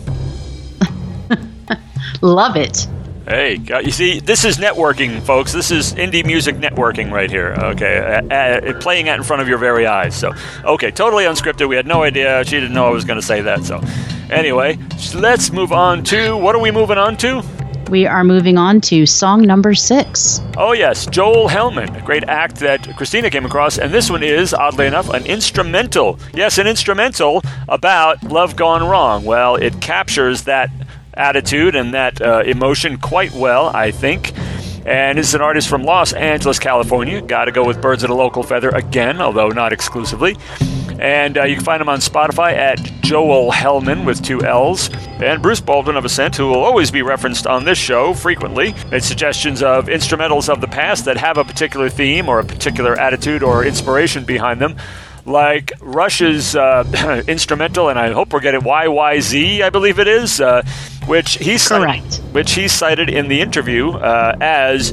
Love 2.20 2.56
it. 2.56 2.86
Hey, 3.28 3.60
uh, 3.72 3.80
you 3.80 3.90
see, 3.90 4.20
this 4.20 4.44
is 4.44 4.56
networking, 4.56 5.20
folks. 5.20 5.52
This 5.52 5.72
is 5.72 5.94
indie 5.94 6.24
music 6.24 6.54
networking 6.54 7.10
right 7.10 7.28
here. 7.28 7.56
Okay, 7.58 7.98
uh, 7.98 8.32
uh, 8.32 8.80
playing 8.80 9.08
it 9.08 9.16
in 9.16 9.24
front 9.24 9.42
of 9.42 9.48
your 9.48 9.58
very 9.58 9.84
eyes. 9.84 10.14
So, 10.14 10.32
okay, 10.64 10.92
totally 10.92 11.24
unscripted. 11.24 11.68
We 11.68 11.74
had 11.74 11.88
no 11.88 12.04
idea. 12.04 12.44
She 12.44 12.52
didn't 12.52 12.72
know 12.72 12.86
I 12.86 12.90
was 12.90 13.04
going 13.04 13.18
to 13.18 13.26
say 13.26 13.40
that. 13.40 13.64
So, 13.64 13.80
anyway, 14.30 14.78
let's 15.12 15.50
move 15.50 15.72
on 15.72 16.04
to 16.04 16.36
what 16.36 16.54
are 16.54 16.60
we 16.60 16.70
moving 16.70 16.98
on 16.98 17.16
to? 17.16 17.42
We 17.90 18.06
are 18.06 18.22
moving 18.22 18.58
on 18.58 18.80
to 18.82 19.06
song 19.06 19.42
number 19.42 19.74
six. 19.74 20.40
Oh, 20.56 20.70
yes, 20.70 21.06
Joel 21.06 21.48
Hellman, 21.48 22.00
a 22.00 22.06
great 22.06 22.24
act 22.28 22.56
that 22.56 22.96
Christina 22.96 23.28
came 23.28 23.44
across. 23.44 23.76
And 23.76 23.92
this 23.92 24.08
one 24.08 24.22
is, 24.22 24.54
oddly 24.54 24.86
enough, 24.86 25.08
an 25.08 25.26
instrumental. 25.26 26.20
Yes, 26.32 26.58
an 26.58 26.68
instrumental 26.68 27.42
about 27.68 28.22
Love 28.22 28.54
Gone 28.54 28.88
Wrong. 28.88 29.24
Well, 29.24 29.56
it 29.56 29.80
captures 29.80 30.42
that 30.44 30.70
attitude 31.16 31.74
and 31.76 31.94
that 31.94 32.20
uh, 32.20 32.42
emotion 32.44 32.98
quite 32.98 33.32
well, 33.32 33.68
I 33.68 33.90
think. 33.90 34.32
And 34.86 35.18
is 35.18 35.34
an 35.34 35.40
artist 35.40 35.68
from 35.68 35.82
Los 35.82 36.12
Angeles, 36.12 36.60
California. 36.60 37.20
Got 37.20 37.46
to 37.46 37.52
go 37.52 37.66
with 37.66 37.82
Birds 37.82 38.04
of 38.04 38.10
a 38.10 38.14
Local 38.14 38.44
Feather 38.44 38.68
again, 38.68 39.20
although 39.20 39.48
not 39.48 39.72
exclusively. 39.72 40.36
And 41.00 41.36
uh, 41.36 41.44
you 41.44 41.56
can 41.56 41.64
find 41.64 41.82
him 41.82 41.88
on 41.88 41.98
Spotify 41.98 42.52
at 42.52 42.78
Joel 43.02 43.50
Hellman 43.50 44.06
with 44.06 44.22
two 44.22 44.42
L's. 44.44 44.88
And 45.20 45.42
Bruce 45.42 45.60
Baldwin 45.60 45.96
of 45.96 46.04
Ascent, 46.04 46.36
who 46.36 46.46
will 46.46 46.62
always 46.62 46.90
be 46.90 47.02
referenced 47.02 47.46
on 47.46 47.64
this 47.64 47.78
show 47.78 48.14
frequently, 48.14 48.74
made 48.90 49.02
suggestions 49.02 49.62
of 49.62 49.86
instrumentals 49.86 50.48
of 50.48 50.60
the 50.60 50.68
past 50.68 51.04
that 51.06 51.16
have 51.16 51.36
a 51.36 51.44
particular 51.44 51.88
theme 51.90 52.28
or 52.28 52.38
a 52.38 52.44
particular 52.44 52.98
attitude 52.98 53.42
or 53.42 53.64
inspiration 53.64 54.24
behind 54.24 54.60
them 54.60 54.76
like 55.26 55.72
Rush's 55.80 56.56
uh, 56.56 57.22
instrumental, 57.28 57.88
and 57.88 57.98
I 57.98 58.12
hope 58.12 58.32
we're 58.32 58.40
getting 58.40 58.60
YYZ, 58.62 59.60
I 59.62 59.70
believe 59.70 59.98
it 59.98 60.08
is, 60.08 60.40
uh, 60.40 60.62
which 61.06 61.34
he 61.34 61.58
Correct. 61.58 62.12
cited, 62.12 62.34
which 62.34 62.52
he 62.54 62.68
cited 62.68 63.10
in 63.10 63.28
the 63.28 63.40
interview 63.40 63.90
uh, 63.90 64.36
as 64.40 64.92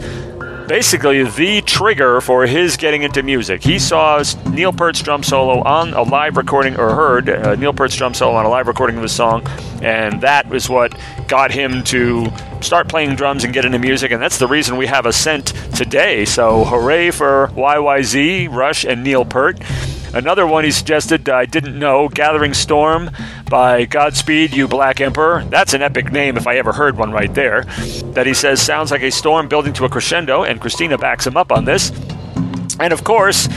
basically 0.68 1.24
the 1.24 1.62
trigger 1.62 2.22
for 2.22 2.46
his 2.46 2.78
getting 2.78 3.04
into 3.04 3.22
music. 3.22 3.62
He 3.62 3.78
saw 3.80 4.24
Neil 4.50 4.72
Peart's 4.74 5.02
drum 5.02 5.22
solo 5.22 5.62
on 5.62 5.94
a 5.94 6.02
live 6.02 6.38
recording, 6.38 6.78
or 6.78 6.96
heard 6.96 7.30
uh, 7.30 7.56
Neil 7.56 7.74
Peart's 7.74 7.96
drum 7.96 8.14
solo 8.14 8.36
on 8.36 8.46
a 8.46 8.50
live 8.50 8.68
recording 8.68 8.96
of 8.96 9.04
his 9.04 9.12
song, 9.12 9.46
and 9.82 10.22
that 10.22 10.48
was 10.48 10.70
what 10.70 10.98
got 11.28 11.52
him 11.52 11.84
to 11.84 12.32
start 12.62 12.88
playing 12.88 13.16
drums 13.16 13.44
and 13.44 13.54
get 13.54 13.66
into 13.66 13.78
music, 13.78 14.12
and 14.12 14.22
that's 14.22 14.40
the 14.40 14.48
reason 14.48 14.78
we 14.78 14.88
have 14.88 15.06
Ascent 15.06 15.48
today. 15.76 16.26
So 16.26 16.64
hooray 16.64 17.12
for 17.12 17.50
YYZ, 17.56 18.50
Rush, 18.50 18.86
and 18.86 19.04
Neil 19.04 19.26
Peart. 19.26 19.60
Another 20.14 20.46
one 20.46 20.64
he 20.64 20.72
suggested, 20.72 21.28
uh, 21.28 21.36
I 21.36 21.46
didn't 21.46 21.78
know, 21.78 22.08
Gathering 22.08 22.54
Storm 22.54 23.10
by 23.50 23.86
Godspeed 23.86 24.54
You 24.54 24.68
Black 24.68 25.02
Emperor. 25.02 25.44
That's 25.46 25.74
an 25.74 25.82
epic 25.82 26.12
name 26.12 26.38
if 26.38 26.46
I 26.46 26.58
ever 26.58 26.72
heard 26.72 26.98
one 26.98 27.12
right 27.12 27.34
there. 27.34 27.64
That 28.14 28.28
he 28.28 28.36
says 28.36 28.62
sounds 28.62 28.92
like 28.92 29.02
a 29.02 29.10
storm 29.10 29.48
building 29.48 29.74
to 29.74 29.86
a 29.86 29.90
crescendo, 29.90 30.44
and 30.44 30.62
Christina 30.62 31.00
backs 31.00 31.26
him 31.26 31.36
up 31.36 31.52
on 31.52 31.66
this. 31.66 31.92
And 32.80 32.94
of 32.94 33.04
course, 33.04 33.48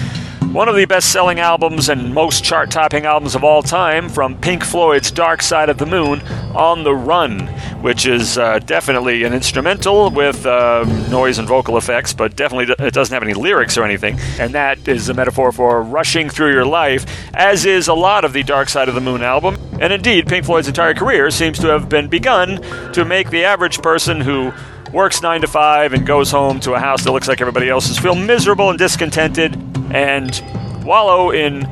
one 0.52 0.68
of 0.68 0.76
the 0.76 0.84
best 0.84 1.12
selling 1.12 1.40
albums 1.40 1.88
and 1.88 2.14
most 2.14 2.44
chart 2.44 2.70
topping 2.70 3.04
albums 3.04 3.34
of 3.34 3.44
all 3.44 3.62
time 3.62 4.08
from 4.08 4.38
Pink 4.40 4.64
Floyd's 4.64 5.10
Dark 5.10 5.42
Side 5.42 5.68
of 5.68 5.78
the 5.78 5.86
Moon, 5.86 6.20
On 6.54 6.84
the 6.84 6.94
Run, 6.94 7.46
which 7.82 8.06
is 8.06 8.38
uh, 8.38 8.58
definitely 8.60 9.24
an 9.24 9.32
instrumental 9.32 10.10
with 10.10 10.46
uh, 10.46 10.84
noise 11.10 11.38
and 11.38 11.48
vocal 11.48 11.76
effects, 11.76 12.12
but 12.12 12.36
definitely 12.36 12.74
it 12.84 12.94
doesn't 12.94 13.12
have 13.12 13.22
any 13.22 13.34
lyrics 13.34 13.76
or 13.76 13.84
anything. 13.84 14.18
And 14.38 14.54
that 14.54 14.86
is 14.88 15.08
a 15.08 15.14
metaphor 15.14 15.52
for 15.52 15.82
rushing 15.82 16.30
through 16.30 16.52
your 16.52 16.66
life, 16.66 17.06
as 17.34 17.64
is 17.64 17.88
a 17.88 17.94
lot 17.94 18.24
of 18.24 18.32
the 18.32 18.42
Dark 18.42 18.68
Side 18.68 18.88
of 18.88 18.94
the 18.94 19.00
Moon 19.00 19.22
album. 19.22 19.56
And 19.80 19.92
indeed, 19.92 20.26
Pink 20.26 20.44
Floyd's 20.44 20.68
entire 20.68 20.94
career 20.94 21.30
seems 21.30 21.58
to 21.60 21.68
have 21.68 21.88
been 21.88 22.08
begun 22.08 22.62
to 22.92 23.04
make 23.04 23.30
the 23.30 23.44
average 23.44 23.82
person 23.82 24.20
who 24.20 24.52
works 24.96 25.20
nine 25.20 25.42
to 25.42 25.46
five 25.46 25.92
and 25.92 26.06
goes 26.06 26.30
home 26.30 26.58
to 26.58 26.72
a 26.72 26.78
house 26.78 27.04
that 27.04 27.12
looks 27.12 27.28
like 27.28 27.42
everybody 27.42 27.68
else's 27.68 27.98
feel 27.98 28.14
miserable 28.14 28.70
and 28.70 28.78
discontented 28.78 29.54
and 29.94 30.42
wallow 30.86 31.30
in 31.32 31.68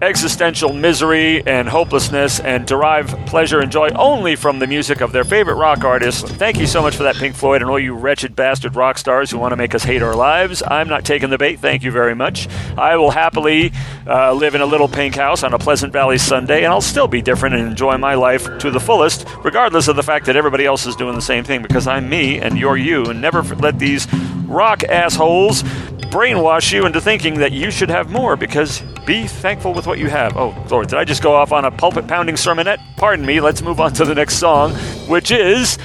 existential 0.00 0.72
misery 0.72 1.44
and 1.46 1.68
hopelessness 1.68 2.40
and 2.40 2.66
derive 2.66 3.08
pleasure 3.26 3.60
and 3.60 3.72
joy 3.72 3.88
only 3.96 4.36
from 4.36 4.58
the 4.58 4.66
music 4.66 5.00
of 5.00 5.12
their 5.12 5.24
favorite 5.24 5.56
rock 5.56 5.84
artists. 5.84 6.22
Thank 6.22 6.58
you 6.58 6.66
so 6.66 6.82
much 6.82 6.96
for 6.96 7.02
that, 7.02 7.16
Pink 7.16 7.34
Floyd, 7.34 7.62
and 7.62 7.70
all 7.70 7.78
you 7.78 7.94
wretched 7.94 8.36
bastard 8.36 8.76
rock 8.76 8.98
stars 8.98 9.30
who 9.30 9.38
want 9.38 9.52
to 9.52 9.56
make 9.56 9.74
us 9.74 9.82
hate 9.82 10.02
our 10.02 10.14
lives. 10.14 10.62
I'm 10.66 10.88
not 10.88 11.04
taking 11.04 11.30
the 11.30 11.38
bait. 11.38 11.58
Thank 11.58 11.82
you 11.82 11.90
very 11.90 12.14
much. 12.14 12.48
I 12.76 12.96
will 12.96 13.10
happily 13.10 13.72
uh, 14.06 14.32
live 14.32 14.54
in 14.54 14.60
a 14.60 14.66
little 14.66 14.88
pink 14.88 15.16
house 15.16 15.42
on 15.42 15.52
a 15.52 15.58
Pleasant 15.58 15.92
Valley 15.92 16.18
Sunday, 16.18 16.64
and 16.64 16.72
I'll 16.72 16.80
still 16.80 17.08
be 17.08 17.22
different 17.22 17.56
and 17.56 17.66
enjoy 17.66 17.98
my 17.98 18.14
life 18.14 18.46
to 18.58 18.70
the 18.70 18.80
fullest, 18.80 19.26
regardless 19.42 19.88
of 19.88 19.96
the 19.96 20.02
fact 20.02 20.26
that 20.26 20.36
everybody 20.36 20.64
else 20.64 20.86
is 20.86 20.96
doing 20.96 21.14
the 21.14 21.22
same 21.22 21.44
thing, 21.44 21.62
because 21.62 21.86
I'm 21.86 22.08
me 22.08 22.38
and 22.38 22.58
you're 22.58 22.76
you, 22.76 23.06
and 23.06 23.20
never 23.20 23.42
let 23.42 23.78
these 23.78 24.06
rock 24.46 24.82
assholes 24.84 25.62
brainwash 26.08 26.72
you 26.72 26.86
into 26.86 27.00
thinking 27.00 27.34
that 27.34 27.52
you 27.52 27.70
should 27.70 27.90
have 27.90 28.10
more 28.10 28.34
because 28.34 28.80
be 29.04 29.26
thankful 29.26 29.74
with 29.74 29.86
what 29.88 29.98
you 29.98 30.08
have. 30.08 30.36
Oh, 30.36 30.54
Lord, 30.70 30.88
did 30.88 30.98
I 30.98 31.04
just 31.04 31.22
go 31.22 31.34
off 31.34 31.50
on 31.50 31.64
a 31.64 31.70
pulpit 31.70 32.06
pounding 32.06 32.36
sermonette? 32.36 32.78
Pardon 32.96 33.24
me, 33.24 33.40
let's 33.40 33.62
move 33.62 33.80
on 33.80 33.94
to 33.94 34.04
the 34.04 34.14
next 34.14 34.36
song, 34.36 34.72
which 35.08 35.30
is 35.30 35.78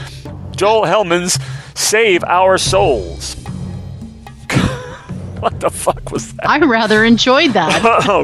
Joel 0.51 0.83
Hellman's 0.83 1.39
Save 1.73 2.23
Our 2.25 2.57
Souls. 2.57 3.35
what 5.39 5.57
the 5.61 5.69
fuck 5.69 6.11
was 6.11 6.33
that? 6.33 6.49
I 6.49 6.59
rather 6.59 7.05
enjoyed 7.05 7.53
that. 7.53 7.81
Oh 8.05 8.23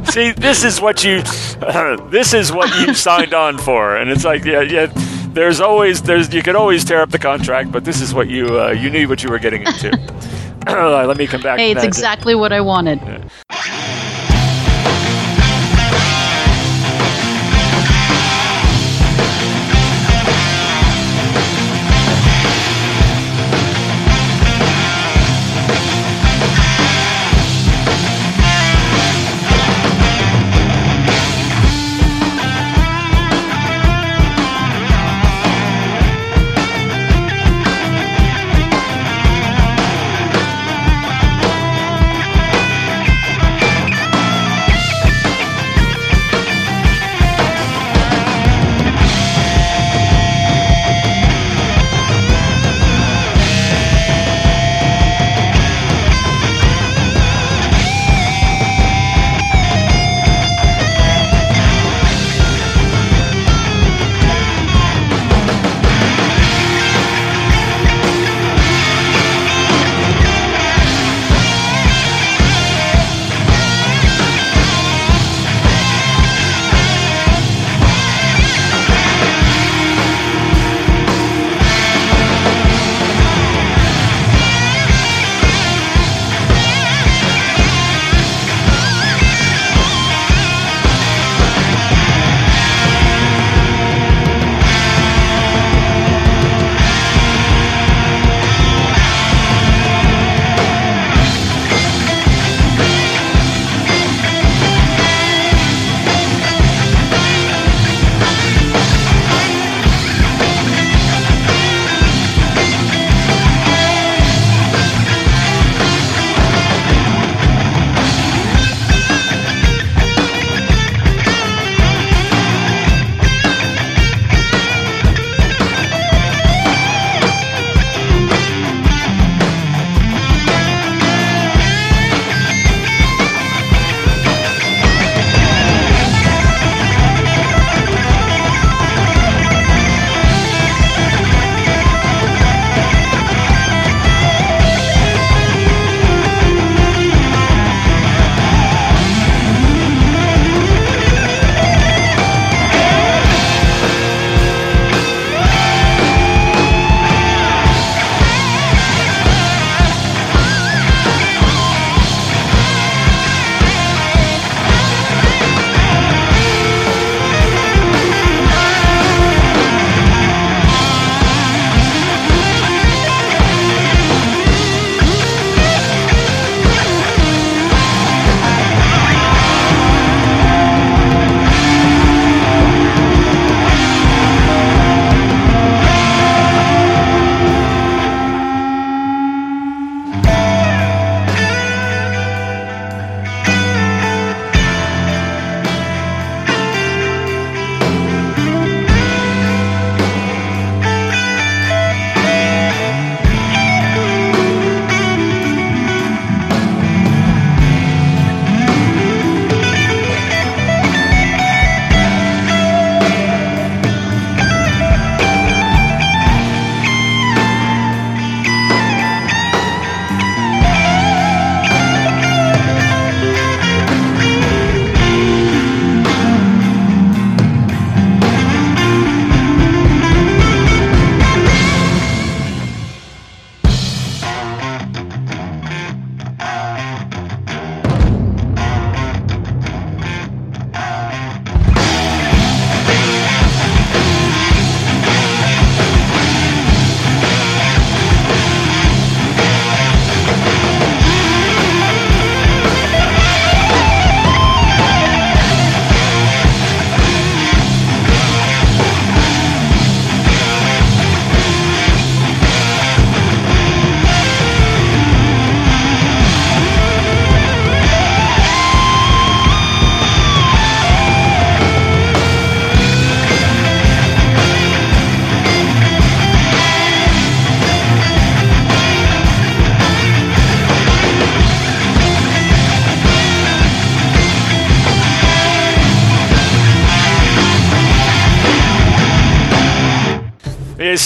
God! 0.00 0.06
See, 0.12 0.30
this 0.30 0.62
is 0.62 0.80
what 0.80 1.02
you, 1.02 1.22
this 2.10 2.32
is 2.32 2.52
what 2.52 2.72
you 2.80 2.94
signed 2.94 3.34
on 3.34 3.58
for, 3.58 3.96
and 3.96 4.10
it's 4.10 4.24
like, 4.24 4.44
yeah, 4.44 4.62
yeah. 4.62 4.86
There's 5.32 5.60
always, 5.60 6.02
there's, 6.02 6.32
you 6.32 6.42
could 6.42 6.56
always 6.56 6.84
tear 6.84 7.02
up 7.02 7.10
the 7.10 7.18
contract, 7.18 7.72
but 7.72 7.84
this 7.84 8.00
is 8.00 8.14
what 8.14 8.30
you, 8.30 8.58
uh, 8.58 8.70
you 8.70 8.88
knew 8.88 9.08
what 9.08 9.22
you 9.22 9.28
were 9.28 9.38
getting 9.38 9.66
into. 9.66 9.90
Let 10.66 11.16
me 11.16 11.26
come 11.26 11.42
back. 11.42 11.58
hey, 11.58 11.72
it's 11.72 11.84
exactly 11.84 12.34
what 12.34 12.52
I 12.52 12.60
wanted. 12.60 13.00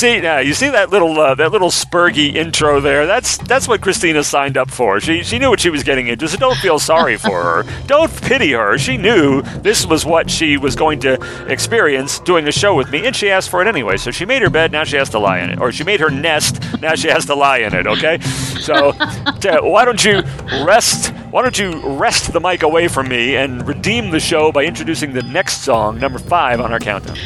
See, 0.01 0.27
uh, 0.27 0.39
you 0.39 0.55
see 0.55 0.71
that 0.71 0.89
little 0.91 1.19
uh, 1.21 1.35
that 1.35 1.53
little 1.53 1.69
spurgy 1.69 2.35
intro 2.35 2.81
there. 2.81 3.07
That's 3.07 3.37
that's 3.37 3.69
what 3.69 3.83
Christina 3.83 4.25
signed 4.25 4.57
up 4.57 4.71
for. 4.71 4.99
She 4.99 5.23
she 5.23 5.39
knew 5.39 5.51
what 5.51 5.61
she 5.61 5.69
was 5.69 5.83
getting 5.83 6.09
into. 6.09 6.27
So 6.27 6.39
don't 6.39 6.57
feel 6.57 6.79
sorry 6.79 7.17
for 7.19 7.43
her. 7.43 7.65
Don't 7.87 8.11
pity 8.23 8.53
her. 8.53 8.79
She 8.79 8.97
knew 8.97 9.43
this 9.63 9.85
was 9.85 10.07
what 10.07 10.31
she 10.31 10.57
was 10.57 10.77
going 10.77 11.01
to 11.01 11.15
experience 11.51 12.21
doing 12.21 12.47
a 12.47 12.53
show 12.53 12.75
with 12.77 12.91
me, 12.91 13.05
and 13.07 13.15
she 13.15 13.29
asked 13.29 13.51
for 13.51 13.61
it 13.61 13.69
anyway. 13.69 13.97
So 13.97 14.11
she 14.11 14.25
made 14.25 14.43
her 14.43 14.51
bed. 14.51 14.71
Now 14.73 14.85
she 14.85 14.97
has 14.97 15.11
to 15.11 15.19
lie 15.19 15.41
in 15.41 15.51
it, 15.51 15.61
or 15.61 15.73
she 15.73 15.85
made 15.85 16.01
her 16.01 16.11
nest. 16.11 16.63
Now 16.81 16.95
she 16.95 17.09
has 17.09 17.27
to 17.27 17.35
lie 17.35 17.59
in 17.59 17.75
it. 17.75 17.87
Okay. 17.87 18.21
So 18.21 18.93
t- 19.41 19.51
why 19.61 19.85
don't 19.85 20.03
you 20.05 20.23
rest? 20.65 21.13
Why 21.31 21.43
don't 21.43 21.57
you 21.57 21.79
wrest 21.97 22.33
the 22.33 22.41
mic 22.41 22.65
away 22.65 22.89
from 22.89 23.07
me 23.07 23.37
and 23.37 23.65
redeem 23.67 24.11
the 24.11 24.19
show 24.19 24.51
by 24.51 24.65
introducing 24.65 25.13
the 25.13 25.23
next 25.23 25.59
song, 25.59 26.01
number 26.01 26.19
five 26.19 26.61
on 26.61 26.73
our 26.73 26.81
countdown? 26.81 27.17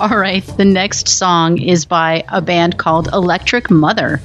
All 0.00 0.18
right, 0.18 0.44
the 0.56 0.64
next 0.64 1.06
song 1.06 1.58
is 1.58 1.84
by 1.84 2.24
a 2.28 2.42
band 2.42 2.78
called 2.78 3.06
Electric 3.12 3.70
Mother. 3.70 4.20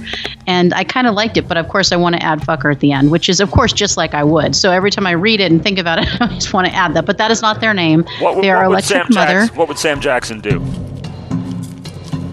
And 0.47 0.73
I 0.73 0.83
kind 0.83 1.05
of 1.05 1.13
liked 1.13 1.37
it, 1.37 1.47
but 1.47 1.55
of 1.55 1.67
course 1.67 1.91
I 1.91 1.97
want 1.97 2.15
to 2.15 2.23
add 2.23 2.39
fucker 2.41 2.71
at 2.71 2.79
the 2.79 2.91
end, 2.91 3.11
which 3.11 3.29
is, 3.29 3.39
of 3.39 3.51
course, 3.51 3.73
just 3.73 3.95
like 3.95 4.15
I 4.15 4.23
would. 4.23 4.55
So 4.55 4.71
every 4.71 4.89
time 4.89 5.05
I 5.05 5.11
read 5.11 5.39
it 5.39 5.51
and 5.51 5.61
think 5.61 5.77
about 5.77 5.99
it, 5.99 6.07
I 6.21 6.27
just 6.29 6.51
want 6.51 6.65
to 6.65 6.73
add 6.73 6.95
that. 6.95 7.05
But 7.05 7.19
that 7.19 7.29
is 7.29 7.43
not 7.43 7.61
their 7.61 7.75
name. 7.75 8.05
What, 8.19 8.41
they 8.41 8.49
are 8.49 8.67
would 8.67 8.73
Electric 8.73 9.11
Mother. 9.11 9.41
Jackson, 9.41 9.55
what 9.55 9.67
would 9.67 9.77
Sam 9.77 10.01
Jackson 10.01 10.41
do? 10.41 10.59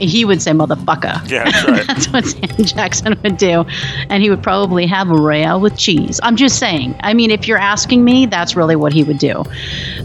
He 0.01 0.24
would 0.24 0.42
say 0.42 0.53
motherfucker. 0.53 1.28
Yeah, 1.28 1.45
that's 1.45 1.68
right. 1.68 1.86
That's 1.95 2.07
what 2.09 2.24
Sam 2.24 2.64
Jackson 2.64 3.18
would 3.22 3.36
do. 3.36 3.64
And 4.09 4.22
he 4.22 4.30
would 4.30 4.42
probably 4.42 4.86
have 4.86 5.11
a 5.11 5.14
royale 5.14 5.61
with 5.61 5.76
cheese. 5.76 6.20
I'm 6.22 6.36
just 6.36 6.59
saying. 6.59 6.97
I 7.01 7.14
mean, 7.14 7.30
if 7.30 7.47
you're 7.47 7.59
asking 7.59 8.05
me, 8.05 8.26
that's 8.26 8.57
really 8.57 8.76
what 8.76 8.92
he 8.92 9.05
would 9.05 9.18
do. 9.18 9.45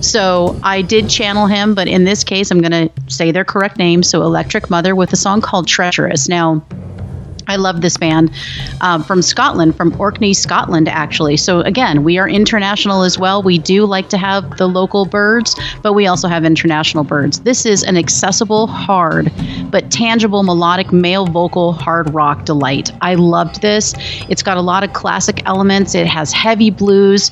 So 0.02 0.60
I 0.64 0.82
did 0.82 1.10
channel 1.10 1.48
him, 1.48 1.76
but 1.76 1.88
in 1.88 2.04
this 2.04 2.24
case, 2.24 2.52
I'm 2.52 2.62
going 2.62 2.90
to 2.90 3.12
say 3.12 3.32
their 3.32 3.46
correct 3.46 3.78
name. 3.78 4.04
So 4.04 4.22
Electric 4.24 4.70
Mother 4.70 4.96
with 4.96 5.14
a 5.14 5.18
song 5.18 5.42
called 5.42 5.68
Treacherous. 5.68 6.30
Now, 6.30 6.64
I 7.50 7.56
love 7.56 7.82
this 7.82 7.97
band 7.97 8.32
um, 8.82 9.04
from 9.04 9.22
Scotland, 9.22 9.76
from 9.76 10.00
Orkney, 10.00 10.34
Scotland, 10.34 10.88
actually. 10.88 11.36
So, 11.36 11.62
again, 11.62 12.04
we 12.04 12.20
are 12.20 12.30
international 12.30 13.02
as 13.02 13.18
well. 13.18 13.41
We 13.41 13.58
do 13.58 13.86
like 13.86 14.08
to 14.10 14.18
have 14.18 14.58
the 14.58 14.68
local 14.68 15.06
birds, 15.06 15.60
but 15.82 15.93
we 15.93 16.06
also 16.06 16.28
have 16.28 16.45
international 16.45 17.04
birds. 17.04 17.39
This 17.41 17.66
is 17.66 17.84
an 17.84 17.97
accessible, 17.97 18.68
hard, 18.68 19.32
but 19.72 19.91
tangible 19.91 20.43
melodic 20.43 20.93
male 20.93 21.26
vocal 21.26 21.74
hard 21.74 22.14
rock 22.14 22.45
delight. 22.45 22.91
I 23.02 23.16
loved 23.16 23.62
this. 23.62 23.95
It's 24.30 24.43
got 24.43 24.58
a 24.58 24.62
lot 24.62 24.84
of 24.84 24.93
classic 24.93 25.41
elements, 25.45 25.95
it 25.95 26.08
has 26.08 26.32
heavy 26.32 26.70
blues 26.70 27.32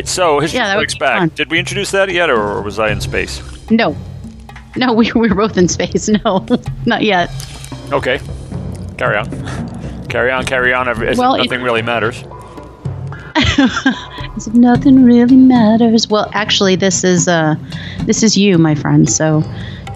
So 0.08 0.40
History 0.40 0.58
Yeah, 0.58 0.72
Strikes 0.72 0.96
Back. 0.98 1.34
Did 1.34 1.50
we 1.50 1.58
introduce 1.58 1.90
that 1.92 2.10
yet, 2.12 2.30
or 2.30 2.62
was 2.62 2.78
I 2.78 2.90
in 2.90 3.00
space? 3.00 3.42
No. 3.70 3.96
No, 4.76 4.92
we, 4.92 5.10
we 5.14 5.28
were 5.28 5.34
both 5.34 5.56
in 5.58 5.68
space. 5.68 6.08
No, 6.24 6.44
not 6.86 7.02
yet. 7.02 7.30
Okay, 7.92 8.20
carry 8.96 9.16
on. 9.16 10.06
Carry 10.08 10.30
on, 10.30 10.44
carry 10.44 10.72
on. 10.72 10.88
As 10.88 10.98
if 11.00 11.18
Well, 11.18 11.34
it- 11.34 11.44
nothing 11.44 11.62
really 11.62 11.82
matters. 11.82 12.22
As 13.36 14.46
if 14.46 14.54
nothing 14.54 15.04
really 15.04 15.36
matters. 15.36 16.08
Well, 16.08 16.28
actually, 16.32 16.76
this 16.76 17.04
is 17.04 17.28
uh, 17.28 17.54
this 18.04 18.22
is 18.22 18.36
you, 18.36 18.58
my 18.58 18.74
friend. 18.74 19.08
So 19.08 19.42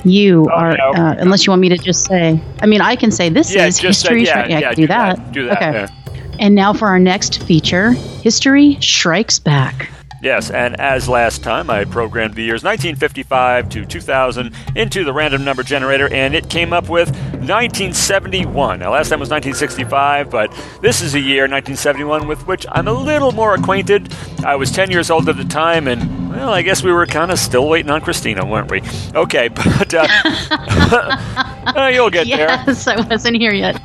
you 0.04 0.46
Oh, 0.50 0.54
are, 0.54 0.76
yeah. 0.76 0.90
uh, 0.90 1.14
unless 1.18 1.46
you 1.46 1.50
want 1.50 1.60
me 1.62 1.68
to 1.68 1.78
just 1.78 2.04
say. 2.06 2.40
I 2.60 2.66
mean, 2.66 2.80
I 2.80 2.96
can 2.96 3.10
say 3.10 3.28
this 3.28 3.54
Yeah, 3.54 3.66
is 3.66 3.78
just 3.78 4.00
say- 4.00 4.18
history. 4.20 4.24
yeah, 4.24 4.46
yeah, 4.48 4.56
I 4.56 4.60
yeah, 4.60 4.68
can 4.68 4.74
do, 4.76 4.82
do 4.82 4.86
that. 4.88 5.16
that, 5.16 5.32
do 5.32 5.46
that, 5.46 5.56
Okay. 5.84 5.94
And 6.40 6.54
now 6.54 6.72
for 6.72 6.88
our 6.88 6.98
next 6.98 7.42
feature, 7.42 7.92
history 7.92 8.76
strikes 8.80 9.38
back. 9.38 9.90
Yes, 10.22 10.52
and 10.52 10.80
as 10.80 11.08
last 11.08 11.42
time, 11.42 11.68
I 11.68 11.84
programmed 11.84 12.34
the 12.34 12.44
years 12.44 12.62
1955 12.62 13.68
to 13.70 13.84
2000 13.84 14.54
into 14.76 15.02
the 15.02 15.12
random 15.12 15.42
number 15.42 15.64
generator, 15.64 16.08
and 16.12 16.32
it 16.32 16.48
came 16.48 16.72
up 16.72 16.88
with 16.88 17.10
1971. 17.10 18.78
Now, 18.78 18.92
last 18.92 19.08
time 19.08 19.18
was 19.18 19.30
1965, 19.30 20.30
but 20.30 20.54
this 20.80 21.02
is 21.02 21.16
a 21.16 21.20
year, 21.20 21.42
1971, 21.42 22.28
with 22.28 22.46
which 22.46 22.64
I'm 22.70 22.86
a 22.86 22.92
little 22.92 23.32
more 23.32 23.56
acquainted. 23.56 24.14
I 24.44 24.54
was 24.54 24.70
10 24.70 24.92
years 24.92 25.10
old 25.10 25.28
at 25.28 25.36
the 25.36 25.44
time, 25.44 25.88
and, 25.88 26.30
well, 26.30 26.50
I 26.50 26.62
guess 26.62 26.84
we 26.84 26.92
were 26.92 27.06
kind 27.06 27.32
of 27.32 27.40
still 27.40 27.68
waiting 27.68 27.90
on 27.90 28.00
Christina, 28.00 28.46
weren't 28.46 28.70
we? 28.70 28.80
Okay, 29.16 29.48
but 29.48 29.92
uh, 29.92 30.06
uh, 31.76 31.90
you'll 31.92 32.10
get 32.10 32.28
there. 32.28 32.46
Yes, 32.46 32.86
I 32.86 33.00
wasn't 33.08 33.38
here 33.38 33.52
yet. 33.52 33.80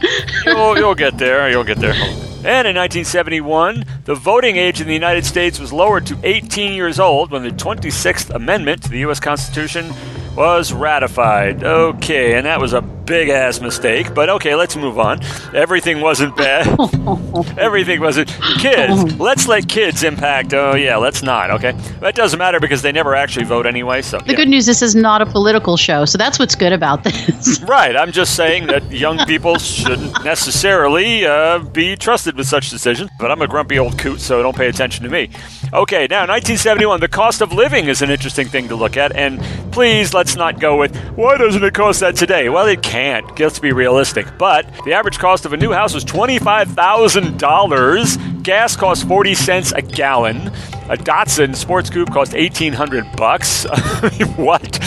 you'll, 0.45 0.77
you'll 0.77 0.93
get 0.93 1.17
there. 1.17 1.49
You'll 1.49 1.63
get 1.63 1.79
there. 1.79 1.95
And 2.37 2.67
in 2.67 2.75
1971, 2.75 3.83
the 4.05 4.15
voting 4.15 4.57
age 4.57 4.79
in 4.79 4.87
the 4.87 4.93
United 4.93 5.25
States 5.25 5.59
was 5.59 5.73
lowered 5.73 6.05
to 6.05 6.19
18 6.23 6.73
years 6.73 6.99
old 6.99 7.31
when 7.31 7.43
the 7.43 7.49
26th 7.49 8.29
Amendment 8.29 8.83
to 8.83 8.89
the 8.89 8.99
U.S. 8.99 9.19
Constitution 9.19 9.91
was 10.35 10.71
ratified. 10.71 11.63
Okay, 11.63 12.35
and 12.37 12.45
that 12.45 12.61
was 12.61 12.73
a 12.73 12.96
big 13.07 13.29
ass 13.29 13.61
mistake, 13.61 14.13
but 14.13 14.29
okay, 14.29 14.53
let's 14.53 14.75
move 14.75 14.99
on. 14.99 15.21
Everything 15.55 16.01
wasn't 16.01 16.35
bad. 16.35 16.67
Everything 17.57 18.01
wasn't. 18.01 18.27
Kids, 18.59 19.17
let's 19.19 19.47
let 19.47 19.67
kids 19.67 20.03
impact. 20.03 20.53
Oh, 20.53 20.75
yeah, 20.75 20.97
let's 20.97 21.23
not, 21.23 21.49
okay? 21.51 21.71
That 22.01 22.13
doesn't 22.15 22.37
matter 22.37 22.59
because 22.59 22.81
they 22.81 22.91
never 22.91 23.15
actually 23.15 23.45
vote 23.45 23.65
anyway, 23.65 24.01
so. 24.01 24.19
The 24.19 24.31
yeah. 24.31 24.35
good 24.35 24.49
news, 24.49 24.67
is 24.67 24.79
this 24.79 24.89
is 24.89 24.95
not 24.95 25.21
a 25.21 25.25
political 25.25 25.77
show, 25.77 26.03
so 26.05 26.17
that's 26.17 26.37
what's 26.37 26.53
good 26.53 26.73
about 26.73 27.03
this. 27.03 27.57
Right, 27.67 27.95
I'm 27.95 28.11
just 28.11 28.35
saying 28.35 28.67
that 28.67 28.91
young 28.91 29.17
people 29.25 29.57
shouldn't 29.57 30.23
necessarily 30.23 31.25
uh, 31.25 31.59
be 31.59 31.95
trusted 31.95 32.37
with 32.37 32.47
such 32.47 32.69
decisions. 32.69 33.09
But 33.19 33.31
I'm 33.31 33.41
a 33.41 33.47
grumpy 33.47 33.79
old 33.79 33.97
coot, 33.97 34.21
so 34.21 34.41
don't 34.41 34.55
pay 34.55 34.67
attention 34.67 35.03
to 35.03 35.09
me. 35.09 35.29
Okay, 35.73 36.07
now 36.09 36.21
1971, 36.21 36.99
the 36.99 37.07
cost 37.07 37.41
of 37.41 37.51
living 37.51 37.87
is 37.87 38.01
an 38.01 38.09
interesting 38.09 38.47
thing 38.47 38.67
to 38.69 38.75
look 38.75 38.95
at, 38.95 39.15
and 39.15 39.41
please 39.71 40.13
let's 40.13 40.35
not 40.35 40.59
go 40.59 40.77
with 40.77 40.95
why 41.15 41.37
doesn't 41.37 41.63
it 41.63 41.73
cost 41.73 41.99
that 42.01 42.15
today? 42.15 42.49
Well, 42.49 42.67
it 42.67 42.81
can't. 42.97 43.39
Let's 43.39 43.59
be 43.59 43.71
realistic. 43.71 44.25
But 44.37 44.65
the 44.85 44.93
average 44.93 45.19
cost 45.19 45.45
of 45.45 45.53
a 45.53 45.57
new 45.57 45.71
house 45.71 45.93
was 45.93 46.03
twenty-five 46.03 46.69
thousand 46.71 47.37
dollars. 47.39 48.17
Gas 48.41 48.75
costs 48.75 49.03
forty 49.03 49.35
cents 49.35 49.71
a 49.71 49.81
gallon. 49.81 50.47
A 50.89 50.95
Datsun 50.97 51.55
sports 51.55 51.89
coupe 51.89 52.11
cost 52.11 52.33
eighteen 52.33 52.73
hundred 52.73 53.05
bucks. 53.15 53.65
what? 54.35 54.79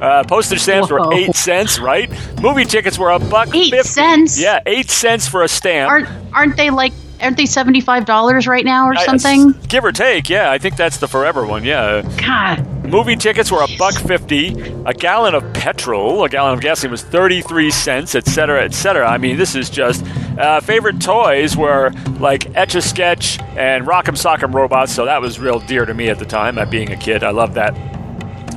Uh, 0.00 0.22
postage 0.24 0.60
stamps 0.60 0.90
were 0.90 1.12
eight 1.14 1.34
cents, 1.34 1.78
right? 1.78 2.10
Movie 2.40 2.66
tickets 2.66 2.98
were 2.98 3.10
a 3.10 3.18
buck 3.18 3.48
Eight 3.54 3.70
50. 3.70 3.88
cents? 3.88 4.38
Yeah, 4.38 4.60
eight 4.66 4.90
cents 4.90 5.26
for 5.26 5.42
a 5.42 5.48
stamp. 5.48 5.88
aren't 5.90 6.08
aren't 6.34 6.56
they 6.58 6.68
like 6.70 6.92
aren't 7.20 7.38
they 7.38 7.46
seventy 7.46 7.80
five 7.80 8.04
dollars 8.04 8.46
right 8.46 8.64
now 8.64 8.86
or 8.86 8.94
I- 8.94 9.04
something? 9.06 9.52
give 9.68 9.84
or 9.84 9.92
take, 9.92 10.28
yeah. 10.28 10.50
I 10.50 10.58
think 10.58 10.76
that's 10.76 10.98
the 10.98 11.08
forever 11.08 11.46
one. 11.46 11.64
Yeah. 11.64 12.02
God, 12.18 12.75
Movie 12.86 13.16
tickets 13.16 13.50
were 13.50 13.62
a 13.62 13.68
buck 13.78 13.94
fifty. 13.94 14.58
A 14.86 14.94
gallon 14.94 15.34
of 15.34 15.52
petrol, 15.52 16.24
a 16.24 16.28
gallon 16.28 16.54
of 16.54 16.60
gasoline 16.60 16.92
was 16.92 17.02
thirty-three 17.02 17.70
cents, 17.70 18.14
etc., 18.14 18.64
etc. 18.64 19.08
I 19.08 19.18
mean, 19.18 19.36
this 19.36 19.54
is 19.54 19.68
just 19.68 20.04
uh, 20.38 20.60
favorite 20.60 21.00
toys 21.00 21.56
were 21.56 21.90
like 22.20 22.54
Etch 22.56 22.74
a 22.74 22.82
Sketch 22.82 23.40
and 23.56 23.86
Rock'em 23.86 24.16
Sock'em 24.16 24.54
Robots. 24.54 24.92
So 24.92 25.04
that 25.04 25.20
was 25.20 25.38
real 25.40 25.58
dear 25.58 25.84
to 25.84 25.94
me 25.94 26.08
at 26.08 26.18
the 26.18 26.24
time. 26.24 26.58
Uh, 26.58 26.64
being 26.64 26.92
a 26.92 26.96
kid, 26.96 27.24
I 27.24 27.30
loved 27.30 27.54
that. 27.54 27.76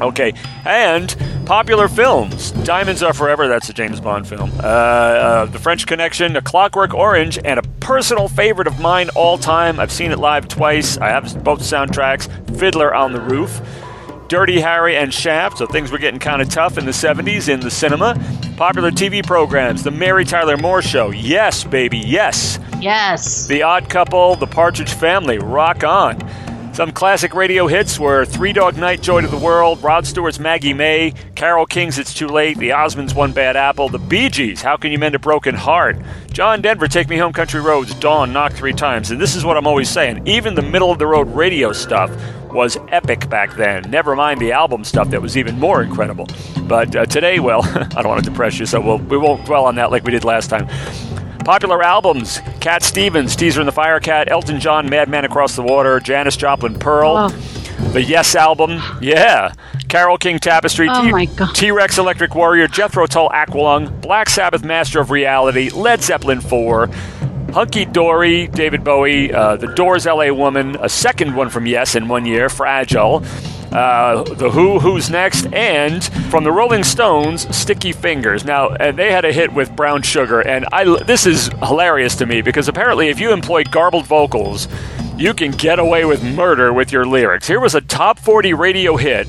Okay, 0.01 0.33
and 0.63 1.13
popular 1.45 1.89
films. 1.89 2.51
Diamonds 2.51 3.03
Are 3.03 3.13
Forever, 3.13 3.49
that's 3.49 3.67
a 3.67 3.73
James 3.73 3.99
Bond 3.99 4.25
film. 4.25 4.49
Uh, 4.59 4.63
uh, 4.63 5.45
the 5.47 5.59
French 5.59 5.87
Connection, 5.87 6.37
A 6.37 6.41
Clockwork 6.41 6.93
Orange, 6.93 7.37
and 7.43 7.59
a 7.59 7.63
personal 7.81 8.29
favorite 8.29 8.67
of 8.67 8.79
mine 8.79 9.09
all 9.09 9.37
time. 9.37 9.77
I've 9.77 9.91
seen 9.91 10.13
it 10.13 10.19
live 10.19 10.47
twice. 10.47 10.97
I 10.99 11.09
have 11.09 11.43
both 11.43 11.59
soundtracks 11.59 12.29
Fiddler 12.57 12.95
on 12.95 13.11
the 13.11 13.19
Roof. 13.19 13.59
Dirty 14.29 14.61
Harry 14.61 14.95
and 14.95 15.11
Shaft, 15.11 15.57
so 15.57 15.65
things 15.65 15.91
were 15.91 15.97
getting 15.97 16.19
kind 16.19 16.39
of 16.39 16.49
tough 16.49 16.77
in 16.77 16.85
the 16.85 16.91
70s 16.91 17.49
in 17.49 17.61
the 17.61 17.71
cinema. 17.71 18.13
Popular 18.57 18.91
TV 18.91 19.25
programs, 19.25 19.81
The 19.81 19.89
Mary 19.89 20.23
Tyler 20.23 20.55
Moore 20.55 20.83
Show, 20.83 21.09
yes, 21.09 21.63
baby, 21.63 21.97
yes. 21.97 22.59
yes. 22.79 23.47
The 23.47 23.63
Odd 23.63 23.89
Couple, 23.89 24.35
The 24.35 24.45
Partridge 24.45 24.93
Family, 24.93 25.39
rock 25.39 25.83
on. 25.83 26.19
Some 26.79 26.93
classic 26.93 27.33
radio 27.33 27.67
hits 27.67 27.99
were 27.99 28.23
Three 28.23 28.53
Dog 28.53 28.77
Night, 28.77 29.01
Joy 29.01 29.19
to 29.19 29.27
the 29.27 29.35
World, 29.35 29.83
Rod 29.83 30.07
Stewart's 30.07 30.39
Maggie 30.39 30.73
May, 30.73 31.13
Carole 31.35 31.65
King's 31.65 31.99
It's 31.99 32.13
Too 32.13 32.29
Late, 32.29 32.57
The 32.57 32.69
Osmonds' 32.69 33.13
One 33.13 33.33
Bad 33.33 33.57
Apple, 33.57 33.89
The 33.89 33.99
Bee 33.99 34.29
Gees, 34.29 34.61
How 34.61 34.77
Can 34.77 34.93
You 34.93 34.97
Mend 34.97 35.13
a 35.13 35.19
Broken 35.19 35.55
Heart, 35.55 35.97
John 36.31 36.61
Denver, 36.61 36.87
Take 36.87 37.09
Me 37.09 37.17
Home 37.17 37.33
Country 37.33 37.59
Roads, 37.59 37.93
Dawn, 37.95 38.31
Knock 38.31 38.53
Three 38.53 38.71
Times. 38.71 39.11
And 39.11 39.19
this 39.19 39.35
is 39.35 39.43
what 39.43 39.57
I'm 39.57 39.67
always 39.67 39.89
saying 39.89 40.25
even 40.25 40.55
the 40.55 40.61
middle 40.61 40.89
of 40.89 40.99
the 40.99 41.05
road 41.05 41.27
radio 41.35 41.73
stuff 41.73 42.09
was 42.49 42.77
epic 42.87 43.29
back 43.29 43.57
then. 43.57 43.83
Never 43.91 44.15
mind 44.15 44.39
the 44.39 44.53
album 44.53 44.85
stuff 44.85 45.09
that 45.09 45.21
was 45.21 45.35
even 45.35 45.59
more 45.59 45.83
incredible. 45.83 46.27
But 46.61 46.95
uh, 46.95 47.05
today, 47.07 47.41
well, 47.41 47.61
I 47.65 48.01
don't 48.01 48.07
want 48.07 48.23
to 48.23 48.29
depress 48.29 48.57
you, 48.57 48.65
so 48.65 48.79
we'll, 48.79 48.99
we 48.99 49.17
won't 49.17 49.45
dwell 49.45 49.65
on 49.65 49.75
that 49.75 49.91
like 49.91 50.05
we 50.05 50.11
did 50.11 50.23
last 50.23 50.49
time. 50.49 50.69
Popular 51.45 51.81
albums 51.83 52.39
Cat 52.59 52.83
Stevens, 52.83 53.35
Teaser 53.35 53.61
and 53.61 53.67
the 53.67 53.71
Firecat, 53.73 54.27
Elton 54.29 54.59
John, 54.59 54.89
Madman 54.89 55.25
Across 55.25 55.55
the 55.55 55.63
Water, 55.63 55.99
Janis 55.99 56.35
Joplin, 56.37 56.77
Pearl. 56.77 57.15
Oh. 57.17 57.29
The 57.93 58.03
Yes 58.03 58.35
album, 58.35 58.81
yeah. 59.01 59.53
Carole 59.87 60.17
King 60.17 60.37
Tapestry, 60.37 60.87
Oh. 60.89 61.51
T 61.53 61.71
Rex 61.71 61.97
Electric 61.97 62.35
Warrior, 62.35 62.67
Jethro 62.67 63.07
Tull 63.07 63.29
Aqualung, 63.29 64.01
Black 64.01 64.29
Sabbath 64.29 64.63
Master 64.63 64.99
of 64.99 65.09
Reality, 65.11 65.69
Led 65.69 66.03
Zeppelin 66.03 66.41
4, 66.41 66.87
Hunky 67.53 67.85
Dory, 67.85 68.47
David 68.47 68.83
Bowie, 68.83 69.33
uh, 69.33 69.55
The 69.55 69.67
Doors 69.73 70.05
LA 70.05 70.31
Woman, 70.31 70.75
a 70.81 70.89
second 70.89 71.35
one 71.35 71.49
from 71.49 71.65
Yes 71.65 71.95
in 71.95 72.07
one 72.07 72.25
year, 72.25 72.49
Fragile. 72.49 73.23
Uh, 73.71 74.23
the 74.23 74.49
Who, 74.49 74.79
Who's 74.79 75.09
Next, 75.09 75.45
and 75.53 76.03
from 76.31 76.43
the 76.43 76.51
Rolling 76.51 76.83
Stones, 76.83 77.55
Sticky 77.55 77.91
Fingers. 77.91 78.43
Now, 78.43 78.69
and 78.69 78.97
they 78.97 79.11
had 79.11 79.25
a 79.25 79.31
hit 79.31 79.53
with 79.53 79.75
Brown 79.75 80.01
Sugar, 80.01 80.41
and 80.41 80.65
I 80.71 80.85
this 81.03 81.25
is 81.25 81.47
hilarious 81.59 82.15
to 82.15 82.25
me 82.25 82.41
because 82.41 82.67
apparently, 82.67 83.09
if 83.09 83.19
you 83.19 83.31
employ 83.31 83.63
garbled 83.63 84.07
vocals, 84.07 84.67
you 85.17 85.33
can 85.33 85.51
get 85.51 85.77
away 85.77 86.05
with 86.05 86.23
murder 86.23 86.73
with 86.73 86.91
your 86.91 87.05
lyrics. 87.05 87.47
Here 87.47 87.59
was 87.59 87.75
a 87.75 87.81
top 87.81 88.17
40 88.17 88.53
radio 88.53 88.95
hit 88.97 89.27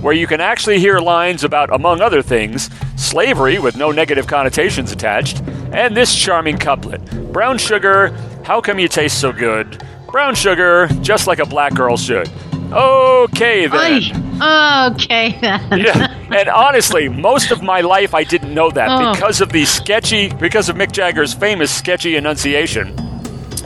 where 0.00 0.14
you 0.14 0.26
can 0.26 0.40
actually 0.40 0.78
hear 0.78 0.98
lines 0.98 1.44
about, 1.44 1.72
among 1.72 2.00
other 2.00 2.22
things, 2.22 2.70
slavery 2.96 3.58
with 3.58 3.76
no 3.76 3.90
negative 3.90 4.26
connotations 4.26 4.92
attached, 4.92 5.40
and 5.72 5.96
this 5.96 6.14
charming 6.14 6.58
couplet 6.58 7.00
Brown 7.32 7.58
sugar, 7.58 8.08
how 8.44 8.60
come 8.60 8.78
you 8.78 8.88
taste 8.88 9.20
so 9.20 9.32
good? 9.32 9.84
Brown 10.10 10.34
sugar, 10.34 10.88
just 11.00 11.26
like 11.26 11.38
a 11.38 11.46
black 11.46 11.74
girl 11.74 11.96
should. 11.96 12.28
Okay 12.72 13.66
then. 13.66 14.02
Oy. 14.40 14.90
Okay 14.92 15.38
then. 15.40 15.78
Yeah, 15.78 16.14
and 16.32 16.48
honestly, 16.48 17.08
most 17.08 17.50
of 17.50 17.62
my 17.62 17.80
life 17.80 18.14
I 18.14 18.24
didn't 18.24 18.54
know 18.54 18.70
that 18.70 18.88
Oh. 18.90 19.12
because 19.12 19.40
of 19.40 19.50
the 19.52 19.64
sketchy, 19.64 20.28
because 20.32 20.68
of 20.68 20.76
Mick 20.76 20.92
Jagger's 20.92 21.34
famous 21.34 21.74
sketchy 21.74 22.16
enunciation. 22.16 22.94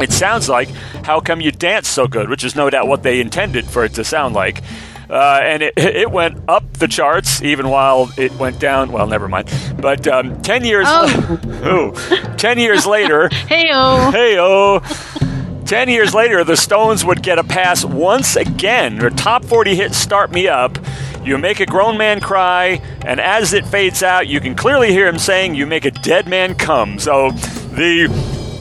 It 0.00 0.10
sounds 0.12 0.48
like 0.48 0.68
"How 1.04 1.20
come 1.20 1.40
you 1.40 1.52
dance 1.52 1.86
so 1.88 2.08
good," 2.08 2.28
which 2.28 2.42
is 2.44 2.56
no 2.56 2.68
doubt 2.70 2.88
what 2.88 3.02
they 3.02 3.20
intended 3.20 3.66
for 3.66 3.84
it 3.84 3.94
to 3.94 4.04
sound 4.04 4.34
like. 4.34 4.62
Uh, 5.08 5.38
and 5.42 5.62
it, 5.62 5.74
it 5.76 6.10
went 6.10 6.38
up 6.48 6.64
the 6.78 6.88
charts 6.88 7.42
even 7.42 7.68
while 7.68 8.10
it 8.16 8.32
went 8.32 8.58
down. 8.58 8.90
Well, 8.90 9.06
never 9.06 9.28
mind. 9.28 9.52
But 9.80 10.08
um, 10.08 10.40
ten 10.42 10.64
years, 10.64 10.86
Oh. 10.88 11.38
Ooh. 11.92 12.36
ten 12.36 12.58
years 12.58 12.86
later, 12.86 13.28
Hey 13.48 13.68
oh. 13.72 14.10
Hey 14.10 14.36
oh. 14.38 14.80
Ten 15.64 15.88
years 15.88 16.12
later, 16.14 16.44
the 16.44 16.58
Stones 16.58 17.06
would 17.06 17.22
get 17.22 17.38
a 17.38 17.44
pass 17.44 17.86
once 17.86 18.36
again. 18.36 18.98
Their 18.98 19.08
top 19.08 19.46
40 19.46 19.74
hit 19.74 19.94
Start 19.94 20.30
Me 20.30 20.46
Up. 20.46 20.78
You 21.24 21.38
make 21.38 21.58
a 21.58 21.64
grown 21.64 21.96
man 21.96 22.20
cry, 22.20 22.82
and 23.06 23.18
as 23.18 23.54
it 23.54 23.66
fades 23.66 24.02
out, 24.02 24.26
you 24.26 24.40
can 24.40 24.54
clearly 24.54 24.92
hear 24.92 25.08
him 25.08 25.18
saying, 25.18 25.54
You 25.54 25.64
make 25.64 25.86
a 25.86 25.90
dead 25.90 26.28
man 26.28 26.54
come. 26.54 26.98
So 26.98 27.30
the 27.30 28.08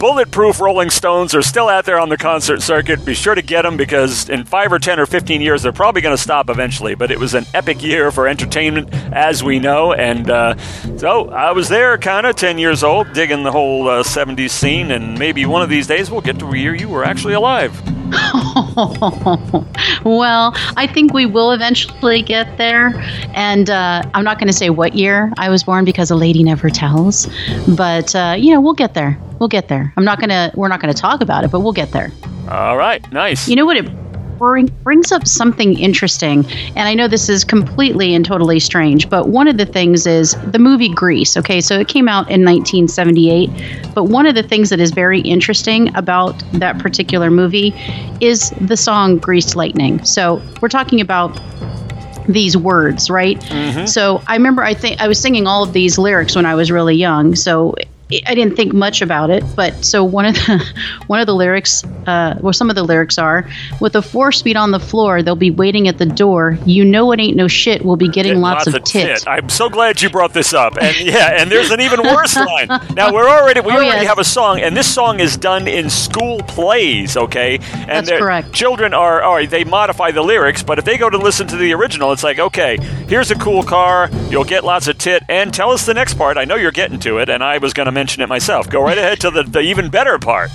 bulletproof 0.04 0.60
Rolling 0.60 0.90
Stones 0.90 1.34
are 1.34 1.42
still 1.42 1.70
out 1.70 1.86
there 1.86 1.98
on 1.98 2.10
the 2.10 2.18
concert 2.18 2.62
circuit. 2.62 3.06
Be 3.06 3.14
sure 3.14 3.36
to 3.36 3.42
get 3.42 3.62
them 3.62 3.78
because 3.78 4.28
in 4.28 4.44
five 4.44 4.74
or 4.74 4.78
10 4.78 5.00
or 5.00 5.06
15 5.06 5.40
years, 5.40 5.62
they're 5.64 5.72
probably 5.72 6.02
going 6.02 6.14
to 6.14 6.22
stop 6.22 6.50
eventually. 6.50 6.94
But 6.94 7.10
it 7.10 7.18
was 7.18 7.34
an 7.34 7.46
epic 7.54 7.82
year 7.82 8.12
for 8.12 8.28
entertainment, 8.28 8.94
as 9.14 9.46
we 9.46 9.60
know. 9.60 9.94
And 9.94 10.30
uh, 10.30 10.58
so 10.98 11.30
I 11.30 11.54
was 11.54 11.70
there, 11.70 11.98
kind 11.98 12.26
of 12.26 12.36
10 12.36 12.58
years 12.58 12.84
old, 12.84 13.14
digging 13.14 13.44
the 13.44 13.52
whole 13.54 13.88
uh, 13.88 14.04
70s 14.04 14.50
scene. 14.50 14.92
And 14.92 15.18
maybe 15.18 15.46
one 15.46 15.62
of 15.62 15.70
these 15.70 15.88
days 15.88 16.12
we'll 16.12 16.20
get 16.20 16.38
to 16.40 16.52
hear 16.52 16.76
you 16.76 16.90
were 16.90 17.06
actually 17.06 17.36
alive. 17.36 17.72
well, 20.04 20.54
I 20.78 20.88
think 20.92 21.14
we 21.14 21.26
will 21.26 21.52
eventually 21.52 22.22
get 22.22 22.58
there. 22.58 22.94
And 23.34 23.70
uh, 23.70 24.04
I'm 24.14 24.24
not 24.24 24.40
going 24.40 24.48
to 24.48 24.54
say 24.54 24.70
what 24.70 24.96
year 24.96 25.32
I 25.38 25.50
was 25.50 25.64
born 25.64 25.86
because 25.86 26.12
a 26.12 26.16
lady 26.16 26.44
never 26.44 26.70
tells. 26.70 27.28
But, 27.76 28.16
uh, 28.16 28.36
you 28.38 28.54
know, 28.54 28.62
we'll 28.62 28.74
get 28.74 28.94
there. 28.94 29.20
We'll 29.40 29.50
get 29.50 29.68
there. 29.68 29.94
I'm 29.98 30.06
not 30.06 30.20
going 30.20 30.30
to, 30.30 30.52
we're 30.56 30.68
not 30.68 30.82
going 30.82 30.94
to 30.94 31.00
talk 31.00 31.22
about 31.22 31.44
it, 31.44 31.52
but 31.52 31.62
we'll 31.62 31.74
get 31.74 31.92
there. 31.92 32.12
All 32.50 32.78
right, 32.78 33.10
nice. 33.12 33.48
You 33.48 33.56
know 33.56 33.66
what? 33.66 33.78
It 33.78 34.03
bring, 34.44 34.68
brings 34.84 35.12
up 35.12 35.26
something 35.26 35.80
interesting. 35.80 36.46
And 36.76 36.88
I 36.88 36.94
know 36.94 37.08
this 37.08 37.30
is 37.30 37.46
completely 37.46 38.14
and 38.14 38.26
totally 38.26 38.60
strange, 38.60 39.10
but 39.10 39.30
one 39.30 39.48
of 39.48 39.58
the 39.58 39.66
things 39.66 40.06
is 40.06 40.36
the 40.52 40.60
movie 40.60 40.90
Grease. 40.90 41.38
Okay, 41.38 41.62
so 41.62 41.80
it 41.80 41.88
came 41.88 42.10
out 42.10 42.30
in 42.30 42.44
1978. 42.44 43.50
But 43.96 44.06
one 44.06 44.26
of 44.26 44.36
the 44.36 44.44
things 44.44 44.70
that 44.70 44.82
is 44.82 44.92
very 44.92 45.22
interesting 45.22 45.96
about 45.96 46.44
that 46.54 46.78
particular 46.78 47.32
movie 47.32 47.74
is 48.20 48.50
the 48.60 48.76
song 48.76 49.18
Greased 49.18 49.56
Lightning. 49.56 50.04
So 50.04 50.42
we're 50.62 50.68
talking 50.68 51.00
about 51.00 51.40
these 52.28 52.58
words, 52.58 53.10
right? 53.10 53.40
Mm-hmm. 53.40 53.86
So 53.86 54.22
I 54.28 54.36
remember 54.36 54.64
I 54.64 54.74
think 54.74 55.00
I 55.00 55.08
was 55.08 55.20
singing 55.20 55.48
all 55.48 55.64
of 55.64 55.74
these 55.74 55.98
lyrics 55.98 56.36
when 56.36 56.46
I 56.46 56.56
was 56.56 56.70
really 56.72 56.96
young. 56.96 57.36
So 57.36 57.76
I 58.28 58.36
didn't 58.36 58.56
think 58.56 58.74
much 58.74 59.02
about 59.02 59.30
it, 59.32 59.44
but 59.56 59.84
so 59.84 60.04
one 60.04 60.26
of 60.26 60.36
the 60.36 60.64
one 61.08 61.20
of 61.20 61.26
the 61.26 61.34
lyrics, 61.34 61.84
uh, 62.06 62.36
well, 62.42 62.54
some 62.54 62.70
of 62.70 62.76
the 62.76 62.84
lyrics 62.84 63.18
are, 63.18 63.50
"With 63.80 63.96
a 63.96 64.02
four 64.02 64.32
speed 64.32 64.56
on 64.56 64.72
the 64.72 64.80
floor, 64.80 65.24
they'll 65.24 65.36
be 65.36 65.50
waiting 65.52 65.88
at 65.88 65.98
the 65.98 66.06
door. 66.06 66.58
You 66.66 66.86
know 66.86 67.12
it 67.12 67.20
ain't 67.20 67.36
no 67.36 67.48
shit. 67.48 67.84
We'll 67.84 67.96
be 67.96 68.10
getting 68.10 68.34
Get 68.34 68.40
lots, 68.42 68.68
of 68.68 68.74
tit." 68.84 68.86
tit. 69.18 69.24
I'm 69.28 69.50
so 69.50 69.68
glad 69.70 70.02
you 70.02 70.10
brought 70.12 70.34
this 70.34 70.54
up. 70.54 70.78
And 70.80 70.96
yeah, 71.08 71.42
and 71.42 71.50
there's 71.52 71.72
an 71.72 71.82
even 71.82 72.02
worse 72.04 72.36
line. 72.36 72.68
Now 72.96 73.12
we're 73.14 73.28
already 73.28 73.62
we 73.62 73.72
Oh, 73.72 73.76
already 73.78 74.02
yes. 74.02 74.08
have 74.08 74.20
a 74.20 74.24
song, 74.24 74.60
and 74.60 74.78
this 74.78 74.94
song 74.94 75.20
is 75.20 75.36
done 75.38 75.68
in 75.68 75.90
school 75.90 76.40
plays. 76.40 77.18
Okay, 77.18 77.56
and 77.74 78.06
That's 78.06 78.12
correct. 78.12 78.54
Children 78.54 78.94
are 78.94 79.24
all 79.24 79.34
right. 79.36 79.50
They 79.50 79.64
modify 79.64 80.12
the 80.12 80.22
lyrics, 80.22 80.62
but 80.62 80.78
if 80.78 80.86
they 80.86 80.98
go 80.98 81.10
to 81.10 81.18
listen 81.18 81.48
to 81.48 81.56
the 81.56 81.74
original, 81.74 82.12
it's 82.12 82.24
like, 82.24 82.38
okay, 82.38 82.78
here's 83.08 83.32
a 83.32 83.36
cool 83.36 83.64
car. 83.64 84.10
You'll 84.30 84.44
get 84.44 84.64
lots 84.64 84.88
of 84.88 84.98
tit, 85.00 85.24
and 85.30 85.52
tell 85.54 85.72
us 85.72 85.86
the 85.86 85.94
next 85.96 86.16
part. 86.16 86.38
I 86.38 86.46
know 86.46 86.56
you're 86.58 86.72
getting 86.72 87.00
to 87.00 87.18
it, 87.20 87.30
and 87.30 87.44
I 87.44 87.58
was 87.58 87.74
going 87.74 87.86
to 87.88 87.93
mention 87.94 88.22
it 88.24 88.30
myself. 88.30 88.70
Go 88.70 88.82
right 88.82 88.98
ahead 88.98 89.20
to 89.22 89.32
the, 89.32 89.44
the 89.44 89.60
even 89.62 89.90
better 89.90 90.18
part. 90.20 90.50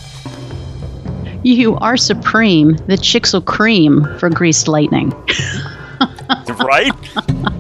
You 1.45 1.77
are 1.77 1.97
supreme. 1.97 2.77
The 2.89 2.97
chicks 2.97 3.33
will 3.33 3.43
cream 3.43 4.05
for 4.19 4.29
greased 4.29 4.67
lightning. 4.69 5.11
right? 6.61 6.93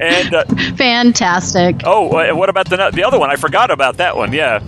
and 0.00 0.34
uh, 0.34 0.44
Fantastic. 0.76 1.82
oh, 1.84 2.08
uh, 2.10 2.34
what 2.34 2.48
about 2.48 2.68
the 2.68 2.90
the 2.92 3.04
other 3.04 3.18
one? 3.18 3.30
I 3.30 3.36
forgot 3.36 3.70
about 3.70 3.96
that 3.98 4.16
one. 4.16 4.32
Yeah. 4.32 4.60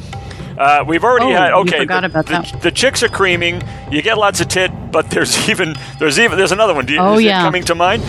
Uh, 0.56 0.84
we've 0.86 1.04
already 1.04 1.26
Oh, 1.26 1.36
had 1.36 1.52
okay. 1.54 1.78
forgot 1.78 2.00
the, 2.00 2.06
about 2.06 2.26
the, 2.26 2.32
that. 2.32 2.62
the 2.62 2.70
chicks 2.70 3.02
are 3.02 3.08
creaming. 3.08 3.62
You 3.90 4.02
get 4.02 4.18
lots 4.18 4.40
of 4.40 4.48
tit, 4.48 4.70
but 4.92 5.10
there's 5.10 5.48
even 5.50 5.74
there's 5.98 6.18
even 6.18 6.38
there's 6.38 6.52
another 6.52 6.74
one. 6.74 6.86
Do 6.86 6.92
you, 6.94 7.00
Oh, 7.00 7.18
yeah. 7.18 7.42
coming 7.42 7.64
to 7.64 7.74
mind? 7.74 8.02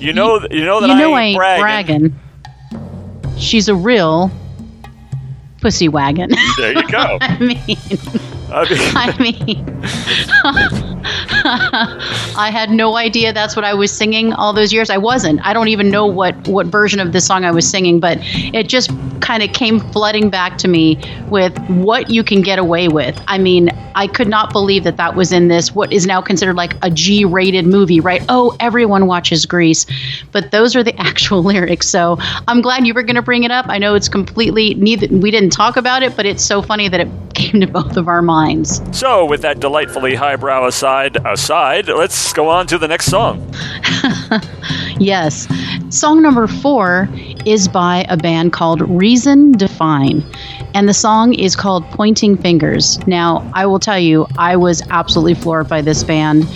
You 0.00 0.12
know 0.12 0.38
th- 0.40 0.52
you 0.52 0.64
know 0.64 0.80
that 0.80 0.88
you 0.88 0.96
know 0.96 1.12
I 1.14 1.20
I 1.20 1.22
ain't 1.22 1.28
ain't 1.28 1.38
bragging. 1.38 2.08
bragging. 2.08 3.38
She's 3.38 3.68
a 3.68 3.74
real 3.74 4.30
pussy 5.62 5.88
wagon. 5.88 6.30
There 6.58 6.72
you 6.72 6.88
go. 6.88 7.18
I 7.22 7.38
mean, 7.38 7.78
I 8.94 9.16
mean, 9.18 9.64
I 12.36 12.50
had 12.52 12.70
no 12.70 12.96
idea 12.96 13.32
that's 13.32 13.56
what 13.56 13.64
I 13.64 13.74
was 13.74 13.90
singing 13.90 14.32
all 14.34 14.52
those 14.52 14.72
years. 14.72 14.90
I 14.90 14.98
wasn't. 14.98 15.44
I 15.44 15.52
don't 15.52 15.68
even 15.68 15.90
know 15.90 16.06
what 16.06 16.48
what 16.48 16.66
version 16.66 17.00
of 17.00 17.12
this 17.12 17.26
song 17.26 17.44
I 17.44 17.50
was 17.50 17.68
singing, 17.68 17.98
but 17.98 18.18
it 18.20 18.68
just 18.68 18.90
kind 19.20 19.42
of 19.42 19.52
came 19.52 19.80
flooding 19.92 20.28
back 20.28 20.58
to 20.58 20.68
me 20.68 21.00
with 21.28 21.56
what 21.68 22.10
you 22.10 22.22
can 22.22 22.42
get 22.42 22.58
away 22.58 22.88
with. 22.88 23.20
I 23.26 23.38
mean, 23.38 23.70
I 23.94 24.06
could 24.06 24.28
not 24.28 24.52
believe 24.52 24.84
that 24.84 24.96
that 24.96 25.14
was 25.14 25.32
in 25.32 25.48
this 25.48 25.74
what 25.74 25.92
is 25.92 26.06
now 26.06 26.20
considered 26.20 26.56
like 26.56 26.76
a 26.82 26.90
G-rated 26.90 27.66
movie, 27.66 28.00
right? 28.00 28.22
Oh, 28.28 28.56
everyone 28.60 29.06
watches 29.06 29.46
Grease, 29.46 29.86
but 30.32 30.50
those 30.50 30.76
are 30.76 30.82
the 30.82 30.94
actual 31.00 31.42
lyrics. 31.42 31.88
So 31.88 32.16
I'm 32.48 32.60
glad 32.60 32.86
you 32.86 32.94
were 32.94 33.02
going 33.02 33.16
to 33.16 33.22
bring 33.22 33.44
it 33.44 33.50
up. 33.50 33.66
I 33.68 33.78
know 33.78 33.94
it's 33.94 34.08
completely 34.08 34.74
neither. 34.74 35.06
We 35.08 35.30
didn't 35.30 35.50
talk 35.50 35.76
about 35.76 36.02
it, 36.02 36.16
but 36.16 36.26
it's 36.26 36.44
so 36.44 36.60
funny 36.62 36.88
that 36.88 37.00
it 37.00 37.31
came 37.42 37.60
to 37.60 37.66
both 37.66 37.96
of 37.96 38.08
our 38.08 38.22
minds. 38.22 38.80
so 38.96 39.24
with 39.26 39.42
that 39.42 39.60
delightfully 39.60 40.14
highbrow 40.14 40.66
aside 40.66 41.16
aside, 41.26 41.88
let's 41.88 42.32
go 42.32 42.48
on 42.48 42.66
to 42.66 42.78
the 42.78 42.88
next 42.88 43.06
song. 43.06 43.52
Yes. 44.98 45.48
Song 45.90 46.22
number 46.22 46.46
four 46.46 47.08
is 47.44 47.66
by 47.66 48.06
a 48.08 48.16
band 48.16 48.52
called 48.52 48.80
Reason 48.82 49.52
Define. 49.52 50.22
And 50.74 50.88
the 50.88 50.94
song 50.94 51.34
is 51.34 51.54
called 51.54 51.84
Pointing 51.90 52.36
Fingers. 52.36 53.04
Now, 53.06 53.48
I 53.54 53.66
will 53.66 53.78
tell 53.78 53.98
you, 53.98 54.26
I 54.38 54.56
was 54.56 54.82
absolutely 54.90 55.34
floored 55.34 55.68
by 55.68 55.82
this 55.82 56.02
band. 56.02 56.46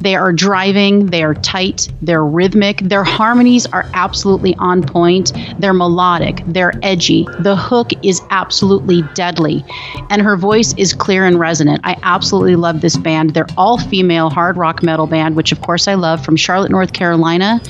They 0.00 0.14
are 0.14 0.32
driving, 0.32 1.06
they 1.06 1.22
are 1.22 1.34
tight, 1.34 1.88
they're 2.02 2.24
rhythmic, 2.24 2.80
their 2.80 3.02
harmonies 3.02 3.66
are 3.66 3.88
absolutely 3.94 4.54
on 4.56 4.82
point, 4.82 5.32
they're 5.58 5.72
melodic, 5.72 6.42
they're 6.46 6.74
edgy. 6.82 7.26
The 7.40 7.56
hook 7.56 7.90
is 8.04 8.20
absolutely 8.30 9.02
deadly, 9.14 9.64
and 10.10 10.22
her 10.22 10.36
voice 10.36 10.74
is 10.76 10.92
clear 10.92 11.24
and 11.24 11.40
resonant. 11.40 11.80
I 11.84 11.96
absolutely 12.02 12.56
love 12.56 12.82
this 12.82 12.96
band. 12.96 13.34
They're 13.34 13.46
all 13.56 13.78
female 13.78 14.30
hard 14.30 14.56
rock 14.56 14.82
metal 14.82 15.06
band, 15.06 15.34
which 15.34 15.50
of 15.50 15.62
course 15.62 15.88
I 15.88 15.94
love 15.94 16.24
from 16.24 16.36
Charlotte, 16.36 16.70
North 16.70 16.92
Carolina. 16.92 17.60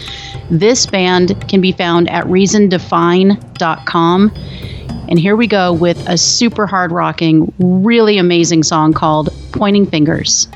This 0.50 0.84
band 0.84 1.48
can 1.48 1.60
be 1.60 1.72
found 1.72 2.10
at 2.10 2.24
reasondefine.com. 2.26 4.32
And 5.08 5.18
here 5.18 5.36
we 5.36 5.46
go 5.46 5.72
with 5.72 6.08
a 6.08 6.18
super 6.18 6.66
hard 6.66 6.92
rocking, 6.92 7.52
really 7.58 8.18
amazing 8.18 8.62
song 8.62 8.92
called 8.92 9.28
Pointing 9.52 9.86
Fingers. 9.86 10.48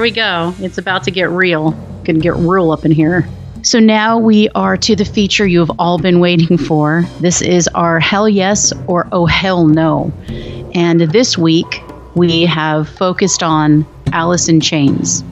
Here 0.00 0.04
we 0.04 0.12
go. 0.12 0.54
It's 0.60 0.78
about 0.78 1.04
to 1.04 1.10
get 1.10 1.28
real. 1.28 1.72
Gonna 2.04 2.20
get 2.20 2.34
real 2.34 2.70
up 2.70 2.86
in 2.86 2.90
here. 2.90 3.28
So 3.60 3.78
now 3.78 4.16
we 4.16 4.48
are 4.54 4.78
to 4.78 4.96
the 4.96 5.04
feature 5.04 5.46
you 5.46 5.58
have 5.58 5.72
all 5.78 5.98
been 5.98 6.20
waiting 6.20 6.56
for. 6.56 7.04
This 7.20 7.42
is 7.42 7.68
our 7.74 8.00
Hell 8.00 8.26
Yes 8.26 8.72
or 8.86 9.06
Oh 9.12 9.26
Hell 9.26 9.66
No. 9.66 10.10
And 10.74 11.02
this 11.02 11.36
week 11.36 11.82
we 12.14 12.46
have 12.46 12.88
focused 12.88 13.42
on 13.42 13.86
Alice 14.10 14.48
in 14.48 14.62
Chains. 14.62 15.22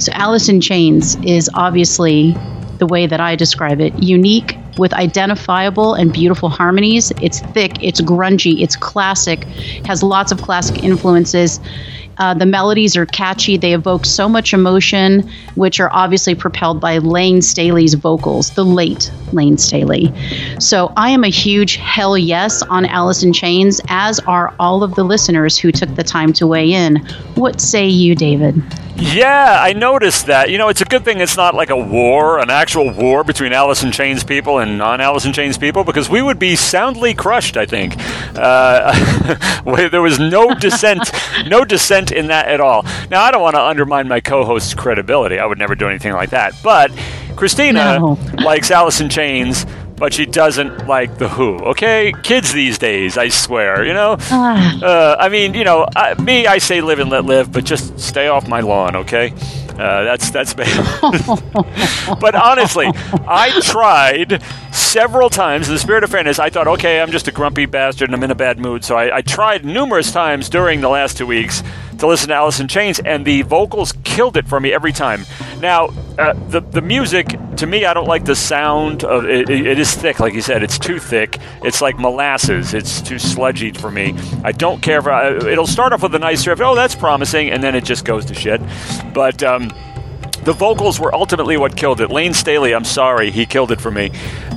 So, 0.00 0.10
Alice 0.14 0.48
in 0.48 0.60
Chains 0.60 1.14
is 1.24 1.48
obviously 1.54 2.36
the 2.78 2.88
way 2.88 3.06
that 3.06 3.20
I 3.20 3.36
describe 3.36 3.80
it 3.80 3.94
unique 4.02 4.56
with 4.78 4.92
identifiable 4.94 5.94
and 5.94 6.12
beautiful 6.12 6.48
harmonies. 6.48 7.12
It's 7.22 7.38
thick, 7.38 7.80
it's 7.84 8.00
grungy, 8.00 8.62
it's 8.62 8.74
classic, 8.74 9.44
has 9.86 10.02
lots 10.02 10.32
of 10.32 10.42
classic 10.42 10.82
influences. 10.82 11.60
Uh, 12.20 12.34
the 12.34 12.44
melodies 12.44 12.96
are 12.96 13.06
catchy. 13.06 13.56
They 13.56 13.72
evoke 13.72 14.04
so 14.04 14.28
much 14.28 14.52
emotion, 14.52 15.28
which 15.54 15.80
are 15.80 15.90
obviously 15.90 16.34
propelled 16.34 16.78
by 16.78 16.98
Layne 16.98 17.40
Staley's 17.40 17.94
vocals, 17.94 18.50
the 18.50 18.64
late 18.64 19.10
Layne 19.32 19.56
Staley. 19.56 20.12
So 20.58 20.92
I 20.98 21.10
am 21.10 21.24
a 21.24 21.30
huge 21.30 21.76
hell 21.76 22.18
yes 22.18 22.60
on 22.62 22.84
Alice 22.84 23.22
in 23.22 23.32
Chains, 23.32 23.80
as 23.88 24.20
are 24.20 24.54
all 24.60 24.82
of 24.82 24.94
the 24.96 25.02
listeners 25.02 25.58
who 25.58 25.72
took 25.72 25.94
the 25.94 26.04
time 26.04 26.34
to 26.34 26.46
weigh 26.46 26.72
in. 26.72 26.96
What 27.36 27.58
say 27.58 27.88
you, 27.88 28.14
David? 28.14 28.62
Yeah, 29.00 29.56
I 29.58 29.72
noticed 29.72 30.26
that. 30.26 30.50
You 30.50 30.58
know, 30.58 30.68
it's 30.68 30.82
a 30.82 30.84
good 30.84 31.04
thing 31.04 31.20
it's 31.20 31.36
not 31.36 31.54
like 31.54 31.70
a 31.70 31.76
war, 31.76 32.38
an 32.38 32.50
actual 32.50 32.92
war 32.92 33.24
between 33.24 33.52
Alice 33.54 33.82
in 33.82 33.92
Chains 33.92 34.22
people 34.22 34.58
and 34.58 34.76
non 34.76 35.00
Alice 35.00 35.24
in 35.24 35.32
Chains 35.32 35.56
people, 35.56 35.84
because 35.84 36.10
we 36.10 36.20
would 36.20 36.38
be 36.38 36.54
soundly 36.54 37.14
crushed, 37.14 37.56
I 37.56 37.64
think. 37.64 37.94
Uh, 38.34 38.92
there 39.88 40.02
was 40.02 40.18
no 40.18 40.54
dissent, 40.54 41.10
no 41.46 41.64
dissent 41.64 42.09
in 42.18 42.28
that 42.28 42.48
at 42.48 42.60
all. 42.60 42.84
Now, 43.10 43.22
I 43.22 43.30
don't 43.30 43.42
want 43.42 43.56
to 43.56 43.62
undermine 43.62 44.08
my 44.08 44.20
co 44.20 44.44
host's 44.44 44.74
credibility. 44.74 45.38
I 45.38 45.46
would 45.46 45.58
never 45.58 45.74
do 45.74 45.88
anything 45.88 46.12
like 46.12 46.30
that. 46.30 46.54
But 46.62 46.90
Christina 47.36 47.98
No. 47.98 48.18
likes 48.38 48.70
Alice 48.70 49.00
in 49.00 49.08
Chains. 49.08 49.66
But 49.96 50.14
she 50.14 50.24
doesn't 50.24 50.86
like 50.86 51.18
the 51.18 51.28
Who. 51.28 51.58
Okay, 51.58 52.14
kids 52.22 52.54
these 52.54 52.78
days, 52.78 53.18
I 53.18 53.28
swear. 53.28 53.84
You 53.84 53.92
know, 53.92 54.16
Ah. 54.30 54.80
uh, 54.82 55.16
I 55.20 55.28
mean, 55.28 55.52
you 55.52 55.62
know, 55.62 55.86
I, 55.94 56.14
me, 56.14 56.46
I 56.46 56.56
say 56.56 56.80
live 56.80 57.00
and 57.00 57.10
let 57.10 57.26
live, 57.26 57.52
but 57.52 57.64
just 57.66 58.00
stay 58.00 58.26
off 58.26 58.48
my 58.48 58.60
lawn, 58.60 58.96
okay? 58.96 59.34
Uh, 59.78 60.02
that's 60.04 60.30
that's 60.30 60.54
but 62.20 62.34
honestly, 62.34 62.86
I 63.26 63.60
tried 63.62 64.42
several 64.72 65.28
times. 65.30 65.68
In 65.68 65.74
the 65.74 65.80
spirit 65.80 66.04
of 66.04 66.10
fairness, 66.10 66.38
I 66.38 66.50
thought, 66.50 66.66
okay, 66.68 67.00
I'm 67.00 67.10
just 67.10 67.28
a 67.28 67.32
grumpy 67.32 67.66
bastard 67.66 68.08
and 68.08 68.16
I'm 68.16 68.22
in 68.22 68.30
a 68.30 68.34
bad 68.34 68.58
mood. 68.58 68.84
So 68.84 68.96
I, 68.96 69.18
I 69.18 69.22
tried 69.22 69.64
numerous 69.64 70.12
times 70.12 70.48
during 70.48 70.80
the 70.80 70.88
last 70.88 71.16
two 71.18 71.26
weeks 71.26 71.62
to 72.00 72.06
listen 72.06 72.28
to 72.28 72.34
Alice 72.34 72.60
in 72.60 72.68
Chains, 72.68 72.98
and 72.98 73.24
the 73.24 73.42
vocals 73.42 73.92
killed 74.04 74.36
it 74.36 74.46
for 74.48 74.58
me 74.60 74.72
every 74.72 74.92
time. 74.92 75.24
Now, 75.60 75.86
uh, 76.18 76.32
the 76.48 76.60
the 76.60 76.80
music 76.82 77.36
to 77.56 77.66
me, 77.66 77.84
I 77.84 77.94
don't 77.94 78.08
like 78.08 78.24
the 78.24 78.34
sound 78.34 79.04
of 79.04 79.24
it, 79.26 79.48
it. 79.50 79.78
Is 79.78 79.94
thick, 79.94 80.18
like 80.20 80.34
you 80.34 80.42
said. 80.42 80.62
It's 80.62 80.78
too 80.78 80.98
thick. 80.98 81.38
It's 81.62 81.80
like 81.80 81.98
molasses. 81.98 82.74
It's 82.74 83.00
too 83.00 83.18
sludgy 83.18 83.70
for 83.72 83.90
me. 83.90 84.14
I 84.44 84.52
don't 84.52 84.82
care 84.82 85.00
for. 85.02 85.12
uh, 85.12 85.44
It'll 85.46 85.66
start 85.66 85.92
off 85.92 86.02
with 86.02 86.14
a 86.14 86.18
nice 86.18 86.46
riff. 86.46 86.60
Oh, 86.60 86.74
that's 86.74 86.94
promising, 86.94 87.50
and 87.50 87.62
then 87.62 87.74
it 87.74 87.84
just 87.84 88.04
goes 88.04 88.24
to 88.26 88.34
shit. 88.34 88.60
But 89.12 89.42
um, 89.42 89.68
the 90.44 90.54
vocals 90.54 90.98
were 90.98 91.14
ultimately 91.14 91.58
what 91.58 91.76
killed 91.76 92.00
it. 92.00 92.10
Layne 92.10 92.32
Staley, 92.34 92.74
I'm 92.74 92.84
sorry, 92.84 93.30
he 93.30 93.44
killed 93.44 93.72
it 93.72 93.80
for 93.80 93.90
me. 93.90 94.10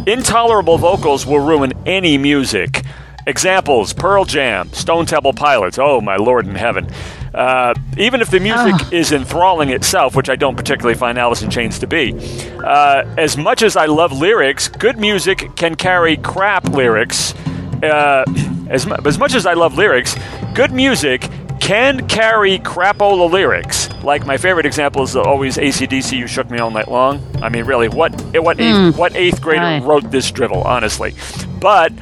Intolerable 0.07 0.77
vocals 0.77 1.25
will 1.25 1.39
ruin 1.39 1.73
any 1.85 2.17
music. 2.17 2.83
Examples 3.27 3.93
Pearl 3.93 4.25
Jam, 4.25 4.69
Stone 4.73 5.05
Temple 5.05 5.33
Pilots, 5.33 5.77
oh 5.79 6.01
my 6.01 6.15
lord 6.17 6.45
in 6.47 6.55
heaven. 6.55 6.87
Uh, 7.33 7.73
even 7.97 8.21
if 8.21 8.29
the 8.29 8.39
music 8.39 8.73
Ugh. 8.75 8.93
is 8.93 9.11
enthralling 9.11 9.69
itself, 9.69 10.15
which 10.15 10.29
I 10.29 10.35
don't 10.35 10.55
particularly 10.55 10.95
find 10.97 11.17
Alice 11.17 11.41
in 11.41 11.49
Chains 11.49 11.79
to 11.79 11.87
be, 11.87 12.13
uh, 12.63 13.03
as 13.17 13.37
much 13.37 13.63
as 13.63 13.75
I 13.75 13.85
love 13.87 14.11
lyrics, 14.11 14.67
good 14.67 14.97
music 14.99 15.49
can 15.55 15.75
carry 15.75 16.17
crap 16.17 16.69
lyrics. 16.69 17.33
Uh, 17.81 18.23
as, 18.69 18.85
as 19.05 19.17
much 19.17 19.33
as 19.33 19.45
I 19.45 19.53
love 19.53 19.75
lyrics, 19.77 20.15
good 20.53 20.71
music 20.71 21.27
can 21.59 22.07
carry 22.07 22.59
crapola 22.59 23.29
lyrics. 23.31 23.89
Like 24.03 24.25
my 24.25 24.37
favorite 24.37 24.65
example 24.65 25.01
is 25.03 25.15
always 25.15 25.57
AC/DC, 25.57 26.17
You 26.17 26.27
Shook 26.27 26.49
Me 26.51 26.59
All 26.59 26.69
Night 26.71 26.89
Long. 26.89 27.21
I 27.41 27.49
mean, 27.49 27.63
really, 27.65 27.87
what 27.87 28.11
what 28.35 28.59
eighth, 28.59 28.97
what 28.97 29.15
eighth 29.15 29.41
grader 29.41 29.61
Right. 29.61 29.81
wrote 29.83 30.11
this 30.11 30.29
drivel, 30.29 30.61
honestly? 30.63 31.13
But 31.59 31.93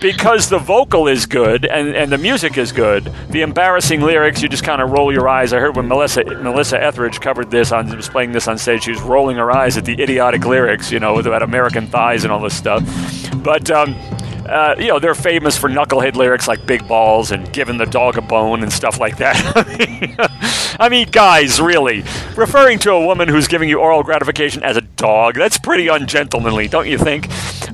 because 0.00 0.48
the 0.48 0.58
vocal 0.58 1.08
is 1.08 1.26
good 1.26 1.64
and, 1.64 1.94
and 1.94 2.10
the 2.10 2.18
music 2.18 2.58
is 2.58 2.72
good, 2.72 3.12
the 3.30 3.42
embarrassing 3.42 4.00
lyrics, 4.00 4.42
you 4.42 4.48
just 4.48 4.64
kind 4.64 4.80
of 4.82 4.90
roll 4.90 5.12
your 5.12 5.28
eyes. 5.28 5.52
I 5.52 5.58
heard 5.58 5.76
when 5.76 5.88
Melissa 5.88 6.24
Melissa 6.24 6.82
Etheridge 6.82 7.20
covered 7.20 7.50
this 7.50 7.72
on 7.72 7.94
was 7.96 8.08
playing 8.08 8.32
this 8.32 8.48
on 8.48 8.58
stage, 8.58 8.84
she 8.84 8.90
was 8.90 9.00
rolling 9.00 9.36
her 9.36 9.50
eyes 9.50 9.76
at 9.76 9.84
the 9.84 10.00
idiotic 10.00 10.44
lyrics, 10.44 10.90
you 10.92 11.00
know, 11.00 11.18
about 11.18 11.42
American 11.42 11.86
thighs 11.86 12.24
and 12.24 12.32
all 12.32 12.40
this 12.40 12.56
stuff. 12.56 12.82
But 13.42 13.70
um, 13.70 13.94
uh, 14.48 14.74
you 14.78 14.88
know, 14.88 14.98
they're 14.98 15.14
famous 15.14 15.56
for 15.56 15.68
knucklehead 15.68 16.16
lyrics 16.16 16.48
like 16.48 16.66
"big 16.66 16.86
balls" 16.88 17.30
and 17.30 17.52
"giving 17.52 17.76
the 17.76 17.86
dog 17.86 18.18
a 18.18 18.22
bone" 18.22 18.62
and 18.62 18.72
stuff 18.72 18.98
like 19.00 19.18
that. 19.18 20.76
I 20.80 20.88
mean, 20.88 21.08
guys, 21.10 21.60
really, 21.60 22.04
referring 22.36 22.78
to 22.80 22.92
a 22.92 23.04
woman 23.04 23.28
who's 23.28 23.48
giving 23.48 23.68
you 23.68 23.78
oral 23.78 24.02
gratification 24.02 24.62
as 24.62 24.76
a 24.76 24.80
dog—that's 24.80 25.58
pretty 25.58 25.88
ungentlemanly, 25.88 26.68
don't 26.68 26.88
you 26.88 26.98
think? 26.98 27.28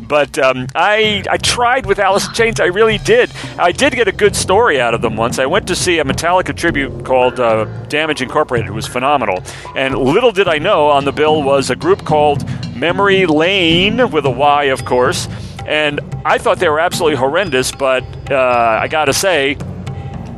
But 0.07 0.39
um, 0.39 0.66
I 0.74 1.24
I 1.31 1.39
tried 1.39 1.86
with 1.86 1.99
Alice 1.99 2.27
in 2.27 2.35
Chains. 2.35 2.61
I 2.61 2.66
really 2.66 2.99
did. 2.99 3.31
I 3.59 3.73
did 3.73 3.94
get 3.94 4.09
a 4.09 4.12
good 4.12 4.36
story 4.36 4.81
out 4.81 4.94
of 4.94 5.03
them 5.03 5.16
once. 5.16 5.39
I 5.39 5.47
went 5.47 5.66
to 5.69 5.77
see 5.77 5.99
a 5.99 6.05
Metallica 6.05 6.55
tribute 6.55 7.05
called 7.05 7.40
uh, 7.40 7.65
Damage 7.89 8.20
Incorporated. 8.23 8.69
It 8.69 8.74
was 8.74 8.86
phenomenal. 8.86 9.43
And 9.74 9.97
little 9.97 10.32
did 10.32 10.49
I 10.49 10.59
know, 10.59 10.89
on 10.89 11.05
the 11.05 11.12
bill 11.12 11.43
was 11.43 11.70
a 11.70 11.77
group 11.77 12.05
called 12.05 12.44
Memory 12.77 13.27
Layne 13.27 14.11
with 14.11 14.27
a 14.27 14.31
Y, 14.31 14.65
of 14.65 14.85
course. 14.85 15.28
And 15.66 16.01
I 16.24 16.39
thought 16.39 16.59
they 16.59 16.68
were 16.68 16.80
absolutely 16.80 17.16
horrendous. 17.16 17.72
But 17.72 18.05
uh, 18.30 18.78
I 18.82 18.89
gotta 18.89 19.12
say, 19.12 19.56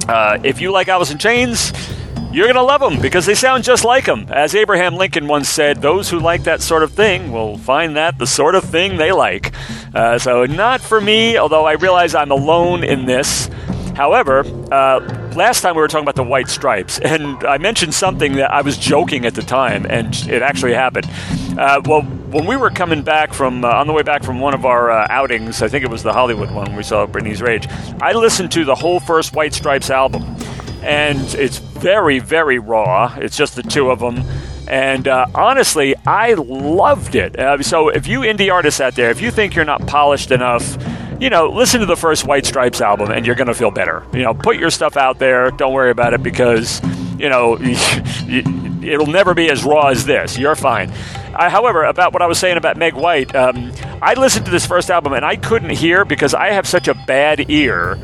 uh, 0.09 0.39
if 0.43 0.61
you 0.61 0.71
like 0.71 0.89
Alice 0.89 1.11
in 1.11 1.19
Chains, 1.19 1.73
you're 2.35 2.47
going 2.47 2.57
to 2.57 2.63
love 2.63 2.81
them 2.81 3.01
because 3.01 3.27
they 3.27 3.35
sound 3.37 3.63
just 3.63 3.85
like 3.85 4.07
them. 4.07 4.27
As 4.29 4.57
Abraham 4.57 4.97
Lincoln 4.97 5.29
once 5.29 5.49
said, 5.49 5.81
those 5.81 6.11
who 6.11 6.19
like 6.19 6.43
that 6.45 6.61
sort 6.61 6.83
of 6.83 6.93
thing 6.93 7.31
will 7.31 7.57
find 7.59 7.97
that 7.97 8.19
the 8.19 8.27
sort 8.27 8.57
of 8.57 8.65
thing 8.65 8.97
they 8.97 9.13
like. 9.13 9.55
Uh, 9.95 10.19
so, 10.19 10.45
not 10.45 10.81
for 10.81 11.01
me, 11.01 11.37
although 11.37 11.65
I 11.65 11.75
realize 11.75 12.13
I'm 12.17 12.33
alone 12.33 12.83
in 12.83 13.07
this. 13.07 13.49
However, 13.95 14.41
uh, 14.73 15.24
last 15.37 15.61
time 15.61 15.75
we 15.75 15.81
were 15.81 15.89
talking 15.89 16.05
about 16.05 16.17
the 16.17 16.25
white 16.25 16.49
stripes, 16.49 16.99
and 16.99 17.43
I 17.45 17.59
mentioned 17.59 17.95
something 17.95 18.35
that 18.35 18.51
I 18.51 18.63
was 18.63 18.79
joking 18.79 19.27
at 19.27 19.35
the 19.35 19.43
time, 19.43 19.87
and 19.89 20.15
it 20.29 20.43
actually 20.43 20.75
happened. 20.75 21.09
Uh, 21.59 21.81
well, 21.85 22.03
when 22.03 22.47
we 22.47 22.57
were 22.57 22.71
coming 22.71 23.03
back 23.03 23.33
from, 23.33 23.65
uh, 23.65 23.69
on 23.69 23.87
the 23.87 23.93
way 23.93 24.03
back 24.03 24.23
from 24.23 24.41
one 24.41 24.55
of 24.55 24.65
our 24.65 24.91
uh, 24.91 25.07
outings, 25.11 25.63
I 25.63 25.69
think 25.69 25.85
it 25.85 25.91
was 25.91 26.03
the 26.03 26.13
Hollywood 26.13 26.51
one, 26.51 26.75
we 26.77 26.83
saw 26.83 27.07
Brittany's 27.07 27.43
Rage, 27.43 27.67
I 28.01 28.13
listened 28.13 28.53
to 28.53 28.65
the 28.65 28.75
whole 28.75 29.01
first 29.01 29.35
White 29.35 29.55
Stripes 29.55 29.91
album 29.91 30.37
and 30.85 31.35
it's 31.35 31.59
very, 31.59 32.19
very 32.19 32.59
raw. 32.59 33.15
It's 33.17 33.37
just 33.37 33.57
the 33.57 33.63
two 33.63 33.91
of 33.91 34.01
them. 34.01 34.23
And 34.69 35.09
uh, 35.09 35.27
honestly, 35.35 35.95
I 36.07 36.35
loved 36.35 37.15
it. 37.15 37.39
Uh, 37.39 37.63
so 37.63 37.89
if 37.89 38.07
you 38.07 38.21
indie 38.21 38.53
artists 38.53 38.81
out 38.81 38.95
there, 38.95 39.11
if 39.11 39.21
you 39.21 39.31
think 39.31 39.55
you're 39.55 39.65
not 39.65 39.87
polished 39.87 40.31
enough, 40.31 40.77
you 41.21 41.31
know, 41.31 41.49
listen 41.49 41.81
to 41.81 41.87
the 41.87 41.97
first 41.97 42.27
White 42.27 42.47
Stripes 42.47 42.81
album 42.81 43.11
and 43.11 43.27
you're 43.27 43.35
going 43.35 43.49
to 43.49 43.55
feel 43.55 43.71
better. 43.71 44.05
You 44.13 44.23
know, 44.23 44.35
put 44.35 44.57
your 44.57 44.71
stuff 44.71 44.97
out 44.97 45.19
there. 45.19 45.51
Don't 45.51 45.73
worry 45.73 45.91
about 45.91 46.15
it 46.15 46.23
because, 46.23 46.83
you 47.19 47.29
know, 47.29 47.59
it'll 48.83 49.07
never 49.07 49.35
be 49.35 49.51
as 49.51 49.65
raw 49.65 49.89
as 49.89 50.05
this. 50.05 50.39
You're 50.39 50.57
fine. 50.57 50.91
I, 51.35 51.49
however, 51.49 51.85
about 51.85 52.13
what 52.13 52.23
I 52.23 52.27
was 52.27 52.39
saying 52.39 52.57
about 52.57 52.77
Meg 52.77 52.95
White, 52.95 53.35
um, 53.35 53.73
I 54.03 54.15
listened 54.15 54.45
to 54.47 54.51
this 54.51 54.67
first 54.67 54.91
album 54.91 55.13
and 55.13 55.25
I 55.25 55.37
couldn't 55.37 55.71
hear 55.71 56.05
because 56.05 56.35
I 56.35 56.51
have 56.51 56.67
such 56.67 56.89
a 56.89 56.95
bad 56.95 57.51
ear 57.51 57.99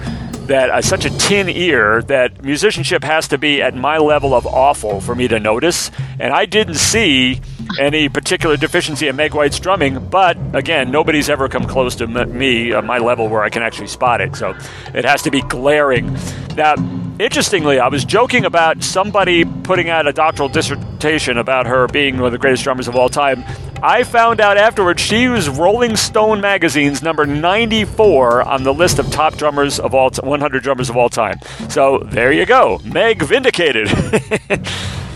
that 0.51 0.70
uh, 0.70 0.82
such 0.82 1.05
a 1.05 1.11
tin 1.11 1.49
ear 1.49 2.03
that 2.03 2.43
musicianship 2.43 3.05
has 3.05 3.28
to 3.28 3.39
be 3.39 3.62
at 3.62 3.74
my 3.74 3.99
level 3.99 4.35
of 4.35 4.47
awful 4.47 5.01
for 5.01 5.15
me 5.15 5.28
to 5.28 5.39
notice. 5.39 5.93
And 6.19 6.32
I 6.32 6.45
didn't 6.45 6.74
see 6.74 7.41
any 7.78 8.09
particular 8.09 8.56
deficiency 8.56 9.09
in 9.09 9.16
Meg 9.16 9.34
White's 9.34 9.59
drumming, 9.59 9.98
but 10.09 10.36
again, 10.55 10.90
nobody's 10.90 11.28
ever 11.28 11.48
come 11.48 11.64
close 11.64 11.94
to 11.97 12.06
me, 12.06 12.72
uh, 12.72 12.82
my 12.82 12.98
level, 12.98 13.28
where 13.28 13.42
I 13.42 13.51
can 13.51 13.62
actually 13.62 13.88
spot 13.88 14.20
it. 14.20 14.36
So 14.36 14.56
it 14.94 15.05
has 15.05 15.22
to 15.22 15.30
be 15.30 15.42
glaring. 15.42 16.16
Now, 16.56 16.74
interestingly, 17.18 17.78
I 17.78 17.88
was 17.88 18.05
joking 18.05 18.44
about 18.44 18.82
somebody 18.82 19.44
putting 19.44 19.88
out 19.88 20.06
a 20.06 20.12
doctoral 20.12 20.48
dissertation 20.48 21.38
about 21.38 21.66
her 21.66 21.86
being 21.88 22.16
one 22.16 22.26
of 22.26 22.32
the 22.32 22.38
greatest 22.38 22.64
drummers 22.64 22.88
of 22.88 22.97
all 22.97 23.09
time. 23.09 23.44
I 23.82 24.05
found 24.05 24.40
out 24.40 24.59
afterwards 24.59 25.01
she 25.01 25.28
was 25.28 25.48
Rolling 25.48 25.97
Stone 25.97 26.42
magazine's 26.42 27.02
number 27.02 27.24
94 27.24 28.42
on 28.42 28.62
the 28.62 28.74
list 28.74 28.98
of 28.98 29.10
top 29.10 29.36
drummers 29.36 29.80
of 29.80 29.94
all 29.94 30.10
t- 30.10 30.20
100 30.22 30.62
drummers 30.62 30.90
of 30.90 30.98
all 30.98 31.09
time. 31.09 31.38
So 31.70 31.98
there 32.05 32.30
you 32.30 32.44
go, 32.44 32.80
Meg 32.84 33.22
vindicated. 33.22 33.88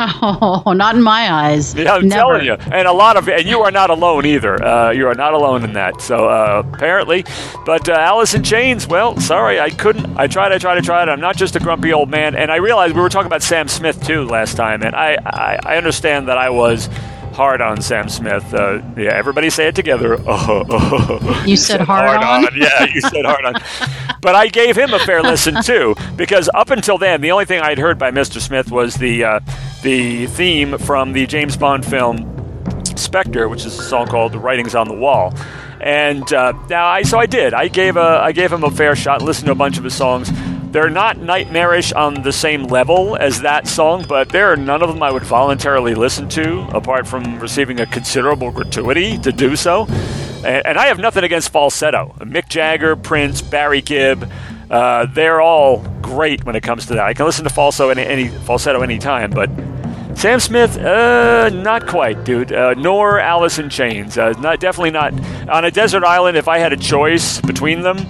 Oh, 0.00 0.72
not 0.74 0.94
in 0.94 1.02
my 1.02 1.32
eyes. 1.32 1.74
Yeah, 1.74 1.94
I'm 1.94 2.06
Never. 2.08 2.38
telling 2.38 2.46
you, 2.46 2.52
and 2.72 2.86
a 2.86 2.92
lot 2.92 3.16
of, 3.16 3.28
and 3.28 3.44
you 3.44 3.60
are 3.62 3.70
not 3.72 3.90
alone 3.90 4.26
either. 4.26 4.62
Uh, 4.62 4.90
you 4.90 5.06
are 5.08 5.14
not 5.14 5.34
alone 5.34 5.64
in 5.64 5.72
that. 5.72 6.00
So 6.00 6.28
uh, 6.28 6.62
apparently, 6.72 7.24
but 7.66 7.88
uh, 7.88 7.92
Alice 7.92 8.34
in 8.34 8.42
Chains. 8.44 8.86
Well, 8.86 9.18
sorry, 9.20 9.58
I 9.58 9.70
couldn't. 9.70 10.16
I 10.16 10.28
tried. 10.28 10.52
I 10.52 10.58
tried. 10.58 10.78
I 10.78 10.80
tried. 10.82 11.08
I'm 11.08 11.20
not 11.20 11.36
just 11.36 11.56
a 11.56 11.60
grumpy 11.60 11.92
old 11.92 12.10
man, 12.10 12.36
and 12.36 12.50
I 12.52 12.56
realized 12.56 12.94
we 12.94 13.00
were 13.02 13.08
talking 13.08 13.26
about 13.26 13.42
Sam 13.42 13.66
Smith 13.66 14.00
too 14.06 14.24
last 14.24 14.56
time, 14.56 14.82
and 14.82 14.94
I 14.94 15.16
I, 15.26 15.58
I 15.64 15.76
understand 15.76 16.28
that 16.28 16.38
I 16.38 16.50
was 16.50 16.88
hard 17.38 17.60
on 17.60 17.80
Sam 17.80 18.08
Smith. 18.08 18.52
Uh, 18.52 18.82
yeah, 18.96 19.10
everybody 19.14 19.48
say 19.48 19.68
it 19.68 19.76
together. 19.76 20.18
Oh, 20.26 20.66
oh. 20.68 21.44
You 21.46 21.56
said 21.56 21.80
hard 21.80 22.20
on? 22.20 22.48
Yeah, 22.56 22.84
you 22.92 23.00
said 23.00 23.24
hard 23.24 23.44
on. 23.44 23.54
But 24.20 24.34
I 24.34 24.48
gave 24.48 24.76
him 24.76 24.92
a 24.92 24.98
fair 24.98 25.22
listen 25.22 25.62
too, 25.62 25.94
because 26.16 26.50
up 26.52 26.70
until 26.70 26.98
then, 26.98 27.20
the 27.20 27.30
only 27.30 27.44
thing 27.44 27.60
I'd 27.60 27.78
heard 27.78 27.96
by 27.96 28.10
Mr. 28.10 28.40
Smith 28.40 28.72
was 28.72 28.96
the 28.96 29.22
uh, 29.22 29.40
the 29.82 30.26
theme 30.26 30.76
from 30.78 31.12
the 31.12 31.24
James 31.28 31.56
Bond 31.56 31.86
film 31.86 32.16
Spectre, 32.96 33.48
which 33.48 33.64
is 33.64 33.78
a 33.78 33.82
song 33.84 34.08
called 34.08 34.32
"The 34.32 34.40
Writing's 34.40 34.74
on 34.74 34.88
the 34.88 34.94
Wall." 34.94 35.32
And 35.88 36.30
uh, 36.34 36.52
now, 36.68 36.86
I 36.86 37.00
so 37.00 37.18
I 37.18 37.24
did. 37.24 37.54
I 37.54 37.68
gave 37.68 37.96
a 37.96 38.20
I 38.22 38.32
gave 38.32 38.52
him 38.52 38.62
a 38.62 38.70
fair 38.70 38.94
shot. 38.94 39.22
Listened 39.22 39.46
to 39.46 39.52
a 39.52 39.54
bunch 39.54 39.78
of 39.78 39.84
his 39.84 39.94
songs. 39.94 40.30
They're 40.70 40.90
not 40.90 41.16
nightmarish 41.16 41.92
on 41.92 42.22
the 42.22 42.30
same 42.30 42.64
level 42.64 43.16
as 43.16 43.40
that 43.40 43.66
song, 43.66 44.04
but 44.06 44.28
there 44.28 44.52
are 44.52 44.56
none 44.56 44.82
of 44.82 44.90
them 44.90 45.02
I 45.02 45.10
would 45.10 45.22
voluntarily 45.22 45.94
listen 45.94 46.28
to, 46.28 46.60
apart 46.76 47.06
from 47.06 47.38
receiving 47.38 47.80
a 47.80 47.86
considerable 47.86 48.50
gratuity 48.50 49.16
to 49.16 49.32
do 49.32 49.56
so. 49.56 49.86
And, 50.44 50.66
and 50.66 50.78
I 50.78 50.88
have 50.88 50.98
nothing 50.98 51.24
against 51.24 51.48
falsetto. 51.52 52.14
Mick 52.18 52.50
Jagger, 52.50 52.94
Prince, 52.94 53.40
Barry 53.40 53.80
Gibb. 53.80 54.30
Uh, 54.70 55.06
they're 55.06 55.40
all 55.40 55.78
great 56.02 56.44
when 56.44 56.54
it 56.54 56.62
comes 56.62 56.84
to 56.88 56.96
that. 56.96 57.06
I 57.06 57.14
can 57.14 57.24
listen 57.24 57.44
to 57.44 57.50
falsetto 57.50 57.88
any, 57.88 58.02
any 58.02 58.28
falsetto 58.28 58.82
anytime, 58.82 59.30
but 59.30 59.48
Sam 60.18 60.40
Smith, 60.40 60.76
uh, 60.76 61.48
not 61.50 61.86
quite, 61.86 62.24
dude. 62.24 62.52
Uh, 62.52 62.74
nor 62.74 63.20
Alice 63.20 63.60
in 63.60 63.70
Chains. 63.70 64.18
Uh, 64.18 64.32
not 64.40 64.58
definitely 64.58 64.90
not. 64.90 65.14
On 65.48 65.64
a 65.64 65.70
desert 65.70 66.02
island, 66.02 66.36
if 66.36 66.48
I 66.48 66.58
had 66.58 66.72
a 66.72 66.76
choice 66.76 67.40
between 67.40 67.82
them 67.82 68.04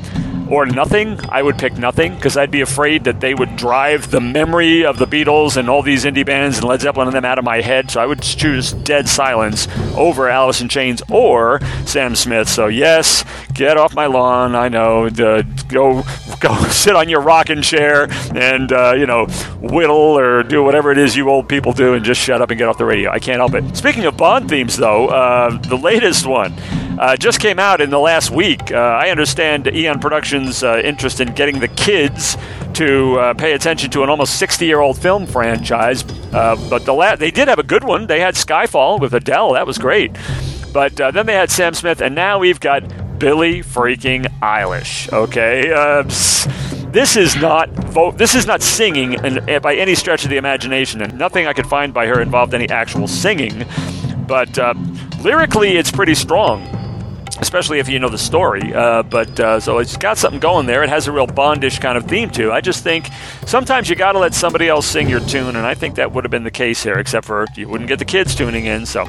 or 0.50 0.64
nothing, 0.64 1.20
I 1.28 1.42
would 1.42 1.58
pick 1.58 1.76
nothing 1.76 2.14
because 2.14 2.38
I'd 2.38 2.50
be 2.50 2.62
afraid 2.62 3.04
that 3.04 3.20
they 3.20 3.34
would 3.34 3.56
drive 3.56 4.10
the 4.10 4.22
memory 4.22 4.86
of 4.86 4.96
the 4.96 5.06
Beatles 5.06 5.58
and 5.58 5.68
all 5.68 5.82
these 5.82 6.06
indie 6.06 6.24
bands 6.24 6.56
and 6.56 6.66
Led 6.66 6.80
Zeppelin 6.80 7.08
and 7.08 7.14
them 7.14 7.26
out 7.26 7.38
of 7.38 7.44
my 7.44 7.60
head. 7.60 7.90
So 7.90 8.00
I 8.00 8.06
would 8.06 8.22
choose 8.22 8.72
Dead 8.72 9.06
Silence 9.06 9.68
over 9.94 10.30
Alice 10.30 10.62
in 10.62 10.70
Chains 10.70 11.02
or 11.10 11.60
Sam 11.84 12.16
Smith. 12.16 12.48
So 12.48 12.68
yes, 12.68 13.22
get 13.58 13.76
off 13.76 13.92
my 13.92 14.06
lawn. 14.06 14.54
I 14.54 14.68
know. 14.68 15.06
Uh, 15.06 15.42
go 15.68 16.04
go 16.40 16.56
sit 16.70 16.94
on 16.94 17.08
your 17.08 17.20
rocking 17.20 17.60
chair 17.60 18.06
and 18.34 18.72
uh, 18.72 18.94
you 18.96 19.04
know 19.04 19.26
whittle 19.60 20.16
or 20.16 20.44
do 20.44 20.62
whatever 20.62 20.92
it 20.92 20.98
is 20.98 21.16
you 21.16 21.28
old 21.28 21.48
people 21.48 21.72
do 21.72 21.94
and 21.94 22.04
just 22.04 22.20
shut 22.20 22.40
up 22.40 22.50
and 22.50 22.58
get 22.58 22.68
off 22.68 22.78
the 22.78 22.84
radio. 22.84 23.10
I 23.10 23.18
can't 23.18 23.38
help 23.38 23.54
it. 23.54 23.76
Speaking 23.76 24.06
of 24.06 24.16
Bond 24.16 24.48
themes, 24.48 24.76
though, 24.76 25.08
uh, 25.08 25.58
the 25.58 25.76
latest 25.76 26.24
one 26.24 26.54
uh, 27.00 27.16
just 27.16 27.40
came 27.40 27.58
out 27.58 27.80
in 27.80 27.90
the 27.90 27.98
last 27.98 28.30
week. 28.30 28.70
Uh, 28.70 28.76
I 28.76 29.10
understand 29.10 29.66
Eon 29.66 29.98
Productions' 29.98 30.62
uh, 30.62 30.80
interest 30.84 31.20
in 31.20 31.34
getting 31.34 31.58
the 31.58 31.68
kids 31.68 32.36
to 32.74 33.18
uh, 33.18 33.34
pay 33.34 33.54
attention 33.54 33.90
to 33.90 34.04
an 34.04 34.08
almost 34.08 34.40
60-year-old 34.40 34.96
film 34.98 35.26
franchise, 35.26 36.04
uh, 36.32 36.54
but 36.70 36.84
the 36.84 36.92
la- 36.92 37.16
they 37.16 37.32
did 37.32 37.48
have 37.48 37.58
a 37.58 37.64
good 37.64 37.82
one. 37.82 38.06
They 38.06 38.20
had 38.20 38.36
Skyfall 38.36 39.00
with 39.00 39.14
Adele. 39.14 39.54
That 39.54 39.66
was 39.66 39.78
great. 39.78 40.16
But 40.72 41.00
uh, 41.00 41.10
then 41.10 41.26
they 41.26 41.34
had 41.34 41.50
Sam 41.50 41.74
Smith, 41.74 42.00
and 42.00 42.14
now 42.14 42.38
we've 42.38 42.60
got 42.60 42.84
Billie 43.18 43.60
freaking 43.60 44.26
Eilish. 44.40 45.12
Okay, 45.12 45.72
uh, 45.72 46.02
this 46.92 47.16
is 47.16 47.36
not 47.36 47.68
vo- 47.70 48.12
this 48.12 48.34
is 48.34 48.46
not 48.46 48.62
singing 48.62 49.16
and, 49.24 49.62
by 49.62 49.74
any 49.74 49.94
stretch 49.94 50.24
of 50.24 50.30
the 50.30 50.36
imagination, 50.36 51.02
and 51.02 51.18
nothing 51.18 51.46
I 51.46 51.52
could 51.52 51.66
find 51.66 51.92
by 51.92 52.06
her 52.06 52.20
involved 52.20 52.54
any 52.54 52.68
actual 52.68 53.08
singing. 53.08 53.64
But 54.26 54.58
uh, 54.58 54.74
lyrically, 55.22 55.76
it's 55.76 55.90
pretty 55.90 56.14
strong 56.14 56.66
especially 57.40 57.78
if 57.78 57.88
you 57.88 57.98
know 57.98 58.08
the 58.08 58.18
story. 58.18 58.74
Uh, 58.74 59.02
but 59.02 59.38
uh, 59.40 59.60
so 59.60 59.78
it's 59.78 59.96
got 59.96 60.18
something 60.18 60.40
going 60.40 60.66
there. 60.66 60.82
It 60.82 60.88
has 60.88 61.06
a 61.06 61.12
real 61.12 61.26
Bondish 61.26 61.80
kind 61.80 61.96
of 61.96 62.04
theme 62.04 62.30
to. 62.30 62.52
I 62.52 62.60
just 62.60 62.82
think 62.82 63.08
sometimes 63.46 63.88
you 63.88 63.96
got 63.96 64.12
to 64.12 64.18
let 64.18 64.34
somebody 64.34 64.68
else 64.68 64.86
sing 64.86 65.08
your 65.08 65.20
tune, 65.20 65.56
and 65.56 65.66
I 65.66 65.74
think 65.74 65.96
that 65.96 66.12
would 66.12 66.24
have 66.24 66.30
been 66.30 66.44
the 66.44 66.50
case 66.50 66.82
here, 66.82 66.98
except 66.98 67.26
for 67.26 67.46
you 67.54 67.68
wouldn't 67.68 67.88
get 67.88 67.98
the 67.98 68.04
kids 68.04 68.34
tuning 68.34 68.66
in. 68.66 68.86
So, 68.86 69.08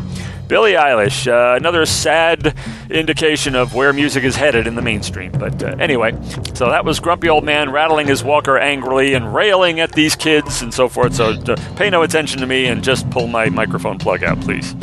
Billie 0.50 0.74
Eilish, 0.74 1.32
uh, 1.32 1.56
another 1.56 1.86
sad 1.86 2.56
indication 2.90 3.54
of 3.54 3.76
where 3.76 3.94
music 3.94 4.24
is 4.24 4.36
headed 4.36 4.66
in 4.66 4.74
the 4.74 4.82
mainstream. 4.82 5.32
But 5.32 5.62
uh, 5.62 5.76
anyway, 5.80 6.18
so 6.56 6.72
that 6.72 6.84
was 6.84 7.00
Grumpy 7.00 7.30
Old 7.30 7.44
Man 7.44 7.72
rattling 7.72 8.08
his 8.08 8.24
walker 8.24 8.58
angrily 8.58 9.14
and 9.14 9.32
railing 9.34 9.80
at 9.80 9.92
these 9.92 10.16
kids 10.16 10.64
and 10.64 10.74
so 10.74 10.90
forth. 10.90 11.14
So 11.14 11.34
uh, 11.34 11.56
pay 11.76 11.92
no 11.92 12.02
attention 12.02 12.40
to 12.40 12.48
me 12.48 12.66
and 12.66 12.84
just 12.84 13.08
pull 13.12 13.28
my 13.28 13.50
microphone 13.50 14.00
plug 14.00 14.24
out, 14.24 14.42
please. 14.42 14.74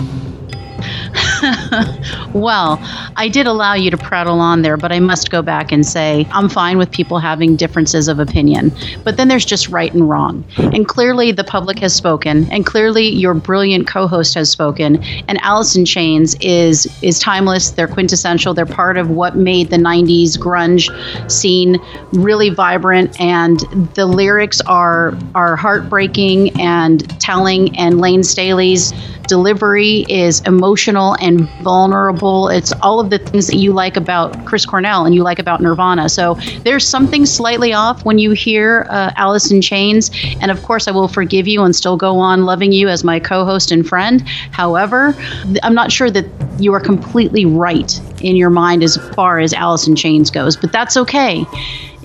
well, 2.33 2.79
I 3.17 3.29
did 3.29 3.47
allow 3.47 3.75
you 3.75 3.91
to 3.91 3.97
prattle 3.97 4.41
on 4.41 4.63
there, 4.63 4.77
but 4.77 4.93
I 4.93 5.01
must 5.01 5.31
go 5.31 5.43
back 5.43 5.73
and 5.73 5.87
say 5.87 6.27
I'm 6.33 6.49
fine 6.49 6.79
with 6.79 6.91
people 6.91 7.19
having 7.19 7.57
differences 7.57 8.09
of 8.09 8.19
opinion. 8.19 8.73
But 9.05 9.17
then 9.17 9.29
there's 9.29 9.45
just 9.45 9.69
right 9.69 9.93
and 9.93 10.09
wrong. 10.09 10.45
And 10.57 10.87
clearly 10.87 11.33
the 11.33 11.45
public 11.45 11.79
has 11.81 11.95
spoken, 11.95 12.51
and 12.51 12.65
clearly 12.65 13.09
your 13.09 13.35
brilliant 13.35 13.87
co-host 13.87 14.35
has 14.35 14.51
spoken, 14.51 15.03
and 15.29 15.41
Alice 15.43 15.77
in 15.77 15.85
Chains 15.85 16.37
is 16.41 16.87
is 17.03 17.19
timeless, 17.19 17.71
they're 17.71 17.89
quintessential, 17.89 18.55
they're 18.55 18.67
part 18.67 18.97
of 18.97 19.11
what 19.11 19.37
made 19.37 19.71
the 19.71 19.77
90s 19.77 20.39
grunge 20.39 20.91
scene 21.31 21.79
really 22.13 22.51
vibrant 22.51 23.19
and 23.21 23.61
the 23.95 24.07
lyrics 24.07 24.61
are 24.63 25.17
are 25.35 25.57
heartbreaking 25.57 26.59
and 26.61 27.09
telling 27.21 27.77
and 27.79 28.01
Layne 28.01 28.23
Staley's 28.23 28.93
delivery 29.27 30.07
is 30.09 30.41
emotional 30.43 31.17
and 31.27 31.49
vulnerable. 31.63 32.49
It's 32.49 32.73
all 32.83 33.01
of 33.01 33.11
the 33.11 33.19
things 33.19 33.49
that 33.49 33.57
you 33.57 33.73
like 33.73 33.97
about 33.97 34.47
Chris 34.47 34.65
Cornell 34.65 35.05
and 35.05 35.15
you 35.15 35.23
like 35.23 35.39
about 35.39 35.61
Nirvana. 35.61 36.09
So 36.09 36.35
there's 36.63 36.87
something 36.87 37.27
slightly 37.27 37.73
off 37.73 38.05
when 38.05 38.19
you 38.19 38.31
hear 38.31 38.87
uh, 38.89 39.13
Alice 39.17 39.51
in 39.51 39.61
Chains. 39.61 40.11
And 40.41 40.51
of 40.51 40.63
course, 40.63 40.87
I 40.89 40.93
will 40.93 41.09
forgive 41.09 41.49
you 41.49 41.63
and 41.63 41.75
still 41.75 41.97
go 41.97 42.19
on 42.19 42.45
loving 42.45 42.73
you 42.73 42.89
as 42.89 43.05
my 43.05 43.19
co 43.19 43.45
host 43.45 43.73
and 43.73 43.87
friend. 43.87 44.27
However, 44.53 45.15
I'm 45.63 45.75
not 45.75 45.91
sure 45.91 46.11
that 46.11 46.27
you 46.59 46.73
are 46.73 46.81
completely 46.81 47.45
right 47.45 48.01
in 48.23 48.37
your 48.37 48.51
mind 48.51 48.83
as 48.83 48.97
far 49.15 49.41
as 49.41 49.53
Alice 49.53 49.87
in 49.87 49.97
Chains 49.97 50.31
goes, 50.31 50.57
but 50.57 50.73
that's 50.73 50.97
okay 50.97 51.45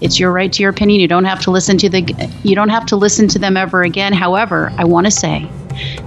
it's 0.02 0.19
your 0.19 0.31
right 0.31 0.52
to 0.52 0.64
your 0.64 0.72
opinion 0.72 0.99
you 0.99 1.07
don't 1.07 1.26
have 1.26 1.39
to 1.39 1.52
listen 1.52 1.77
to 1.77 1.88
the 1.88 2.02
you 2.43 2.56
don't 2.56 2.69
have 2.69 2.85
to 2.88 2.95
listen 2.95 3.27
to 3.27 3.38
them 3.38 3.56
ever 3.56 3.84
again 3.84 4.11
however 4.11 4.72
i 4.77 4.84
want 4.84 5.06
to 5.06 5.11
say 5.11 5.48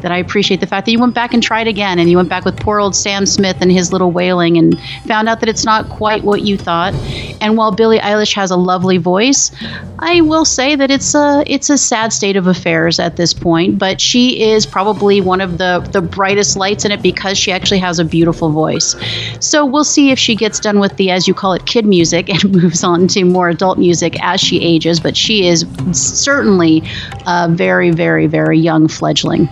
that 0.00 0.12
I 0.12 0.18
appreciate 0.18 0.60
the 0.60 0.66
fact 0.66 0.86
that 0.86 0.92
you 0.92 0.98
went 0.98 1.14
back 1.14 1.34
and 1.34 1.42
tried 1.42 1.66
again 1.66 1.98
and 1.98 2.10
you 2.10 2.16
went 2.16 2.28
back 2.28 2.44
with 2.44 2.56
poor 2.58 2.78
old 2.80 2.94
Sam 2.94 3.26
Smith 3.26 3.58
and 3.60 3.70
his 3.70 3.92
little 3.92 4.10
wailing 4.10 4.56
and 4.56 4.78
found 5.06 5.28
out 5.28 5.40
that 5.40 5.48
it's 5.48 5.64
not 5.64 5.88
quite 5.88 6.24
what 6.24 6.42
you 6.42 6.56
thought. 6.56 6.94
And 7.40 7.56
while 7.56 7.72
Billie 7.72 7.98
Eilish 7.98 8.34
has 8.34 8.50
a 8.50 8.56
lovely 8.56 8.98
voice, 8.98 9.50
I 9.98 10.20
will 10.20 10.44
say 10.44 10.76
that 10.76 10.90
it's 10.90 11.14
a 11.14 11.42
it's 11.46 11.70
a 11.70 11.78
sad 11.78 12.12
state 12.12 12.36
of 12.36 12.46
affairs 12.46 12.98
at 12.98 13.16
this 13.16 13.32
point, 13.32 13.78
but 13.78 14.00
she 14.00 14.42
is 14.42 14.66
probably 14.66 15.20
one 15.20 15.40
of 15.40 15.58
the 15.58 15.86
the 15.92 16.02
brightest 16.02 16.56
lights 16.56 16.84
in 16.84 16.92
it 16.92 17.02
because 17.02 17.38
she 17.38 17.52
actually 17.52 17.78
has 17.78 17.98
a 17.98 18.04
beautiful 18.04 18.50
voice. 18.50 18.96
So 19.40 19.64
we'll 19.64 19.84
see 19.84 20.10
if 20.10 20.18
she 20.18 20.34
gets 20.34 20.60
done 20.60 20.78
with 20.80 20.96
the 20.96 21.10
as 21.10 21.28
you 21.28 21.34
call 21.34 21.52
it 21.52 21.66
kid 21.66 21.86
music 21.86 22.28
and 22.34 22.44
moves 22.52 22.84
on 22.84 23.08
to 23.08 23.24
more 23.24 23.48
adult 23.48 23.78
music 23.78 24.22
as 24.22 24.40
she 24.40 24.60
ages, 24.60 25.00
but 25.00 25.16
she 25.16 25.46
is 25.46 25.64
certainly 25.92 26.82
a 27.26 27.48
very 27.48 27.90
very 27.90 28.26
very 28.26 28.58
young 28.58 28.88
fledgling. 28.88 29.48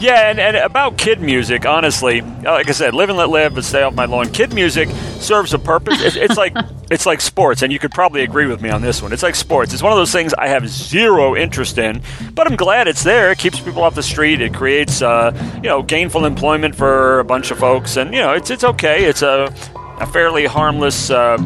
Yeah, 0.00 0.28
and, 0.30 0.38
and 0.38 0.56
about 0.56 0.98
kid 0.98 1.20
music, 1.20 1.66
honestly, 1.66 2.20
uh, 2.20 2.52
like 2.52 2.68
I 2.68 2.72
said, 2.72 2.94
live 2.94 3.08
and 3.08 3.16
let 3.16 3.28
live, 3.30 3.54
but 3.54 3.64
stay 3.64 3.82
off 3.82 3.94
my 3.94 4.04
lawn. 4.04 4.30
Kid 4.30 4.52
music 4.52 4.88
serves 5.20 5.54
a 5.54 5.58
purpose. 5.58 6.02
It's, 6.02 6.16
it's 6.16 6.36
like 6.36 6.54
it's 6.90 7.06
like 7.06 7.20
sports, 7.20 7.62
and 7.62 7.72
you 7.72 7.78
could 7.78 7.92
probably 7.92 8.22
agree 8.22 8.46
with 8.46 8.60
me 8.60 8.70
on 8.70 8.82
this 8.82 9.00
one. 9.00 9.12
It's 9.12 9.22
like 9.22 9.34
sports. 9.34 9.72
It's 9.72 9.82
one 9.82 9.92
of 9.92 9.98
those 9.98 10.12
things 10.12 10.34
I 10.34 10.48
have 10.48 10.68
zero 10.68 11.36
interest 11.36 11.78
in, 11.78 12.02
but 12.34 12.46
I'm 12.46 12.56
glad 12.56 12.88
it's 12.88 13.04
there. 13.04 13.30
It 13.30 13.38
keeps 13.38 13.60
people 13.60 13.82
off 13.82 13.94
the 13.94 14.02
street. 14.02 14.40
It 14.40 14.52
creates, 14.52 15.00
uh, 15.00 15.32
you 15.56 15.68
know, 15.68 15.82
gainful 15.82 16.24
employment 16.24 16.74
for 16.74 17.20
a 17.20 17.24
bunch 17.24 17.50
of 17.50 17.58
folks, 17.58 17.96
and 17.96 18.12
you 18.12 18.20
know, 18.20 18.32
it's 18.32 18.50
it's 18.50 18.64
okay. 18.64 19.04
It's 19.04 19.22
a 19.22 19.54
a 20.00 20.06
fairly 20.06 20.44
harmless. 20.44 21.10
Uh, 21.10 21.38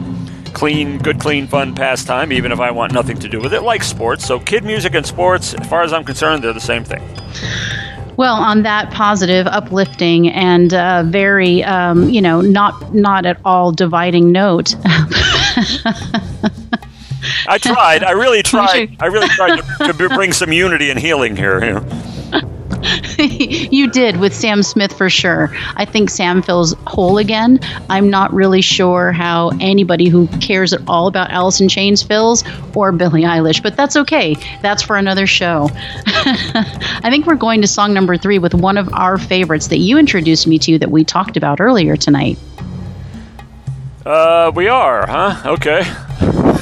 clean, 0.54 0.98
good, 0.98 1.20
clean, 1.20 1.46
fun 1.46 1.74
pastime, 1.74 2.32
even 2.32 2.50
if 2.50 2.58
I 2.58 2.70
want 2.72 2.92
nothing 2.92 3.18
to 3.18 3.28
do 3.28 3.40
with 3.40 3.54
it, 3.54 3.62
like 3.62 3.84
sports. 3.84 4.26
So, 4.26 4.40
kid 4.40 4.64
music 4.64 4.94
and 4.94 5.06
sports, 5.06 5.54
as 5.54 5.68
far 5.68 5.82
as 5.82 5.92
I'm 5.92 6.04
concerned, 6.04 6.42
they're 6.42 6.52
the 6.52 6.60
same 6.60 6.84
thing. 6.84 7.02
Well, 8.18 8.34
on 8.34 8.64
that 8.64 8.90
positive, 8.90 9.46
uplifting, 9.46 10.28
and 10.28 10.74
uh, 10.74 11.04
very, 11.04 11.62
um, 11.62 12.08
you 12.08 12.20
know, 12.20 12.40
not 12.40 12.92
not 12.92 13.24
at 13.24 13.38
all 13.44 13.70
dividing 13.70 14.32
note. 14.32 14.74
I 17.46 17.58
tried. 17.60 18.02
I 18.02 18.10
really 18.10 18.42
tried. 18.54 18.96
I 18.98 19.06
really 19.06 19.28
tried 19.28 19.58
to, 19.58 19.92
to 19.92 20.08
bring 20.08 20.32
some 20.32 20.52
unity 20.52 20.90
and 20.90 20.98
healing 20.98 21.36
here. 21.36 21.64
You 21.64 21.74
know. 21.74 22.17
you 23.18 23.90
did 23.90 24.18
with 24.18 24.34
Sam 24.34 24.62
Smith 24.62 24.92
for 24.92 25.10
sure. 25.10 25.50
I 25.76 25.84
think 25.84 26.10
Sam 26.10 26.42
feels 26.42 26.74
whole 26.86 27.18
again. 27.18 27.60
I'm 27.90 28.10
not 28.10 28.32
really 28.32 28.60
sure 28.60 29.12
how 29.12 29.50
anybody 29.60 30.08
who 30.08 30.28
cares 30.38 30.72
at 30.72 30.80
all 30.86 31.06
about 31.06 31.30
in 31.60 31.68
Chains 31.68 32.02
feels 32.02 32.44
or 32.74 32.92
Billie 32.92 33.22
Eilish, 33.22 33.62
but 33.62 33.76
that's 33.76 33.96
okay. 33.96 34.36
That's 34.62 34.82
for 34.82 34.96
another 34.96 35.26
show. 35.26 35.70
I 35.74 37.08
think 37.10 37.26
we're 37.26 37.34
going 37.34 37.62
to 37.62 37.66
song 37.66 37.92
number 37.94 38.16
three 38.16 38.38
with 38.38 38.54
one 38.54 38.78
of 38.78 38.92
our 38.92 39.18
favorites 39.18 39.68
that 39.68 39.78
you 39.78 39.98
introduced 39.98 40.46
me 40.46 40.58
to 40.60 40.78
that 40.78 40.90
we 40.90 41.04
talked 41.04 41.36
about 41.36 41.60
earlier 41.60 41.96
tonight. 41.96 42.38
Uh, 44.04 44.52
we 44.54 44.68
are, 44.68 45.06
huh? 45.06 45.50
Okay. 45.50 45.82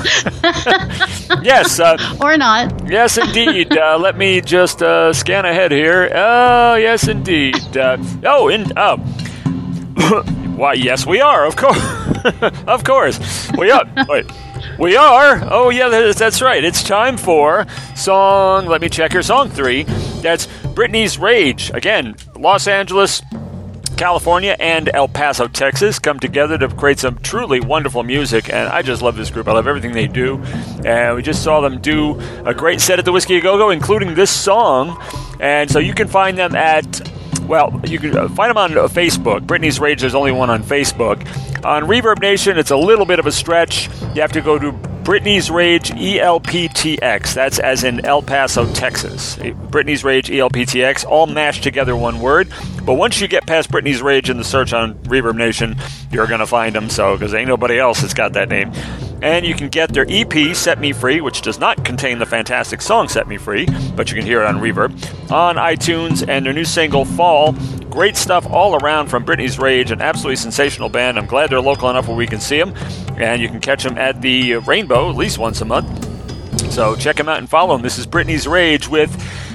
yes, 1.42 1.78
uh, 1.80 1.96
Or 2.20 2.36
not. 2.36 2.72
yes, 2.88 3.18
indeed. 3.18 3.76
Uh, 3.76 3.98
let 3.98 4.16
me 4.16 4.40
just 4.40 4.82
uh, 4.82 5.12
scan 5.12 5.44
ahead 5.44 5.72
here. 5.72 6.10
Oh, 6.14 6.74
yes, 6.76 7.08
indeed. 7.08 7.76
Uh, 7.76 7.96
oh, 8.24 8.48
in 8.48 8.72
oh, 8.76 8.96
why? 10.56 10.74
Yes, 10.74 11.06
we 11.06 11.20
are. 11.20 11.46
Of 11.46 11.56
course, 11.56 11.78
of 12.66 12.84
course, 12.84 13.50
we 13.58 13.70
are. 13.70 13.84
Wait, 14.08 14.26
we 14.78 14.96
are. 14.96 15.40
Oh, 15.50 15.70
yeah, 15.70 15.88
that's, 15.88 16.18
that's 16.18 16.42
right. 16.42 16.62
It's 16.64 16.82
time 16.82 17.16
for 17.16 17.66
song. 17.94 18.66
Let 18.66 18.80
me 18.80 18.88
check 18.88 19.12
here. 19.12 19.22
Song 19.22 19.48
three. 19.50 19.84
That's 20.22 20.46
Brittany's 20.74 21.18
Rage. 21.18 21.70
Again, 21.74 22.14
Los 22.38 22.66
Angeles. 22.66 23.22
California 23.96 24.54
and 24.60 24.90
El 24.92 25.08
Paso, 25.08 25.48
Texas 25.48 25.98
come 25.98 26.18
together 26.18 26.58
to 26.58 26.68
create 26.68 26.98
some 26.98 27.18
truly 27.18 27.60
wonderful 27.60 28.02
music, 28.02 28.52
and 28.52 28.68
I 28.68 28.82
just 28.82 29.00
love 29.02 29.16
this 29.16 29.30
group. 29.30 29.48
I 29.48 29.52
love 29.52 29.66
everything 29.66 29.92
they 29.92 30.06
do, 30.06 30.36
and 30.84 31.16
we 31.16 31.22
just 31.22 31.42
saw 31.42 31.60
them 31.60 31.80
do 31.80 32.20
a 32.44 32.54
great 32.54 32.80
set 32.80 32.98
at 32.98 33.04
the 33.04 33.12
Whisky 33.12 33.36
A 33.36 33.40
Go 33.40 33.56
Go, 33.56 33.70
including 33.70 34.14
this 34.14 34.30
song. 34.30 35.02
And 35.40 35.70
so 35.70 35.78
you 35.78 35.94
can 35.94 36.08
find 36.08 36.36
them 36.36 36.54
at 36.54 37.10
well, 37.46 37.80
you 37.86 37.98
can 37.98 38.16
uh, 38.16 38.28
find 38.28 38.50
them 38.50 38.58
on 38.58 38.70
Facebook. 38.88 39.46
Brittany's 39.46 39.78
Rage, 39.78 40.00
there's 40.00 40.14
only 40.14 40.32
one 40.32 40.50
on 40.50 40.62
Facebook. 40.62 41.20
On 41.64 41.84
Reverb 41.84 42.20
Nation, 42.20 42.58
it's 42.58 42.72
a 42.72 42.76
little 42.76 43.06
bit 43.06 43.18
of 43.18 43.26
a 43.26 43.32
stretch. 43.32 43.88
You 44.14 44.20
have 44.20 44.32
to 44.32 44.40
go 44.40 44.58
to 44.58 44.72
Brittany's 45.06 45.52
Rage 45.52 45.90
ELPTX. 45.92 47.32
That's 47.32 47.60
as 47.60 47.84
in 47.84 48.04
El 48.04 48.22
Paso, 48.22 48.66
Texas. 48.72 49.36
Brittany's 49.70 50.02
Rage 50.02 50.28
ELPTX, 50.28 51.04
all 51.06 51.28
mashed 51.28 51.62
together 51.62 51.94
one 51.94 52.20
word. 52.20 52.52
But 52.84 52.94
once 52.94 53.20
you 53.20 53.28
get 53.28 53.46
past 53.46 53.70
Brittany's 53.70 54.02
Rage 54.02 54.28
in 54.30 54.36
the 54.36 54.42
search 54.42 54.72
on 54.72 54.96
Reverb 55.04 55.36
Nation, 55.36 55.76
you're 56.10 56.26
going 56.26 56.40
to 56.40 56.46
find 56.46 56.74
them. 56.74 56.90
So, 56.90 57.16
because 57.16 57.34
ain't 57.34 57.46
nobody 57.46 57.78
else 57.78 58.00
that's 58.00 58.14
got 58.14 58.32
that 58.32 58.48
name. 58.48 58.72
And 59.22 59.46
you 59.46 59.54
can 59.54 59.68
get 59.68 59.92
their 59.92 60.04
EP, 60.08 60.54
Set 60.54 60.78
Me 60.78 60.92
Free, 60.92 61.20
which 61.20 61.40
does 61.40 61.58
not 61.58 61.84
contain 61.84 62.18
the 62.18 62.26
fantastic 62.26 62.82
song 62.82 63.08
Set 63.08 63.26
Me 63.26 63.38
Free, 63.38 63.66
but 63.94 64.10
you 64.10 64.16
can 64.16 64.26
hear 64.26 64.42
it 64.42 64.46
on 64.46 64.56
Reverb, 64.56 64.92
on 65.32 65.56
iTunes, 65.56 66.28
and 66.28 66.44
their 66.44 66.52
new 66.52 66.64
single, 66.64 67.04
Fall. 67.04 67.52
Great 67.88 68.16
stuff 68.16 68.46
all 68.46 68.76
around 68.76 69.08
from 69.08 69.24
Brittany's 69.24 69.58
Rage, 69.58 69.90
an 69.90 70.02
absolutely 70.02 70.36
sensational 70.36 70.90
band. 70.90 71.18
I'm 71.18 71.24
glad 71.24 71.48
they're 71.48 71.60
local 71.62 71.88
enough 71.88 72.08
where 72.08 72.16
we 72.16 72.26
can 72.26 72.40
see 72.40 72.58
them, 72.58 72.74
and 73.16 73.40
you 73.40 73.48
can 73.48 73.60
catch 73.60 73.84
them 73.84 73.96
at 73.96 74.20
the 74.20 74.56
Rainbow 74.56 75.08
at 75.08 75.16
least 75.16 75.38
once 75.38 75.62
a 75.62 75.64
month. 75.64 76.04
So 76.70 76.94
check 76.94 77.16
them 77.16 77.28
out 77.28 77.38
and 77.38 77.48
follow 77.48 77.74
them. 77.74 77.82
This 77.82 77.98
is 77.98 78.06
Brittany's 78.06 78.46
Rage 78.46 78.86
with 78.86 79.10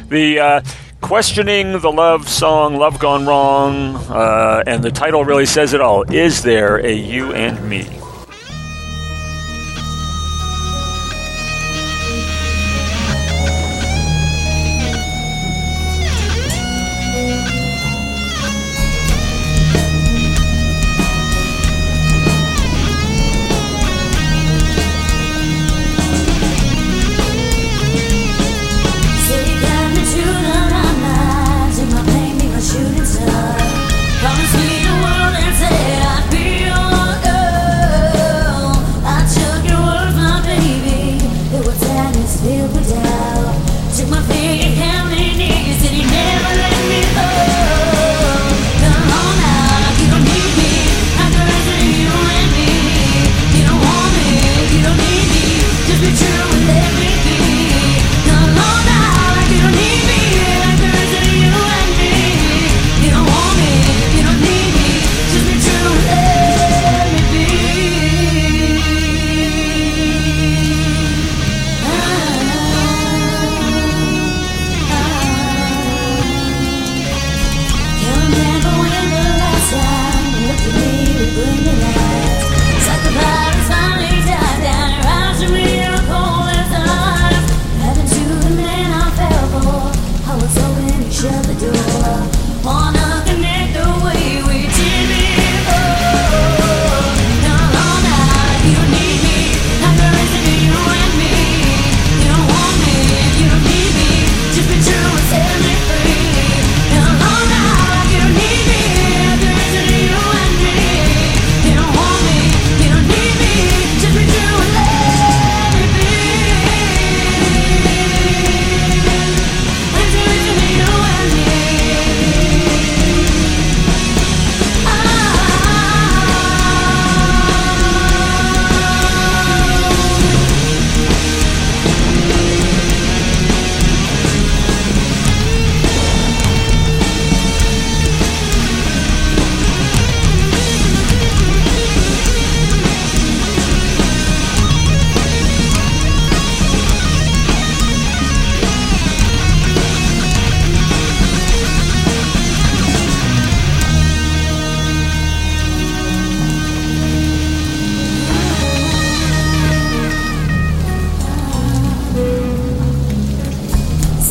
the 0.09 0.39
uh, 0.39 0.61
questioning 1.01 1.79
the 1.81 1.91
love 1.91 2.27
song 2.27 2.77
"Love 2.77 2.97
Gone 2.97 3.27
Wrong," 3.27 3.95
uh, 4.09 4.63
and 4.65 4.83
the 4.83 4.91
title 4.91 5.23
really 5.23 5.45
says 5.45 5.73
it 5.73 5.81
all. 5.81 6.01
Is 6.11 6.41
there 6.41 6.77
a 6.77 6.91
you 6.91 7.31
and 7.33 7.69
me? 7.69 8.00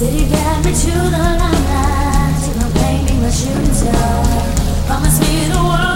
City 0.01 0.31
got 0.31 0.65
me 0.65 0.73
to 0.73 0.91
the 0.93 1.19
limelight. 1.37 2.57
My 2.57 2.71
pain, 2.81 3.07
be 3.07 3.21
my 3.21 3.29
shooting 3.29 3.75
star. 3.75 4.25
Promised 4.87 5.21
me 5.21 5.45
the 5.53 5.61
world 5.63 5.90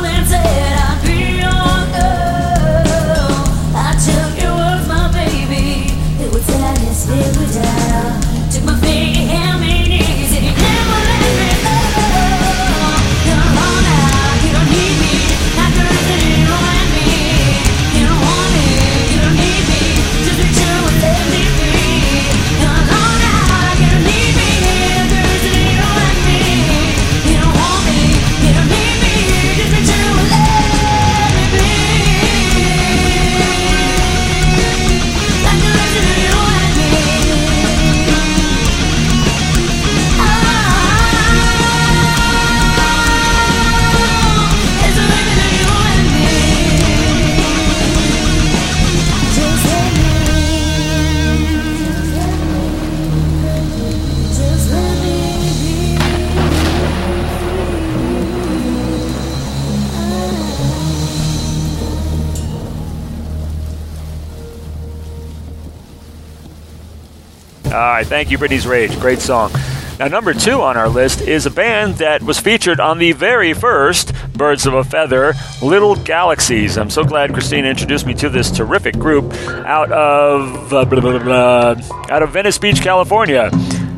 right, 68.05 68.11
thank 68.11 68.31
you, 68.31 68.39
Brittany's 68.39 68.67
Rage. 68.67 68.99
Great 69.01 69.21
song. 69.21 69.53
Now, 69.99 70.07
number 70.09 70.35
two 70.35 70.61
on 70.63 70.77
our 70.77 70.89
list 70.89 71.23
is 71.23 71.47
a 71.47 71.51
band 71.51 71.95
that 71.97 72.23
was 72.23 72.39
featured 72.41 72.81
on 72.81 72.99
the 72.99 73.13
very 73.13 73.55
first 73.55 74.13
Birds 74.33 74.67
of 74.67 74.75
a 74.75 74.83
Feather, 74.83 75.35
Little 75.63 75.95
Galaxies. 75.95 76.77
I'm 76.77 76.91
so 76.91 77.05
glad 77.05 77.33
Christina 77.33 77.69
introduced 77.69 78.05
me 78.05 78.15
to 78.15 78.29
this 78.29 78.51
terrific 78.51 78.99
group 78.99 79.33
out 79.65 79.93
of 79.93 80.73
uh, 80.73 80.85
blah, 80.85 81.01
blah, 81.01 81.19
blah, 81.19 81.77
out 82.11 82.23
of 82.23 82.33
Venice 82.33 82.59
Beach, 82.59 82.83
California. 82.83 83.51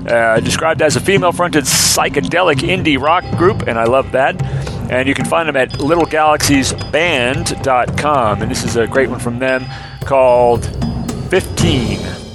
Uh, 0.07 0.39
described 0.41 0.83
as 0.83 0.95
a 0.95 1.01
female-fronted 1.01 1.65
psychedelic 1.65 2.59
indie 2.59 3.01
rock 3.01 3.25
group, 3.37 3.67
and 3.67 3.79
I 3.79 3.85
love 3.85 4.13
that. 4.13 4.41
And 4.91 5.09
you 5.09 5.15
can 5.15 5.25
find 5.25 5.49
them 5.49 5.57
at 5.57 5.71
littlegalaxiesband.com. 5.73 8.43
And 8.43 8.51
this 8.51 8.63
is 8.63 8.77
a 8.77 8.87
great 8.87 9.09
one 9.11 9.19
from 9.19 9.41
them 9.41 9.67
called 10.05 10.65
15. 11.31 12.26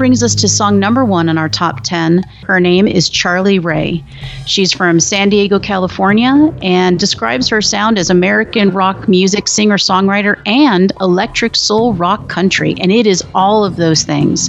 Brings 0.00 0.22
us 0.22 0.34
to 0.34 0.48
song 0.48 0.78
number 0.78 1.04
one 1.04 1.28
in 1.28 1.36
our 1.36 1.50
top 1.50 1.82
10. 1.82 2.22
Her 2.46 2.58
name 2.58 2.88
is 2.88 3.10
Charlie 3.10 3.58
Ray. 3.58 4.02
She's 4.46 4.72
from 4.72 4.98
San 4.98 5.28
Diego, 5.28 5.58
California, 5.58 6.54
and 6.62 6.98
describes 6.98 7.50
her 7.50 7.60
sound 7.60 7.98
as 7.98 8.08
American 8.08 8.70
rock 8.70 9.08
music 9.08 9.46
singer 9.46 9.76
songwriter 9.76 10.40
and 10.46 10.90
electric 11.02 11.54
soul 11.54 11.92
rock 11.92 12.30
country. 12.30 12.74
And 12.80 12.90
it 12.90 13.06
is 13.06 13.22
all 13.34 13.62
of 13.62 13.76
those 13.76 14.02
things. 14.02 14.48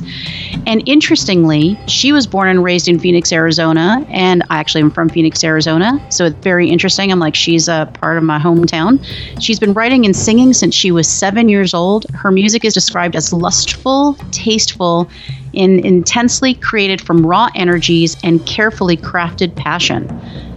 And 0.65 0.87
interestingly, 0.87 1.77
she 1.85 2.13
was 2.13 2.25
born 2.27 2.47
and 2.47 2.63
raised 2.63 2.87
in 2.87 2.97
Phoenix, 2.97 3.33
Arizona, 3.33 4.05
and 4.09 4.43
I 4.49 4.57
actually 4.57 4.83
am 4.83 4.91
from 4.91 5.09
Phoenix, 5.09 5.43
Arizona. 5.43 6.01
So 6.11 6.27
it's 6.27 6.37
very 6.37 6.69
interesting. 6.69 7.11
I'm 7.11 7.19
like, 7.19 7.35
she's 7.35 7.67
a 7.67 7.91
part 7.95 8.15
of 8.15 8.23
my 8.23 8.39
hometown. 8.39 9.03
She's 9.41 9.59
been 9.59 9.73
writing 9.73 10.05
and 10.05 10.15
singing 10.15 10.53
since 10.53 10.73
she 10.73 10.93
was 10.93 11.09
seven 11.09 11.49
years 11.49 11.73
old. 11.73 12.05
Her 12.11 12.31
music 12.31 12.63
is 12.63 12.73
described 12.73 13.17
as 13.17 13.33
lustful, 13.33 14.13
tasteful, 14.31 15.09
and 15.53 15.79
intensely 15.85 16.53
created 16.53 17.01
from 17.01 17.25
raw 17.25 17.49
energies 17.55 18.17
and 18.23 18.45
carefully 18.45 18.97
crafted 18.97 19.55
passion. 19.55 20.09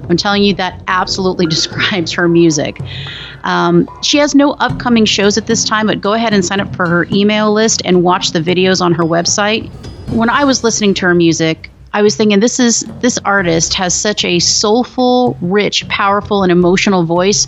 I'm 0.09 0.17
telling 0.17 0.43
you, 0.43 0.55
that 0.55 0.83
absolutely 0.89 1.47
describes 1.57 2.13
her 2.13 2.29
music. 2.29 2.79
Um, 3.45 3.89
she 4.03 4.19
has 4.19 4.35
no 4.35 4.53
upcoming 4.53 5.05
shows 5.05 5.37
at 5.37 5.47
this 5.47 5.65
time, 5.65 5.87
but 5.87 6.01
go 6.01 6.13
ahead 6.13 6.33
and 6.33 6.45
sign 6.45 6.61
up 6.61 6.75
for 6.75 6.89
her 6.89 7.07
email 7.13 7.53
list 7.53 7.83
and 7.85 8.03
watch 8.03 8.33
the 8.33 8.41
videos 8.41 8.81
on 8.81 8.93
her 8.93 9.05
website. 9.05 9.71
When 10.11 10.29
I 10.29 10.45
was 10.45 10.63
listening 10.63 10.95
to 10.95 11.07
her 11.07 11.15
music, 11.15 11.71
I 11.93 12.03
was 12.03 12.17
thinking 12.17 12.41
this 12.41 12.59
is 12.59 12.81
this 13.01 13.19
artist 13.25 13.75
has 13.75 13.95
such 13.95 14.25
a 14.25 14.41
soulful, 14.41 15.37
rich, 15.41 15.87
powerful, 15.89 16.43
and 16.43 16.51
emotional 16.51 17.05
voice 17.05 17.47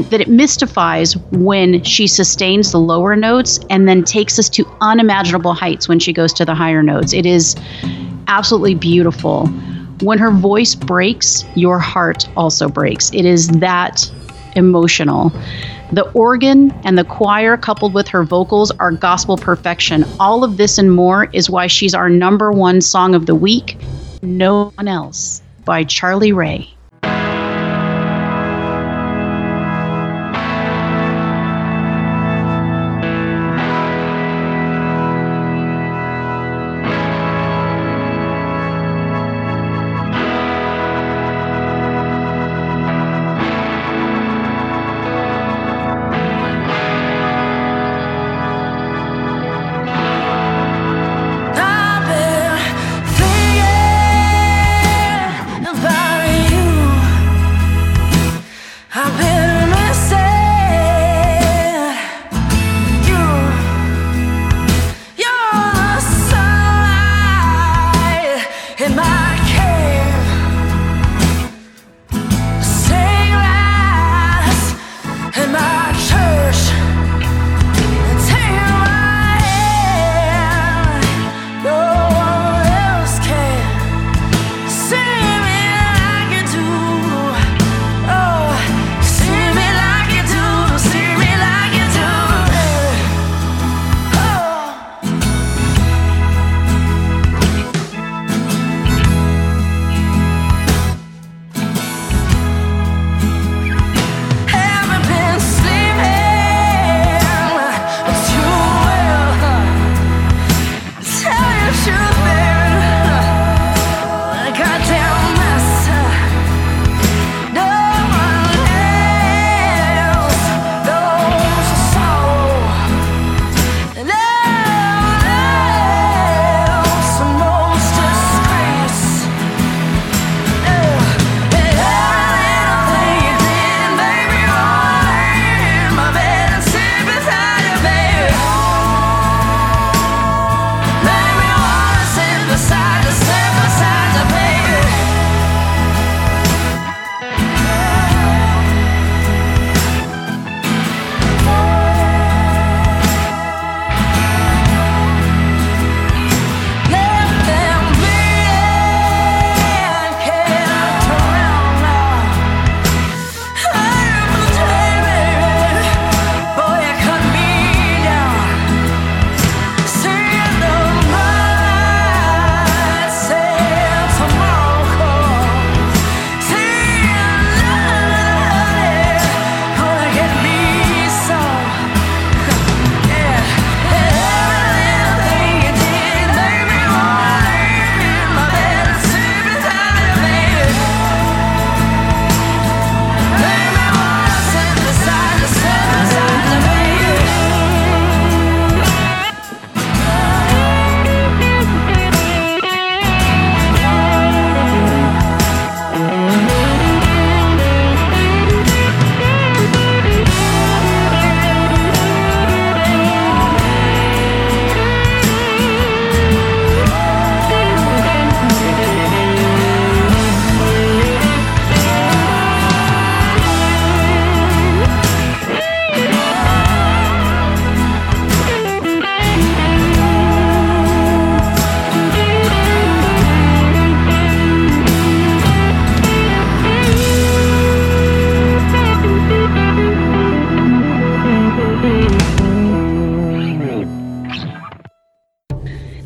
that 0.00 0.20
it 0.20 0.28
mystifies 0.28 1.16
when 1.32 1.82
she 1.84 2.06
sustains 2.06 2.72
the 2.72 2.78
lower 2.78 3.14
notes 3.14 3.60
and 3.68 3.86
then 3.86 4.02
takes 4.04 4.38
us 4.38 4.48
to 4.48 4.66
unimaginable 4.80 5.52
heights 5.52 5.88
when 5.88 5.98
she 5.98 6.12
goes 6.12 6.32
to 6.32 6.44
the 6.44 6.54
higher 6.54 6.82
notes. 6.82 7.12
It 7.12 7.26
is 7.26 7.54
absolutely 8.26 8.74
beautiful. 8.74 9.46
When 10.00 10.18
her 10.18 10.30
voice 10.30 10.74
breaks, 10.74 11.44
your 11.54 11.78
heart 11.78 12.26
also 12.36 12.68
breaks. 12.68 13.12
It 13.12 13.26
is 13.26 13.48
that 13.48 14.10
emotional. 14.56 15.30
The 15.92 16.10
organ 16.12 16.72
and 16.84 16.96
the 16.96 17.04
choir, 17.04 17.58
coupled 17.58 17.92
with 17.92 18.08
her 18.08 18.24
vocals, 18.24 18.70
are 18.70 18.92
gospel 18.92 19.36
perfection. 19.36 20.04
All 20.18 20.42
of 20.42 20.56
this 20.56 20.78
and 20.78 20.90
more 20.90 21.28
is 21.34 21.50
why 21.50 21.66
she's 21.66 21.94
our 21.94 22.08
number 22.08 22.50
one 22.50 22.80
song 22.80 23.14
of 23.14 23.26
the 23.26 23.34
week. 23.34 23.76
No 24.22 24.72
one 24.76 24.88
else 24.88 25.42
by 25.66 25.84
Charlie 25.84 26.32
Ray. 26.32 26.72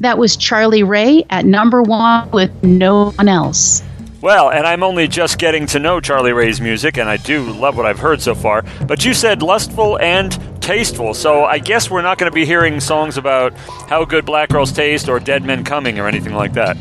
That 0.07 0.19
was 0.19 0.37
Charlie 0.37 0.85
Ray 0.85 1.25
at 1.31 1.45
number 1.45 1.83
one 1.83 2.31
with 2.31 2.63
no 2.63 3.11
one 3.11 3.29
else. 3.29 3.83
Well, 4.21 4.53
and 4.53 4.65
I'm 4.65 4.85
only 4.85 5.09
just 5.09 5.37
getting 5.37 5.67
to 5.67 5.81
know 5.81 5.99
Charlie 5.99 6.33
Ray's 6.33 6.61
music, 6.61 6.97
and 6.97 7.09
I 7.09 7.17
do 7.17 7.43
love 7.43 7.77
what 7.77 7.87
I've 7.87 7.99
heard 7.99 8.23
so 8.23 8.33
far. 8.33 8.65
But 8.87 9.05
you 9.05 9.13
said 9.13 9.43
lustful 9.43 9.99
and 9.99 10.31
tasteful, 10.63 11.13
so 11.13 11.45
I 11.45 11.59
guess 11.59 11.91
we're 11.91 12.03
not 12.03 12.19
going 12.19 12.31
to 12.31 12.35
be 12.35 12.47
hearing 12.47 12.79
songs 12.79 13.19
about 13.19 13.53
how 13.89 14.05
good 14.05 14.25
black 14.25 14.51
girls 14.51 14.71
taste 14.71 15.09
or 15.09 15.19
dead 15.19 15.43
men 15.43 15.65
coming 15.65 15.99
or 15.99 16.07
anything 16.07 16.35
like 16.35 16.53
that. 16.53 16.77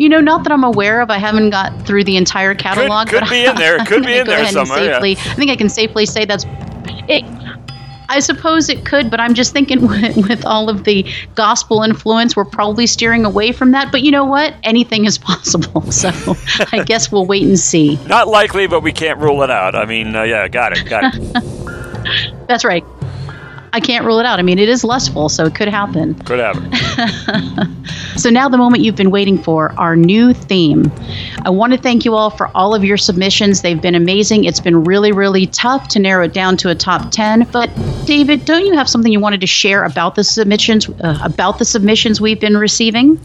You 0.00 0.08
know, 0.08 0.20
not 0.20 0.42
that 0.42 0.50
I'm 0.50 0.64
aware 0.64 1.02
of. 1.02 1.08
I 1.08 1.18
haven't 1.18 1.50
got 1.50 1.86
through 1.86 2.02
the 2.02 2.16
entire 2.16 2.56
catalog. 2.56 3.06
It 3.06 3.10
could 3.12 3.20
but 3.20 3.30
be 3.30 3.44
in 3.46 3.54
there. 3.54 3.78
Could 3.84 4.04
be 4.04 4.18
in 4.18 4.26
there 4.26 4.44
somewhere, 4.48 4.84
yeah. 4.84 4.94
Safely, 4.94 5.12
I 5.12 5.34
think 5.34 5.52
I 5.52 5.56
can 5.56 5.68
safely 5.68 6.04
say 6.04 6.24
that's. 6.24 6.44
It, 7.08 7.24
I 8.10 8.18
suppose 8.18 8.68
it 8.68 8.84
could, 8.84 9.08
but 9.08 9.20
I'm 9.20 9.34
just 9.34 9.52
thinking 9.52 9.86
with, 9.86 10.16
with 10.16 10.44
all 10.44 10.68
of 10.68 10.82
the 10.82 11.06
gospel 11.36 11.82
influence, 11.82 12.34
we're 12.34 12.44
probably 12.44 12.86
steering 12.86 13.24
away 13.24 13.52
from 13.52 13.70
that. 13.70 13.92
But 13.92 14.02
you 14.02 14.10
know 14.10 14.24
what? 14.24 14.54
Anything 14.64 15.04
is 15.04 15.16
possible. 15.30 15.82
So 15.92 16.10
I 16.72 16.82
guess 16.86 17.12
we'll 17.12 17.26
wait 17.26 17.44
and 17.44 17.58
see. 17.58 17.96
Not 18.06 18.26
likely, 18.26 18.66
but 18.66 18.82
we 18.82 18.92
can't 18.92 19.18
rule 19.20 19.42
it 19.42 19.50
out. 19.50 19.76
I 19.76 19.86
mean, 19.86 20.14
uh, 20.14 20.24
yeah, 20.24 20.48
got 20.48 20.76
it, 20.76 20.88
got 20.88 21.14
it. 21.14 22.46
That's 22.48 22.64
right. 22.64 22.84
I 23.72 23.80
can't 23.80 24.04
rule 24.04 24.18
it 24.18 24.26
out. 24.26 24.38
I 24.38 24.42
mean, 24.42 24.58
it 24.58 24.68
is 24.68 24.84
lustful, 24.84 25.28
so 25.28 25.46
it 25.46 25.54
could 25.54 25.68
happen. 25.68 26.14
Could 26.14 26.40
happen. 26.40 26.70
So 28.20 28.28
now 28.28 28.50
the 28.50 28.58
moment 28.58 28.82
you've 28.82 28.96
been 28.96 29.10
waiting 29.10 29.42
for, 29.42 29.72
our 29.78 29.96
new 29.96 30.34
theme. 30.34 30.92
I 31.46 31.48
want 31.48 31.72
to 31.72 31.78
thank 31.78 32.04
you 32.04 32.16
all 32.16 32.28
for 32.28 32.48
all 32.54 32.74
of 32.74 32.84
your 32.84 32.98
submissions. 32.98 33.62
They've 33.62 33.80
been 33.80 33.94
amazing. 33.94 34.44
It's 34.44 34.60
been 34.60 34.84
really, 34.84 35.10
really 35.10 35.46
tough 35.46 35.88
to 35.88 35.98
narrow 35.98 36.24
it 36.24 36.34
down 36.34 36.58
to 36.58 36.68
a 36.68 36.74
top 36.74 37.12
10. 37.12 37.48
But 37.50 37.70
David, 38.04 38.44
don't 38.44 38.66
you 38.66 38.74
have 38.74 38.90
something 38.90 39.10
you 39.10 39.20
wanted 39.20 39.40
to 39.40 39.46
share 39.46 39.84
about 39.84 40.16
the 40.16 40.24
submissions 40.24 40.88
uh, 41.00 41.18
about 41.22 41.58
the 41.58 41.64
submissions 41.64 42.20
we've 42.20 42.40
been 42.40 42.58
receiving? 42.58 43.18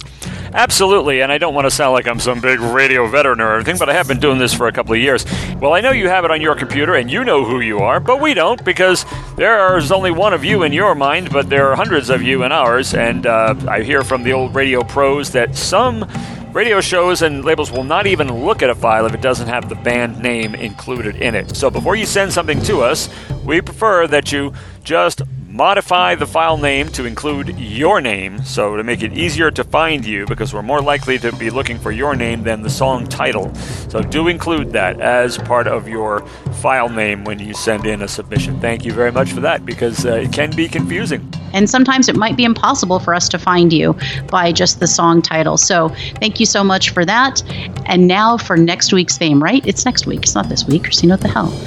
Absolutely, 0.53 1.21
and 1.21 1.33
I 1.33 1.37
don't 1.37 1.53
want 1.53 1.65
to 1.65 1.71
sound 1.71 1.91
like 1.91 2.07
I'm 2.07 2.19
some 2.21 2.39
big 2.39 2.61
radio 2.61 3.05
veteran 3.07 3.41
or 3.41 3.55
anything, 3.55 3.77
but 3.77 3.89
I 3.89 3.93
have 3.93 4.07
been 4.07 4.21
doing 4.21 4.37
this 4.37 4.53
for 4.53 4.67
a 4.67 4.71
couple 4.71 4.93
of 4.93 4.99
years. 4.99 5.25
Well, 5.59 5.73
I 5.73 5.81
know 5.81 5.91
you 5.91 6.07
have 6.07 6.23
it 6.23 6.31
on 6.31 6.39
your 6.39 6.55
computer 6.55 6.95
and 6.95 7.11
you 7.11 7.25
know 7.25 7.43
who 7.43 7.59
you 7.59 7.79
are, 7.79 7.99
but 7.99 8.21
we 8.21 8.33
don't 8.33 8.63
because 8.63 9.05
there 9.35 9.75
is 9.75 9.91
only 9.91 10.11
one 10.11 10.31
of 10.35 10.43
you 10.43 10.63
in 10.63 10.73
your 10.73 10.93
mind, 10.95 11.31
but 11.31 11.49
there 11.49 11.71
are 11.71 11.75
hundreds 11.77 12.09
of 12.09 12.21
you 12.21 12.43
in 12.43 12.51
ours. 12.51 12.93
And 12.93 13.25
uh, 13.25 13.55
I 13.69 13.81
hear 13.81 14.03
from 14.03 14.23
the 14.23 14.33
old 14.33 14.53
radio 14.53 14.83
pros 14.83 15.31
that 15.31 15.55
some 15.55 16.05
radio 16.51 16.81
shows 16.81 17.21
and 17.21 17.45
labels 17.45 17.71
will 17.71 17.85
not 17.85 18.05
even 18.05 18.43
look 18.45 18.61
at 18.61 18.69
a 18.69 18.75
file 18.75 19.05
if 19.05 19.13
it 19.13 19.21
doesn't 19.21 19.47
have 19.47 19.69
the 19.69 19.75
band 19.75 20.21
name 20.21 20.53
included 20.53 21.15
in 21.15 21.35
it. 21.35 21.55
So 21.55 21.69
before 21.69 21.95
you 21.95 22.05
send 22.05 22.33
something 22.33 22.61
to 22.63 22.81
us, 22.81 23.09
we 23.45 23.61
prefer 23.61 24.07
that 24.07 24.33
you 24.33 24.53
just 24.83 25.21
modify 25.55 26.13
the 26.15 26.27
file 26.27 26.57
name 26.57 26.89
to 26.89 27.05
include 27.05 27.57
your 27.57 28.01
name 28.01 28.43
so 28.43 28.75
to 28.75 28.83
make 28.83 29.01
it 29.01 29.13
easier 29.13 29.49
to 29.49 29.63
find 29.63 30.05
you 30.05 30.25
because 30.25 30.53
we're 30.53 30.61
more 30.61 30.81
likely 30.81 31.17
to 31.17 31.31
be 31.37 31.49
looking 31.49 31.79
for 31.79 31.93
your 31.93 32.13
name 32.13 32.43
than 32.43 32.61
the 32.61 32.69
song 32.69 33.07
title. 33.07 33.55
So 33.87 34.01
do 34.01 34.27
include 34.27 34.73
that 34.73 34.99
as 34.99 35.37
part 35.37 35.67
of 35.67 35.87
your 35.87 36.27
file 36.55 36.89
name 36.89 37.23
when 37.23 37.39
you 37.39 37.53
send 37.53 37.85
in 37.85 38.01
a 38.01 38.07
submission. 38.09 38.59
Thank 38.59 38.83
you 38.83 38.91
very 38.91 39.13
much 39.13 39.31
for 39.31 39.39
that 39.41 39.65
because 39.65 40.05
uh, 40.05 40.15
it 40.15 40.33
can 40.33 40.53
be 40.53 40.67
confusing. 40.67 41.31
And 41.53 41.69
sometimes 41.69 42.09
it 42.09 42.17
might 42.17 42.35
be 42.35 42.43
impossible 42.43 42.99
for 42.99 43.13
us 43.13 43.29
to 43.29 43.39
find 43.39 43.71
you 43.71 43.95
by 44.27 44.51
just 44.51 44.81
the 44.81 44.87
song 44.87 45.21
title. 45.21 45.55
So 45.55 45.87
thank 46.19 46.41
you 46.41 46.45
so 46.45 46.65
much 46.65 46.89
for 46.89 47.05
that. 47.05 47.41
And 47.85 48.09
now 48.09 48.35
for 48.35 48.57
next 48.57 48.91
week's 48.91 49.17
theme, 49.17 49.41
right? 49.41 49.65
It's 49.65 49.85
next 49.85 50.05
week. 50.05 50.23
It's 50.23 50.35
not 50.35 50.49
this 50.49 50.67
week, 50.67 50.83
Christina, 50.83 51.13
what 51.13 51.21
the 51.21 51.29
hell? 51.29 51.57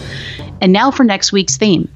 And 0.61 0.75
now 0.75 0.91
for 0.91 1.05
next 1.05 1.33
week's 1.33 1.57
theme. 1.57 1.91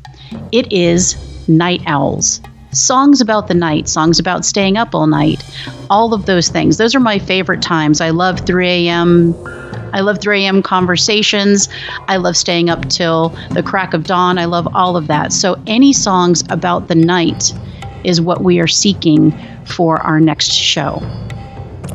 It 0.52 0.72
is 0.72 1.31
Night 1.48 1.82
Owls. 1.86 2.40
Songs 2.72 3.20
about 3.20 3.48
the 3.48 3.54
night, 3.54 3.88
songs 3.88 4.18
about 4.18 4.46
staying 4.46 4.78
up 4.78 4.94
all 4.94 5.06
night, 5.06 5.44
all 5.90 6.14
of 6.14 6.24
those 6.24 6.48
things. 6.48 6.78
Those 6.78 6.94
are 6.94 7.00
my 7.00 7.18
favorite 7.18 7.60
times. 7.60 8.00
I 8.00 8.10
love 8.10 8.40
3 8.40 8.66
a.m. 8.66 9.34
I 9.92 10.00
love 10.00 10.20
3 10.20 10.44
a.m. 10.44 10.62
conversations. 10.62 11.68
I 12.08 12.16
love 12.16 12.36
staying 12.36 12.70
up 12.70 12.88
till 12.88 13.28
the 13.50 13.62
crack 13.62 13.92
of 13.92 14.04
dawn. 14.04 14.38
I 14.38 14.46
love 14.46 14.66
all 14.74 14.96
of 14.96 15.06
that. 15.08 15.32
So, 15.32 15.62
any 15.66 15.92
songs 15.92 16.44
about 16.48 16.88
the 16.88 16.94
night 16.94 17.52
is 18.04 18.20
what 18.20 18.42
we 18.42 18.58
are 18.58 18.66
seeking 18.66 19.32
for 19.66 20.00
our 20.00 20.18
next 20.18 20.50
show. 20.50 21.02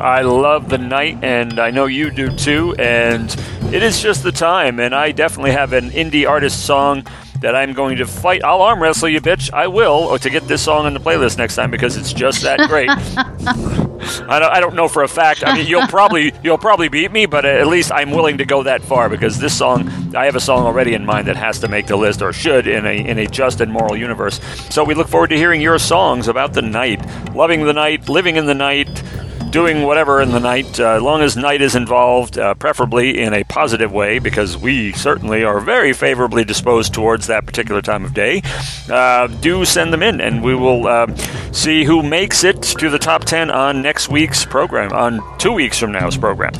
I 0.00 0.22
love 0.22 0.68
the 0.68 0.78
night, 0.78 1.18
and 1.22 1.58
I 1.58 1.70
know 1.70 1.86
you 1.86 2.10
do 2.10 2.30
too. 2.30 2.74
And 2.78 3.34
it 3.72 3.82
is 3.82 4.00
just 4.00 4.22
the 4.22 4.30
time. 4.30 4.78
And 4.78 4.94
I 4.94 5.10
definitely 5.10 5.52
have 5.52 5.72
an 5.72 5.90
indie 5.90 6.28
artist 6.28 6.64
song 6.64 7.04
that 7.40 7.54
I'm 7.54 7.72
going 7.72 7.98
to 7.98 8.06
fight. 8.06 8.42
I'll 8.44 8.62
arm 8.62 8.82
wrestle 8.82 9.08
you, 9.08 9.20
bitch. 9.20 9.52
I 9.52 9.66
will 9.66 9.92
or 9.92 10.18
to 10.18 10.30
get 10.30 10.48
this 10.48 10.62
song 10.62 10.86
on 10.86 10.94
the 10.94 11.00
playlist 11.00 11.38
next 11.38 11.56
time 11.56 11.70
because 11.70 11.96
it's 11.96 12.12
just 12.12 12.42
that 12.42 12.68
great. 12.68 12.90
I 14.28 14.38
don't, 14.38 14.52
I 14.52 14.60
don't 14.60 14.74
know 14.74 14.88
for 14.88 15.02
a 15.02 15.08
fact. 15.08 15.44
I 15.44 15.54
mean, 15.56 15.66
you'll 15.66 15.86
probably 15.86 16.32
you'll 16.42 16.58
probably 16.58 16.88
beat 16.88 17.10
me, 17.10 17.26
but 17.26 17.44
at 17.44 17.66
least 17.66 17.92
I'm 17.92 18.10
willing 18.10 18.38
to 18.38 18.44
go 18.44 18.62
that 18.62 18.82
far 18.82 19.08
because 19.08 19.38
this 19.38 19.56
song, 19.56 19.88
I 20.14 20.24
have 20.26 20.36
a 20.36 20.40
song 20.40 20.64
already 20.64 20.94
in 20.94 21.04
mind 21.04 21.28
that 21.28 21.36
has 21.36 21.58
to 21.60 21.68
make 21.68 21.86
the 21.86 21.96
list 21.96 22.22
or 22.22 22.32
should 22.32 22.66
in 22.66 22.86
a 22.86 22.92
in 22.92 23.18
a 23.18 23.26
just 23.26 23.60
and 23.60 23.72
moral 23.72 23.96
universe. 23.96 24.40
So 24.70 24.84
we 24.84 24.94
look 24.94 25.08
forward 25.08 25.30
to 25.30 25.36
hearing 25.36 25.60
your 25.60 25.78
songs 25.78 26.28
about 26.28 26.54
the 26.54 26.62
night, 26.62 27.04
loving 27.34 27.64
the 27.64 27.72
night, 27.72 28.08
living 28.08 28.36
in 28.36 28.46
the 28.46 28.54
night, 28.54 29.02
doing 29.50 29.82
whatever 29.82 30.20
in 30.20 30.30
the 30.30 30.40
night, 30.40 30.78
uh, 30.78 30.90
as 30.90 31.02
long 31.02 31.22
as 31.22 31.36
night 31.36 31.60
is 31.62 31.74
involved, 31.74 32.38
uh, 32.38 32.54
preferably 32.54 33.18
in 33.18 33.32
a 33.32 33.44
positive 33.44 33.92
way, 33.92 34.18
because 34.18 34.56
we 34.56 34.92
certainly 34.92 35.44
are 35.44 35.60
very 35.60 35.92
favorably 35.92 36.44
disposed 36.44 36.92
towards 36.94 37.26
that 37.26 37.46
particular 37.46 37.80
time 37.82 38.04
of 38.04 38.14
day. 38.14 38.42
Uh, 38.90 39.26
do 39.26 39.64
send 39.64 39.92
them 39.92 40.02
in, 40.02 40.20
and 40.20 40.42
we 40.42 40.54
will 40.54 40.86
uh, 40.86 41.06
see 41.52 41.84
who 41.84 42.02
makes 42.02 42.44
it 42.44 42.62
to 42.62 42.90
the 42.90 42.98
top 42.98 43.24
10 43.24 43.50
on 43.50 43.82
next 43.82 44.08
week's 44.08 44.44
program, 44.44 44.92
on 44.92 45.20
two 45.38 45.52
weeks 45.52 45.78
from 45.78 45.92
now's 45.92 46.16
program. 46.16 46.52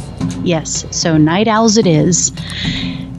Yes, 0.42 0.84
so 0.90 1.16
Night 1.16 1.48
Owls 1.48 1.76
it 1.76 1.86
is. 1.86 2.32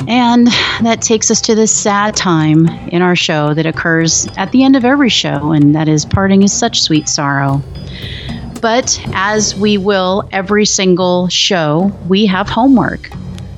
And 0.07 0.47
that 0.81 1.01
takes 1.01 1.29
us 1.29 1.39
to 1.41 1.53
this 1.53 1.75
sad 1.75 2.15
time 2.15 2.67
in 2.87 3.03
our 3.03 3.15
show 3.15 3.53
that 3.53 3.67
occurs 3.67 4.27
at 4.37 4.51
the 4.51 4.63
end 4.63 4.75
of 4.75 4.83
every 4.83 5.09
show, 5.09 5.51
and 5.51 5.75
that 5.75 5.87
is 5.87 6.05
parting 6.05 6.41
is 6.41 6.51
such 6.51 6.81
sweet 6.81 7.07
sorrow. 7.07 7.61
But 8.61 9.01
as 9.13 9.55
we 9.55 9.77
will 9.77 10.27
every 10.31 10.65
single 10.65 11.27
show, 11.29 11.91
we 12.07 12.25
have 12.25 12.49
homework. 12.49 13.09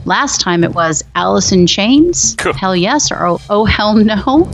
Last 0.05 0.41
time 0.41 0.63
it 0.63 0.73
was 0.73 1.03
Alice 1.13 1.51
in 1.51 1.67
Chains, 1.67 2.35
Cool. 2.39 2.53
hell 2.53 2.75
yes, 2.75 3.11
or 3.11 3.23
oh, 3.27 3.39
oh 3.51 3.65
hell 3.65 3.93
no. 3.95 4.49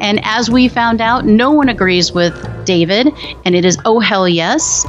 And 0.00 0.20
as 0.24 0.50
we 0.50 0.66
found 0.68 1.00
out, 1.00 1.24
no 1.24 1.52
one 1.52 1.68
agrees 1.68 2.10
with 2.12 2.34
David, 2.64 3.08
and 3.44 3.54
it 3.54 3.64
is 3.64 3.78
oh 3.84 4.00
hell 4.00 4.28
yes. 4.28 4.84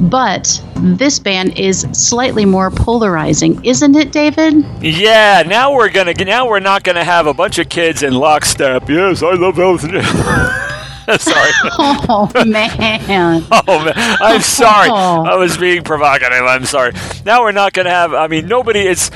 But 0.00 0.62
this 0.76 1.18
band 1.18 1.58
is 1.58 1.86
slightly 1.92 2.44
more 2.46 2.70
polarizing, 2.70 3.62
isn't 3.64 3.94
it, 3.94 4.10
David? 4.12 4.64
Yeah, 4.80 5.42
now 5.46 5.74
we're 5.74 5.90
gonna 5.90 6.14
now 6.14 6.48
we're 6.48 6.60
not 6.60 6.82
gonna 6.82 7.04
have 7.04 7.26
a 7.26 7.34
bunch 7.34 7.58
of 7.58 7.68
kids 7.68 8.02
in 8.02 8.14
lockstep. 8.14 8.88
Yes, 8.88 9.22
I 9.22 9.34
love 9.34 9.58
Alice 9.58 9.84
in 9.84 9.90
Sorry. 11.18 11.50
Oh 11.78 12.30
man. 12.46 13.44
Oh 13.68 13.84
man, 13.84 13.94
I'm 13.96 14.40
sorry. 14.40 14.88
Oh. 14.90 15.24
I 15.24 15.36
was 15.36 15.56
being 15.56 15.82
provocative. 15.84 16.42
I'm 16.42 16.64
sorry. 16.64 16.92
Now 17.24 17.42
we're 17.42 17.52
not 17.52 17.72
going 17.72 17.84
to 17.86 17.90
have. 17.90 18.12
I 18.14 18.26
mean, 18.26 18.46
nobody. 18.48 18.80
It's 18.80 19.10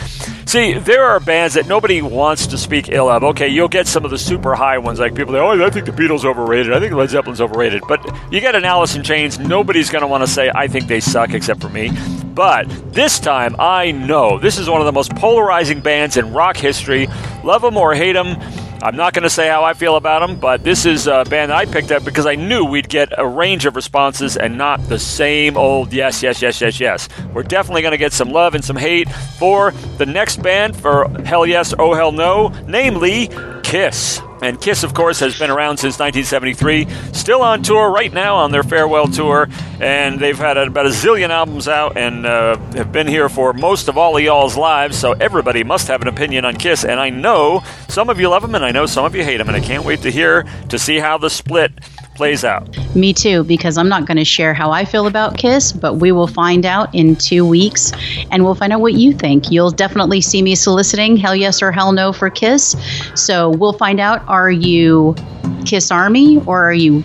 see, 0.49 0.75
there 0.75 1.05
are 1.05 1.21
bands 1.21 1.55
that 1.55 1.67
nobody 1.67 2.01
wants 2.03 2.47
to 2.49 2.59
speak 2.59 2.89
ill 2.91 3.09
of. 3.09 3.23
Okay, 3.25 3.49
you'll 3.49 3.69
get 3.69 3.87
some 3.87 4.05
of 4.05 4.11
the 4.11 4.19
super 4.19 4.55
high 4.55 4.79
ones, 4.79 5.01
like 5.01 5.15
people. 5.15 5.33
That, 5.33 5.43
oh, 5.43 5.65
I 5.65 5.71
think 5.71 5.87
the 5.87 5.93
Beatles 5.93 6.25
overrated. 6.25 6.73
I 6.73 6.81
think 6.81 6.95
Led 6.95 7.11
Zeppelin's 7.11 7.41
overrated. 7.41 7.83
But 7.89 8.05
you 8.33 8.41
get 8.41 8.55
an 8.55 8.65
Alice 8.65 8.95
in 8.95 9.03
Chains. 9.03 9.39
Nobody's 9.39 9.91
going 9.91 10.03
to 10.03 10.09
want 10.09 10.23
to 10.23 10.29
say 10.29 10.51
I 10.55 10.69
think 10.69 10.87
they 10.87 11.01
suck, 11.01 11.31
except 11.35 11.61
for 11.61 11.69
me. 11.69 11.91
But 12.35 12.69
this 12.93 13.19
time, 13.19 13.57
I 13.59 13.91
know 13.91 14.39
this 14.39 14.59
is 14.59 14.69
one 14.69 14.81
of 14.81 14.87
the 14.87 14.93
most 14.93 15.15
polarizing 15.17 15.81
bands 15.81 16.17
in 16.17 16.33
rock 16.33 16.57
history. 16.57 17.09
Love 17.45 17.63
them 17.63 17.77
or 17.77 17.95
hate 17.95 18.13
them. 18.13 18.37
I'm 18.83 18.97
not 18.97 19.13
going 19.13 19.25
to 19.25 19.31
say 19.31 19.47
how 19.47 19.63
I 19.63 19.75
feel 19.75 19.97
about 19.97 20.27
them, 20.27 20.41
but 20.41 20.65
this 20.65 20.87
is 20.87 21.07
a 21.07 21.25
band 21.29 21.51
that 21.51 21.57
I 21.59 21.67
picked 21.67 21.93
up 21.93 22.03
because 22.03 22.25
I 22.25 22.35
knew 22.35 22.65
we'd 22.65 22.89
get 22.89 23.13
a 23.19 23.27
range 23.27 23.67
of 23.67 23.77
responses 23.77 24.39
and 24.39 24.57
not 24.57 24.81
the 24.89 24.99
same 24.99 25.59
old 25.59 25.93
yes, 25.93 26.23
yes, 26.23 26.41
yes, 26.41 26.63
yes, 26.63 26.81
yes. 26.81 27.09
We're 27.35 27.43
definitely 27.43 27.83
going 27.83 27.93
to 27.93 27.99
get 27.99 28.15
some 28.15 28.31
love 28.31 28.55
and 28.55 28.65
some 28.65 28.77
hate 28.77 29.11
for 29.39 29.73
the 29.99 30.07
next 30.07 30.43
band 30.43 30.77
for 30.77 31.09
Hell 31.25 31.45
Yes, 31.45 31.75
Oh 31.79 31.93
Hell 31.93 32.13
No, 32.13 32.49
namely 32.67 33.29
Kiss. 33.63 34.23
And 34.43 34.61
Kiss, 34.61 34.83
of 34.83 34.95
course, 34.95 35.21
has 35.21 35.39
been 35.39 35.51
around 35.51 35.77
since 35.77 35.99
1973, 35.99 36.87
still 37.13 37.43
on 37.43 37.63
tour 37.63 37.91
right 37.91 38.13
now 38.13 38.37
on 38.37 38.53
their 38.53 38.63
farewell 38.63 39.07
tour, 39.07 39.49
and 39.81 40.19
they've 40.19 40.39
had 40.39 40.57
about 40.57 40.87
a 40.87 40.91
zillion 40.91 41.29
albums 41.29 41.69
out 41.69 41.97
and 41.97 42.25
uh, 42.25 42.57
have 42.73 42.91
been 42.91 43.07
here 43.07 43.29
for 43.29 43.53
most 43.53 43.89
of 43.89 43.99
all 43.99 44.17
of 44.17 44.23
y'all's 44.23 44.57
lives, 44.57 44.99
so 44.99 45.13
everybody 45.13 45.63
must 45.63 45.89
have 45.89 46.01
an 46.03 46.09
opinion 46.09 46.45
on 46.45 46.57
Kiss, 46.57 46.85
and 46.85 46.99
I 46.99 47.11
know 47.11 47.63
some 47.89 48.09
of 48.09 48.19
you 48.19 48.29
love 48.29 48.43
them 48.43 48.55
and 48.55 48.65
I 48.65 48.71
know 48.71 48.87
some 48.87 49.05
of 49.05 49.15
you 49.15 49.25
hate 49.25 49.37
them, 49.37 49.49
and 49.49 49.57
I 49.57 49.61
can't 49.61 49.85
wait 49.85 50.03
to 50.03 50.11
hear, 50.11 50.45
to 50.69 50.79
see 50.79 50.99
how 50.99 51.19
the 51.19 51.31
split 51.31 51.73
plays 52.21 52.45
out. 52.45 52.69
Me 52.95 53.15
too, 53.15 53.45
because 53.45 53.79
I'm 53.79 53.89
not 53.89 54.05
going 54.05 54.19
to 54.19 54.27
share 54.27 54.53
how 54.53 54.71
I 54.73 54.85
feel 54.85 55.07
about 55.07 55.39
Kiss, 55.39 55.73
but 55.73 55.95
we 55.95 56.13
will 56.13 56.27
find 56.27 56.67
out 56.67 56.95
in 56.95 57.17
two 57.17 57.47
weeks 57.47 57.93
and 58.31 58.45
we'll 58.45 58.55
find 58.55 58.75
out 58.75 58.83
what 58.83 58.93
you 58.93 59.15
think. 59.15 59.51
You'll 59.51 59.71
definitely 59.71 60.21
see 60.21 60.43
me 60.43 60.55
soliciting 60.55 61.17
hell 61.17 61.35
yes 61.35 61.63
or 61.63 61.73
hell 61.73 61.93
no 61.93 62.13
for 62.13 62.29
Kiss. 62.29 62.77
So 63.15 63.49
we'll 63.49 63.73
find 63.73 64.01
out 64.01 64.23
are 64.29 64.51
you 64.51 65.17
Kiss 65.65 65.91
Army 65.91 66.43
or 66.45 66.63
are 66.63 66.75
you 66.75 67.03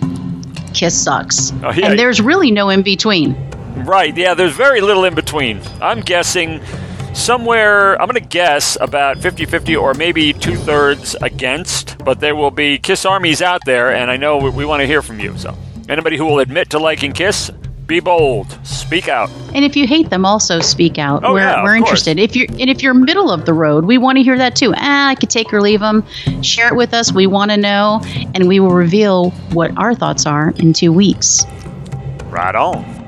Kiss 0.74 1.02
sucks. 1.02 1.50
Oh, 1.62 1.72
yeah. 1.72 1.86
And 1.86 1.98
there's 1.98 2.20
really 2.20 2.50
no 2.50 2.68
in 2.68 2.82
between. 2.82 3.34
Right, 3.86 4.14
yeah, 4.14 4.34
there's 4.34 4.52
very 4.52 4.82
little 4.82 5.04
in 5.04 5.14
between. 5.14 5.62
I'm 5.80 6.00
guessing 6.00 6.60
somewhere, 7.16 8.00
I'm 8.00 8.08
going 8.08 8.22
to 8.22 8.28
guess 8.28 8.76
about 8.80 9.18
50 9.18 9.46
50 9.46 9.76
or 9.76 9.94
maybe 9.94 10.32
two 10.32 10.56
thirds 10.56 11.14
against, 11.22 11.98
but 12.04 12.20
there 12.20 12.36
will 12.36 12.50
be 12.50 12.78
Kiss 12.78 13.04
armies 13.04 13.42
out 13.42 13.62
there, 13.64 13.92
and 13.92 14.10
I 14.10 14.16
know 14.16 14.38
we, 14.38 14.50
we 14.50 14.64
want 14.64 14.80
to 14.80 14.86
hear 14.86 15.02
from 15.02 15.18
you. 15.18 15.36
So, 15.38 15.56
anybody 15.88 16.16
who 16.16 16.26
will 16.26 16.38
admit 16.40 16.70
to 16.70 16.78
liking 16.78 17.12
Kiss, 17.12 17.50
be 17.86 18.00
bold, 18.00 18.58
speak 18.66 19.08
out. 19.08 19.30
And 19.54 19.64
if 19.64 19.76
you 19.76 19.86
hate 19.86 20.10
them, 20.10 20.24
also 20.24 20.60
speak 20.60 20.98
out. 20.98 21.22
Oh, 21.24 21.34
we're 21.34 21.40
yeah, 21.40 21.62
we're 21.62 21.78
course. 21.78 22.06
interested. 22.06 22.18
If 22.18 22.34
you're 22.34 22.48
and 22.50 22.68
if 22.68 22.82
you're 22.82 22.94
middle 22.94 23.30
of 23.30 23.46
the 23.46 23.54
road, 23.54 23.84
we 23.84 23.96
want 23.96 24.18
to 24.18 24.24
hear 24.24 24.36
that 24.36 24.56
too. 24.56 24.74
Ah, 24.76 25.08
I 25.08 25.14
could 25.14 25.30
take 25.30 25.52
or 25.52 25.60
leave 25.60 25.80
them. 25.80 26.04
Share 26.42 26.68
it 26.68 26.76
with 26.76 26.92
us. 26.92 27.12
We 27.12 27.26
want 27.26 27.52
to 27.52 27.56
know, 27.56 28.00
and 28.34 28.48
we 28.48 28.58
will 28.60 28.70
reveal 28.70 29.30
what 29.52 29.76
our 29.78 29.94
thoughts 29.94 30.26
are 30.26 30.50
in 30.58 30.72
two 30.72 30.92
weeks. 30.92 31.44
Right 32.24 32.54
on. 32.54 33.05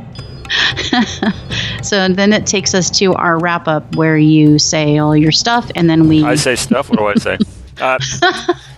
So 1.82 2.08
then 2.08 2.32
it 2.32 2.46
takes 2.46 2.74
us 2.74 2.90
to 2.98 3.14
our 3.14 3.38
wrap 3.38 3.68
up 3.68 3.96
where 3.96 4.18
you 4.18 4.58
say 4.58 4.98
all 4.98 5.16
your 5.16 5.32
stuff, 5.32 5.70
and 5.74 5.88
then 5.88 6.08
we 6.08 6.24
I 6.24 6.34
say 6.34 6.56
stuff. 6.56 6.90
What 6.90 6.98
do 6.98 7.06
I 7.06 7.14
say? 7.14 7.38
Uh, 7.80 7.96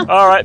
all 0.01 0.28
right. 0.28 0.44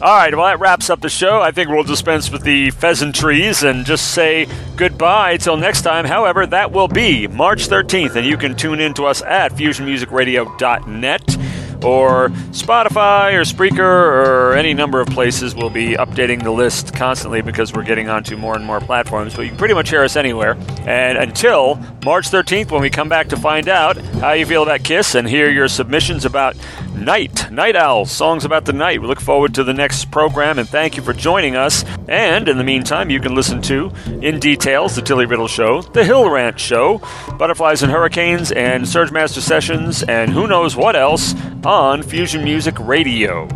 All 0.00 0.16
right. 0.16 0.32
Well, 0.32 0.46
that 0.46 0.60
wraps 0.60 0.90
up 0.90 1.00
the 1.00 1.08
show. 1.08 1.40
I 1.40 1.50
think 1.50 1.70
we'll 1.70 1.82
dispense 1.82 2.30
with 2.30 2.44
the 2.44 2.70
pheasantries 2.70 3.64
and 3.64 3.84
just 3.84 4.14
say 4.14 4.46
goodbye 4.76 5.38
till 5.38 5.56
next 5.56 5.82
time. 5.82 6.04
However, 6.04 6.46
that 6.46 6.70
will 6.70 6.86
be 6.86 7.26
March 7.26 7.66
13th, 7.68 8.14
and 8.14 8.24
you 8.24 8.36
can 8.36 8.54
tune 8.54 8.78
in 8.78 8.94
to 8.94 9.06
us 9.06 9.22
at 9.22 9.50
fusionmusicradio.net 9.54 11.36
or 11.84 12.28
Spotify 12.50 13.34
or 13.34 13.42
Spreaker 13.42 13.78
or 13.80 14.54
any 14.54 14.74
number 14.74 15.00
of 15.00 15.08
places. 15.08 15.54
We'll 15.54 15.70
be 15.70 15.94
updating 15.94 16.42
the 16.42 16.50
list 16.50 16.94
constantly 16.94 17.42
because 17.42 17.72
we're 17.72 17.84
getting 17.84 18.08
onto 18.08 18.36
more 18.36 18.56
and 18.56 18.64
more 18.64 18.80
platforms. 18.80 19.34
But 19.34 19.42
you 19.42 19.48
can 19.48 19.58
pretty 19.58 19.74
much 19.74 19.90
hear 19.90 20.02
us 20.02 20.16
anywhere. 20.16 20.56
And 20.86 21.18
until 21.18 21.76
March 22.04 22.30
13th, 22.30 22.70
when 22.70 22.82
we 22.82 22.90
come 22.90 23.08
back 23.08 23.28
to 23.28 23.36
find 23.36 23.68
out 23.68 23.96
how 23.96 24.32
you 24.32 24.46
feel 24.46 24.62
about 24.62 24.84
Kiss 24.84 25.14
and 25.14 25.28
hear 25.28 25.50
your 25.50 25.68
submissions 25.68 26.24
about 26.24 26.56
Night, 27.00 27.50
Night 27.50 27.76
Owl, 27.76 28.04
songs 28.04 28.44
about 28.44 28.66
the 28.66 28.74
night. 28.74 29.00
We 29.00 29.06
look 29.08 29.20
forward 29.20 29.54
to 29.54 29.64
the 29.64 29.72
next 29.72 30.10
program 30.10 30.58
and 30.58 30.68
thank 30.68 30.98
you 30.98 31.02
for 31.02 31.14
joining 31.14 31.56
us. 31.56 31.82
And 32.08 32.46
in 32.46 32.58
the 32.58 32.64
meantime, 32.64 33.08
you 33.08 33.20
can 33.20 33.34
listen 33.34 33.62
to 33.62 33.90
In 34.20 34.38
Details, 34.38 34.96
The 34.96 35.02
Tilly 35.02 35.24
Riddle 35.24 35.48
Show, 35.48 35.80
The 35.80 36.04
Hill 36.04 36.28
Ranch 36.28 36.60
Show, 36.60 37.00
Butterflies 37.38 37.82
and 37.82 37.90
Hurricanes, 37.90 38.52
and 38.52 38.86
Surge 38.86 39.10
Master 39.10 39.40
Sessions, 39.40 40.02
and 40.02 40.30
who 40.30 40.46
knows 40.46 40.76
what 40.76 40.94
else 40.94 41.34
on 41.64 42.02
Fusion 42.02 42.44
Music 42.44 42.78
Radio. 42.78 43.48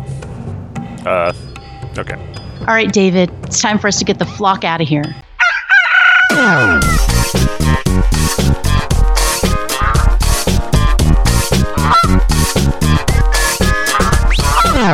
Uh, 1.05 1.31
okay. 1.99 2.15
All 2.61 2.73
right, 2.73 2.91
David, 2.91 3.31
it's 3.43 3.61
time 3.61 3.77
for 3.77 3.87
us 3.87 3.99
to 3.99 4.05
get 4.05 4.17
the 4.17 4.25
flock 4.25 4.63
out 4.63 4.81
of 4.81 4.87
here. 4.87 5.03
This 14.85 14.93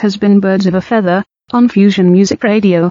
has 0.00 0.16
been 0.16 0.40
Birds 0.40 0.66
of 0.66 0.74
a 0.74 0.80
Feather 0.80 1.24
on 1.52 1.68
Fusion 1.68 2.10
Music 2.10 2.42
Radio. 2.42 2.90